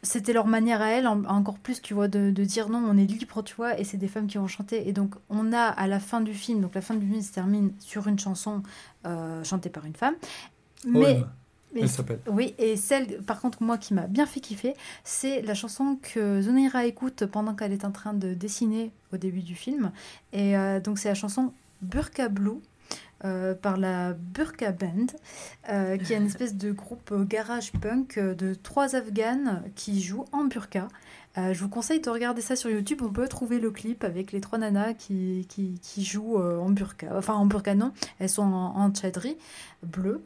c'était 0.02 0.32
leur 0.32 0.46
manière 0.46 0.82
à 0.82 0.88
elles 0.90 1.06
en- 1.06 1.24
encore 1.24 1.58
plus 1.58 1.82
tu 1.82 1.94
vois 1.94 2.08
de, 2.08 2.30
de 2.30 2.44
dire 2.44 2.68
non 2.68 2.82
on 2.88 2.96
est 2.96 3.06
libre 3.06 3.42
tu 3.42 3.54
vois 3.54 3.78
et 3.78 3.84
c'est 3.84 3.96
des 3.96 4.08
femmes 4.08 4.26
qui 4.26 4.38
vont 4.38 4.46
chanter. 4.48 4.88
Et 4.88 4.92
donc 4.92 5.14
on 5.30 5.52
a 5.52 5.62
à 5.62 5.86
la 5.86 6.00
fin 6.00 6.20
du 6.20 6.34
film 6.34 6.60
donc 6.60 6.74
la 6.74 6.80
fin 6.80 6.94
du 6.94 7.06
film 7.06 7.22
se 7.22 7.32
termine 7.32 7.72
sur 7.80 8.06
une 8.06 8.18
chanson 8.18 8.62
euh, 9.06 9.42
chantée 9.44 9.70
par 9.70 9.84
une 9.84 9.94
femme. 9.96 10.14
Mais 10.86 11.28
elle 11.82 11.88
c- 11.88 11.96
s'appelle. 11.96 12.20
Oui, 12.30 12.54
et 12.58 12.76
celle, 12.76 13.22
par 13.22 13.40
contre, 13.40 13.62
moi 13.62 13.78
qui 13.78 13.94
m'a 13.94 14.06
bien 14.06 14.26
fait 14.26 14.40
kiffer, 14.40 14.74
c'est 15.04 15.42
la 15.42 15.54
chanson 15.54 15.98
que 16.00 16.40
Zonira 16.42 16.84
écoute 16.86 17.26
pendant 17.26 17.54
qu'elle 17.54 17.72
est 17.72 17.84
en 17.84 17.92
train 17.92 18.14
de 18.14 18.34
dessiner 18.34 18.90
au 19.12 19.16
début 19.16 19.42
du 19.42 19.54
film. 19.54 19.92
Et 20.32 20.56
euh, 20.56 20.80
donc, 20.80 20.98
c'est 20.98 21.08
la 21.08 21.14
chanson 21.14 21.52
Burka 21.82 22.28
Blue. 22.28 22.60
euh, 23.24 23.54
par 23.54 23.78
la 23.78 24.12
Burka 24.12 24.72
Band, 24.72 25.06
euh, 25.70 25.96
qui 25.96 26.12
est 26.12 26.16
une 26.18 26.26
espèce 26.26 26.54
de 26.54 26.70
groupe 26.70 27.14
garage 27.26 27.72
punk 27.72 28.18
de 28.18 28.52
trois 28.54 28.94
Afghanes 28.94 29.62
qui 29.74 30.02
jouent 30.02 30.26
en 30.32 30.44
burqa. 30.44 30.88
Euh, 31.38 31.54
je 31.54 31.60
vous 31.62 31.70
conseille 31.70 32.00
de 32.00 32.10
regarder 32.10 32.42
ça 32.42 32.56
sur 32.56 32.68
YouTube. 32.68 33.00
On 33.02 33.08
peut 33.10 33.26
trouver 33.26 33.58
le 33.58 33.70
clip 33.70 34.04
avec 34.04 34.32
les 34.32 34.40
trois 34.42 34.58
nanas 34.58 34.92
qui, 34.92 35.46
qui, 35.48 35.80
qui 35.82 36.04
jouent 36.04 36.36
en 36.38 36.68
burqa. 36.68 37.08
Enfin, 37.16 37.32
en 37.34 37.46
burqa, 37.46 37.74
non. 37.74 37.92
Elles 38.18 38.28
sont 38.28 38.42
en, 38.42 38.76
en 38.76 38.90
tchadri 38.90 39.38
bleu. 39.82 40.22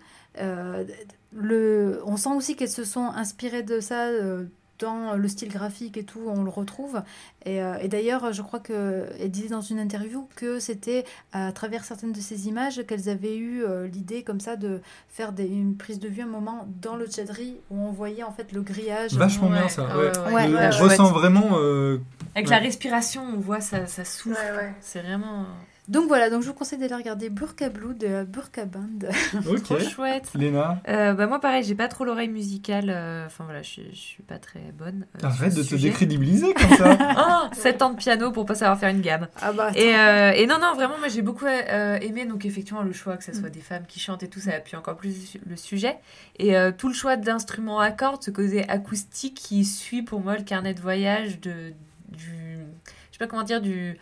Le, 1.33 2.01
on 2.07 2.17
sent 2.17 2.31
aussi 2.37 2.57
qu'elles 2.57 2.69
se 2.71 2.85
sont 2.85 3.07
inspirées 3.07 3.63
de 3.63 3.79
ça 3.81 4.07
euh, 4.07 4.45
dans 4.81 5.15
le 5.15 5.29
style 5.29 5.51
graphique 5.51 5.97
et 5.99 6.05
tout, 6.05 6.21
on 6.27 6.43
le 6.43 6.49
retrouve. 6.51 7.03
Et, 7.45 7.63
euh, 7.63 7.75
et 7.83 7.89
d'ailleurs, 7.89 8.33
je 8.33 8.41
crois 8.41 8.61
qu'elle 8.61 9.31
disait 9.31 9.51
dans 9.51 9.61
une 9.61 9.79
interview 9.79 10.27
que 10.37 10.59
c'était 10.59 11.05
à 11.33 11.53
travers 11.53 11.85
certaines 11.85 12.13
de 12.13 12.21
ces 12.21 12.49
images 12.49 12.83
qu'elles 12.87 13.11
avaient 13.11 13.37
eu 13.37 13.63
euh, 13.63 13.87
l'idée 13.87 14.23
comme 14.23 14.41
ça 14.41 14.57
de 14.57 14.81
faire 15.09 15.33
des, 15.33 15.47
une 15.47 15.77
prise 15.77 16.01
de 16.01 16.09
vue 16.09 16.23
un 16.23 16.27
moment 16.27 16.67
dans 16.81 16.97
le 16.97 17.07
tchadri 17.07 17.59
où 17.71 17.77
on 17.79 17.93
voyait 17.93 18.23
en 18.23 18.33
fait 18.33 18.53
le 18.53 18.63
grillage. 18.63 19.13
Vachement 19.13 19.51
bien 19.51 19.69
ça. 19.69 19.85
ouais, 19.97 20.17
ouais. 20.33 20.33
ouais, 20.55 20.71
on 20.81 20.83
ressent 20.83 21.13
vraiment. 21.13 21.59
euh, 21.59 21.99
Avec 22.35 22.49
ouais. 22.49 22.55
la 22.57 22.63
respiration, 22.63 23.23
on 23.23 23.39
voit 23.39 23.61
ça, 23.61 23.87
ça 23.87 24.05
souffle. 24.07 24.35
Ouais, 24.37 24.57
ouais. 24.57 24.75
C'est 24.81 25.03
vraiment 25.03 25.45
Donc 25.91 26.07
voilà, 26.07 26.31
donc 26.31 26.43
je 26.43 26.47
vous 26.47 26.55
conseille 26.55 26.79
d'aller 26.79 26.95
regarder 26.95 27.29
Burka 27.31 27.69
Blue 27.69 27.95
de 27.95 28.07
la 28.07 28.25
Burka 28.25 28.65
Band. 28.65 29.09
Ok. 29.49 29.63
trop 29.65 29.79
chouette. 29.81 30.31
Léna, 30.37 30.81
Euh, 30.89 31.15
bah 31.15 31.27
moi 31.27 31.41
pareil, 31.41 31.65
j'ai 31.65 31.75
pas 31.75 31.89
trop 31.89 32.05
l'oreille 32.05 32.29
musicale. 32.29 32.91
euh, 32.91 33.27
Enfin 33.27 33.43
voilà, 33.45 33.61
je, 33.63 33.81
je 33.91 33.97
suis 33.99 34.23
pas 34.23 34.39
très 34.39 34.61
bonne. 34.73 35.05
euh, 35.17 35.27
arrête 35.27 35.55
de 35.55 35.63
te 35.65 35.75
décrédibiliser 35.75 36.55
comme 36.55 36.77
ça. 36.77 36.97
Oh, 37.19 37.49
7 37.55 37.83
ans 37.83 37.91
de 37.91 37.97
piano 37.97 38.31
pour 38.31 38.47
pas 38.47 38.55
savoir 38.55 38.79
faire 38.79 38.89
une 38.91 39.01
gamme. 39.01 39.27
Ah 39.43 39.53
bah, 39.53 39.73
Et, 39.75 39.95
euh, 39.97 40.31
et 40.33 40.47
non, 40.47 40.59
non, 40.61 40.75
vraiment, 40.75 40.97
moi 40.99 41.09
j'ai 41.09 41.23
beaucoup 41.23 41.47
euh, 41.47 41.99
aimé 42.01 42.25
donc 42.25 42.45
effectivement 42.47 42.83
le 42.83 42.93
choix 42.93 43.17
que 43.17 43.25
ce 43.25 43.33
soit 43.33 43.51
des 43.51 43.61
femmes 43.61 43.85
qui 43.89 43.99
chantent 43.99 44.23
et 44.23 44.29
tout, 44.29 44.39
ça 44.41 44.53
appuie 44.55 44.77
encore 44.77 44.97
plus 44.97 45.39
le 45.45 45.57
sujet. 45.57 45.97
Et 46.39 46.57
euh, 46.57 46.71
tout 46.71 46.87
le 46.89 46.95
choix 46.95 47.17
d'instruments 47.17 47.81
à 47.81 47.91
cordes, 47.91 48.23
ce 48.23 48.31
côté 48.31 48.69
acoustique 48.69 49.35
qui 49.35 49.65
suit 49.65 50.03
pour 50.03 50.21
moi 50.21 50.37
le 50.37 50.45
carnet 50.45 50.73
de 50.73 50.81
voyage 50.81 51.41
de, 51.41 51.73
du. 52.09 52.59
Je 52.87 52.91
sais 53.13 53.19
pas 53.19 53.27
comment 53.27 53.43
dire, 53.43 53.61
du. 53.61 53.97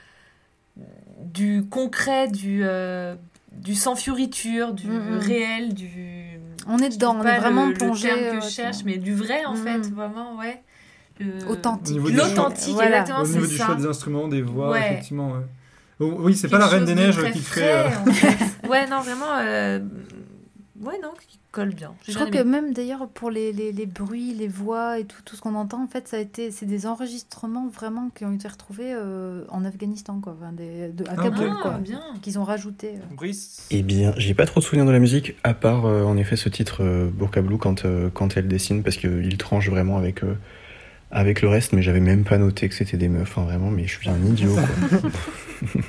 Du 1.24 1.64
concret, 1.70 2.28
du. 2.28 2.60
euh, 2.64 3.14
du 3.52 3.74
sans 3.74 3.96
fioriture, 3.96 4.72
du 4.72 4.86
Mhm. 4.88 5.18
réel, 5.18 5.74
du. 5.74 5.90
On 6.68 6.78
est 6.78 6.90
dedans, 6.90 7.16
on 7.18 7.24
est 7.26 7.38
vraiment 7.38 7.64
le, 7.64 7.72
le 7.72 7.74
plongé. 7.78 8.08
terme 8.08 8.20
euh, 8.20 8.38
que 8.38 8.44
je 8.44 8.50
cherche, 8.50 8.78
dans- 8.78 8.84
mais 8.86 8.98
du 8.98 9.14
vrai 9.14 9.44
en 9.46 9.54
Mhm. 9.54 9.64
fait, 9.64 9.78
vraiment, 9.90 10.36
ouais. 10.36 10.62
Le- 11.18 11.44
Authentique. 11.48 11.96
L'authentique, 11.96 12.74
Voilà. 12.74 13.00
exactement, 13.00 13.22
Au 13.22 13.26
niveau 13.26 13.40
c'est 13.44 13.48
du 13.50 13.56
ça. 13.56 13.66
choix 13.66 13.74
des 13.74 13.86
instruments, 13.86 14.28
des 14.28 14.42
voix, 14.42 14.70
Ouais. 14.70 14.86
effectivement. 14.86 15.32
ouais. 15.32 15.44
Oh, 16.00 16.14
oui, 16.20 16.36
c'est 16.36 16.46
pas 16.48 16.58
la 16.58 16.68
Reine 16.68 16.84
des 16.84 16.94
de 16.94 17.00
Neiges 17.00 17.32
qui 17.32 17.40
fait. 17.40 17.72
euh, 17.72 17.90
frais, 17.90 17.96
en 18.08 18.12
fait. 18.12 18.68
ouais, 18.68 18.86
non, 18.86 19.00
vraiment. 19.00 19.36
euh, 19.38 19.80
Ouais, 20.80 21.00
non, 21.02 21.10
qui 21.26 21.40
colle 21.58 21.74
bien. 21.74 21.92
J'ai 22.04 22.12
Je 22.12 22.18
crois 22.18 22.30
que 22.30 22.42
même 22.42 22.72
d'ailleurs 22.72 23.08
pour 23.08 23.30
les, 23.30 23.52
les, 23.52 23.72
les 23.72 23.86
bruits, 23.86 24.34
les 24.34 24.48
voix 24.48 24.98
et 24.98 25.04
tout, 25.04 25.20
tout 25.24 25.36
ce 25.36 25.40
qu'on 25.40 25.54
entend, 25.54 25.82
en 25.82 25.88
fait, 25.88 26.06
ça 26.08 26.16
a 26.16 26.20
été, 26.20 26.50
c'est 26.50 26.66
des 26.66 26.86
enregistrements 26.86 27.68
vraiment 27.68 28.10
qui 28.14 28.24
ont 28.24 28.32
été 28.32 28.46
retrouvés 28.48 28.92
euh, 28.94 29.44
en 29.48 29.64
Afghanistan, 29.64 30.20
quoi, 30.22 30.36
enfin, 30.40 30.52
des, 30.52 30.88
de, 30.88 31.04
à 31.06 31.14
Ah, 31.16 31.22
Kaboul, 31.22 31.48
Ah, 31.50 31.58
quoi, 31.62 31.78
bien. 31.78 32.00
qu'ils 32.22 32.38
ont 32.38 32.44
rajouté. 32.44 32.88
euh. 32.94 33.14
Brice. 33.14 33.66
Eh 33.70 33.82
bien, 33.82 34.12
j'ai 34.16 34.34
pas 34.34 34.46
trop 34.46 34.60
de 34.60 34.64
souvenirs 34.64 34.86
de 34.86 34.92
la 34.92 34.98
musique, 35.00 35.34
à 35.44 35.54
part 35.54 35.86
euh, 35.86 36.04
en 36.04 36.16
effet 36.16 36.36
ce 36.36 36.48
titre 36.48 36.82
euh, 36.84 37.10
Burka 37.12 37.42
Blue 37.42 37.58
quand, 37.58 37.84
euh, 37.84 38.08
quand 38.12 38.36
elle 38.36 38.48
dessine, 38.48 38.82
parce 38.82 38.96
qu'il 38.96 39.36
tranche 39.38 39.68
vraiment 39.68 39.96
avec, 39.98 40.22
euh, 40.22 40.34
avec 41.10 41.42
le 41.42 41.48
reste, 41.48 41.72
mais 41.72 41.82
j'avais 41.82 42.00
même 42.00 42.24
pas 42.24 42.38
noté 42.38 42.68
que 42.68 42.74
c'était 42.74 42.96
des 42.96 43.08
meufs, 43.08 43.36
hein, 43.38 43.42
vraiment, 43.42 43.70
mais 43.70 43.86
je 43.86 43.98
suis 43.98 44.08
un 44.08 44.22
idiot. 44.24 44.54
quoi. 44.54 45.10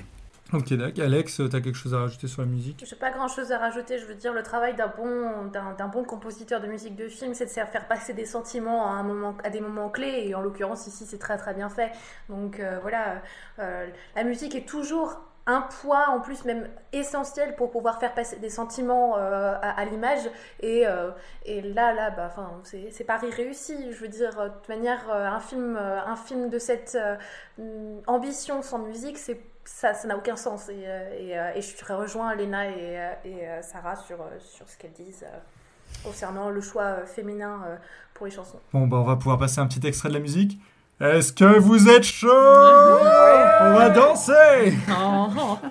Ok, 0.51 0.73
d'accord. 0.73 1.03
Alex, 1.03 1.41
t'as 1.51 1.61
quelque 1.61 1.75
chose 1.75 1.93
à 1.93 1.99
rajouter 1.99 2.27
sur 2.27 2.41
la 2.41 2.47
musique? 2.47 2.83
Je 2.83 2.91
n'ai 2.91 2.99
pas 2.99 3.11
grand 3.11 3.27
chose 3.27 3.51
à 3.51 3.59
rajouter. 3.59 3.99
Je 3.99 4.05
veux 4.05 4.15
dire, 4.15 4.33
le 4.33 4.41
travail 4.41 4.75
d'un 4.75 4.87
bon, 4.87 5.45
d'un, 5.45 5.87
bon 5.87 6.03
compositeur 6.03 6.59
de 6.59 6.65
musique 6.65 6.95
de 6.95 7.07
film, 7.07 7.35
c'est 7.35 7.45
de 7.45 7.51
faire 7.51 7.87
passer 7.87 8.13
des 8.13 8.25
sentiments 8.25 8.87
à, 8.87 8.91
un 8.91 9.03
moment, 9.03 9.37
à 9.43 9.51
des 9.51 9.61
moments 9.61 9.89
clés. 9.89 10.23
Et 10.25 10.33
en 10.33 10.41
l'occurrence, 10.41 10.87
ici, 10.87 11.05
c'est 11.05 11.19
très 11.19 11.37
très 11.37 11.53
bien 11.53 11.69
fait. 11.69 11.91
Donc 12.29 12.59
euh, 12.59 12.79
voilà, 12.81 13.21
euh, 13.59 13.87
la 14.15 14.23
musique 14.23 14.55
est 14.55 14.67
toujours 14.67 15.19
un 15.49 15.61
poids 15.61 16.09
en 16.09 16.19
plus 16.19 16.45
même 16.45 16.67
essentiel 16.93 17.55
pour 17.55 17.71
pouvoir 17.71 17.99
faire 17.99 18.13
passer 18.13 18.37
des 18.37 18.51
sentiments 18.51 19.17
euh, 19.17 19.55
à, 19.61 19.83
l'image 19.85 20.29
et, 20.59 20.85
euh, 20.85 21.09
et 21.43 21.61
là 21.61 21.91
là 21.91 22.11
bah 22.11 22.27
enfin 22.27 22.51
c'est, 22.63 23.03
pari 23.03 23.31
réussi 23.31 23.91
je 23.91 23.97
veux 23.97 24.07
dire 24.07 24.43
de 24.43 24.49
toute 24.49 24.69
manière 24.69 25.09
euh, 25.11 25.25
un 25.25 25.39
film 25.39 25.75
euh, 25.75 25.99
un 26.05 26.15
film 26.15 26.49
de 26.49 26.59
cette 26.59 26.95
euh, 26.95 27.15
ambition 28.05 28.61
sans 28.61 28.77
musique 28.79 29.17
c'est 29.17 29.39
ça 29.69 29.93
ça 29.93 30.07
n'a 30.07 30.17
aucun 30.17 30.35
sens. 30.35 30.69
Et, 30.69 30.83
euh, 30.85 31.19
et, 31.19 31.37
euh, 31.37 31.51
et 31.55 31.61
je 31.61 31.93
rejoins 31.93 32.35
Léna 32.35 32.69
et, 32.69 32.73
euh, 32.77 33.13
et 33.25 33.61
Sarah 33.61 33.95
sur, 33.95 34.17
sur 34.39 34.67
ce 34.67 34.77
qu'elles 34.77 34.93
disent 34.93 35.25
concernant 36.03 36.49
le 36.49 36.61
choix 36.61 37.05
féminin 37.05 37.61
pour 38.13 38.25
les 38.25 38.31
chansons. 38.31 38.59
Bon, 38.73 38.87
bah, 38.87 38.97
on 38.97 39.03
va 39.03 39.15
pouvoir 39.15 39.37
passer 39.37 39.59
un 39.59 39.67
petit 39.67 39.85
extrait 39.87 40.09
de 40.09 40.13
la 40.13 40.19
musique. 40.19 40.59
Est-ce 40.99 41.31
que 41.31 41.59
vous 41.59 41.87
êtes 41.87 42.03
chaud? 42.03 42.27
On 43.61 43.73
va 43.73 43.89
danser 43.89 44.73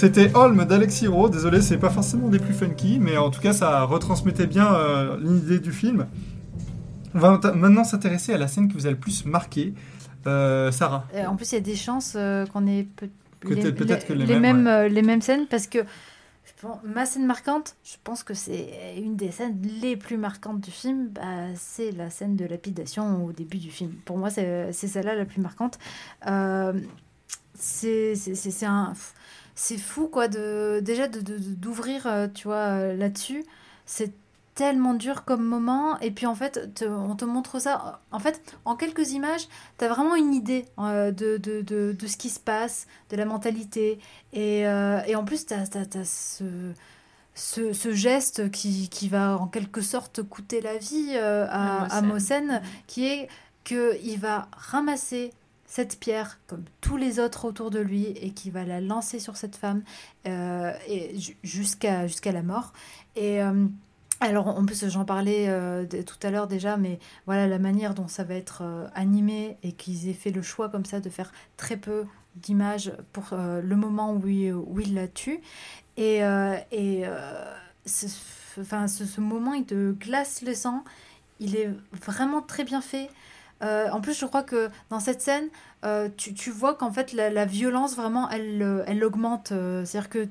C'était 0.00 0.34
Holm 0.34 0.64
d'Alex 0.64 1.02
Hero. 1.02 1.28
Désolé, 1.28 1.60
c'est 1.60 1.76
pas 1.76 1.90
forcément 1.90 2.28
des 2.28 2.38
plus 2.38 2.54
funky, 2.54 2.98
mais 2.98 3.18
en 3.18 3.28
tout 3.28 3.42
cas, 3.42 3.52
ça 3.52 3.82
retransmettait 3.82 4.46
bien 4.46 4.72
euh, 4.74 5.18
l'idée 5.20 5.58
du 5.58 5.72
film. 5.72 6.06
On 7.14 7.18
va 7.18 7.38
maintenant 7.54 7.84
s'intéresser 7.84 8.32
à 8.32 8.38
la 8.38 8.48
scène 8.48 8.68
qui 8.68 8.74
vous 8.78 8.86
a 8.86 8.90
le 8.90 8.96
plus 8.96 9.26
marqué. 9.26 9.74
Euh, 10.26 10.72
Sarah. 10.72 11.06
En 11.28 11.36
plus, 11.36 11.52
il 11.52 11.56
y 11.56 11.58
a 11.58 11.60
des 11.60 11.76
chances 11.76 12.14
euh, 12.16 12.46
qu'on 12.46 12.66
ait 12.66 12.84
peut- 12.96 13.10
Que 13.40 13.52
les, 13.52 13.60
t'aies 13.60 13.72
peut-être 13.72 14.06
que 14.06 14.14
les 14.14 14.24
les 14.24 14.38
mêmes, 14.38 14.62
mêmes, 14.62 14.90
les 14.90 15.02
mêmes 15.02 15.20
scènes 15.20 15.46
parce 15.46 15.66
que 15.66 15.80
Bon, 16.62 16.78
ma 16.84 17.04
scène 17.04 17.26
marquante, 17.26 17.76
je 17.84 17.96
pense 18.02 18.22
que 18.22 18.32
c'est 18.32 18.94
une 18.96 19.16
des 19.16 19.30
scènes 19.30 19.56
les 19.82 19.96
plus 19.96 20.16
marquantes 20.16 20.60
du 20.62 20.70
film. 20.70 21.08
Bah, 21.08 21.22
c'est 21.56 21.90
la 21.90 22.08
scène 22.08 22.36
de 22.36 22.46
lapidation 22.46 23.26
au 23.26 23.32
début 23.32 23.58
du 23.58 23.70
film. 23.70 23.92
Pour 24.06 24.16
moi, 24.16 24.30
c'est 24.30 24.72
celle-là 24.72 25.14
la 25.14 25.26
plus 25.26 25.42
marquante. 25.42 25.78
Euh, 26.26 26.72
c'est 27.54 28.14
un 28.64 28.94
c'est 29.62 29.76
fou 29.78 30.08
quoi 30.08 30.26
de 30.28 30.80
déjà 30.82 31.06
de 31.06 31.20
de- 31.20 31.36
de- 31.38 31.54
d'ouvrir 31.54 32.06
euh, 32.06 32.28
tu 32.32 32.44
vois 32.48 32.66
euh, 32.80 32.96
là-dessus. 32.96 33.44
C'est 33.84 34.12
tellement 34.54 34.94
dur 34.94 35.24
comme 35.24 35.44
moment. 35.44 35.98
Et 36.00 36.10
puis 36.10 36.26
en 36.26 36.34
fait 36.34 36.74
te- 36.74 36.84
on 36.86 37.14
te 37.14 37.24
montre 37.26 37.58
ça. 37.60 38.00
En 38.10 38.18
fait 38.18 38.40
en 38.64 38.74
quelques 38.74 39.12
images 39.12 39.46
tu 39.78 39.84
as 39.84 39.88
vraiment 39.88 40.16
une 40.16 40.32
idée 40.34 40.64
euh, 40.78 41.10
de, 41.12 41.36
de, 41.36 41.60
de, 41.60 41.92
de 41.98 42.06
ce 42.06 42.16
qui 42.16 42.30
se 42.30 42.40
passe 42.40 42.86
de 43.10 43.16
la 43.16 43.26
mentalité. 43.26 43.98
Et, 44.32 44.66
euh, 44.66 45.00
et 45.06 45.14
en 45.14 45.24
plus 45.24 45.44
tu 45.46 45.52
as, 45.54 45.66
ce, 46.04 46.44
ce, 47.34 47.72
ce 47.74 47.92
geste 47.92 48.50
qui, 48.50 48.88
qui 48.88 49.08
va 49.08 49.36
en 49.36 49.46
quelque 49.46 49.82
sorte 49.82 50.22
coûter 50.22 50.60
la 50.62 50.76
vie 50.78 51.12
euh, 51.16 51.46
à, 51.50 51.96
À. 51.98 52.02
Mohsen, 52.02 52.62
qui 52.86 53.06
est 53.06 53.28
qu'il 53.62 54.18
va 54.18 54.48
ramasser 54.56 55.32
cette 55.70 56.00
pierre 56.00 56.40
comme 56.48 56.64
tous 56.80 56.96
les 56.96 57.20
autres 57.20 57.44
autour 57.44 57.70
de 57.70 57.78
lui 57.78 58.06
et 58.06 58.32
qui 58.32 58.50
va 58.50 58.64
la 58.64 58.80
lancer 58.80 59.20
sur 59.20 59.36
cette 59.36 59.54
femme 59.54 59.84
euh, 60.26 60.72
et 60.88 61.16
ju- 61.16 61.36
jusqu'à 61.44 62.08
jusqu'à 62.08 62.32
la 62.32 62.42
mort. 62.42 62.72
Et 63.14 63.40
euh, 63.40 63.66
alors 64.18 64.48
en 64.48 64.66
plus 64.66 64.88
j'en 64.88 65.04
parlais 65.04 65.46
euh, 65.48 65.86
tout 65.86 66.26
à 66.26 66.30
l'heure 66.32 66.48
déjà, 66.48 66.76
mais 66.76 66.98
voilà 67.26 67.46
la 67.46 67.60
manière 67.60 67.94
dont 67.94 68.08
ça 68.08 68.24
va 68.24 68.34
être 68.34 68.64
animé 68.96 69.58
et 69.62 69.70
qu'ils 69.70 70.08
aient 70.08 70.12
fait 70.24 70.32
le 70.32 70.42
choix 70.42 70.68
comme 70.70 70.84
ça 70.84 70.98
de 70.98 71.08
faire 71.08 71.30
très 71.56 71.76
peu 71.76 72.04
d'images 72.34 72.92
pour 73.12 73.28
le 73.32 73.76
moment 73.76 74.12
où 74.14 74.26
il, 74.26 74.52
où 74.52 74.80
il 74.80 74.94
la 74.94 75.06
tue. 75.06 75.40
Et, 75.96 76.20
et 76.72 77.04
ce, 77.86 78.06
ce 78.56 79.20
moment, 79.20 79.54
il 79.54 79.64
te 79.64 79.92
glace 79.92 80.42
le 80.42 80.54
sang. 80.54 80.84
Il 81.40 81.56
est 81.56 81.70
vraiment 81.92 82.42
très 82.42 82.64
bien 82.64 82.80
fait. 82.80 83.08
Euh, 83.62 83.88
en 83.90 84.00
plus, 84.00 84.18
je 84.18 84.26
crois 84.26 84.42
que 84.42 84.70
dans 84.88 85.00
cette 85.00 85.20
scène, 85.20 85.48
euh, 85.84 86.08
tu, 86.16 86.34
tu 86.34 86.50
vois 86.50 86.74
qu'en 86.74 86.92
fait, 86.92 87.12
la, 87.12 87.30
la 87.30 87.44
violence, 87.46 87.96
vraiment, 87.96 88.28
elle, 88.30 88.60
euh, 88.62 88.82
elle 88.86 89.02
augmente. 89.04 89.52
Euh, 89.52 89.84
C'est-à-dire 89.84 90.10
que 90.10 90.26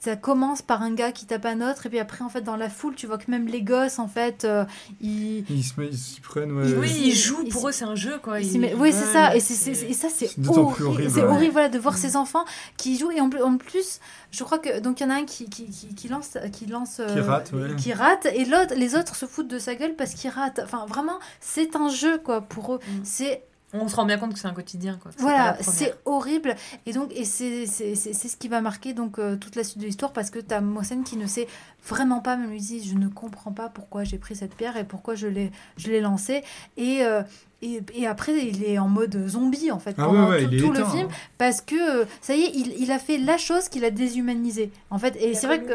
ça 0.00 0.16
commence 0.16 0.62
par 0.62 0.82
un 0.82 0.92
gars 0.94 1.12
qui 1.12 1.26
tape 1.26 1.44
un 1.44 1.60
autre, 1.60 1.86
et 1.86 1.88
puis 1.90 1.98
après, 1.98 2.24
en 2.24 2.28
fait, 2.30 2.40
dans 2.40 2.56
la 2.56 2.70
foule, 2.70 2.94
tu 2.94 3.06
vois 3.06 3.18
que 3.18 3.30
même 3.30 3.46
les 3.46 3.60
gosses, 3.62 3.98
en 3.98 4.08
fait, 4.08 4.44
euh, 4.44 4.64
ils... 5.00 5.44
Ils 5.50 5.62
se- 5.62 5.74
ils 5.80 6.20
prennent, 6.22 6.52
ouais. 6.52 6.72
Oui, 6.78 6.90
ils 7.04 7.14
jouent, 7.14 7.42
ils- 7.44 7.50
pour 7.52 7.68
eux 7.68 7.72
c'est 7.72 7.84
un 7.84 7.94
jeu 7.94 8.18
quoi. 8.22 8.40
ils 8.40 8.74
oui, 8.76 8.92
c'est 8.92 9.12
ça. 9.12 9.36
Et, 9.36 9.40
c'est, 9.40 9.54
c'est- 9.54 9.86
et 9.88 9.92
ça, 9.92 10.08
c'est 10.10 10.30
horrible. 10.48 10.84
horrible, 10.86 11.10
C'est 11.10 11.22
ouais. 11.22 11.28
horrible 11.28 11.52
voilà, 11.52 11.68
de 11.68 11.78
voir 11.78 11.96
ces 11.98 12.16
enfants 12.16 12.44
qui 12.78 12.96
jouent. 12.98 13.10
Et 13.10 13.20
en, 13.20 13.28
plus- 13.28 13.42
en 13.42 13.58
plus, 13.58 14.00
je 14.30 14.42
crois 14.42 14.58
que. 14.58 14.80
Donc, 14.80 15.00
il 15.00 15.02
y 15.02 15.06
en 15.06 15.10
a 15.10 15.14
un 15.16 15.24
qui, 15.24 15.48
qui, 15.50 15.66
qui, 15.66 15.94
qui 15.94 16.08
lance. 16.08 16.38
Qui, 16.52 16.64
lance 16.66 17.00
Qui 17.12 17.20
rate, 17.20 17.52
ouais. 17.52 17.76
qui 17.76 17.92
rate, 17.92 18.26
et 18.34 18.44
l'autre, 18.46 18.74
les 18.76 18.94
autres 18.96 19.14
se 19.16 19.26
foutent 19.26 19.48
de 19.48 19.58
sa 19.58 19.74
gueule 19.74 19.94
parce 19.96 20.14
qu'il 20.14 20.30
rate. 20.30 20.60
Enfin, 20.64 20.86
vraiment, 20.86 21.18
c'est 21.40 21.76
un 21.76 21.90
jeu, 21.90 22.18
quoi, 22.18 22.40
pour 22.40 22.74
eux. 22.74 22.80
C'est 23.04 23.42
On 23.72 23.86
se 23.88 23.94
rend 23.94 24.04
bien 24.04 24.18
compte 24.18 24.32
que 24.32 24.38
c'est 24.38 24.48
un 24.48 24.52
quotidien 24.52 24.98
quoi. 25.00 25.12
Voilà, 25.18 25.56
c'est 25.62 25.94
horrible. 26.04 26.56
Et 26.86 26.92
donc, 26.92 27.12
et 27.14 27.24
c'est 27.24 27.66
c'est- 27.66 27.94
c'est- 27.94 28.12
c'est 28.12 28.26
ce 28.28 28.36
qui 28.36 28.48
va 28.48 28.60
marquer 28.60 28.94
donc 28.94 29.18
euh, 29.20 29.36
toute 29.36 29.54
la 29.54 29.62
suite 29.62 29.78
de 29.78 29.86
l'histoire 29.86 30.12
parce 30.12 30.30
que 30.30 30.40
tu 30.40 30.52
as 30.52 30.60
Mohsen 30.60 31.04
qui 31.04 31.16
ne 31.16 31.26
sait 31.26 31.46
vraiment 31.86 32.18
pas, 32.20 32.36
même 32.36 32.50
lui 32.50 32.60
dit 32.60 32.82
Je 32.88 32.96
ne 32.96 33.06
comprends 33.08 33.52
pas 33.52 33.68
pourquoi 33.68 34.02
j'ai 34.04 34.18
pris 34.18 34.34
cette 34.34 34.54
pierre 34.56 34.76
et 34.76 34.84
pourquoi 34.84 35.14
je 35.14 35.28
l'ai 35.28 35.52
je 35.76 35.88
l'ai 35.88 36.00
lancée. 36.00 36.42
Et, 36.76 37.02
euh, 37.04 37.22
et, 37.62 37.80
et 37.94 38.06
après, 38.06 38.32
il 38.46 38.64
est 38.64 38.78
en 38.78 38.88
mode 38.88 39.28
zombie 39.28 39.70
en 39.70 39.78
fait 39.78 39.94
Ah 39.98 40.04
pendant 40.04 40.30
ouais, 40.30 40.46
ouais, 40.46 40.56
tout, 40.58 40.72
le 40.72 40.84
film 40.84 41.08
hein. 41.10 41.14
parce 41.38 41.60
que 41.60 42.02
euh, 42.02 42.04
ça 42.20 42.34
y 42.34 42.40
est, 42.42 42.50
il, 42.54 42.74
il 42.80 42.90
a 42.90 42.98
fait 42.98 43.18
la 43.18 43.36
chose 43.38 43.68
qu'il 43.68 43.84
a 43.84 43.90
déshumanisé 43.90 44.70
en 44.90 44.98
fait. 44.98 45.16
Et 45.20 45.34
c'est 45.34 45.46
vrai 45.46 45.60
que. 45.60 45.72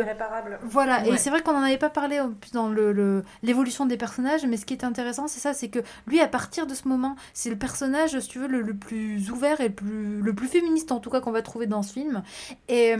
Voilà, 0.64 1.06
et 1.08 1.18
c'est 1.18 1.30
vrai 1.30 1.42
qu'on 1.42 1.54
n'en 1.54 1.62
avait 1.64 1.78
pas 1.78 1.90
parlé 1.90 2.20
dans 2.54 2.70
le- 2.70 2.92
le- 2.92 3.24
l'évolution 3.44 3.86
des 3.86 3.98
personnages, 3.98 4.46
mais 4.46 4.58
ce 4.58 4.66
qui 4.66 4.74
est 4.74 4.84
intéressant, 4.84 5.28
c'est 5.28 5.40
ça, 5.40 5.54
c'est 5.54 5.68
que 5.70 5.80
lui, 6.08 6.20
à 6.22 6.28
partir 6.28 6.66
de 6.68 6.74
ce 6.74 6.88
moment, 6.88 7.16
c'est 7.34 7.50
le 7.50 7.56
personnage, 7.58 8.20
si 8.20 8.28
tu 8.30 8.40
veux, 8.40 8.48
le, 8.48 8.62
le 8.62 8.74
plus 8.74 9.30
ouvert 9.32 9.62
et 9.62 9.68
le 9.68 9.74
plus, 9.74 10.22
le 10.22 10.34
plus 10.34 10.48
féministe, 10.48 10.92
en 10.92 11.00
tout 11.00 11.10
cas, 11.10 11.22
qu'on 11.22 11.32
va 11.32 11.42
trouver 11.42 11.68
dans 11.68 11.84
ce 11.84 11.94
film. 11.94 12.24
Et. 12.70 12.96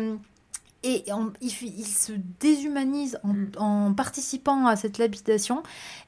Et 0.88 1.04
on- 1.12 1.34
il, 1.42 1.52
il 1.80 1.86
se 1.86 2.14
déshumanise 2.40 3.18
en, 3.24 3.34
Mm. 3.34 3.52
en 3.58 3.94
participant 3.94 4.68
à 4.68 4.76
cette 4.76 4.98
lapidation. 5.00 5.64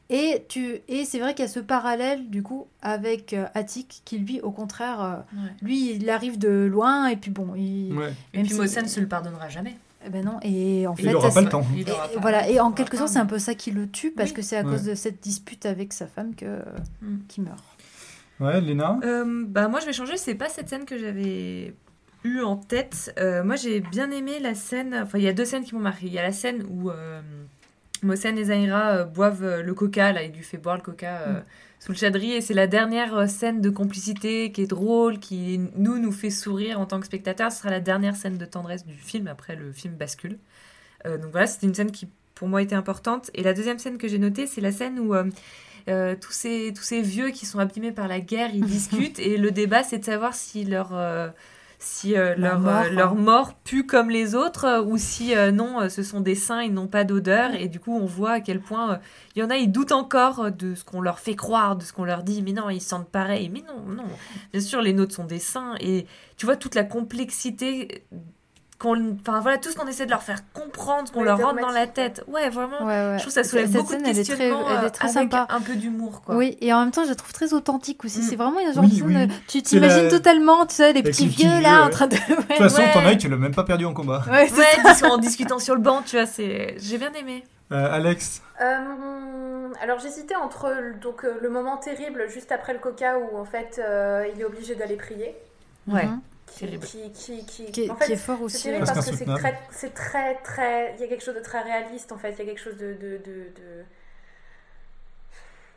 Et, 0.09 0.45
tu, 0.47 0.77
et 0.87 1.03
c'est 1.03 1.19
vrai 1.19 1.33
qu'il 1.33 1.43
y 1.43 1.47
a 1.47 1.51
ce 1.51 1.59
parallèle, 1.59 2.29
du 2.29 2.43
coup, 2.43 2.67
avec 2.81 3.33
euh, 3.33 3.45
Attic, 3.55 4.01
qui 4.05 4.19
lui, 4.19 4.39
au 4.39 4.51
contraire, 4.51 5.01
euh, 5.01 5.15
Ouais. 5.35 5.49
lui, 5.61 5.91
il 5.95 6.09
arrive 6.09 6.37
de 6.37 6.65
loin, 6.71 7.07
et 7.07 7.17
puis 7.17 7.31
bon, 7.31 7.55
il... 7.55 7.91
Ouais. 7.97 8.13
Et 8.33 8.41
puis 8.43 8.49
si- 8.51 8.55
Mohsen 8.55 8.87
se 8.87 8.99
le 8.99 9.07
pardonnera 9.07 9.49
jamais. 9.49 9.75
eh 10.05 10.09
ben 10.09 10.23
non, 10.23 10.39
et 10.43 10.87
en 10.87 10.93
Il 10.97 11.05
fait, 11.05 11.13
aura 11.13 11.29
ça- 11.29 11.35
pas 11.35 11.41
le 11.41 11.49
temps. 11.49 11.65
Il 11.75 11.89
et- 11.89 11.91
aura 11.91 12.07
pas- 12.07 12.19
voilà, 12.21 12.47
et 12.49 12.53
il 12.53 12.61
en 12.61 12.67
aura 12.67 12.75
quelque 12.75 12.95
sorte, 12.95 13.09
c'est 13.09 13.19
un 13.19 13.25
peu 13.25 13.39
ça 13.39 13.55
qui 13.55 13.71
le 13.71 13.89
tue 13.89 14.11
parce 14.11 14.29
Oui. 14.29 14.35
que 14.35 14.41
c'est 14.43 14.55
à 14.55 14.63
cause 14.63 14.83
de 14.83 14.95
cette 14.95 15.21
dispute 15.21 15.65
avec 15.65 15.91
sa 15.91 16.07
femme 16.07 16.35
que 16.35 16.59
Mm. 17.01 17.17
qui 17.27 17.41
meurt. 17.41 17.63
Ouais, 18.39 18.61
Léna? 18.61 18.99
Euh, 19.03 19.43
bah 19.47 19.67
moi 19.67 19.79
je 19.81 19.87
vais 19.87 19.93
changer, 19.93 20.15
c'est 20.15 20.35
pas 20.35 20.47
cette 20.47 20.69
scène 20.69 20.85
que 20.85 20.97
j'avais 20.97 21.73
eu 22.23 22.41
en 22.41 22.55
tête. 22.55 23.13
Euh, 23.19 23.43
moi 23.43 23.55
j'ai 23.55 23.79
bien 23.79 24.11
aimé 24.11 24.39
la 24.39 24.55
scène, 24.55 24.99
enfin 25.03 25.17
il 25.17 25.23
y 25.23 25.27
a 25.27 25.33
deux 25.33 25.45
scènes 25.45 25.63
qui 25.63 25.75
m'ont 25.75 25.81
marqué. 25.81 26.07
Il 26.07 26.13
y 26.13 26.19
a 26.19 26.23
la 26.23 26.31
scène 26.31 26.65
où 26.69 26.89
euh, 26.89 27.21
et 28.03 28.43
Zahira 28.43 28.89
euh, 28.89 29.03
boivent 29.05 29.43
euh, 29.43 29.63
le 29.63 29.73
coca, 29.73 30.11
là 30.11 30.23
il 30.23 30.31
lui 30.31 30.43
fait 30.43 30.57
boire 30.57 30.75
le 30.75 30.81
coca 30.81 31.21
euh, 31.21 31.39
sous 31.79 31.91
le 31.91 31.97
chadri 31.97 32.33
et 32.33 32.41
c'est 32.41 32.53
la 32.53 32.67
dernière 32.67 33.29
scène 33.29 33.61
de 33.61 33.69
complicité 33.69 34.51
qui 34.51 34.61
est 34.63 34.67
drôle, 34.67 35.19
qui 35.19 35.59
nous 35.75 35.97
nous 35.99 36.11
fait 36.11 36.29
sourire 36.29 36.79
en 36.79 36.85
tant 36.85 36.99
que 36.99 37.05
spectateur. 37.05 37.51
Ce 37.51 37.59
sera 37.59 37.69
la 37.69 37.79
dernière 37.79 38.15
scène 38.15 38.37
de 38.37 38.45
tendresse 38.45 38.85
du 38.85 38.95
film, 38.95 39.27
après 39.27 39.55
le 39.55 39.71
film 39.71 39.93
bascule. 39.95 40.37
Donc 41.05 41.31
voilà, 41.31 41.47
c'était 41.47 41.67
une 41.67 41.75
scène 41.75 41.91
qui 41.91 42.09
pour 42.35 42.49
moi 42.49 42.61
était 42.61 42.75
importante. 42.75 43.31
Et 43.33 43.43
la 43.43 43.53
deuxième 43.53 43.79
scène 43.79 43.97
que 43.97 44.09
j'ai 44.09 44.17
notée, 44.17 44.45
c'est 44.47 44.59
la 44.61 44.71
scène 44.71 44.99
où... 44.99 45.15
euh, 45.89 46.15
tous, 46.19 46.31
ces, 46.31 46.73
tous 46.75 46.83
ces 46.83 47.01
vieux 47.01 47.29
qui 47.29 47.45
sont 47.45 47.59
abîmés 47.59 47.91
par 47.91 48.07
la 48.07 48.19
guerre, 48.19 48.49
ils 48.53 48.65
discutent 48.77 49.19
et 49.19 49.37
le 49.37 49.51
débat 49.51 49.83
c'est 49.83 49.99
de 49.99 50.05
savoir 50.05 50.33
si 50.33 50.65
leur, 50.65 50.93
euh, 50.93 51.29
si, 51.79 52.17
euh, 52.17 52.35
leur, 52.35 52.59
mort, 52.59 52.83
euh, 52.85 52.89
leur 52.89 53.11
hein. 53.11 53.15
mort 53.15 53.53
pue 53.53 53.85
comme 53.85 54.09
les 54.09 54.33
autres 54.33 54.65
euh, 54.65 54.81
ou 54.81 54.97
si 54.97 55.33
non, 55.53 55.89
ce 55.89 56.01
sont 56.01 56.21
des 56.21 56.33
saints, 56.33 56.63
ils 56.63 56.73
n'ont 56.73 56.87
pas 56.87 57.03
d'odeur. 57.03 57.53
Et 57.53 57.67
du 57.67 57.79
coup 57.79 57.95
on 57.95 58.05
voit 58.05 58.31
à 58.31 58.39
quel 58.41 58.59
point 58.59 58.99
il 59.35 59.39
y 59.39 59.43
en 59.43 59.49
a, 59.49 59.57
ils 59.57 59.71
doutent 59.71 59.91
encore 59.91 60.51
de 60.51 60.73
ce 60.73 60.83
qu'on 60.83 61.01
leur 61.01 61.19
fait 61.19 61.35
croire, 61.35 61.75
de 61.75 61.83
ce 61.83 61.93
qu'on 61.93 62.05
leur 62.05 62.23
dit, 62.23 62.41
mais 62.41 62.51
non, 62.51 62.69
ils 62.69 62.81
se 62.81 62.89
sentent 62.89 63.09
pareil, 63.09 63.49
mais 63.49 63.63
non, 63.67 63.93
non, 63.93 64.05
bien 64.51 64.61
sûr 64.61 64.81
les 64.81 64.93
nôtres 64.93 65.13
sont 65.13 65.25
des 65.25 65.39
saints. 65.39 65.75
Et 65.79 66.07
tu 66.35 66.45
vois 66.45 66.55
toute 66.55 66.73
la 66.73 66.83
complexité 66.83 68.03
qu'on 68.79 69.17
enfin 69.21 69.39
voilà 69.39 69.57
tout 69.57 69.69
ce 69.71 69.75
qu'on 69.75 69.87
essaie 69.87 70.05
de 70.05 70.11
leur 70.11 70.21
faire 70.21 70.39
comprendre 70.53 71.11
qu'on 71.11 71.21
Ouais, 71.21 71.25
leur 71.25 71.39
rentre 71.41 71.59
dans 71.61 71.71
la 71.71 71.87
tête 71.87 72.23
ouais 72.27 72.49
vraiment 72.49 72.79
Ouais, 72.83 72.93
ouais. 72.93 73.13
je 73.17 73.23
trouve 73.23 73.33
que 73.33 73.43
ça 73.43 73.43
soulève 73.43 73.65
Cette 73.65 73.77
beaucoup 73.81 73.93
de 73.93 73.97
scène, 73.97 74.05
elle 74.05 74.19
est 74.19 74.23
très- 74.23 74.35
questionnements 74.35 74.69
elle 74.69 74.83
est 74.83 74.87
euh, 74.87 74.89
très 74.91 75.17
avec 75.17 75.31
sympa. 75.33 75.47
un 75.49 75.61
peu 75.61 75.73
d'humour 75.75 76.21
quoi 76.23 76.35
Oui, 76.35 76.57
et 76.61 76.71
en 76.73 76.81
même 76.81 76.91
temps, 76.91 77.03
je 77.03 77.09
la 77.09 77.15
trouve 77.15 77.33
très 77.33 77.53
authentique 77.53 78.05
aussi. 78.05 78.19
Mm. 78.19 78.21
C'est 78.21 78.35
vraiment 78.35 78.59
une 78.59 78.71
genre 78.73 78.83
Oui, 78.83 78.89
de 78.91 78.95
scène, 78.95 79.07
oui. 79.07 79.15
euh, 79.15 79.27
tu 79.47 79.63
t'imagines 79.63 80.03
la- 80.03 80.09
totalement, 80.11 80.65
tu 80.67 80.75
sais, 80.75 80.93
les 80.93 80.99
Avec 80.99 81.05
petits 81.05 81.27
vieux 81.27 81.59
là 81.61 81.85
en 81.85 81.89
train 81.89 82.05
de. 82.07 82.15
De 82.17 82.19
toute 82.35 82.55
façon, 82.57 82.81
ouais. 82.81 82.91
ton 82.93 83.03
œil, 83.05 83.17
tu 83.17 83.27
l'as 83.29 83.35
même 83.37 83.55
pas 83.55 83.63
perdu 83.63 83.85
en 83.85 83.93
combat. 83.95 84.21
Ouais, 84.29 84.47
c'est 84.47 84.57
ouais 84.59 84.93
dis- 84.93 85.03
en 85.05 85.17
discutant 85.17 85.57
sur 85.59 85.73
le 85.73 85.81
banc 85.81 86.03
tu 86.05 86.15
vois 86.15 86.25
c'est 86.27 86.75
j'ai 86.79 86.97
bien 86.99 87.11
aimé 87.13 87.43
Euh, 87.71 87.91
Alex 87.91 88.41
Euh, 88.61 89.69
alors 89.81 89.99
j'hésitais 89.99 90.35
entre 90.35 90.71
donc, 91.01 91.23
le 91.41 91.49
moment 91.49 91.77
terrible 91.77 92.25
juste 92.29 92.51
après 92.51 92.73
le 92.73 92.79
coca 92.79 93.17
où 93.19 93.37
en 93.37 93.45
fait 93.45 93.79
euh, 93.83 94.25
il 94.33 94.39
est 94.41 94.45
obligé 94.45 94.75
d'aller 94.75 94.95
prier. 94.95 95.35
ouais 95.87 96.05
Mhm. 96.05 96.19
Qui, 96.47 96.59
Terrible. 96.61 96.85
qui, 96.85 97.11
qui, 97.11 97.45
qui- 97.45 97.71
Qui 97.71 97.83
est- 97.85 97.89
en 97.91 97.95
fait, 97.95 98.05
qui 98.05 98.13
est 98.13 98.15
fort 98.15 98.37
c'est 98.37 98.43
aussi, 98.45 98.63
terrible 98.63 98.85
ouais. 98.87 98.93
parce 98.93 99.05
que 99.05 99.11
Presque 99.11 99.25
c'est 99.25 99.35
très, 99.35 99.59
c'est 99.71 99.93
très, 99.93 100.35
très. 100.35 100.93
Il 100.95 101.01
y 101.01 101.03
a 101.03 101.07
quelque 101.07 101.23
chose 101.23 101.35
de 101.35 101.41
très 101.41 101.61
réaliste 101.61 102.11
en 102.11 102.17
fait. 102.17 102.31
Il 102.31 102.39
y 102.39 102.41
a 102.41 102.45
quelque 102.45 102.59
chose 102.61 102.77
de. 102.77 102.93
de, 102.93 103.17
de, 103.17 103.33
de- 103.55 103.83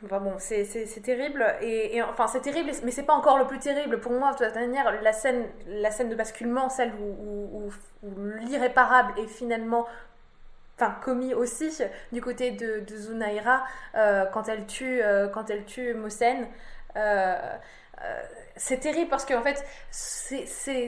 Enfin 0.03 0.19
bon, 0.19 0.33
c'est 0.39 0.65
c'est- 0.65 0.87
c'est 0.87 1.01
terrible. 1.01 1.45
Et, 1.61 1.95
et 1.97 2.01
enfin, 2.01 2.25
c'est 2.27 2.41
terrible, 2.41 2.71
mais 2.83 2.89
c'est 2.91 3.03
pas 3.03 3.13
encore 3.13 3.37
le 3.37 3.45
plus 3.45 3.59
terrible. 3.59 3.99
Pour 3.99 4.11
moi, 4.13 4.31
de 4.33 4.37
toute 4.43 4.55
manière, 4.55 4.99
la 5.03 5.13
scène, 5.13 5.45
la 5.67 5.91
scène 5.91 6.09
de 6.09 6.15
basculement, 6.15 6.69
celle 6.69 6.91
où, 6.95 7.03
où, 7.03 7.67
où- 7.67 8.07
où 8.07 8.25
l'irréparable 8.39 9.13
est 9.19 9.27
finalement 9.27 9.87
enfin 10.77 10.95
commis 11.03 11.35
aussi 11.35 11.77
du 12.11 12.21
côté 12.21 12.49
de, 12.51 12.79
de 12.79 12.97
Zunaira 12.97 13.63
euh, 13.95 14.25
quand 14.25 14.49
elle 14.49 14.65
tue 14.65 15.03
euh, 15.03 15.27
quand 15.27 15.51
elle 15.51 15.63
tue 15.65 15.93
Mohsen 15.93 16.47
euh, 16.95 17.35
euh, 18.03 18.21
c'est 18.63 18.77
terrible 18.79 19.09
parce 19.09 19.25
qu'en 19.25 19.41
fait 19.41 19.63
c'est 19.91 20.45
c'est 20.47 20.87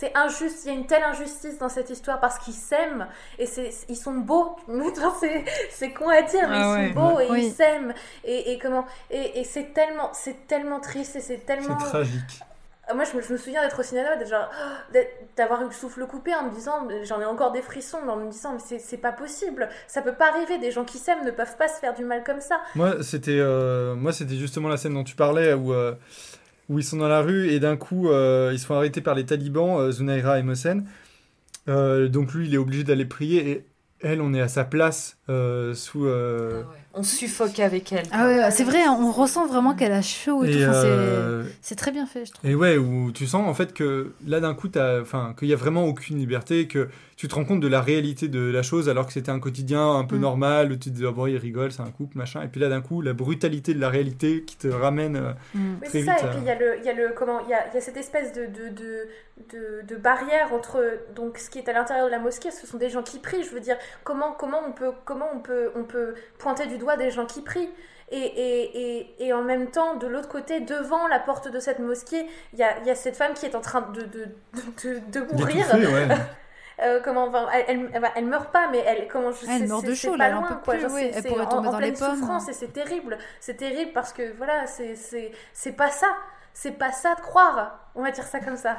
c'est 0.00 0.16
injuste 0.16 0.64
il 0.64 0.68
y 0.68 0.70
a 0.70 0.78
une 0.78 0.86
telle 0.86 1.02
injustice 1.02 1.58
dans 1.58 1.68
cette 1.68 1.90
histoire 1.90 2.20
parce 2.20 2.38
qu'ils 2.38 2.54
s'aiment 2.54 3.06
et 3.38 3.46
c'est 3.46 3.70
ils 3.88 3.96
sont 3.96 4.14
beaux 4.14 4.56
c'est 5.20 5.44
c'est 5.70 5.92
con 5.92 6.08
à 6.08 6.22
dire 6.22 6.48
mais 6.48 6.56
Ah 6.60 6.72
ils 6.76 6.82
ouais. 6.82 6.88
sont 6.88 6.94
beaux 6.94 7.20
et 7.20 7.28
Oui. 7.30 7.46
ils 7.46 7.52
s'aiment 7.52 7.92
et, 8.24 8.52
et 8.52 8.58
comment 8.58 8.86
et, 9.10 9.40
et 9.40 9.44
c'est 9.44 9.72
tellement 9.74 10.10
c'est 10.12 10.46
tellement 10.46 10.80
triste 10.80 11.16
et 11.16 11.20
c'est 11.20 11.36
C'est 11.38 11.44
tellement 11.46 11.76
tragique. 11.76 12.40
moi, 12.94 13.04
je 13.04 13.16
me, 13.16 13.20
je 13.22 13.32
me 13.32 13.36
souviens 13.36 13.60
d'être 13.62 13.78
au 13.80 13.82
cinéma, 13.82 14.08
oh, 14.18 14.96
d'avoir 15.36 15.60
eu 15.62 15.66
le 15.66 15.72
souffle 15.72 16.06
coupé 16.06 16.34
en 16.34 16.44
me 16.44 16.50
disant, 16.50 16.88
j'en 17.04 17.20
ai 17.20 17.26
encore 17.26 17.52
des 17.52 17.60
frissons, 17.60 17.98
en 18.08 18.16
me 18.16 18.30
disant, 18.30 18.52
mais 18.54 18.60
c'est- 18.60 18.78
c'est 18.78 18.96
pas 18.96 19.12
possible, 19.12 19.68
ça 19.86 20.00
peut 20.00 20.14
pas 20.14 20.28
arriver, 20.30 20.56
des 20.58 20.70
gens 20.70 20.84
qui 20.86 20.96
s'aiment 20.96 21.22
ne 21.24 21.30
peuvent 21.30 21.56
pas 21.58 21.68
se 21.68 21.78
faire 21.80 21.92
du 21.92 22.04
mal 22.04 22.24
comme 22.24 22.40
ça. 22.40 22.60
Moi, 22.74 23.02
c'était 23.02 23.38
euh, 23.38 23.94
moi, 23.94 24.12
c'était 24.14 24.36
justement 24.36 24.68
la 24.68 24.78
scène 24.78 24.94
dont 24.94 25.04
tu 25.04 25.16
parlais 25.16 25.52
où, 25.52 25.74
euh, 25.74 25.92
où 26.68 26.78
ils 26.78 26.84
sont 26.84 26.96
dans 26.98 27.08
la 27.08 27.22
rue 27.22 27.48
et 27.48 27.60
d'un 27.60 27.76
coup, 27.76 28.08
euh, 28.10 28.50
ils 28.52 28.58
sont 28.58 28.74
arrêtés 28.74 29.00
par 29.00 29.14
les 29.14 29.24
talibans, 29.24 29.78
euh, 29.80 29.90
Zunaira 29.92 30.38
et 30.38 30.42
Mohsen. 30.42 30.84
Euh, 31.68 32.08
donc 32.08 32.32
lui, 32.34 32.46
il 32.48 32.54
est 32.54 32.58
obligé 32.58 32.84
d'aller 32.84 33.04
prier 33.04 33.50
et 33.50 33.64
elle, 34.00 34.20
on 34.20 34.32
est 34.34 34.40
à 34.40 34.48
sa 34.48 34.64
place 34.64 35.18
euh, 35.28 35.74
sous. 35.74 36.06
euh, 36.06 36.62
On 36.98 37.02
suffoque 37.04 37.60
avec 37.60 37.92
elle. 37.92 38.02
Ah 38.10 38.26
ouais, 38.26 38.50
c'est 38.50 38.64
vrai, 38.64 38.88
on 38.88 39.12
ressent 39.12 39.46
vraiment 39.46 39.74
qu'elle 39.74 39.92
a 39.92 40.02
chaud 40.02 40.44
et, 40.44 40.50
Et, 40.50 40.52
tout. 40.52 40.62
Enfin, 40.70 40.72
c'est- 40.82 40.86
euh, 40.88 41.44
c'est 41.62 41.76
très 41.76 41.92
bien 41.92 42.06
fait, 42.06 42.26
je 42.26 42.32
trouve. 42.32 42.50
Et 42.50 42.54
ouais, 42.56 42.76
où 42.76 43.12
tu 43.12 43.26
sens 43.26 43.46
en 43.48 43.54
fait 43.54 43.72
que 43.72 44.12
là 44.26 44.40
d'un 44.40 44.54
coup, 44.54 44.68
t'as- 44.68 45.00
enfin, 45.00 45.34
qu'il 45.38 45.46
y 45.48 45.52
a 45.52 45.56
vraiment 45.56 45.84
aucune 45.84 46.18
liberté, 46.18 46.66
que 46.66 46.88
tu 47.16 47.26
te 47.28 47.34
rends 47.34 47.44
compte 47.44 47.60
de 47.60 47.68
la 47.68 47.80
réalité 47.80 48.28
de 48.28 48.40
la 48.50 48.62
chose 48.62 48.88
alors 48.88 49.06
que 49.06 49.12
c'était 49.12 49.30
un 49.30 49.40
quotidien 49.40 49.92
un 49.96 50.04
peu 50.04 50.16
Mm. 50.16 50.20
normal 50.20 50.72
où 50.72 50.76
tu 50.76 50.90
te 50.90 50.96
dis, 50.96 51.04
oh, 51.04 51.12
bon, 51.12 51.26
il 51.26 51.36
rigole, 51.36 51.72
c'est 51.72 51.82
un 51.82 51.90
couple, 51.90 52.16
machin. 52.18 52.42
Et 52.42 52.48
puis 52.48 52.60
là 52.60 52.68
d'un 52.68 52.80
coup, 52.80 53.00
la 53.00 53.12
brutalité 53.12 53.74
de 53.74 53.80
la 53.80 53.88
réalité 53.88 54.42
qui 54.44 54.56
te 54.56 54.68
ramène 54.68 55.16
euh, 55.16 55.32
Mm. 55.54 55.78
Très 55.80 55.90
c'est 55.90 55.98
vite. 56.02 56.10
ça, 56.10 56.16
et 56.26 56.30
puis 56.30 56.38
il 56.42 56.46
y 56.46 56.50
a 56.50 56.58
le, 56.58 56.78
il 56.78 56.84
y 56.84 56.88
a 56.88 56.92
le 56.94 57.10
comment, 57.16 57.40
il 57.44 57.50
y 57.50 57.54
a, 57.54 57.66
il 57.70 57.74
y 57.74 57.78
a 57.78 57.80
cette 57.80 57.96
espèce 57.96 58.32
de, 58.32 58.42
de, 58.46 58.68
de, 58.74 59.08
de, 59.52 59.86
de 59.86 59.96
barrière 59.96 60.52
entre 60.52 60.82
donc 61.14 61.38
ce 61.38 61.48
qui 61.50 61.58
est 61.58 61.68
à 61.68 61.72
l'intérieur 61.72 62.06
de 62.06 62.10
la 62.10 62.18
mosquée, 62.18 62.50
ce 62.50 62.66
sont 62.66 62.76
des 62.78 62.90
gens 62.90 63.02
qui 63.02 63.18
prient. 63.18 63.42
Je 63.44 63.50
veux 63.50 63.60
dire, 63.60 63.76
comment, 64.04 64.32
comment 64.38 64.58
on 64.68 64.72
peut, 64.72 64.90
comment 65.04 65.26
on 65.34 65.38
peut, 65.40 65.70
on 65.76 65.84
peut 65.84 66.14
pointer 66.38 66.66
du 66.66 66.78
doigt 66.78 66.87
des 66.96 67.10
gens 67.10 67.26
qui 67.26 67.42
prient. 67.42 67.70
Et, 68.10 68.16
et, 68.16 68.98
et, 69.00 69.26
et 69.26 69.32
en 69.34 69.42
même 69.42 69.70
temps, 69.70 69.96
de 69.96 70.06
l'autre 70.06 70.30
côté, 70.30 70.60
devant 70.60 71.06
la 71.08 71.18
porte 71.18 71.50
de 71.50 71.60
cette 71.60 71.78
mosquée, 71.78 72.26
il 72.54 72.58
y 72.58 72.62
a, 72.62 72.78
il 72.78 72.86
y 72.86 72.90
a 72.90 72.94
cette 72.94 73.16
femme 73.16 73.34
qui 73.34 73.44
est 73.44 73.54
en 73.54 73.60
train 73.60 73.82
de, 73.82 74.00
de, 74.00 74.24
de, 74.84 75.00
de, 75.12 75.20
de 75.26 75.32
mourir. 75.34 75.66
Ouais. 75.74 76.08
Euh, 76.80 77.00
comment, 77.02 77.24
enfin, 77.26 77.48
elle, 77.52 77.64
elle, 77.66 77.90
elle, 77.92 78.10
elle 78.14 78.26
meurt 78.26 78.52
pas, 78.52 78.68
mais 78.70 78.78
elle, 78.86 79.08
comment, 79.08 79.32
je 79.32 79.50
Elle 79.50 79.62
sais, 79.62 79.66
meurt 79.66 79.84
de 79.84 79.94
chaud, 79.94 80.12
pas 80.12 80.28
là, 80.28 80.30
loin, 80.30 80.60
quoi. 80.62 80.74
plus, 80.74 80.80
Genre, 80.82 80.96
elle 80.96 81.24
pourrait 81.24 81.40
en- 81.40 81.46
tomber 81.46 81.66
en 81.66 81.72
dans 81.72 81.78
les 81.80 81.90
pleine 81.90 81.98
pommes. 82.08 82.18
souffrance 82.20 82.48
et 82.48 82.52
c'est 82.52 82.72
terrible. 82.72 83.18
C'est 83.40 83.56
terrible 83.56 83.90
parce 83.92 84.12
que 84.12 84.32
voilà, 84.36 84.64
c'est 84.68 84.94
c'est 84.94 85.32
c'est 85.52 85.72
pas 85.72 85.90
ça. 85.90 86.06
C'est 86.54 86.70
pas 86.78 86.92
ça 86.92 87.16
de 87.16 87.20
croire. 87.20 87.80
On 87.96 88.02
va 88.04 88.12
dire 88.12 88.22
ça 88.22 88.38
comme 88.38 88.56
ça. 88.56 88.76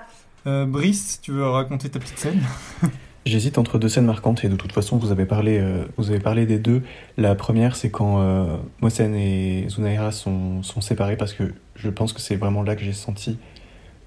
Euh, 0.47 0.65
Brice, 0.65 1.19
tu 1.19 1.33
veux 1.33 1.45
raconter 1.49 1.89
ta 1.91 1.99
petite 1.99 2.19
scène? 2.19 2.41
J'hésite 3.25 3.57
entre 3.57 3.77
deux 3.77 3.89
scènes 3.89 4.05
marquantes 4.05 4.43
et 4.45 4.49
de 4.49 4.55
toute 4.55 4.71
façon 4.71 4.97
vous 4.97 5.11
avez 5.11 5.25
parlé, 5.25 5.59
euh, 5.59 5.83
vous 5.97 6.09
avez 6.09 6.19
parlé 6.19 6.45
des 6.45 6.57
deux. 6.57 6.81
La 7.17 7.35
première 7.35 7.75
c'est 7.75 7.89
quand 7.89 8.21
euh, 8.21 8.55
Mohsen 8.81 9.13
et 9.13 9.65
Zunaira 9.69 10.11
sont, 10.11 10.63
sont 10.63 10.81
séparés 10.81 11.17
parce 11.17 11.33
que 11.33 11.53
je 11.75 11.89
pense 11.89 12.13
que 12.13 12.21
c'est 12.21 12.37
vraiment 12.37 12.63
là 12.63 12.75
que 12.75 12.83
j'ai 12.83 12.93
senti 12.93 13.37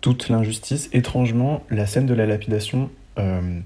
toute 0.00 0.28
l'injustice. 0.28 0.88
Étrangement, 0.92 1.62
la 1.70 1.86
scène 1.86 2.06
de 2.06 2.14
la 2.14 2.24
lapidation, 2.24 2.90
euh, 3.18 3.60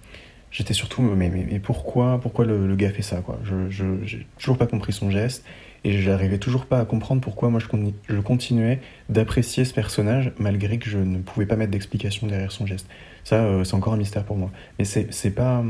j'étais 0.51 0.75
surtout 0.75 1.01
mais, 1.03 1.31
mais, 1.31 1.61
pourquoi, 1.61 2.21
pourquoi 2.21 2.45
le, 2.45 2.75
gars 2.75 2.91
fait 2.91 3.03
ça 3.03 3.21
quoi? 3.21 3.39
Je 3.45 3.71
j'ai 4.05 4.27
toujours 4.39 4.59
pas 4.59 4.67
compris 4.67 4.93
son 4.93 5.11
geste 5.11 5.45
et 5.85 6.03
j'arrivais 6.03 6.39
toujours 6.39 6.67
pas 6.67 6.81
à 6.81 6.85
comprendre 6.85 7.21
pourquoi 7.21 7.51
moi 7.51 7.61
je, 7.61 7.67
je 8.09 8.21
continuais 8.21 8.81
d'apprécier 9.09 9.65
ce 9.65 9.73
personnage 9.73 10.33
malgré 10.39 10.79
que 10.79 10.91
je 10.91 10.99
ne 10.99 11.19
pouvais 11.19 11.47
pas 11.47 11.55
mettre 11.55 11.71
d'explication 11.71 12.27
derrière 12.27 12.51
son 12.51 12.67
geste. 12.67 12.89
Ça, 13.27 13.43
euh, 13.43 13.65
c'est 13.65 13.75
encore 13.75 13.93
un 13.93 13.97
mystère 13.97 14.23
pour 14.23 14.37
moi. 14.37 14.53
Mais 14.79 14.85
c'est 14.85 15.31
pas. 15.33 15.65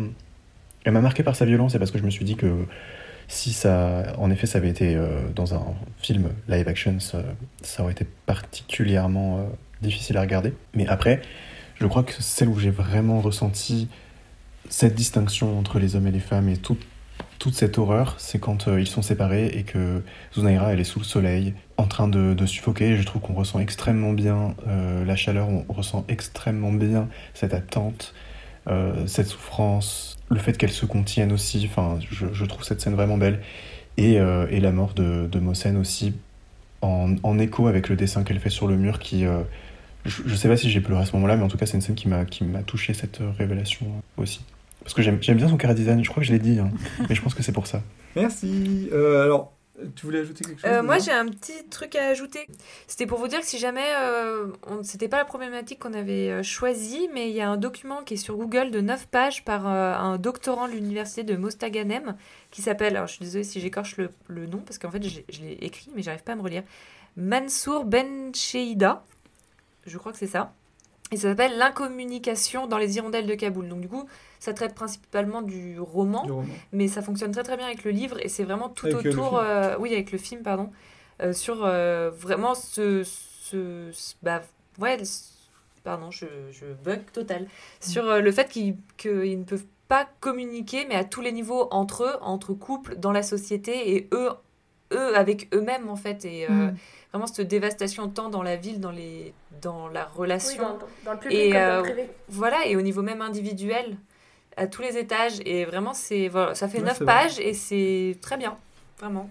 Elle 0.84 0.92
m'a 0.92 1.00
marqué 1.00 1.22
par 1.22 1.34
sa 1.34 1.46
violence 1.46 1.74
et 1.74 1.78
parce 1.78 1.90
que 1.90 1.96
je 1.96 2.04
me 2.04 2.10
suis 2.10 2.26
dit 2.26 2.36
que 2.36 2.66
si 3.28 3.54
ça. 3.54 4.12
En 4.18 4.30
effet, 4.30 4.46
ça 4.46 4.58
avait 4.58 4.68
été 4.68 4.94
euh, 4.94 5.22
dans 5.34 5.54
un 5.54 5.64
film 5.96 6.28
live 6.48 6.68
action, 6.68 7.00
ça, 7.00 7.22
ça 7.62 7.82
aurait 7.82 7.92
été 7.92 8.06
particulièrement 8.26 9.38
euh, 9.38 9.44
difficile 9.80 10.18
à 10.18 10.20
regarder. 10.20 10.52
Mais 10.74 10.86
après, 10.86 11.22
je 11.80 11.86
crois 11.86 12.02
que 12.02 12.12
celle 12.20 12.48
où 12.48 12.58
j'ai 12.58 12.68
vraiment 12.68 13.22
ressenti 13.22 13.88
cette 14.68 14.94
distinction 14.94 15.58
entre 15.58 15.78
les 15.78 15.96
hommes 15.96 16.08
et 16.08 16.12
les 16.12 16.20
femmes 16.20 16.50
et 16.50 16.58
toute, 16.58 16.84
toute 17.38 17.54
cette 17.54 17.78
horreur, 17.78 18.14
c'est 18.18 18.38
quand 18.38 18.68
euh, 18.68 18.80
ils 18.80 18.86
sont 18.86 19.02
séparés 19.02 19.46
et 19.46 19.62
que 19.62 20.02
Zunaira, 20.34 20.72
elle 20.72 20.80
est 20.80 20.84
sous 20.84 20.98
le 20.98 21.04
soleil, 21.04 21.54
en 21.76 21.86
train 21.86 22.08
de, 22.08 22.46
suffoquer. 22.46 22.96
Je 22.96 23.02
trouve 23.02 23.22
qu'on 23.22 23.34
ressent 23.34 23.60
extrêmement 23.60 24.12
bien 24.12 24.54
euh, 24.66 25.04
la 25.04 25.16
chaleur, 25.16 25.48
on 25.48 25.64
ressent 25.68 26.04
extrêmement 26.08 26.72
bien 26.72 27.08
cette 27.34 27.54
attente, 27.54 28.14
euh, 28.68 29.06
cette 29.06 29.28
souffrance, 29.28 30.16
le 30.28 30.38
fait 30.38 30.56
qu'elle 30.56 30.72
se 30.72 30.86
contienne 30.86 31.32
aussi. 31.32 31.68
Enfin, 31.70 31.98
je, 32.10 32.44
trouve 32.44 32.64
cette 32.64 32.80
scène 32.80 32.94
vraiment 32.94 33.18
belle. 33.18 33.40
Et, 33.96 34.18
la 34.18 34.72
mort 34.72 34.92
de, 34.94 35.26
de 35.26 35.76
aussi, 35.78 36.14
en, 36.82 37.38
écho 37.38 37.66
avec 37.66 37.88
le 37.88 37.96
dessin 37.96 38.24
qu'elle 38.24 38.40
fait 38.40 38.50
sur 38.50 38.66
le 38.66 38.76
mur, 38.76 38.98
qui. 38.98 39.24
je, 40.04 40.22
je 40.26 40.34
sais 40.34 40.48
pas 40.48 40.56
si 40.56 40.70
j'ai 40.70 40.80
pleuré 40.80 41.02
à 41.02 41.06
ce 41.06 41.12
moment-là, 41.12 41.36
mais 41.36 41.44
en 41.44 41.48
tout 41.48 41.56
cas, 41.56 41.66
c'est 41.66 41.76
une 41.76 41.80
scène 41.80 41.94
qui 41.94 42.08
m'a 42.08 42.62
touché 42.62 42.94
cette 42.94 43.20
révélation 43.38 43.86
aussi. 44.16 44.40
Parce 44.86 44.94
que 44.94 45.02
j'aime 45.02 45.18
bien 45.18 45.48
son 45.48 45.56
design, 45.56 46.04
je 46.04 46.08
crois 46.08 46.20
que 46.20 46.28
je 46.28 46.32
l'ai 46.32 46.38
dit, 46.38 46.60
hein, 46.60 46.70
mais 47.08 47.16
je 47.16 47.20
pense 47.20 47.34
que 47.34 47.42
c'est 47.42 47.50
pour 47.50 47.66
ça. 47.66 47.82
Merci. 48.14 48.88
Euh, 48.92 49.24
alors, 49.24 49.52
tu 49.96 50.06
voulais 50.06 50.20
ajouter 50.20 50.44
quelque 50.44 50.60
chose 50.60 50.70
Euh, 50.70 50.80
moi, 50.80 51.00
j'ai 51.00 51.10
un 51.10 51.26
petit 51.26 51.64
truc 51.68 51.96
à 51.96 52.06
ajouter. 52.06 52.46
C'était 52.86 53.04
pour 53.04 53.18
vous 53.18 53.26
dire 53.26 53.40
que 53.40 53.46
si 53.46 53.58
jamais, 53.58 53.88
euh, 53.96 54.46
c'était 54.84 55.08
pas 55.08 55.16
la 55.16 55.24
problématique 55.24 55.80
qu'on 55.80 55.92
avait 55.92 56.30
euh, 56.30 56.44
choisie, 56.44 57.08
mais 57.12 57.28
il 57.28 57.34
y 57.34 57.40
a 57.40 57.50
un 57.50 57.56
document 57.56 58.04
qui 58.04 58.14
est 58.14 58.16
sur 58.16 58.36
Google 58.36 58.70
de 58.70 58.80
9 58.80 59.08
pages 59.08 59.44
par 59.44 59.66
euh, 59.66 59.92
un 59.92 60.18
doctorant 60.18 60.68
de 60.68 60.74
l'université 60.74 61.24
de 61.24 61.34
Mostaganem 61.34 62.14
qui 62.52 62.62
s'appelle, 62.62 62.94
alors 62.94 63.08
je 63.08 63.14
suis 63.14 63.24
désolée 63.24 63.42
si 63.42 63.58
j'écorche 63.60 63.96
le, 63.96 64.10
le 64.28 64.46
nom 64.46 64.58
parce 64.58 64.78
qu'en 64.78 64.92
fait 64.92 65.02
je 65.02 65.40
l'ai 65.40 65.58
écrit 65.62 65.90
mais 65.96 66.02
j'arrive 66.02 66.22
pas 66.22 66.32
à 66.32 66.36
me 66.36 66.42
relire, 66.42 66.62
Mansour 67.16 67.86
Ben 67.86 68.32
Sheida, 68.32 69.04
je 69.84 69.98
crois 69.98 70.12
que 70.12 70.18
c'est 70.18 70.28
ça. 70.28 70.52
Et 71.12 71.16
ça 71.16 71.28
s'appelle 71.28 71.56
L'incommunication 71.56 72.66
dans 72.66 72.78
les 72.78 72.96
hirondelles 72.96 73.26
de 73.26 73.34
Kaboul. 73.34 73.68
Donc 73.68 73.80
du 73.80 73.88
coup, 73.88 74.06
ça 74.40 74.52
traite 74.52 74.74
principalement 74.74 75.42
du 75.42 75.78
roman, 75.80 76.24
Du 76.24 76.32
roman. 76.32 76.54
mais 76.72 76.88
ça 76.88 77.02
fonctionne 77.02 77.32
très 77.32 77.42
très 77.42 77.56
bien 77.56 77.66
avec 77.66 77.84
le 77.84 77.90
livre 77.90 78.16
et 78.24 78.28
c'est 78.28 78.44
vraiment 78.44 78.68
tout 78.68 78.86
Avec, 78.86 78.98
autour, 79.06 79.30
film. 79.30 79.40
euh, 79.44 79.76
oui 79.78 79.92
avec 79.92 80.12
le 80.12 80.18
film 80.18 80.42
pardon, 80.42 80.70
euh, 81.22 81.32
sur 81.32 81.64
euh, 81.64 82.10
vraiment 82.10 82.54
ce, 82.54 83.02
ce, 83.04 83.90
ce- 83.92 84.14
bah 84.22 84.42
ouais, 84.78 85.04
ce- 85.04 85.32
pardon 85.84 86.10
je, 86.10 86.26
je 86.52 86.66
bug 86.84 87.00
total 87.12 87.46
sur 87.80 88.04
euh, 88.08 88.20
le 88.20 88.32
fait 88.32 88.48
qu'ils 88.48 88.76
qu'ils 88.96 89.38
ne 89.38 89.44
peuvent 89.44 89.64
pas 89.88 90.08
communiquer 90.20 90.84
mais 90.88 90.96
à 90.96 91.04
tous 91.04 91.20
les 91.20 91.30
niveaux 91.32 91.68
entre 91.70 92.04
eux, 92.04 92.16
entre 92.20 92.52
couples, 92.54 92.96
dans 92.96 93.12
la 93.12 93.22
société 93.22 93.94
et 93.96 94.08
eux 94.12 94.30
eux 94.92 95.16
avec 95.16 95.48
eux-mêmes 95.54 95.88
en 95.88 95.96
fait 95.96 96.24
et 96.24 96.46
euh, 96.48 96.70
Mm. 96.70 96.76
vraiment 97.12 97.26
cette 97.28 97.48
dévastation 97.48 98.08
tant 98.08 98.28
dans 98.28 98.42
la 98.42 98.56
ville 98.56 98.78
dans 98.80 98.90
les 98.92 99.32
dans 99.62 99.88
la 99.88 100.04
relation 100.04 100.64
Oui, 100.78 100.78
dans- 101.04 101.12
le 101.12 101.18
public 101.18 101.38
et 101.38 101.50
comme 101.50 101.60
dans 101.60 101.66
le 101.66 101.72
euh, 101.78 101.82
privé. 101.82 102.10
voilà 102.28 102.66
et 102.66 102.76
au 102.76 102.82
niveau 102.82 103.02
même 103.02 103.22
individuel 103.22 103.96
à 104.56 104.66
tous 104.66 104.82
les 104.82 104.96
étages 104.96 105.34
et 105.44 105.64
vraiment 105.64 105.94
c'est 105.94 106.28
voilà 106.28 106.54
ça 106.54 106.68
fait 106.68 106.80
Ouais, 106.80 106.92
vrai. 106.92 107.04
pages 107.04 107.38
et 107.40 107.52
c'est 107.54 108.16
très 108.22 108.36
bien 108.36 108.56
vraiment 108.98 109.28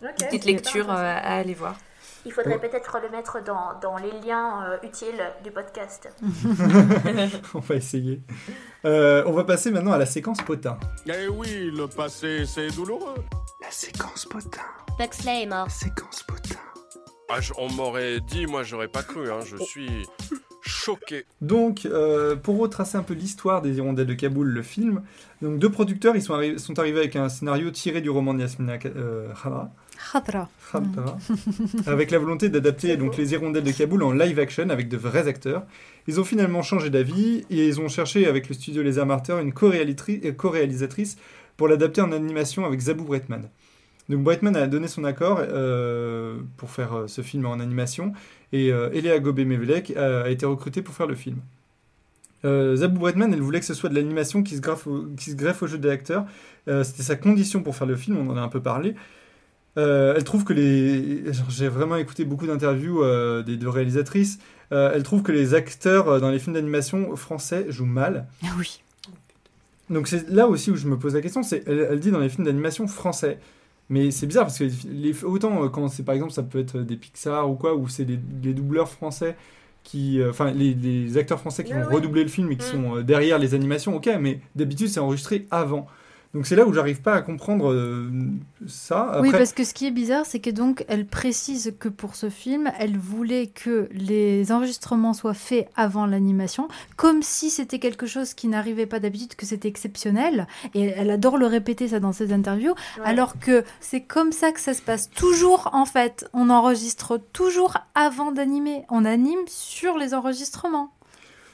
petite 0.00 0.44
lecture 0.44 0.90
euh, 0.90 0.94
à 0.94 1.36
aller 1.36 1.54
voir 1.54 1.76
Il 2.26 2.32
faudrait 2.32 2.58
peut-être 2.58 2.98
le 3.02 3.08
mettre 3.10 3.42
dans, 3.42 3.78
dans 3.80 3.96
les 3.96 4.12
liens 4.26 4.64
euh, 4.64 4.76
utiles 4.86 5.22
du 5.42 5.50
podcast. 5.50 6.08
on 7.54 7.58
va 7.60 7.74
essayer. 7.74 8.20
Euh, 8.84 9.22
on 9.26 9.32
va 9.32 9.44
passer 9.44 9.70
maintenant 9.70 9.92
à 9.92 9.98
la 9.98 10.06
séquence 10.06 10.40
potin. 10.42 10.78
Eh 11.06 11.28
oui, 11.28 11.70
le 11.74 11.86
passé, 11.86 12.44
c'est 12.46 12.68
douloureux. 12.68 13.24
La 13.62 13.70
séquence 13.70 14.26
potin. 14.26 14.62
Buxley 14.98 15.42
est 15.42 15.46
mort. 15.46 15.70
Séquence 15.70 16.22
potin. 16.22 16.58
Ah, 17.32 17.40
je- 17.40 17.52
on 17.58 17.70
m'aurait 17.70 18.20
dit, 18.20 18.46
moi 18.46 18.62
j'aurais 18.62 18.88
pas 18.88 19.02
cru, 19.02 19.30
hein. 19.30 19.38
je 19.46 19.56
suis 19.62 19.88
choqué. 20.62 21.24
Donc, 21.40 21.86
euh, 21.86 22.36
pour 22.36 22.58
retracer 22.58 22.96
un 22.98 23.02
peu 23.02 23.14
l'histoire 23.14 23.62
des 23.62 23.76
Hirondelles 23.76 24.06
de 24.06 24.14
Kaboul, 24.14 24.48
le 24.48 24.62
film, 24.62 25.02
donc 25.40 25.58
deux 25.58 25.70
producteurs 25.70 26.16
ils 26.16 26.22
sont, 26.22 26.34
arri- 26.34 26.58
sont 26.58 26.78
arrivés 26.78 26.98
avec 26.98 27.16
un 27.16 27.28
scénario 27.28 27.70
tiré 27.70 28.00
du 28.00 28.10
roman 28.10 28.34
de 28.34 28.40
Yasmina 28.40 28.78
euh, 28.84 29.28
Khadra, 29.42 29.70
Khadra. 30.12 30.48
Khadra, 30.72 31.18
avec 31.86 32.10
la 32.10 32.18
volonté 32.18 32.48
d'adapter 32.48 32.96
donc 32.96 33.16
les 33.16 33.32
Hirondelles 33.32 33.64
de 33.64 33.72
Kaboul 33.72 34.02
en 34.02 34.12
live 34.12 34.38
action 34.38 34.68
avec 34.70 34.88
de 34.88 34.96
vrais 34.96 35.28
acteurs. 35.28 35.62
Ils 36.08 36.18
ont 36.20 36.24
finalement 36.24 36.62
changé 36.62 36.90
d'avis 36.90 37.44
et 37.50 37.68
ils 37.68 37.80
ont 37.80 37.88
cherché 37.88 38.26
avec 38.26 38.48
le 38.48 38.54
studio 38.54 38.82
Les 38.82 38.98
Amateurs 38.98 39.38
une 39.38 39.52
euh, 39.52 40.32
co-réalisatrice 40.36 41.16
pour 41.56 41.68
l'adapter 41.68 42.00
en 42.00 42.12
animation 42.12 42.64
avec 42.64 42.80
Zabou 42.80 43.04
Bretman. 43.04 43.48
Donc 44.10 44.22
Bretman 44.22 44.54
a 44.56 44.66
donné 44.66 44.88
son 44.88 45.04
accord 45.04 45.40
euh, 45.40 46.38
pour 46.58 46.70
faire 46.70 46.92
euh, 46.94 47.06
ce 47.06 47.22
film 47.22 47.46
en 47.46 47.54
animation 47.60 48.12
et 48.52 48.72
euh, 48.72 48.90
Eléa 48.92 49.18
Gobé-Mevelek 49.20 49.96
a, 49.96 50.22
a 50.24 50.28
été 50.28 50.44
recrutée 50.44 50.82
pour 50.82 50.94
faire 50.94 51.06
le 51.06 51.14
film. 51.14 51.38
Euh, 52.44 52.76
Zabou 52.76 53.00
Bretman, 53.00 53.32
elle 53.32 53.40
voulait 53.40 53.60
que 53.60 53.66
ce 53.66 53.74
soit 53.74 53.88
de 53.88 53.94
l'animation 53.94 54.42
qui, 54.42 54.56
se 54.56 54.60
greffe 54.60 54.86
au- 54.86 55.06
qui 55.16 55.30
se 55.30 55.36
greffe 55.36 55.62
au 55.62 55.66
jeu 55.66 55.78
des 55.78 55.88
acteurs. 55.90 56.26
C'était 56.66 57.02
sa 57.02 57.16
condition 57.16 57.62
pour 57.62 57.74
faire 57.74 57.86
le 57.86 57.96
film, 57.96 58.16
on 58.18 58.30
en 58.30 58.36
a 58.36 58.40
un 58.40 58.48
peu 58.48 58.60
parlé. 58.60 58.94
Euh, 59.78 60.14
elle 60.16 60.24
trouve 60.24 60.44
que 60.44 60.52
les. 60.52 61.22
J'ai 61.48 61.68
vraiment 61.68 61.96
écouté 61.96 62.24
beaucoup 62.24 62.46
d'interviews 62.46 63.02
euh, 63.02 63.42
des 63.42 63.56
deux 63.56 63.68
réalisatrices. 63.68 64.38
Euh, 64.72 64.90
elle 64.94 65.02
trouve 65.04 65.22
que 65.22 65.32
les 65.32 65.54
acteurs 65.54 66.20
dans 66.20 66.30
les 66.30 66.38
films 66.38 66.54
d'animation 66.54 67.14
français 67.16 67.66
jouent 67.68 67.86
mal. 67.86 68.26
Ah 68.44 68.48
oui. 68.58 68.82
Donc 69.88 70.06
c'est 70.08 70.28
là 70.28 70.46
aussi 70.48 70.70
où 70.70 70.76
je 70.76 70.86
me 70.88 70.96
pose 70.98 71.14
la 71.14 71.20
question, 71.20 71.42
c'est 71.42 71.62
elle, 71.66 71.86
elle 71.90 72.00
dit 72.00 72.10
dans 72.10 72.18
les 72.20 72.28
films 72.28 72.44
d'animation 72.44 72.86
français. 72.88 73.38
Mais 73.90 74.12
c'est 74.12 74.26
bizarre 74.26 74.44
parce 74.44 74.58
que 74.58 74.64
les, 74.88 75.24
autant 75.24 75.64
euh, 75.64 75.68
quand 75.68 75.88
c'est 75.88 76.04
par 76.04 76.14
exemple 76.14 76.32
ça 76.32 76.44
peut 76.44 76.60
être 76.60 76.78
des 76.78 76.96
Pixar 76.96 77.50
ou 77.50 77.56
quoi, 77.56 77.74
où 77.74 77.88
c'est 77.88 78.04
les, 78.04 78.16
doubleurs 78.54 78.88
français 78.88 79.36
qui, 79.82 80.20
euh, 80.20 80.30
enfin 80.30 80.52
les, 80.52 80.74
les 80.74 81.16
acteurs 81.18 81.40
français 81.40 81.64
qui 81.64 81.72
vont 81.72 81.84
redoubler 81.88 82.22
le 82.22 82.28
film 82.28 82.52
et 82.52 82.56
qui 82.56 82.66
Mm. 82.66 82.70
sont 82.70 82.96
euh, 82.98 83.02
derrière 83.02 83.38
les 83.38 83.52
animations, 83.54 83.96
ok, 83.96 84.08
mais 84.20 84.40
d'habitude 84.54 84.88
c'est 84.88 85.00
enregistré 85.00 85.46
avant. 85.50 85.86
Donc 86.32 86.46
c'est 86.46 86.54
là 86.54 86.64
où 86.64 86.72
j'arrive 86.72 87.02
pas 87.02 87.14
à 87.14 87.22
comprendre 87.22 87.72
euh, 87.72 88.08
ça. 88.68 89.02
Après, 89.02 89.20
Oui, 89.20 89.30
parce 89.32 89.52
que 89.52 89.64
ce 89.64 89.74
qui 89.74 89.86
est 89.88 89.90
bizarre, 89.90 90.24
c'est 90.24 90.38
que 90.38 90.50
donc 90.50 90.84
elle 90.86 91.04
précise 91.04 91.74
que 91.80 91.88
pour 91.88 92.14
ce 92.14 92.30
film, 92.30 92.70
elle 92.78 92.96
voulait 92.96 93.48
que 93.48 93.88
les 93.92 94.52
enregistrements 94.52 95.12
soient 95.12 95.34
faits 95.34 95.68
avant 95.74 96.06
l'animation, 96.06 96.68
comme 96.96 97.22
si 97.22 97.50
c'était 97.50 97.80
quelque 97.80 98.06
chose 98.06 98.34
qui 98.34 98.46
n'arrivait 98.46 98.86
pas 98.86 99.00
d'habitude, 99.00 99.34
que 99.34 99.44
c'était 99.44 99.66
exceptionnel. 99.66 100.46
Et 100.74 100.84
elle 100.84 101.10
adore 101.10 101.36
le 101.36 101.46
répéter 101.46 101.88
ça 101.88 101.98
dans 101.98 102.12
ses 102.12 102.32
interviews, 102.32 102.74
alors 103.04 103.40
que 103.40 103.64
c'est 103.80 104.02
comme 104.02 104.30
ça 104.30 104.52
que 104.52 104.60
ça 104.60 104.72
se 104.72 104.82
passe 104.82 105.10
toujours 105.10 105.70
en 105.72 105.84
fait. 105.84 106.30
On 106.32 106.48
enregistre 106.48 107.20
toujours 107.32 107.76
avant 107.96 108.30
d'animer. 108.30 108.84
On 108.88 109.04
anime 109.04 109.40
sur 109.48 109.98
les 109.98 110.14
enregistrements. 110.14 110.92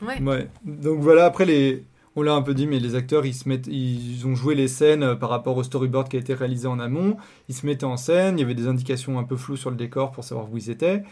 Ouais. 0.03 0.49
Donc 0.65 1.01
voilà, 1.01 1.25
après 1.25 1.47
les. 1.47 1.83
On 2.19 2.23
l'a 2.23 2.33
un 2.33 2.41
peu 2.41 2.55
dit, 2.55 2.67
mais 2.67 2.79
les 2.79 2.95
acteurs, 2.95 3.27
ils 3.27 3.35
se 3.35 3.47
mettent, 3.47 3.67
ils 3.67 4.27
ont 4.27 4.35
joué 4.35 4.55
les 4.55 4.69
scènes 4.69 5.03
euh, 5.03 5.15
par 5.15 5.29
rapport 5.29 5.55
au 5.59 5.63
storyboard 5.63 6.09
qui 6.09 6.17
a 6.17 6.19
été 6.19 6.33
réalisé 6.33 6.67
en 6.67 6.81
amont. 6.81 7.19
Ils 7.51 7.55
se 7.55 7.67
mettaient 7.67 7.85
en 7.85 7.99
scène. 7.99 8.39
Il 8.39 8.41
y 8.41 8.45
avait 8.45 8.55
des 8.55 8.69
indications 8.69 9.19
un 9.19 9.25
peu 9.25 9.37
floues 9.37 9.59
sur 9.59 9.69
le 9.69 9.77
décor 9.77 10.13
pour 10.13 10.25
savoir 10.25 10.51
où 10.51 10.57
ils 10.57 10.71
étaient. 10.71 11.03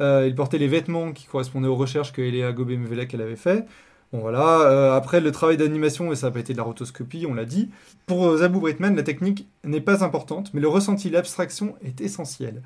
Euh, 0.00 0.26
ils 0.26 0.34
portaient 0.34 0.56
les 0.56 0.66
vêtements 0.66 1.12
qui 1.12 1.26
correspondaient 1.26 1.68
aux 1.68 1.76
recherches 1.76 2.12
que 2.12 2.22
Eléa 2.22 2.52
Gobé-Mevelek 2.52 3.12
elle 3.12 3.20
avait 3.20 3.36
fait. 3.36 3.66
Bon 4.12 4.20
voilà. 4.20 4.60
Euh, 4.62 4.96
après 4.96 5.20
le 5.20 5.30
travail 5.30 5.58
d'animation, 5.58 6.10
et 6.10 6.16
ça 6.16 6.28
n'a 6.28 6.32
pas 6.32 6.40
été 6.40 6.54
de 6.54 6.58
la 6.58 6.64
rotoscopie, 6.64 7.26
on 7.28 7.34
l'a 7.34 7.44
dit. 7.44 7.68
Pour 8.06 8.38
Zabou 8.38 8.60
Britman, 8.60 8.96
la 8.96 9.02
technique 9.02 9.46
n'est 9.62 9.82
pas 9.82 10.04
importante, 10.04 10.54
mais 10.54 10.60
le 10.62 10.68
ressenti, 10.68 11.10
l'abstraction 11.10 11.74
est 11.82 12.00
essentiel. 12.00 12.62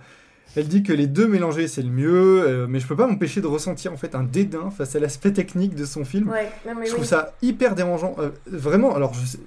Elle 0.56 0.66
dit 0.68 0.82
que 0.82 0.92
les 0.92 1.06
deux 1.06 1.28
mélangés, 1.28 1.68
c'est 1.68 1.82
le 1.82 1.90
mieux, 1.90 2.42
euh, 2.46 2.66
mais 2.68 2.80
je 2.80 2.86
peux 2.86 2.96
pas 2.96 3.06
m'empêcher 3.06 3.40
de 3.40 3.46
ressentir 3.46 3.92
en 3.92 3.96
fait 3.96 4.14
un 4.16 4.24
dédain 4.24 4.70
face 4.70 4.96
à 4.96 4.98
l'aspect 5.00 5.32
technique 5.32 5.74
de 5.76 5.84
son 5.84 6.04
film. 6.04 6.28
Ouais, 6.28 6.50
non, 6.66 6.72
mais 6.78 6.86
je 6.86 6.90
trouve 6.90 7.02
oui. 7.04 7.08
ça 7.08 7.34
hyper 7.40 7.74
dérangeant. 7.76 8.16
Euh, 8.18 8.30
vraiment, 8.46 8.94
alors 8.94 9.14
je 9.14 9.24
sais- 9.24 9.38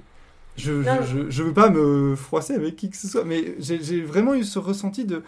je, 0.55 0.81
je, 0.83 0.89
je, 1.11 1.29
je 1.29 1.43
veux 1.43 1.51
pas 1.53 1.69
me 1.69 2.15
froisser 2.15 2.53
avec 2.53 2.75
qui 2.75 2.89
que 2.89 2.95
ce 2.97 3.07
soit, 3.07 3.25
mais 3.25 3.55
j'ai 3.59 3.83
j'ai 3.83 4.01
vraiment 4.01 4.33
eu 4.35 4.43
ce 4.43 4.59
ressenti 4.59 5.03
de, 5.03 5.23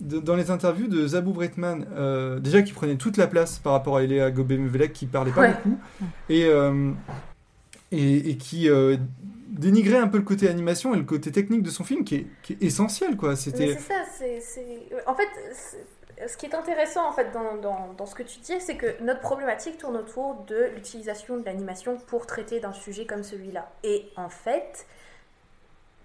de- 0.00 0.18
dans 0.18 0.34
les 0.36 0.50
interviews 0.50 0.88
de 0.88 1.06
Zabou 1.06 1.32
Bretman, 1.32 1.86
euh, 1.96 2.40
déjà 2.40 2.62
qui 2.62 2.72
prenait 2.72 2.96
toute 2.96 3.16
la 3.18 3.26
place 3.28 3.58
par 3.58 3.72
rapport 3.74 3.98
à 3.98 4.02
Eléa 4.02 4.30
Gobé-Mevelek 4.30 4.92
qui 4.92 5.06
parlait 5.06 5.32
pas 5.32 5.42
Ouais. 5.42 5.54
beaucoup, 5.64 5.78
et, 6.30 6.46
euh, 6.46 6.90
et, 7.92 8.30
et 8.30 8.36
qui 8.36 8.68
dénigrait 9.54 9.98
un 9.98 10.08
peu 10.08 10.18
le 10.18 10.24
côté 10.24 10.48
animation 10.48 10.94
et 10.94 10.98
le 10.98 11.04
côté 11.04 11.32
technique 11.32 11.62
de 11.62 11.70
son 11.70 11.84
film 11.84 12.04
qui 12.04 12.16
est, 12.16 12.26
qui 12.42 12.54
est 12.54 12.62
essentiel 12.62 13.16
quoi. 13.16 13.36
C'était 13.36 13.78
c'est 13.78 14.40
ça, 14.40 14.62
En 15.06 15.14
fait, 15.14 15.28
ce 16.28 16.36
qui 16.36 16.46
est 16.46 16.54
intéressant 16.54 17.08
en 17.08 17.12
fait 17.12 17.30
dans, 17.32 17.56
dans, 17.56 17.92
dans 17.96 18.06
ce 18.06 18.14
que 18.14 18.22
tu 18.22 18.40
dis, 18.40 18.60
c'est 18.60 18.76
que 18.76 19.02
notre 19.02 19.20
problématique 19.20 19.78
tourne 19.78 19.96
autour 19.96 20.34
de 20.46 20.70
l'utilisation 20.74 21.36
de 21.36 21.44
l'animation 21.44 21.96
pour 21.96 22.26
traiter 22.26 22.60
d'un 22.60 22.72
sujet 22.72 23.06
comme 23.06 23.22
celui-là. 23.22 23.70
Et 23.82 24.10
en 24.16 24.28
fait, 24.28 24.86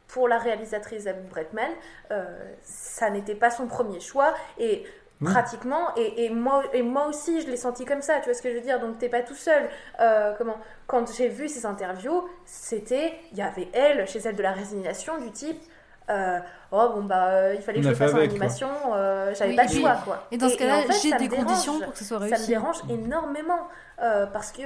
pour 0.09 0.27
la 0.27 0.39
réalisatrice 0.39 1.07
Abou 1.07 1.27
Bretman, 1.29 1.71
euh, 2.11 2.53
ça 2.63 3.09
n'était 3.09 3.35
pas 3.35 3.51
son 3.51 3.67
premier 3.67 3.99
choix. 3.99 4.33
Et 4.57 4.83
Pratiquement, 5.23 5.93
et, 5.97 6.25
et 6.25 6.29
moi, 6.29 6.63
et 6.71 6.81
moi 6.81 7.07
aussi 7.07 7.41
je 7.41 7.47
l'ai 7.47 7.57
senti 7.57 7.83
comme 7.83 8.01
ça, 8.01 8.19
tu 8.19 8.25
vois 8.25 8.33
ce 8.33 8.41
que 8.41 8.49
je 8.51 8.55
veux 8.55 8.61
dire, 8.61 8.79
donc 8.79 8.99
t'es 8.99 9.09
pas 9.09 9.21
tout 9.21 9.35
seul. 9.35 9.69
Euh, 9.99 10.33
comment 10.37 10.55
Quand 10.87 11.11
j'ai 11.13 11.27
vu 11.27 11.49
ces 11.49 11.65
interviews, 11.65 12.23
c'était, 12.45 13.13
il 13.33 13.37
y 13.37 13.41
avait 13.41 13.67
elle, 13.73 14.07
chez 14.07 14.19
elle 14.19 14.37
de 14.37 14.41
la 14.43 14.53
résignation 14.53 15.17
du 15.17 15.29
type, 15.31 15.61
euh, 16.09 16.39
oh 16.71 16.89
bon 16.95 17.03
bah 17.03 17.27
euh, 17.31 17.53
il 17.55 17.61
fallait 17.61 17.81
que 17.81 17.85
a 17.87 17.89
je 17.89 17.89
le 17.89 17.95
fasse 17.95 18.13
en 18.13 18.17
avec, 18.17 18.29
quoi. 18.29 18.37
animation, 18.37 18.69
euh, 18.95 19.33
j'avais 19.35 19.49
Oui, 19.51 19.55
pas 19.57 19.63
le 19.65 19.69
oui. 19.69 19.81
choix 19.81 19.95
quoi. 20.05 20.23
Et 20.31 20.37
dans 20.37 20.47
ce 20.49 20.55
cas-là, 20.57 20.77
en 20.77 20.81
fait, 20.83 20.93
j'ai 21.03 21.09
ça 21.09 21.15
me 21.15 21.19
des 21.19 21.27
dérange. 21.27 21.45
conditions 21.45 21.79
pour 21.81 21.91
que 21.91 21.99
ce 21.99 22.05
soit 22.05 22.17
Ça 22.19 22.23
me 22.25 22.29
réussi. 22.31 22.47
dérange 22.47 22.77
énormément 22.89 23.67
euh, 24.01 24.25
parce 24.27 24.51
que 24.53 24.63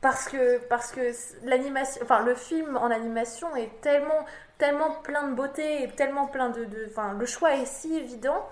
parce 0.00 0.28
que 0.28 0.58
parce 0.68 0.92
que 0.92 1.12
l'animation, 1.44 2.00
enfin 2.02 2.24
le 2.24 2.34
film 2.34 2.76
en 2.76 2.90
animation 2.90 3.54
est 3.54 3.80
tellement 3.82 4.24
tellement 4.58 4.90
plein 5.02 5.28
de 5.28 5.34
beauté 5.34 5.82
et 5.84 5.88
tellement 5.90 6.26
plein 6.26 6.48
de, 6.50 6.64
de- 6.64 6.86
enfin 6.88 7.14
le 7.18 7.26
choix 7.26 7.54
est 7.54 7.66
si 7.66 7.96
évident 7.96 8.46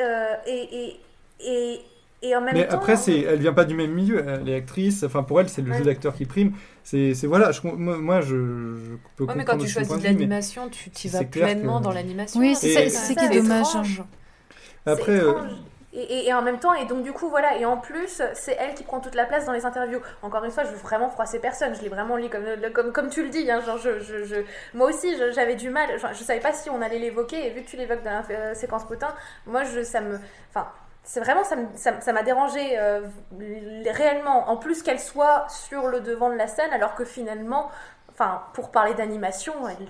euh, 0.00 0.34
et, 0.46 0.68
et 0.74 1.00
et 1.40 1.80
et 2.22 2.34
en 2.34 2.40
même 2.40 2.54
Mais 2.54 2.66
temps 2.66 2.76
après, 2.76 2.96
c'est, 2.96 3.20
elle 3.20 3.38
vient 3.40 3.52
pas 3.52 3.64
du 3.66 3.74
même 3.74 3.92
milieu. 3.92 4.24
Elle 4.26 4.48
est 4.48 4.54
actrice. 4.54 5.02
Enfin, 5.04 5.22
pour 5.22 5.38
elle, 5.40 5.48
c'est 5.50 5.60
le 5.62 5.70
Ouais. 5.70 5.78
jeu 5.78 5.84
d'acteur 5.84 6.14
qui 6.14 6.24
prime. 6.24 6.52
C'est, 6.82 7.12
voilà. 7.24 7.52
Je, 7.52 7.60
moi, 7.66 7.98
moi, 7.98 8.20
je, 8.22 8.28
je 8.28 8.34
peux 9.16 9.24
Ouais, 9.24 9.34
mais 9.36 9.44
comprendre 9.44 9.44
quand 9.44 9.58
tu 9.58 9.68
choisis 9.68 9.88
point 9.88 9.98
de 9.98 10.02
vue, 10.02 10.08
mais 10.08 10.14
l'animation, 10.20 10.68
tu 10.70 10.90
t'y 10.90 11.08
vas 11.08 11.24
pleinement 11.24 11.78
que- 11.78 11.84
dans 11.84 11.92
l'animation. 11.92 12.40
Oui, 12.40 12.54
c'est 12.56 12.88
ça- 12.88 13.14
qui 13.14 13.24
est 13.24 13.40
dommage. 13.42 13.60
étrange. 13.60 14.02
Après, 14.86 15.20
euh. 15.20 15.34
Et, 15.98 16.34
en 16.34 16.42
même 16.42 16.58
temps, 16.58 16.74
et 16.74 16.84
donc 16.84 17.02
du 17.02 17.12
coup, 17.14 17.28
voilà, 17.30 17.56
et 17.56 17.64
en 17.64 17.78
plus, 17.78 18.20
c'est 18.34 18.54
elle 18.60 18.74
qui 18.74 18.84
prend 18.84 19.00
toute 19.00 19.14
la 19.14 19.24
place 19.24 19.46
dans 19.46 19.52
les 19.52 19.64
interviews. 19.64 20.00
Encore 20.22 20.44
une 20.44 20.50
fois, 20.50 20.64
je 20.64 20.68
veux 20.70 20.76
vraiment 20.76 21.08
froisser 21.08 21.38
personne, 21.40 21.74
je 21.74 21.80
l'ai 21.80 21.88
vraiment 21.88 22.16
lu 22.16 22.28
comme, 22.28 22.44
comme, 22.74 22.92
comme 22.92 23.08
tu 23.08 23.22
le 23.22 23.30
dis. 23.30 23.50
hein, 23.50 23.60
genre, 23.62 23.78
je, 23.78 23.98
je- 24.00 24.24
je- 24.24 24.44
moi 24.74 24.88
aussi, 24.88 25.16
j'avais 25.32 25.54
du 25.56 25.70
mal, 25.70 25.88
enfin, 25.94 26.12
je 26.12 26.22
savais 26.22 26.40
pas 26.40 26.52
si 26.52 26.68
on 26.68 26.82
allait 26.82 26.98
l'évoquer, 26.98 27.46
et 27.46 27.50
vu 27.50 27.62
que 27.62 27.68
tu 27.68 27.76
l'évoques 27.76 28.02
dans 28.02 28.10
la 28.10 28.22
euh, 28.30 28.54
séquence 28.54 28.84
potin, 28.86 29.08
moi, 29.46 29.64
je, 29.64 29.82
ça 29.82 30.00
me. 30.02 30.18
Enfin, 30.50 30.68
c'est 31.02 31.20
vraiment, 31.20 31.44
ça 31.44 31.56
me- 31.56 31.68
ça, 31.76 31.98
ça 32.00 32.12
m'a 32.12 32.22
dérangé 32.22 32.78
euh, 32.78 33.00
réellement. 33.90 34.48
En 34.50 34.56
plus 34.56 34.82
qu'elle 34.82 35.00
soit 35.00 35.46
sur 35.48 35.86
le 35.88 36.00
devant 36.00 36.30
de 36.30 36.36
la 36.36 36.46
scène, 36.46 36.72
alors 36.72 36.94
que 36.94 37.04
finalement, 37.04 37.70
enfin, 38.12 38.42
pour 38.54 38.70
parler 38.70 38.94
d'animation, 38.94 39.54
elle 39.68 39.86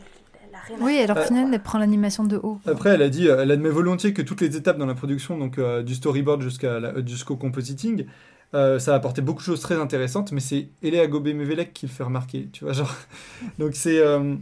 a 0.57 0.67
rien 0.67 0.77
à 0.81 0.85
Oui, 0.85 0.99
alors 0.99 1.19
Euh, 1.19 1.25
finalement, 1.27 1.53
elle 1.53 1.63
prend 1.63 1.79
l'animation 1.79 2.25
de 2.25 2.37
haut. 2.37 2.59
Après, 2.67 2.91
elle 2.91 3.03
a 3.03 3.09
dit, 3.09 3.29
euh, 3.29 3.43
elle 3.43 3.51
admet 3.51 3.69
volontiers 3.71 4.13
que 4.13 4.23
toutes 4.23 4.41
les 4.41 4.57
étapes 4.57 4.79
dans 4.79 4.87
la 4.87 4.95
production, 4.95 5.39
donc 5.39 5.59
euh, 5.59 5.83
du 5.83 5.95
storyboard 5.95 6.43
jusqu'à 6.43 6.81
la- 6.81 7.05
jusqu'au 7.05 7.37
compositing, 7.37 8.07
euh, 8.55 8.79
ça 8.79 8.93
a 8.93 8.97
apporté 8.97 9.23
beaucoup 9.23 9.41
de 9.41 9.45
choses 9.47 9.61
très 9.61 9.77
intéressantes, 9.77 10.33
mais 10.33 10.41
c'est 10.41 10.69
Eléa 10.83 11.07
Gobé-Mevelek 11.07 11.73
qui 11.73 11.87
le 11.87 11.93
fait 11.93 12.05
remarquer, 12.05 12.49
tu 12.53 12.65
vois, 12.65 12.73
genre. 12.73 12.95
Donc 13.59 13.75
c'est, 13.75 13.99
euh, 13.99 14.35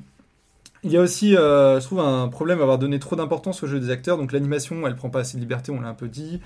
il 0.83 0.91
y 0.93 0.97
a 0.97 1.01
aussi, 1.01 1.37
euh, 1.37 1.81
je 1.81 1.85
trouve, 1.87 2.01
un 2.01 2.29
problème 2.29 2.59
à 2.61 2.63
avoir 2.63 2.79
donné 2.79 2.99
trop 2.99 3.17
d'importance 3.17 3.63
au 3.63 3.67
jeu 3.67 3.81
des 3.81 3.91
acteurs. 3.91 4.19
Donc 4.19 4.33
l'animation, 4.33 4.87
elle 4.87 4.97
prend 4.97 5.09
pas 5.11 5.21
assez 5.21 5.37
de 5.37 5.41
liberté, 5.43 5.73
on 5.73 5.81
l'a 5.81 5.89
un 5.89 5.95
peu 5.95 6.09
dit. 6.09 6.41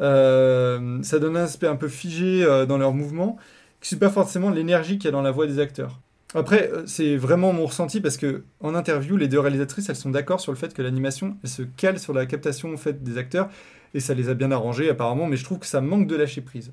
Euh, 0.00 1.02
ça 1.02 1.18
donne 1.18 1.36
un 1.36 1.44
aspect 1.44 1.66
un 1.66 1.76
peu 1.76 1.88
figé 1.88 2.44
euh, 2.44 2.66
dans 2.66 2.78
leurs 2.78 2.94
mouvements, 2.94 3.36
qui 3.80 3.94
n'est 3.94 3.98
pas 4.00 4.10
forcément 4.10 4.50
l'énergie 4.50 4.98
qu'il 4.98 5.06
y 5.06 5.08
a 5.08 5.12
dans 5.12 5.22
la 5.22 5.30
voix 5.32 5.46
des 5.46 5.58
acteurs. 5.58 6.00
Après, 6.34 6.70
euh, 6.70 6.82
c'est 6.86 7.16
vraiment 7.16 7.52
mon 7.52 7.66
ressenti 7.66 8.00
parce 8.00 8.16
que 8.16 8.44
en 8.60 8.74
interview, 8.74 9.16
les 9.16 9.28
deux 9.28 9.40
réalisatrices, 9.40 9.88
elles 9.88 9.96
sont 9.96 10.10
d'accord 10.10 10.40
sur 10.40 10.52
le 10.52 10.56
fait 10.56 10.72
que 10.72 10.82
l'animation, 10.82 11.36
se 11.44 11.62
cale 11.62 11.98
sur 11.98 12.14
la 12.14 12.26
captation 12.26 12.72
en 12.72 12.76
fait 12.76 13.02
des 13.02 13.18
acteurs 13.18 13.50
et 13.94 14.00
ça 14.00 14.14
les 14.14 14.28
a 14.28 14.34
bien 14.34 14.50
arrangés 14.50 14.88
apparemment, 14.88 15.26
mais 15.26 15.36
je 15.36 15.44
trouve 15.44 15.58
que 15.58 15.66
ça 15.66 15.80
manque 15.80 16.06
de 16.06 16.16
lâcher 16.16 16.40
prise. 16.40 16.72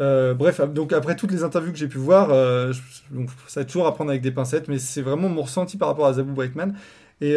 Euh, 0.00 0.34
bref, 0.34 0.60
donc 0.60 0.92
après 0.92 1.16
toutes 1.16 1.32
les 1.32 1.42
interviews 1.42 1.72
que 1.72 1.78
j'ai 1.78 1.88
pu 1.88 1.98
voir, 1.98 2.30
euh, 2.30 2.72
ça 3.48 3.60
a 3.60 3.64
toujours 3.64 3.86
à 3.86 3.94
prendre 3.94 4.10
avec 4.10 4.22
des 4.22 4.30
pincettes, 4.30 4.68
mais 4.68 4.78
c'est 4.78 5.02
vraiment 5.02 5.28
mon 5.28 5.42
ressenti 5.42 5.76
par 5.76 5.88
rapport 5.88 6.06
à 6.06 6.14
Zabou 6.14 6.32
Breitman. 6.32 6.74
Et 7.20 7.36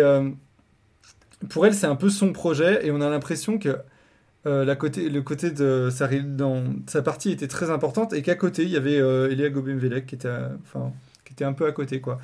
pour 1.49 1.65
elle, 1.65 1.73
c'est 1.73 1.87
un 1.87 1.95
peu 1.95 2.09
son 2.09 2.33
projet 2.33 2.85
et 2.85 2.91
on 2.91 3.01
a 3.01 3.09
l'impression 3.09 3.59
que 3.59 3.77
la 4.45 4.75
côté, 4.75 5.09
le 5.09 5.21
côté 5.21 5.51
de 5.51 5.89
sa, 5.89 7.01
partie 7.01 7.31
était 7.31 7.47
très 7.47 7.69
importante 7.69 8.13
et 8.13 8.21
qu'à 8.21 8.35
côté, 8.35 8.63
il 8.63 8.69
y 8.69 8.77
avait 8.77 8.97
Elia 9.31 9.49
Gobem-Velek 9.49 10.05
qui 10.05 10.15
était, 10.15 10.29
enfin, 10.63 10.93
qui 11.29 11.33
était 11.33 11.45
un 11.45 11.53
peu 11.53 11.67
à 11.67 11.71
côté, 11.71 12.01
quoi. 12.01 12.17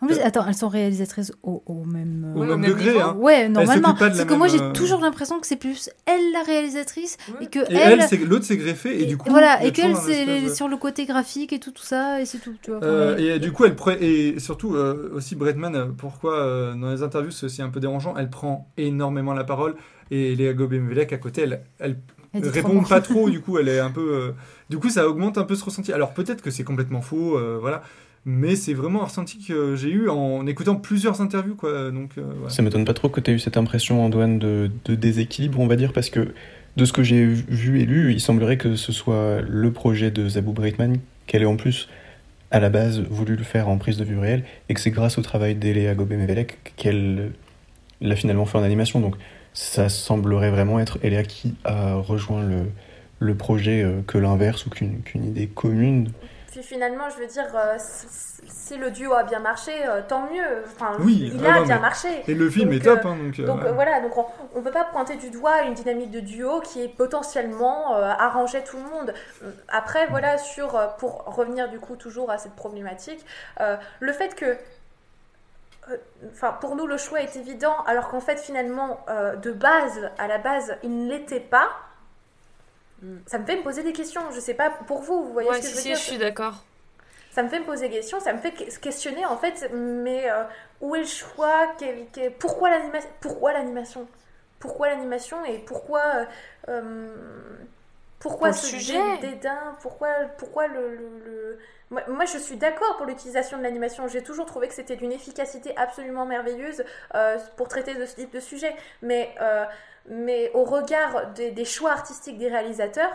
En 0.00 0.06
plus, 0.06 0.18
attends, 0.20 0.46
elles 0.46 0.54
sont 0.54 0.68
réalisatrices 0.68 1.32
au, 1.42 1.62
au 1.66 1.84
même, 1.84 2.32
Au 2.36 2.42
euh, 2.42 2.56
même 2.56 2.70
degré, 2.70 2.92
niveau. 2.92 3.00
hein. 3.00 3.16
Ouais, 3.18 3.40
Elles 3.40 3.52
normalement. 3.52 3.94
Parce 3.94 4.24
que 4.24 4.34
moi, 4.34 4.46
j'ai 4.46 4.60
euh, 4.60 4.70
toujours 4.72 5.00
l'impression 5.00 5.40
que 5.40 5.46
c'est 5.46 5.56
plus 5.56 5.90
elle 6.06 6.30
la 6.32 6.42
réalisatrice 6.44 7.16
et 7.40 7.46
que 7.48 7.58
Et 7.72 7.74
elle. 7.76 7.98
l'autre 8.28 8.44
s'est 8.44 8.56
greffé 8.56 9.02
et 9.02 9.06
du 9.06 9.16
coup, 9.16 9.28
voilà, 9.28 9.64
et 9.64 9.72
qu'elle, 9.72 9.96
c'est 9.96 10.42
de- 10.44 10.54
sur 10.54 10.68
le 10.68 10.76
côté 10.76 11.04
graphique 11.04 11.52
et 11.52 11.58
tout, 11.58 11.72
tout 11.72 11.82
ça, 11.82 12.20
et 12.20 12.26
c'est 12.26 12.38
tout. 12.38 12.54
Tu 12.62 12.70
vois, 12.70 12.80
Euh, 12.84 13.16
et 13.18 13.32
euh, 13.32 13.38
du 13.38 13.50
coup, 13.50 13.64
elle 13.64 13.74
pre- 13.74 13.98
et 14.00 14.38
surtout 14.38 14.76
euh, 14.76 15.10
aussi 15.14 15.34
Bretman, 15.34 15.74
euh, 15.74 15.86
pourquoi 15.86 16.34
euh, 16.38 16.74
dans 16.74 16.90
les 16.92 17.02
interviews 17.02 17.32
c'est 17.32 17.46
aussi 17.46 17.60
un 17.62 17.70
peu 17.70 17.80
dérangeant, 17.80 18.14
elle 18.16 18.30
prend 18.30 18.68
énormément 18.76 19.34
la 19.34 19.42
parole 19.44 19.74
et 20.12 20.36
Léa 20.36 20.52
Gobem-Velek 20.52 21.12
à 21.12 21.18
côté, 21.18 21.42
elle, 21.42 21.62
elle 21.80 21.96
répond 22.34 22.82
pas 22.84 23.00
trop, 23.00 23.30
du 23.30 23.40
coup, 23.40 23.58
elle 23.58 23.68
est 23.68 23.80
un 23.80 23.90
peu, 23.90 24.00
euh, 24.12 24.32
du 24.68 24.78
coup, 24.78 24.90
ça 24.90 25.08
augmente 25.08 25.38
un 25.38 25.44
peu 25.44 25.54
ce 25.54 25.64
ressenti. 25.64 25.92
Alors 25.92 26.12
peut-être 26.12 26.42
que 26.42 26.50
c'est 26.50 26.64
complètement 26.64 27.00
faux, 27.00 27.36
euh, 27.38 27.58
voilà, 27.60 27.82
mais 28.26 28.56
c'est 28.56 28.72
vraiment 28.72 29.02
un 29.02 29.06
ressenti 29.06 29.38
que 29.38 29.76
j'ai 29.76 29.90
eu 29.90 30.08
en 30.08 30.46
écoutant 30.46 30.76
plusieurs 30.76 31.20
interviews, 31.20 31.56
quoi. 31.56 31.90
Donc 31.90 32.12
euh, 32.16 32.62
m'étonne 32.62 32.84
pas 32.84 32.94
trop 32.94 33.08
que 33.08 33.20
tu 33.20 33.30
aies 33.30 33.34
eu 33.34 33.38
cette 33.38 33.56
impression, 33.56 34.04
Antoine, 34.04 34.38
de, 34.38 34.70
déséquilibre, 34.88 35.60
on 35.60 35.66
va 35.66 35.76
dire, 35.76 35.92
parce 35.92 36.10
que 36.10 36.32
de 36.76 36.84
ce 36.84 36.92
que 36.92 37.02
j'ai 37.02 37.24
vu 37.24 37.80
et 37.80 37.84
lu, 37.84 38.12
il 38.12 38.20
semblerait 38.20 38.56
que 38.56 38.76
ce 38.76 38.92
soit 38.92 39.40
le 39.42 39.70
projet 39.72 40.10
de 40.10 40.28
Zabou 40.28 40.52
Breitman, 40.52 40.98
qu'elle 41.26 41.42
ait 41.42 41.46
en 41.46 41.56
plus, 41.56 41.88
à 42.50 42.60
la 42.60 42.70
base, 42.70 43.00
voulu 43.00 43.36
le 43.36 43.44
faire 43.44 43.68
en 43.68 43.78
prise 43.78 43.96
de 43.96 44.04
vue 44.04 44.18
réelle, 44.18 44.44
et 44.68 44.74
que 44.74 44.80
c'est 44.80 44.90
grâce 44.90 45.18
au 45.18 45.22
travail 45.22 45.54
d'Eléa 45.54 45.94
Gobé-Mevelek 45.94 46.74
qu'elle 46.76 47.32
l'a 48.00 48.16
finalement 48.16 48.46
fait 48.46 48.58
en 48.58 48.62
animation. 48.62 49.00
Donc 49.00 49.16
ça 49.52 49.88
semblerait 49.88 50.50
vraiment 50.50 50.80
être 50.80 50.98
Eléa 51.02 51.22
qui 51.24 51.54
a 51.64 51.94
rejoint 51.94 52.42
le, 53.20 53.34
projet 53.34 53.82
euh, 53.82 54.00
que 54.06 54.18
l'inverse 54.18 54.66
ou 54.66 54.70
qu'une 54.70 55.02
idée 55.14 55.46
commune. 55.46 56.10
Puis 56.54 56.62
finalement, 56.62 57.10
je 57.10 57.16
veux 57.16 57.26
dire, 57.26 57.48
euh, 57.56 57.74
si, 57.80 58.76
le 58.76 58.92
duo 58.92 59.12
a 59.12 59.24
bien 59.24 59.40
marché, 59.40 59.72
euh, 59.88 60.02
tant 60.06 60.30
mieux. 60.30 60.62
Enfin, 60.66 60.92
Oui, 61.00 61.32
il 61.34 61.44
ah 61.44 61.54
a 61.54 61.58
non, 61.58 61.64
bien 61.66 61.74
mais- 61.74 61.80
marché. 61.80 62.22
et 62.28 62.34
le 62.34 62.48
film 62.48 62.72
est 62.72 62.78
top, 62.78 63.00
hein, 63.04 63.16
donc, 63.20 63.40
euh, 63.40 63.44
donc, 63.44 63.62
ouais. 63.64 63.72
voilà, 63.72 64.00
donc 64.00 64.16
on, 64.16 64.58
ne 64.60 64.64
peut 64.64 64.70
pas 64.70 64.84
pointer 64.84 65.16
du 65.16 65.30
doigt 65.30 65.62
une 65.62 65.74
dynamique 65.74 66.12
de 66.12 66.20
duo 66.20 66.60
qui 66.60 66.80
est 66.84 66.88
potentiellement 66.88 67.96
arrangeait 67.96 68.62
tout 68.62 68.76
le 68.76 68.84
monde. 68.84 69.12
Après, 69.66 70.06
voilà, 70.06 70.38
sur 70.38 70.80
pour 70.98 71.24
revenir 71.24 71.68
du 71.68 71.80
coup 71.80 71.96
toujours 71.96 72.30
à 72.30 72.38
cette 72.38 72.54
problématique, 72.54 73.26
le 73.98 74.12
fait 74.12 74.36
que 74.36 74.56
Enfin, 76.32 76.52
pour 76.60 76.76
nous, 76.76 76.86
le 76.86 76.96
choix 76.96 77.20
est 77.20 77.36
évident, 77.36 77.76
alors 77.86 78.08
qu'en 78.08 78.20
fait, 78.20 78.38
finalement, 78.40 79.00
euh, 79.10 79.36
de 79.36 79.52
base, 79.52 80.08
à 80.18 80.26
la 80.28 80.38
base, 80.38 80.76
il 80.82 81.04
ne 81.04 81.10
l'était 81.10 81.40
pas. 81.40 81.68
Ça 83.26 83.38
me 83.38 83.46
fait 83.46 83.56
me 83.56 83.62
poser 83.62 83.82
des 83.82 83.92
questions. 83.92 84.20
Je 84.32 84.40
sais 84.40 84.54
pas 84.54 84.70
pour 84.70 85.00
vous, 85.02 85.24
vous 85.24 85.32
voyez 85.32 85.48
Ouais, 85.50 85.60
ce 85.60 85.60
que 85.62 85.66
si, 85.66 85.72
je 85.72 85.76
veux 85.76 85.80
si, 85.82 85.88
dire 85.88 85.96
je 85.96 86.02
suis 86.02 86.18
d'accord. 86.18 86.64
ça 87.32 87.42
me 87.42 87.48
fait 87.48 87.58
me 87.60 87.64
poser 87.64 87.88
des 87.88 87.96
questions, 87.96 88.20
ça 88.20 88.32
me 88.32 88.38
fait 88.38 88.52
que- 88.52 88.78
questionner 88.78 89.26
en 89.26 89.36
fait, 89.36 89.68
mais 89.72 90.30
euh, 90.30 90.44
où 90.80 90.94
est 90.94 91.00
le 91.00 91.06
choix 91.06 91.72
quel- 91.78 92.06
quel- 92.12 92.32
Pourquoi 92.32 92.70
l'animation 92.70 93.08
Pourquoi 93.20 93.52
l'animation? 93.52 94.06
Pourquoi 94.60 94.88
l'animation 94.88 95.44
et 95.44 95.58
pourquoi 95.58 96.00
euh, 96.00 96.24
euh, 96.68 97.08
pourquoi 98.20 98.48
Pour 98.50 98.56
ce 98.58 98.66
sujet. 98.68 99.18
dé- 99.20 99.28
dédain 99.28 99.76
Pourquoi 99.82 100.08
pourquoi 100.38 100.66
le, 100.68 100.94
le- 100.96 101.18
le- 101.26 101.58
Moi, 101.90 102.02
moi, 102.08 102.24
je 102.24 102.38
suis 102.38 102.56
d'accord 102.56 102.96
pour 102.96 103.04
l'utilisation 103.04 103.58
de 103.58 103.62
l'animation. 103.62 104.08
J'ai 104.08 104.22
toujours 104.22 104.46
trouvé 104.46 104.68
que 104.68 104.74
c'était 104.74 104.96
d'une 104.96 105.12
efficacité 105.12 105.76
absolument 105.76 106.24
merveilleuse 106.24 106.82
euh, 107.14 107.36
pour 107.56 107.68
traiter 107.68 107.94
de 107.94 108.06
ce 108.06 108.14
type 108.14 108.32
de 108.32 108.40
sujet, 108.40 108.74
mais 109.02 109.34
mais 110.08 110.50
au 110.54 110.64
regard 110.64 111.32
des, 111.34 111.50
des 111.50 111.64
choix 111.64 111.92
artistiques 111.92 112.38
des 112.38 112.48
réalisateurs, 112.48 113.12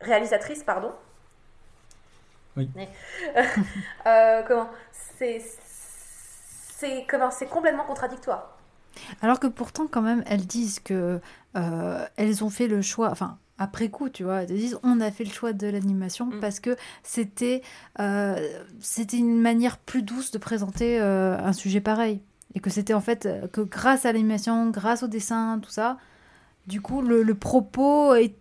réalisatrices, 0.00 0.62
pardon. 0.64 0.92
Oui. 2.56 2.68
Euh, 4.06 4.42
comment 4.46 4.68
c'est 4.92 5.42
c'est 6.80 7.06
comment 7.08 7.30
c'est 7.30 7.46
complètement 7.46 7.84
contradictoire. 7.84 8.56
Alors 9.22 9.38
que 9.38 9.46
pourtant, 9.46 9.86
quand 9.86 10.02
même, 10.02 10.22
elles 10.26 10.46
disent 10.46 10.80
que 10.80 11.20
euh, 11.56 12.06
elles 12.16 12.42
ont 12.42 12.50
fait 12.50 12.66
le 12.66 12.82
choix, 12.82 13.10
enfin, 13.10 13.38
après 13.58 13.88
coup, 13.90 14.08
tu 14.08 14.24
vois, 14.24 14.42
elles 14.42 14.48
disent 14.48 14.78
on 14.82 15.00
a 15.00 15.10
fait 15.10 15.24
le 15.24 15.30
choix 15.30 15.52
de 15.52 15.66
l'animation 15.66 16.26
Mm. 16.26 16.40
parce 16.40 16.60
que 16.60 16.76
c'était 17.02 17.62
euh, 18.00 18.36
c'était 18.80 19.18
une 19.18 19.40
manière 19.40 19.76
plus 19.78 20.02
douce 20.02 20.30
de 20.30 20.38
présenter 20.38 21.00
euh, 21.00 21.38
un 21.38 21.52
sujet 21.52 21.80
pareil. 21.80 22.20
Et 22.54 22.60
que 22.60 22.70
c'était 22.70 22.94
en 22.94 23.00
fait 23.00 23.28
que 23.52 23.60
grâce 23.60 24.06
à 24.06 24.12
l'animation, 24.12 24.70
grâce 24.70 25.04
au 25.04 25.06
dessin, 25.06 25.60
tout 25.62 25.70
ça, 25.70 25.98
du 26.66 26.80
coup, 26.80 27.02
le, 27.02 27.22
le 27.22 27.34
propos 27.34 28.14
est- 28.14 28.34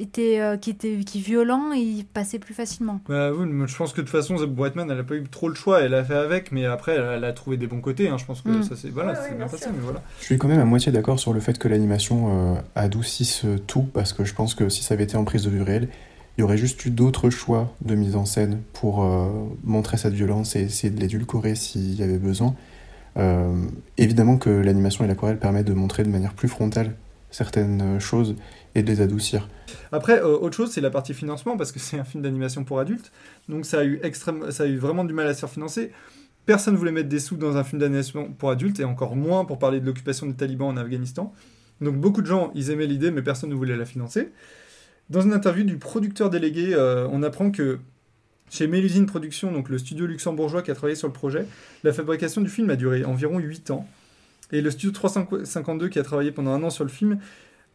était, 0.00 0.40
euh, 0.40 0.56
qui 0.56 0.70
était 0.70 1.00
qui 1.04 1.18
est 1.18 1.20
violent, 1.20 1.72
il 1.72 2.04
passait 2.06 2.38
plus 2.38 2.54
facilement. 2.54 2.98
Bah 3.08 3.30
oui, 3.32 3.46
mais 3.46 3.66
je 3.66 3.76
pense 3.76 3.92
que 3.92 4.00
de 4.00 4.06
toute 4.06 4.10
façon, 4.16 4.38
Zeb 4.38 4.50
Brightman, 4.50 4.90
elle 4.90 4.98
a 5.00 5.04
pas 5.04 5.16
eu 5.16 5.24
trop 5.24 5.50
le 5.50 5.54
choix, 5.54 5.82
elle 5.82 5.92
a 5.92 6.02
fait 6.02 6.14
avec, 6.14 6.50
mais 6.50 6.64
après, 6.64 6.94
elle, 6.94 7.04
elle 7.18 7.24
a 7.24 7.32
trouvé 7.34 7.58
des 7.58 7.66
bons 7.66 7.82
côtés. 7.82 8.08
hein. 8.08 8.16
Je 8.16 8.24
pense 8.24 8.40
que 8.40 8.48
Mm. 8.48 8.62
ça 8.62 8.74
c'est 8.74 8.88
voilà, 8.88 9.12
Ouais, 9.12 9.28
bien 9.28 9.36
bien 9.36 9.48
passé, 9.48 9.66
mais 9.74 9.82
voilà. 9.82 10.00
Je 10.18 10.24
suis 10.24 10.38
quand 10.38 10.48
même 10.48 10.60
à 10.60 10.64
moitié 10.64 10.90
d'accord 10.92 11.20
sur 11.20 11.34
le 11.34 11.40
fait 11.40 11.58
que 11.58 11.68
l'animation 11.68 12.54
euh, 12.54 12.60
adoucisse 12.74 13.44
tout, 13.66 13.82
parce 13.82 14.14
que 14.14 14.24
je 14.24 14.32
pense 14.34 14.54
que 14.54 14.70
si 14.70 14.82
ça 14.82 14.94
avait 14.94 15.04
été 15.04 15.18
en 15.18 15.24
prise 15.24 15.42
de 15.44 15.50
vue 15.50 15.60
réelle, 15.62 15.88
il 16.38 16.40
y 16.40 16.44
aurait 16.44 16.56
juste 16.58 16.82
eu 16.86 16.90
d'autres 16.90 17.28
choix 17.28 17.74
de 17.84 17.94
mise 17.94 18.16
en 18.16 18.24
scène 18.24 18.60
pour 18.72 19.04
euh, 19.04 19.28
montrer 19.64 19.98
cette 19.98 20.14
violence 20.14 20.56
et 20.56 20.60
essayer 20.62 20.90
de 20.90 20.98
l'édulcorer 21.00 21.54
s'il 21.54 21.94
y 21.94 22.02
avait 22.02 22.18
besoin. 22.18 22.54
Euh, 23.18 23.54
évidemment 23.98 24.36
que 24.36 24.50
l'animation 24.50 25.04
et 25.04 25.08
l'aquarelle 25.08 25.38
permettent 25.38 25.66
de 25.66 25.72
montrer 25.74 26.02
de 26.02 26.08
manière 26.10 26.34
plus 26.34 26.48
frontale 26.48 26.94
certaines 27.36 28.00
choses 28.00 28.34
et 28.74 28.82
de 28.82 28.88
les 28.88 29.02
adoucir. 29.02 29.46
Après, 29.92 30.20
euh, 30.20 30.38
autre 30.38 30.56
chose, 30.56 30.70
c'est 30.70 30.80
la 30.80 30.90
partie 30.90 31.12
financement, 31.12 31.58
parce 31.58 31.70
que 31.70 31.78
c'est 31.86 31.98
un 31.98 32.04
film 32.04 32.22
d'animation 32.22 32.64
pour 32.64 32.80
adultes, 32.80 33.12
donc 33.48 33.66
ça 33.66 33.80
a 33.80 33.84
eu 33.84 34.00
extrême, 34.02 34.50
ça 34.50 34.62
a 34.62 34.66
eu 34.66 34.78
vraiment 34.78 35.04
du 35.04 35.12
mal 35.12 35.26
à 35.26 35.34
se 35.34 35.40
faire 35.40 35.50
financer. 35.50 35.92
Personne 36.46 36.76
voulait 36.76 36.92
mettre 36.92 37.08
des 37.08 37.18
sous 37.18 37.36
dans 37.36 37.56
un 37.56 37.64
film 37.64 37.80
d'animation 37.80 38.32
pour 38.32 38.50
adultes, 38.50 38.80
et 38.80 38.84
encore 38.84 39.16
moins 39.16 39.44
pour 39.44 39.58
parler 39.58 39.80
de 39.80 39.86
l'occupation 39.86 40.26
des 40.26 40.34
talibans 40.34 40.68
en 40.68 40.76
Afghanistan. 40.78 41.34
Donc 41.82 41.96
beaucoup 41.96 42.22
de 42.22 42.26
gens, 42.26 42.52
ils 42.54 42.70
aimaient 42.70 42.86
l'idée, 42.86 43.10
mais 43.10 43.20
personne 43.20 43.50
ne 43.50 43.54
voulait 43.54 43.76
la 43.76 43.84
financer. 43.84 44.30
Dans 45.10 45.20
une 45.20 45.34
interview 45.34 45.64
du 45.64 45.76
producteur 45.76 46.30
délégué, 46.30 46.74
euh, 46.74 47.06
on 47.12 47.22
apprend 47.22 47.50
que 47.50 47.78
chez 48.48 48.66
Mélusine 48.66 49.04
Productions, 49.06 49.52
donc 49.52 49.68
le 49.68 49.76
studio 49.76 50.06
luxembourgeois 50.06 50.62
qui 50.62 50.70
a 50.70 50.74
travaillé 50.74 50.96
sur 50.96 51.08
le 51.08 51.12
projet, 51.12 51.46
la 51.84 51.92
fabrication 51.92 52.40
du 52.40 52.48
film 52.48 52.70
a 52.70 52.76
duré 52.76 53.04
environ 53.04 53.38
8 53.38 53.72
ans. 53.72 53.86
Et 54.52 54.60
le 54.60 54.70
studio 54.70 54.90
352 54.90 55.88
qui 55.88 55.98
a 55.98 56.02
travaillé 56.02 56.30
pendant 56.30 56.52
un 56.52 56.62
an 56.62 56.70
sur 56.70 56.84
le 56.84 56.90
film 56.90 57.18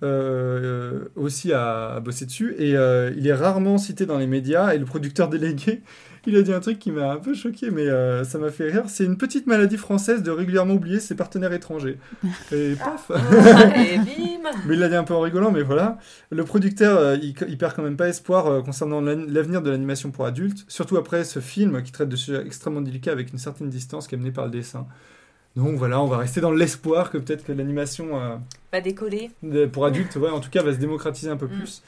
euh, 0.04 1.06
aussi 1.16 1.54
a, 1.54 1.96
a 1.96 2.00
bossé 2.00 2.26
dessus. 2.26 2.56
Et 2.58 2.76
euh, 2.76 3.12
il 3.18 3.28
est 3.28 3.34
rarement 3.34 3.78
cité 3.78 4.06
dans 4.06 4.18
les 4.18 4.28
médias. 4.28 4.74
Et 4.74 4.78
le 4.78 4.86
producteur 4.86 5.30
délégué, 5.30 5.82
il 6.28 6.36
a 6.36 6.42
dit 6.42 6.54
un 6.54 6.60
truc 6.60 6.80
qui 6.80 6.92
m'a 6.92 7.12
un 7.12 7.18
peu 7.18 7.34
choqué, 7.34 7.72
mais 7.72 7.88
euh, 7.88 8.24
ça 8.24 8.38
m'a 8.38 8.50
fait 8.50 8.72
rire. 8.72 8.84
C'est 8.88 9.06
une 9.06 9.18
petite 9.18 9.48
maladie 9.48 9.78
française 9.78 10.22
de 10.22 10.32
régulièrement 10.32 10.76
oublier 10.76 11.00
ses 11.00 11.16
partenaires 11.16 11.54
étrangers. 11.54 11.98
Et 12.52 12.76
paf 12.76 13.12
Et 13.76 13.98
bim 13.98 14.50
Mais 14.68 14.76
il 14.76 14.80
l'a 14.80 14.90
dit 14.90 14.96
un 14.96 15.04
peu 15.04 15.14
en 15.14 15.22
rigolant, 15.22 15.52
mais 15.52 15.64
voilà. 15.64 15.98
Le 16.30 16.44
producteur, 16.44 16.98
euh, 16.98 17.18
il, 17.22 17.34
il 17.48 17.58
perd 17.58 17.76
quand 17.76 17.84
même 17.84 17.98
pas 17.98 18.08
espoir 18.08 18.48
euh, 18.48 18.62
concernant 18.62 19.02
l'avenir 19.02 19.62
de 19.62 19.72
l'animation 19.72 20.12
pour 20.12 20.26
adultes, 20.26 20.64
surtout 20.68 20.98
après 20.98 21.24
ce 21.24 21.40
film 21.40 21.82
qui 21.82 21.92
traite 21.92 22.10
de 22.10 22.16
sujets 22.16 22.44
extrêmement 22.46 22.82
délicats 22.82 23.12
avec 23.12 23.32
une 23.32 23.40
certaine 23.40 23.70
distance 23.70 24.08
qui 24.08 24.16
est 24.16 24.18
menée 24.18 24.32
par 24.32 24.46
le 24.46 24.52
dessin. 24.52 24.86
Donc 25.56 25.76
voilà, 25.78 26.02
on 26.02 26.08
va 26.08 26.18
rester 26.18 26.40
dans 26.42 26.52
l'espoir 26.52 27.12
que 27.12 27.18
peut-être 27.18 27.44
que 27.44 27.52
l'animation 27.52 28.18
euh, 28.20 28.36
Va 28.72 28.80
décoller. 28.82 29.32
pour 29.74 29.86
adultes, 29.86 30.16
ouais, 30.16 30.30
en 30.30 30.40
tout 30.40 30.50
cas, 30.50 30.64
va 30.64 30.72
se 30.74 30.78
démocratiser 30.78 31.30
un 31.30 31.38
peu 31.38 31.48
Mm. 31.48 31.50
plus. 31.58 31.84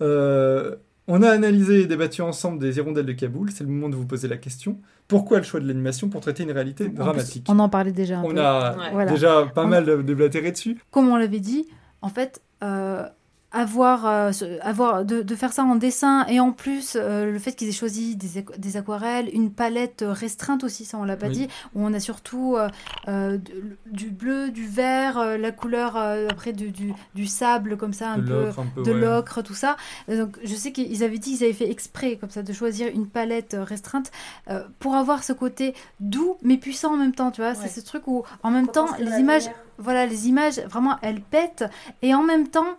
Euh, 0.00 0.76
on 1.06 1.22
a 1.22 1.30
analysé 1.30 1.80
et 1.82 1.86
débattu 1.86 2.22
ensemble 2.22 2.58
des 2.58 2.76
hirondelles 2.76 3.06
de 3.06 3.12
Kaboul. 3.12 3.50
C'est 3.50 3.64
le 3.64 3.70
moment 3.70 3.88
de 3.88 3.94
vous 3.96 4.04
poser 4.04 4.28
la 4.28 4.36
question. 4.36 4.78
Pourquoi 5.06 5.38
le 5.38 5.44
choix 5.44 5.58
de 5.60 5.66
l'animation 5.66 6.08
pour 6.08 6.20
traiter 6.20 6.42
une 6.42 6.50
réalité 6.52 6.84
En 6.84 6.88
plus, 6.88 6.96
dramatique? 6.96 7.46
on 7.48 7.58
en 7.60 7.68
parlait 7.68 7.92
déjà 7.92 8.18
un 8.18 8.24
On 8.24 8.30
peu. 8.30 8.40
a 8.40 8.76
Ouais. 8.76 8.84
Voilà. 8.92 9.10
déjà 9.12 9.46
pas 9.54 9.64
On- 9.64 9.68
mal 9.68 10.04
déblatéré 10.04 10.52
dessus. 10.52 10.78
comme 10.90 11.08
on 11.08 11.16
l'avait 11.16 11.40
dit, 11.40 11.66
en 12.02 12.08
fait, 12.10 12.42
euh, 12.62 13.04
avoir, 13.50 14.06
euh, 14.06 14.30
avoir 14.60 15.04
de, 15.06 15.22
de 15.22 15.34
faire 15.34 15.52
ça 15.54 15.64
en 15.64 15.74
dessin 15.76 16.26
et 16.26 16.38
en 16.38 16.52
plus 16.52 16.96
euh, 17.00 17.32
le 17.32 17.38
fait 17.38 17.52
qu'ils 17.52 17.68
aient 17.68 17.72
choisi 17.72 18.14
des, 18.14 18.44
des 18.58 18.76
aquarelles, 18.76 19.30
une 19.32 19.50
palette 19.50 20.04
restreinte 20.06 20.64
aussi, 20.64 20.84
ça 20.84 20.98
on 20.98 21.04
l'a 21.04 21.16
pas 21.16 21.28
Oui. 21.28 21.32
dit, 21.32 21.48
où 21.74 21.82
on 21.82 21.94
a 21.94 22.00
surtout 22.00 22.56
euh, 22.56 22.68
euh, 23.08 23.38
du 23.86 24.10
bleu, 24.10 24.50
du 24.50 24.66
vert, 24.66 25.18
euh, 25.18 25.38
la 25.38 25.50
couleur 25.50 25.96
euh, 25.96 26.28
après 26.30 26.52
du, 26.52 26.70
du, 26.70 26.92
du 27.14 27.26
sable 27.26 27.76
comme 27.78 27.94
ça, 27.94 28.10
un 28.10 28.18
De 28.18 28.22
peu 28.26 28.44
l'ocre, 28.44 28.58
un 28.60 28.66
peu, 28.66 28.82
de 28.82 28.92
ouais. 28.92 29.00
l'ocre, 29.00 29.42
tout 29.42 29.54
ça. 29.54 29.76
Donc 30.08 30.38
je 30.44 30.54
sais 30.54 30.72
qu'ils 30.72 31.02
avaient 31.02 31.18
dit 31.18 31.32
qu'ils 31.36 31.44
avaient 31.44 31.52
fait 31.54 31.70
exprès 31.70 32.16
comme 32.16 32.30
ça 32.30 32.42
de 32.42 32.52
choisir 32.52 32.88
une 32.92 33.06
palette 33.06 33.56
restreinte 33.58 34.10
euh, 34.50 34.62
pour 34.78 34.94
avoir 34.94 35.24
ce 35.24 35.32
côté 35.32 35.74
doux 36.00 36.36
mais 36.42 36.58
puissant 36.58 36.92
en 36.92 36.96
même 36.98 37.14
temps, 37.14 37.30
tu 37.30 37.40
vois. 37.40 37.54
C'est 37.54 37.68
ce 37.68 37.80
truc 37.80 38.06
où 38.08 38.24
en 38.42 38.50
même 38.50 38.68
temps 38.68 38.88
les 38.98 39.18
images, 39.20 39.48
voilà, 39.78 40.04
les 40.06 40.28
images 40.28 40.60
vraiment 40.66 40.96
elles 41.02 41.20
pètent 41.22 41.64
et 42.02 42.14
en 42.14 42.22
même 42.22 42.48
temps 42.48 42.76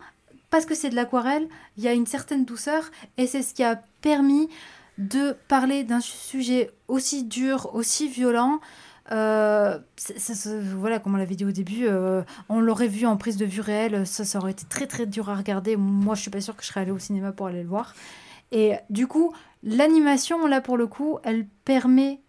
parce 0.50 0.66
que 0.66 0.76
c'est 0.76 0.90
de 0.90 0.96
l'aquarelle, 0.96 1.48
il 1.78 1.84
y 1.84 1.88
a 1.88 1.94
une 1.94 2.06
certaine 2.06 2.46
douceur 2.46 2.90
et 3.18 3.28
c'est 3.28 3.44
ce 3.44 3.54
qui 3.54 3.64
a 3.64 3.82
permis 4.02 4.50
de 4.98 5.36
parler 5.48 5.84
d'un 5.84 6.02
sujet 6.02 6.72
aussi 6.88 7.24
dur, 7.24 7.74
aussi 7.74 8.10
violent. 8.10 8.60
Euh, 9.12 9.80
voilà, 10.76 11.00
comme 11.00 11.16
on 11.16 11.18
l'avait 11.18 11.36
dit 11.36 11.46
au 11.46 11.52
début, 11.52 11.88
euh, 11.88 12.22
on 12.48 12.60
l'aurait 12.60 12.88
vu 12.88 13.06
en 13.06 13.18
prise 13.18 13.38
de 13.38 13.46
vue 13.46 13.62
réelle, 13.62 14.06
ça, 14.06 14.24
ça 14.26 14.38
aurait 14.38 14.52
été 14.52 14.66
très 14.66 14.88
très 14.88 15.06
dur 15.06 15.30
à 15.30 15.36
regarder. 15.36 15.78
Moi, 15.78 16.16
je 16.16 16.22
suis 16.22 16.32
pas 16.32 16.42
sûre 16.42 16.56
que 16.56 16.64
je 16.64 16.68
serais 16.68 16.82
allée 16.82 16.92
au 16.92 17.00
cinéma 17.00 17.32
pour 17.32 17.48
aller 17.48 17.64
le 17.64 17.70
voir. 17.70 17.96
Et 18.52 18.74
du 18.90 19.08
coup, 19.08 19.34
l'animation, 19.64 20.46
là 20.48 20.62
pour 20.62 20.78
le 20.78 20.88
coup, 20.88 21.20
elle 21.24 21.48
permet 21.66 22.20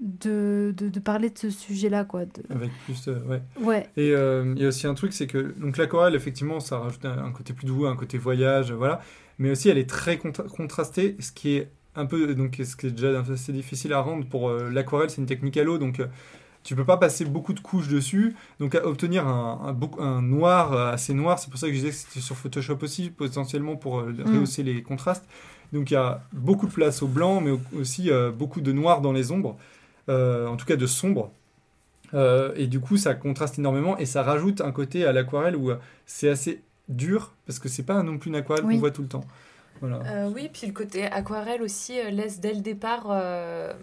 de, 0.00 0.72
de, 0.76 0.88
de 0.88 1.00
parler 1.00 1.30
de 1.30 1.38
ce 1.38 1.50
sujet-là, 1.50 2.04
quoi. 2.04 2.24
de- 2.24 2.30
Avec 2.50 2.70
plus, 2.84 3.08
euh, 3.08 3.18
ouais. 3.28 3.42
Ouais. 3.60 3.88
Et 3.96 4.12
euh, 4.12 4.52
il 4.56 4.62
y 4.62 4.64
a 4.64 4.68
aussi 4.68 4.86
un 4.86 4.94
truc, 4.94 5.12
c'est 5.12 5.26
que 5.26 5.54
donc 5.58 5.76
l'aquarelle, 5.76 6.14
effectivement, 6.14 6.60
ça 6.60 6.78
rajoute 6.78 7.04
un, 7.04 7.18
un 7.24 7.32
côté 7.32 7.52
plus 7.52 7.66
doux, 7.66 7.86
un 7.86 7.96
côté 7.96 8.18
voyage, 8.18 8.72
voilà. 8.72 9.00
Mais 9.38 9.50
aussi, 9.50 9.68
elle 9.68 9.78
est 9.78 9.88
très 9.88 10.16
contra- 10.16 10.44
contrastée, 10.48 11.16
ce 11.20 11.32
qui 11.32 11.56
est 11.56 11.70
un 11.96 12.06
peu, 12.06 12.34
donc 12.34 12.60
ce 12.64 12.76
qui 12.76 12.86
est 12.86 12.90
déjà 12.90 13.20
assez 13.20 13.52
difficile 13.52 13.92
à 13.92 14.00
rendre 14.00 14.26
pour 14.26 14.48
euh, 14.50 14.70
l'aquarelle, 14.70 15.10
c'est 15.10 15.20
une 15.20 15.26
technique 15.26 15.56
à 15.56 15.64
l'eau, 15.64 15.78
donc 15.78 15.98
euh, 16.00 16.06
tu 16.62 16.76
peux 16.76 16.84
pas 16.84 16.96
passer 16.96 17.24
beaucoup 17.24 17.52
de 17.54 17.60
couches 17.60 17.88
dessus, 17.88 18.34
donc 18.60 18.74
à 18.74 18.86
obtenir 18.86 19.26
un, 19.26 19.74
un, 19.98 20.02
un 20.04 20.22
noir 20.22 20.72
assez 20.74 21.14
noir, 21.14 21.38
c'est 21.38 21.50
pour 21.50 21.58
ça 21.58 21.66
que 21.66 21.72
je 21.72 21.78
disais 21.78 21.90
que 21.90 21.94
c'était 21.96 22.20
sur 22.20 22.36
Photoshop 22.36 22.78
aussi, 22.82 23.10
potentiellement 23.10 23.74
pour 23.76 24.00
euh, 24.00 24.14
rehausser 24.26 24.62
les 24.62 24.82
contrastes. 24.82 25.24
Donc 25.72 25.90
il 25.90 25.94
y 25.94 25.96
a 25.96 26.22
beaucoup 26.32 26.66
de 26.66 26.72
place 26.72 27.02
au 27.02 27.08
blanc, 27.08 27.40
mais 27.40 27.50
au- 27.50 27.60
aussi 27.78 28.10
beaucoup 28.36 28.60
de 28.60 28.72
noir 28.72 29.00
dans 29.00 29.12
les 29.12 29.32
ombres, 29.32 29.56
en 30.08 30.56
tout 30.56 30.66
cas 30.66 30.76
de 30.76 30.86
sombre. 30.86 31.30
Euh, 32.14 32.52
et 32.56 32.66
du 32.66 32.80
coup, 32.80 32.96
ça 32.96 33.14
contraste 33.14 33.58
énormément 33.58 33.98
et 33.98 34.06
ça 34.06 34.22
rajoute 34.22 34.60
un 34.62 34.72
côté 34.72 35.04
à 35.04 35.12
l'aquarelle 35.12 35.56
où 35.56 35.70
euh, 35.70 35.76
c'est 36.06 36.30
assez 36.30 36.62
dur 36.88 37.34
parce 37.46 37.58
que 37.58 37.68
c'est 37.68 37.82
pas 37.82 38.02
non 38.02 38.16
plus 38.16 38.30
une 38.30 38.36
aquarelle 38.36 38.64
Oui. 38.64 38.74
qu'on 38.74 38.80
voit 38.80 38.90
tout 38.90 39.02
le 39.02 39.08
temps. 39.08 39.24
Voilà. 39.80 40.00
Euh, 40.06 40.30
oui, 40.34 40.48
puis 40.52 40.66
le 40.66 40.72
côté 40.72 41.04
aquarelle 41.04 41.60
aussi 41.62 42.00
euh, 42.00 42.08
laisse 42.10 42.40
dès 42.40 42.54
le 42.54 42.62
départ 42.62 43.08
euh, 43.10 43.74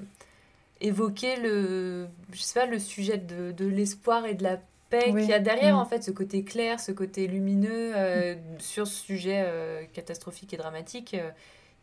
évoquer 0.82 1.36
le, 1.38 2.08
je 2.34 2.42
sais 2.42 2.60
pas, 2.60 2.66
le 2.66 2.80
sujet 2.80 3.18
de, 3.18 3.52
de 3.52 3.66
l'espoir 3.68 4.26
et 4.26 4.34
de 4.34 4.44
la 4.44 4.58
paix 4.90 5.12
Oui. 5.14 5.22
qu'il 5.22 5.30
y 5.30 5.34
a 5.34 5.40
derrière, 5.40 5.76
Mm. 5.76 5.80
en 5.80 5.86
fait, 5.86 6.04
ce 6.04 6.12
côté 6.12 6.44
clair, 6.44 6.80
ce 6.80 6.92
côté 6.92 7.28
lumineux 7.28 7.94
euh, 7.96 8.36
sur 8.58 8.88
ce 8.88 8.96
sujet 9.06 9.44
euh, 9.46 9.84
catastrophique 9.94 10.54
et 10.54 10.58
dramatique. 10.58 11.16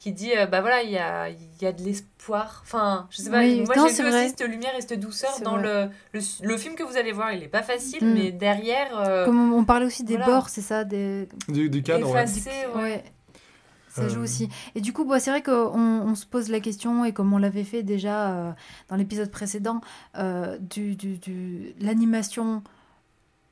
Qui 0.03 0.11
dit, 0.13 0.33
euh, 0.37 0.47
bah 0.47 0.61
voilà, 0.61 0.83
il 0.83 0.91
y 0.91 0.99
a, 0.99 1.29
il 1.29 1.39
y 1.61 1.67
a 1.67 1.73
de 1.73 1.81
l'espoir. 1.83 2.61
Enfin, 2.65 3.07
je 3.11 3.19
sais 3.23 3.31
pas, 3.31 3.39
Oui, 3.39 3.63
moi 3.65 3.75
j'ai 3.89 4.03
vu 4.03 4.11
vrai. 4.11 4.25
aussi 4.27 4.35
cette 4.37 4.49
lumière 4.49 4.75
et 4.77 4.81
cette 4.81 4.99
douceur 4.99 5.31
dans 5.45 5.57
le, 5.57 5.89
le, 6.13 6.21
le 6.43 6.57
film 6.57 6.75
que 6.75 6.83
vous 6.83 6.97
allez 6.97 7.13
voir. 7.13 7.33
Il 7.33 7.43
est 7.43 7.49
pas 7.49 7.63
facile, 7.63 8.05
Mm. 8.05 8.15
mais 8.15 8.33
derrière. 8.33 8.99
euh, 8.99 9.25
Comme 9.25 9.53
on, 9.53 9.65
parlait 9.65 9.87
aussi 9.87 10.03
des 10.03 10.17
voilà. 10.17 10.27
bords, 10.33 10.49
c'est 10.49 10.61
ça 10.61 10.83
des... 10.85 11.29
Du, 11.49 11.71
du 11.71 11.83
cadre, 11.85 12.11
ouais. 12.11 12.23
effacé, 12.25 12.51
ouais. 12.75 12.83
Ouais. 12.83 13.05
Ça 13.91 14.09
joue 14.09 14.21
Euh, 14.21 14.25
aussi. 14.25 14.49
Et 14.75 14.81
du 14.81 14.93
coup, 14.93 15.05
bah, 15.05 15.21
c'est 15.21 15.31
vrai 15.31 15.43
qu'on 15.43 15.53
on 15.53 16.15
se 16.17 16.27
pose 16.27 16.49
la 16.49 16.59
question, 16.61 17.05
et 17.05 17.13
comme 17.13 17.33
on 17.33 17.39
l'avait 17.39 17.63
fait 17.63 17.83
déjà 17.85 18.31
euh, 18.33 18.51
dans 18.89 18.97
l'épisode 18.97 19.31
précédent, 19.31 19.83
euh, 20.19 20.59
du, 20.59 20.97
du, 20.97 21.19
du- 21.19 21.75
l'animation 21.81 22.63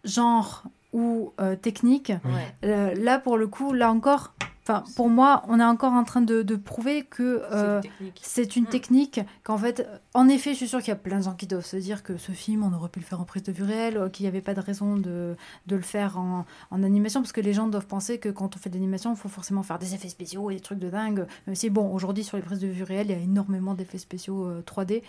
genre 0.03 0.65
ou 0.93 1.33
euh, 1.41 1.57
technique. 1.57 2.13
Ouais. 2.25 2.69
Euh, 2.69 2.95
là, 2.95 3.19
pour 3.19 3.37
le 3.37 3.47
coup, 3.47 3.73
là 3.73 3.91
encore, 3.91 4.35
enfin, 4.63 4.85
pour 4.97 5.09
moi, 5.09 5.43
on 5.49 5.59
est 5.61 5.65
encore 5.65 5.93
en 5.93 6.05
train 6.05 6.21
de, 6.21 6.43
de 6.43 6.57
prouver 6.57 7.05
que 7.05 7.43
euh, 7.51 7.81
c'est 8.21 8.57
une 8.57 8.67
technique, 8.67 9.21
qu'en 9.43 9.59
fait, 9.59 9.89
en 10.15 10.29
effet, 10.29 10.51
je 10.51 10.57
suis 10.57 10.69
sûre 10.69 10.81
qu'il 10.81 10.89
y 10.89 10.93
a 10.93 10.97
plein 10.97 11.19
de 11.19 11.25
gens 11.25 11.35
qui 11.35 11.47
doivent 11.47 11.65
se 11.65 11.77
dire 11.77 12.03
que 12.03 12.17
ce 12.17 12.33
film, 12.33 12.63
on 12.63 12.73
aurait 12.73 12.89
pu 12.89 13.01
le 13.01 13.05
faire 13.05 13.21
en 13.21 13.25
prise 13.25 13.43
de 13.43 13.53
vue 13.53 13.63
réelle, 13.65 13.97
euh, 13.97 14.09
qu'il 14.09 14.25
n'y 14.25 14.29
avait 14.29 14.41
pas 14.41 14.55
de 14.55 14.61
raison 14.61 14.97
de, 14.97 15.37
de 15.67 15.77
le 15.77 15.83
faire 15.83 16.19
en, 16.19 16.45
en 16.71 16.83
animation, 16.83 17.21
parce 17.21 17.33
que 17.33 17.41
les 17.41 17.53
gens 17.53 17.69
doivent 17.69 17.87
penser 17.87 18.19
que 18.19 18.29
quand 18.29 18.57
on 18.57 18.59
fait 18.59 18.71
de 18.71 18.75
l'animation, 18.75 19.13
il 19.13 19.17
faut 19.17 19.29
forcément 19.29 19.63
faire 19.63 19.79
des 19.79 19.95
effets 19.95 20.09
spéciaux 20.09 20.51
et 20.51 20.55
des 20.57 20.61
trucs 20.61 20.79
de 20.81 20.91
dingue. 20.91 21.27
Même 21.47 21.57
si, 21.57 21.71
bon, 21.71 21.93
aujourd'hui, 21.93 22.25
sur 22.25 22.37
les 22.37 22.43
prises 22.43 22.61
de 22.61 22.69
vue 22.69 22.85
réelles, 22.85 23.07
il 23.09 23.17
y 23.17 23.21
a 23.21 23.23
énormément 23.23 23.75
d'effets 23.75 23.99
spéciaux 23.99 24.45
euh, 24.47 24.63
3D. 24.67 25.03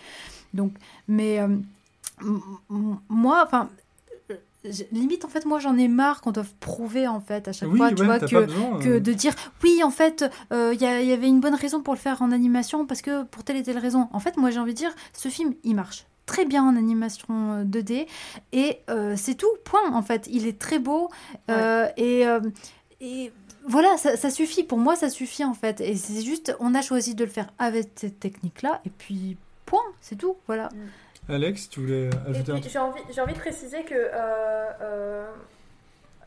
Donc, 0.54 0.72
mais 1.08 1.40
euh, 1.40 1.48
moi, 3.08 3.42
enfin. 3.46 3.68
Euh, 4.64 4.70
Limite, 4.92 5.24
en 5.24 5.28
fait, 5.28 5.44
moi 5.44 5.58
j'en 5.58 5.76
ai 5.76 5.88
marre 5.88 6.20
qu'on 6.20 6.32
doive 6.32 6.52
prouver 6.60 7.08
en 7.08 7.20
fait 7.20 7.48
à 7.48 7.52
chaque 7.52 7.70
Oui, 7.70 7.78
fois, 7.78 7.88
ouais, 7.88 7.94
tu 7.94 8.04
vois, 8.04 8.18
que, 8.18 8.26
pas 8.26 8.40
besoin, 8.42 8.78
que 8.80 8.88
euh. 8.88 9.00
de 9.00 9.12
dire 9.12 9.34
oui, 9.62 9.82
en 9.82 9.90
fait, 9.90 10.24
euh, 10.52 10.72
il 10.74 10.80
y, 10.80 10.84
il 10.84 11.08
y 11.08 11.12
avait 11.12 11.28
une 11.28 11.40
bonne 11.40 11.54
raison 11.54 11.82
pour 11.82 11.94
le 11.94 11.98
faire 11.98 12.22
en 12.22 12.32
animation 12.32 12.86
parce 12.86 13.02
que 13.02 13.24
pour 13.24 13.44
telle 13.44 13.56
et 13.56 13.62
telle 13.62 13.78
raison. 13.78 14.08
En 14.12 14.20
fait, 14.20 14.36
moi 14.36 14.50
j'ai 14.50 14.58
envie 14.58 14.72
de 14.72 14.78
dire, 14.78 14.94
ce 15.12 15.28
film 15.28 15.54
il 15.64 15.74
marche 15.74 16.06
très 16.26 16.44
bien 16.44 16.64
en 16.64 16.76
animation 16.76 17.26
euh, 17.30 17.64
2D 17.64 18.06
et 18.52 18.78
euh, 18.88 19.14
c'est 19.16 19.34
tout, 19.34 19.50
point 19.64 19.92
en 19.92 20.02
fait. 20.02 20.28
Il 20.30 20.46
est 20.46 20.58
très 20.58 20.78
beau 20.78 21.10
euh, 21.50 21.88
et, 21.96 22.26
euh, 22.26 22.40
et 23.00 23.32
voilà, 23.66 23.96
ça, 23.96 24.16
ça 24.16 24.30
suffit. 24.30 24.64
Pour 24.64 24.78
moi, 24.78 24.96
ça 24.96 25.10
suffit 25.10 25.44
en 25.44 25.54
fait. 25.54 25.80
Et 25.80 25.96
c'est 25.96 26.22
juste, 26.22 26.56
on 26.60 26.74
a 26.74 26.82
choisi 26.82 27.14
de 27.14 27.24
le 27.24 27.30
faire 27.30 27.48
avec 27.58 27.90
cette 27.96 28.20
technique-là 28.20 28.80
et 28.86 28.90
puis 28.90 29.36
point, 29.66 29.80
c'est 30.00 30.16
tout, 30.16 30.36
voilà. 30.46 30.68
Alex, 31.28 31.68
tu 31.68 31.80
voulais 31.80 32.10
ajouter 32.28 32.50
un 32.50 32.54
puis, 32.54 32.62
truc 32.62 32.72
j'ai 33.10 33.20
envie, 33.20 33.34
de 33.34 33.38
préciser 33.38 33.84
que 33.84 33.94
euh, 33.94 34.70
euh, 34.80 35.30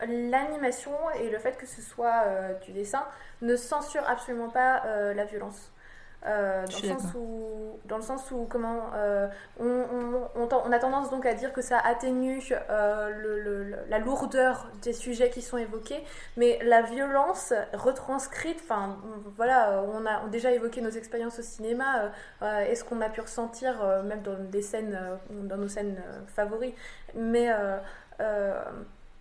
l'animation 0.06 0.92
et 1.20 1.30
le 1.30 1.38
fait 1.38 1.58
que 1.58 1.66
ce 1.66 1.82
soit 1.82 2.22
euh, 2.26 2.54
du 2.60 2.72
dessin 2.72 3.04
ne 3.42 3.56
censure 3.56 4.02
absolument 4.08 4.48
pas 4.48 4.82
la 5.14 5.24
violence. 5.24 5.70
Euh, 6.26 6.64
dans, 6.66 6.72
le 6.82 6.88
sens 6.98 7.14
où, 7.14 7.78
dans 7.84 7.96
le 7.96 8.02
sens 8.02 8.30
où 8.32 8.46
comment 8.50 8.90
euh, 8.94 9.28
on, 9.60 9.66
on- 9.66 10.28
on 10.42 10.46
ten- 10.48 10.58
on 10.64 10.72
a 10.72 10.78
tendance 10.78 11.08
donc 11.10 11.24
à 11.24 11.34
dire 11.34 11.52
que 11.52 11.62
ça 11.62 11.78
atténue 11.78 12.42
euh, 12.70 13.10
le- 13.10 13.40
le- 13.40 13.64
le- 13.64 13.78
la 13.88 13.98
lourdeur 14.00 14.68
des 14.82 14.92
sujets 14.92 15.30
qui 15.30 15.40
sont 15.42 15.56
évoqués, 15.56 16.02
mais 16.36 16.58
la 16.64 16.82
violence 16.82 17.52
retranscrite, 17.74 18.60
enfin 18.64 18.96
voilà, 19.36 19.82
on 19.94 20.04
a 20.04 20.26
déjà 20.28 20.50
évoqué 20.50 20.80
nos 20.80 20.90
expériences 20.90 21.38
au 21.38 21.42
cinéma, 21.42 22.10
et 22.68 22.74
ce 22.74 22.82
qu'on 22.84 23.00
a 23.00 23.08
pu 23.08 23.20
ressentir 23.20 23.74
même 24.04 24.22
dans 24.22 24.34
des 24.38 24.62
scènes, 24.62 24.98
dans 25.30 25.56
nos 25.56 25.68
scènes 25.68 26.02
favoris, 26.34 26.72
mais 27.14 27.48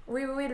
oui, 0.08 0.24
oui, 0.26 0.48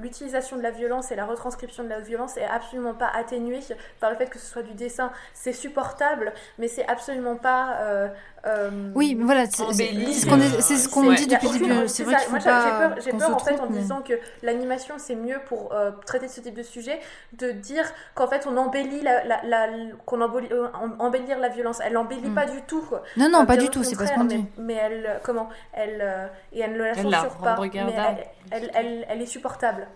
l'utilisation 0.00 0.56
de 0.56 0.62
la 0.62 0.72
violence 0.72 1.12
et 1.12 1.16
la 1.16 1.24
retranscription 1.24 1.84
de 1.84 1.88
la 1.88 2.00
violence 2.00 2.36
est 2.36 2.44
absolument 2.44 2.94
pas 2.94 3.06
atténuée 3.14 3.60
par 4.00 4.10
le 4.10 4.16
fait 4.16 4.28
que 4.28 4.40
ce 4.40 4.46
soit 4.46 4.62
du 4.62 4.74
dessin. 4.74 5.12
C'est 5.34 5.52
supportable, 5.52 6.32
mais 6.58 6.66
c'est 6.66 6.86
absolument 6.88 7.36
pas. 7.36 7.76
euh, 7.82 8.08
euh, 8.46 8.90
Oui, 8.94 9.14
mais 9.14 9.24
voilà, 9.24 9.46
c'est- 9.46 9.56
ce 9.72 10.26
qu'on 10.26 10.38
c'est 10.60 10.76
ce 10.76 10.88
qu'on 10.88 11.06
Ouais. 11.08 11.14
dit 11.14 11.26
depuis 11.26 11.48
le 11.48 11.58
début. 11.58 11.88
C'est 11.88 12.02
vrai 12.04 12.16
qu'il 12.16 12.24
faut 12.24 12.30
Moi, 12.30 12.38
j'ai- 12.40 12.44
pas 12.46 12.94
j'ai 13.00 13.10
peur, 13.12 13.34
en 13.34 13.38
fait 13.38 13.60
en 13.60 13.70
mais- 13.70 13.78
disant 13.80 14.02
que 14.02 14.14
l'animation 14.42 14.94
c'est 14.98 15.14
mieux 15.14 15.38
pour 15.46 15.72
euh, 15.72 15.90
traiter 16.06 16.26
ce 16.28 16.40
type 16.40 16.54
de 16.54 16.62
sujet, 16.62 16.98
de 17.38 17.52
dire 17.52 17.84
qu'en 18.14 18.26
fait 18.26 18.46
on 18.48 18.56
embellit 18.56 19.00
la, 19.02 19.24
la, 19.24 19.42
la- 19.44 19.68
qu'on 20.06 20.20
embellit, 20.20 20.48
euh, 20.52 20.66
em- 20.74 20.96
embellir 20.98 21.38
la 21.38 21.48
violence. 21.50 21.78
Elle 21.84 21.96
embellit 21.96 22.30
Mm. 22.30 22.34
pas 22.34 22.46
du 22.46 22.60
tout. 22.62 22.82
quoi. 22.82 23.02
Non, 23.16 23.28
non, 23.30 23.42
Euh, 23.42 23.44
pas 23.46 23.56
du 23.56 23.68
tout, 23.68 23.84
c'est 23.84 23.96
pas 23.96 24.06
ce 24.06 24.12
qu'on 24.14 24.24
mais- 24.24 24.36
dit. 24.38 24.44
Mais 24.58 24.74
elle, 24.74 25.06
euh, 25.06 25.18
comment 25.22 25.48
Elle 25.72 25.98
euh, 26.00 26.26
et 26.52 26.60
elle 26.60 26.72
ne 26.72 26.78
la 26.78 26.94
censure 26.94 27.32
rend 27.38 27.44
pas. 27.44 27.56
Mais 27.60 27.70
elle, 27.74 28.26
elle, 28.50 28.70
elle, 28.74 29.06
elle 29.08 29.22
est 29.22 29.26
supportable. 29.26 29.86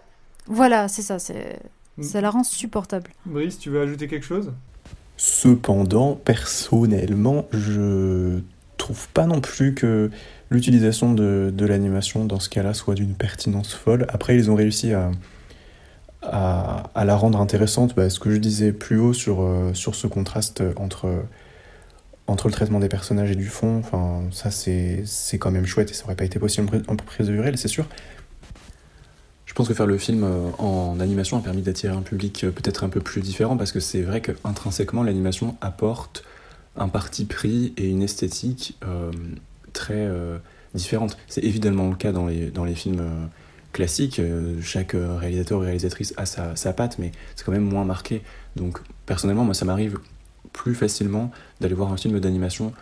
Voilà, 0.47 0.87
c'est 0.89 1.03
ça, 1.03 1.19
c'est 1.19 1.59
Mm. 1.99 2.03
ça 2.05 2.21
la 2.21 2.31
rend 2.31 2.45
supportable. 2.45 3.11
Brice, 3.25 3.59
tu 3.59 3.71
veux 3.71 3.81
ajouter 3.81 4.07
quelque 4.07 4.25
chose? 4.27 4.53
Cependant, 5.17 6.15
personnellement, 6.15 7.47
je 7.53 8.41
trouve 8.77 9.09
pas 9.09 9.27
non 9.27 9.41
plus 9.41 9.75
que 9.75 10.11
l'utilisation 10.51 11.13
de, 11.15 11.53
l'animation 11.59 12.25
dans 12.25 12.39
ce 12.39 12.49
cas-là 12.49 12.75
soit 12.75 12.95
d'une 12.95 13.15
pertinence 13.15 13.73
folle. 13.73 14.07
Après, 14.09 14.37
ils 14.37 14.51
ont 14.51 14.55
réussi 14.55 14.93
à, 14.93 15.11
la 16.23 17.17
rendre 17.17 17.41
intéressante. 17.41 17.95
Bah, 17.97 18.11
ce 18.11 18.21
que 18.21 18.31
je 18.31 18.39
disais 18.39 18.73
plus 18.73 18.99
haut 18.99 19.13
sur, 19.13 19.43
euh, 19.43 19.73
sur 19.75 19.95
ce 19.95 20.07
contraste 20.07 20.63
entre, 20.77 21.09
le 22.29 22.51
traitement 22.51 22.81
des 22.81 22.89
personnages 22.89 23.31
et 23.31 23.37
du 23.37 23.47
fond, 23.47 23.79
enfin, 23.79 24.23
ça 24.33 24.51
c'est 24.51 25.05
quand 25.39 25.51
même 25.51 25.67
chouette 25.67 25.91
et 25.91 25.95
ça 25.95 26.05
aurait 26.05 26.17
pas 26.17 26.25
été 26.25 26.39
possible 26.39 26.69
en 26.89 26.97
prise- 26.97 27.29
de 27.29 27.57
c'est 27.57 27.69
sûr. 27.69 27.87
Je 29.57 29.63
pense 29.63 29.69
que 29.69 29.75
faire 29.75 29.87
le 29.87 29.97
film 29.97 30.23
euh, 30.23 30.51
en 30.59 31.01
animation 31.01 31.39
a 31.39 31.41
permis 31.41 31.63
d'attirer 31.63 31.95
un 31.95 32.03
public 32.03 32.45
euh, 32.45 32.51
peut-être 32.51 32.85
un 32.85 32.91
peu 32.91 33.01
plus 33.01 33.23
différent 33.23 33.57
parce 33.57 33.73
que 33.73 33.81
c'est 33.81 34.03
vrai 34.03 34.21
qu'intrinsèquement 34.21 35.03
l'animation 35.03 35.57
apporte 35.63 36.25
un 36.77 36.89
parti 36.89 37.25
pris 37.25 37.73
et 37.79 37.89
une 37.89 38.03
esthétique 38.03 38.77
euh, 38.87 39.11
très 39.73 40.11
différente. 40.75 41.17
C'est 41.27 41.43
évidemment 41.43 41.89
le 41.89 41.97
cas 41.97 42.13
dans 42.13 42.27
les, 42.27 42.51
dans 42.51 42.67
les 42.67 42.75
films 42.75 43.01
classiques. 43.73 44.21
Chaque 44.61 44.95
réalisateur 44.95 45.59
ou 45.59 45.63
réalisatrice 45.63 46.13
a 46.19 46.27
sa, 46.27 46.55
sa 46.55 46.75
patte, 46.75 46.99
mais 46.99 47.13
c'est 47.35 47.45
quand 47.45 47.53
même 47.53 47.65
moins 47.65 47.87
marqué. 47.87 48.21
Donc 48.57 48.81
personnellement, 49.07 49.45
moi 49.45 49.55
ça 49.55 49.65
m'arrive 49.65 49.97
plus 50.53 50.75
facilement 50.75 51.31
d'aller 51.63 51.75
voir 51.75 51.91
un 51.93 51.97
film 51.97 52.21
d'animation 52.21 52.75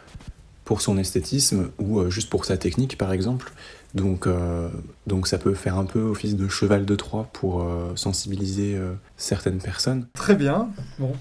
pour 0.64 0.80
son 0.80 0.98
esthétisme 0.98 1.70
ou 1.78 2.10
juste 2.10 2.30
pour 2.30 2.44
sa 2.44 2.56
technique 2.56 2.98
par 2.98 3.12
exemple. 3.12 3.52
Donc, 3.94 4.26
euh, 4.26 4.68
donc 5.06 5.26
ça 5.28 5.38
peut 5.38 5.54
faire 5.54 5.78
un 5.78 5.84
peu 5.84 6.00
office 6.00 6.34
de 6.36 6.48
cheval 6.48 6.84
de 6.84 6.94
Troie 6.96 7.28
pour 7.32 7.62
euh, 7.62 7.92
sensibiliser 7.94 8.74
euh, 8.76 8.92
certaines 9.16 9.58
personnes. 9.58 10.06
Très 10.14 10.34
bien. 10.34 10.68
Bon. 10.98 11.12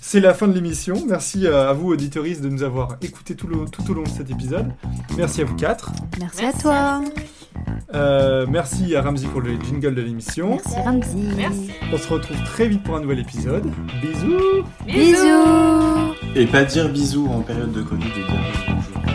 C'est 0.00 0.20
la 0.20 0.34
fin 0.34 0.48
de 0.48 0.52
l'émission. 0.52 0.96
Merci 1.08 1.46
à 1.46 1.72
vous, 1.72 1.88
auditoristes, 1.92 2.42
de 2.42 2.48
nous 2.48 2.62
avoir 2.62 2.96
écoutés 3.00 3.34
tout, 3.36 3.46
le- 3.46 3.64
tout 3.70 3.88
au 3.90 3.94
long 3.94 4.02
de 4.02 4.08
cet 4.08 4.30
épisode. 4.30 4.70
Merci 5.16 5.40
à 5.40 5.44
vous 5.44 5.54
quatre. 5.56 5.92
Merci, 6.20 6.44
à 6.44 6.52
toi. 6.52 7.02
Euh, 7.94 8.44
merci 8.50 8.94
à 8.96 9.02
Ramsey 9.02 9.28
pour 9.28 9.40
le 9.40 9.52
jingle 9.62 9.94
de 9.94 10.02
l'émission. 10.02 10.50
Merci 10.50 10.76
Ramzi. 10.84 11.16
Merci. 11.36 11.70
On 11.92 11.96
se 11.96 12.08
retrouve 12.12 12.36
très 12.44 12.66
vite 12.68 12.82
pour 12.82 12.96
un 12.96 13.00
nouvel 13.00 13.20
épisode. 13.20 13.64
Bisous 14.02 14.64
Bisous. 14.84 16.14
Et 16.34 16.46
pas 16.46 16.64
dire 16.64 16.88
bisous 16.90 17.28
en 17.28 17.40
période 17.40 17.72
de 17.72 17.82
Covid 17.82 18.04
et 18.08 18.26
bien 18.26 18.40
bonjour. 18.68 19.13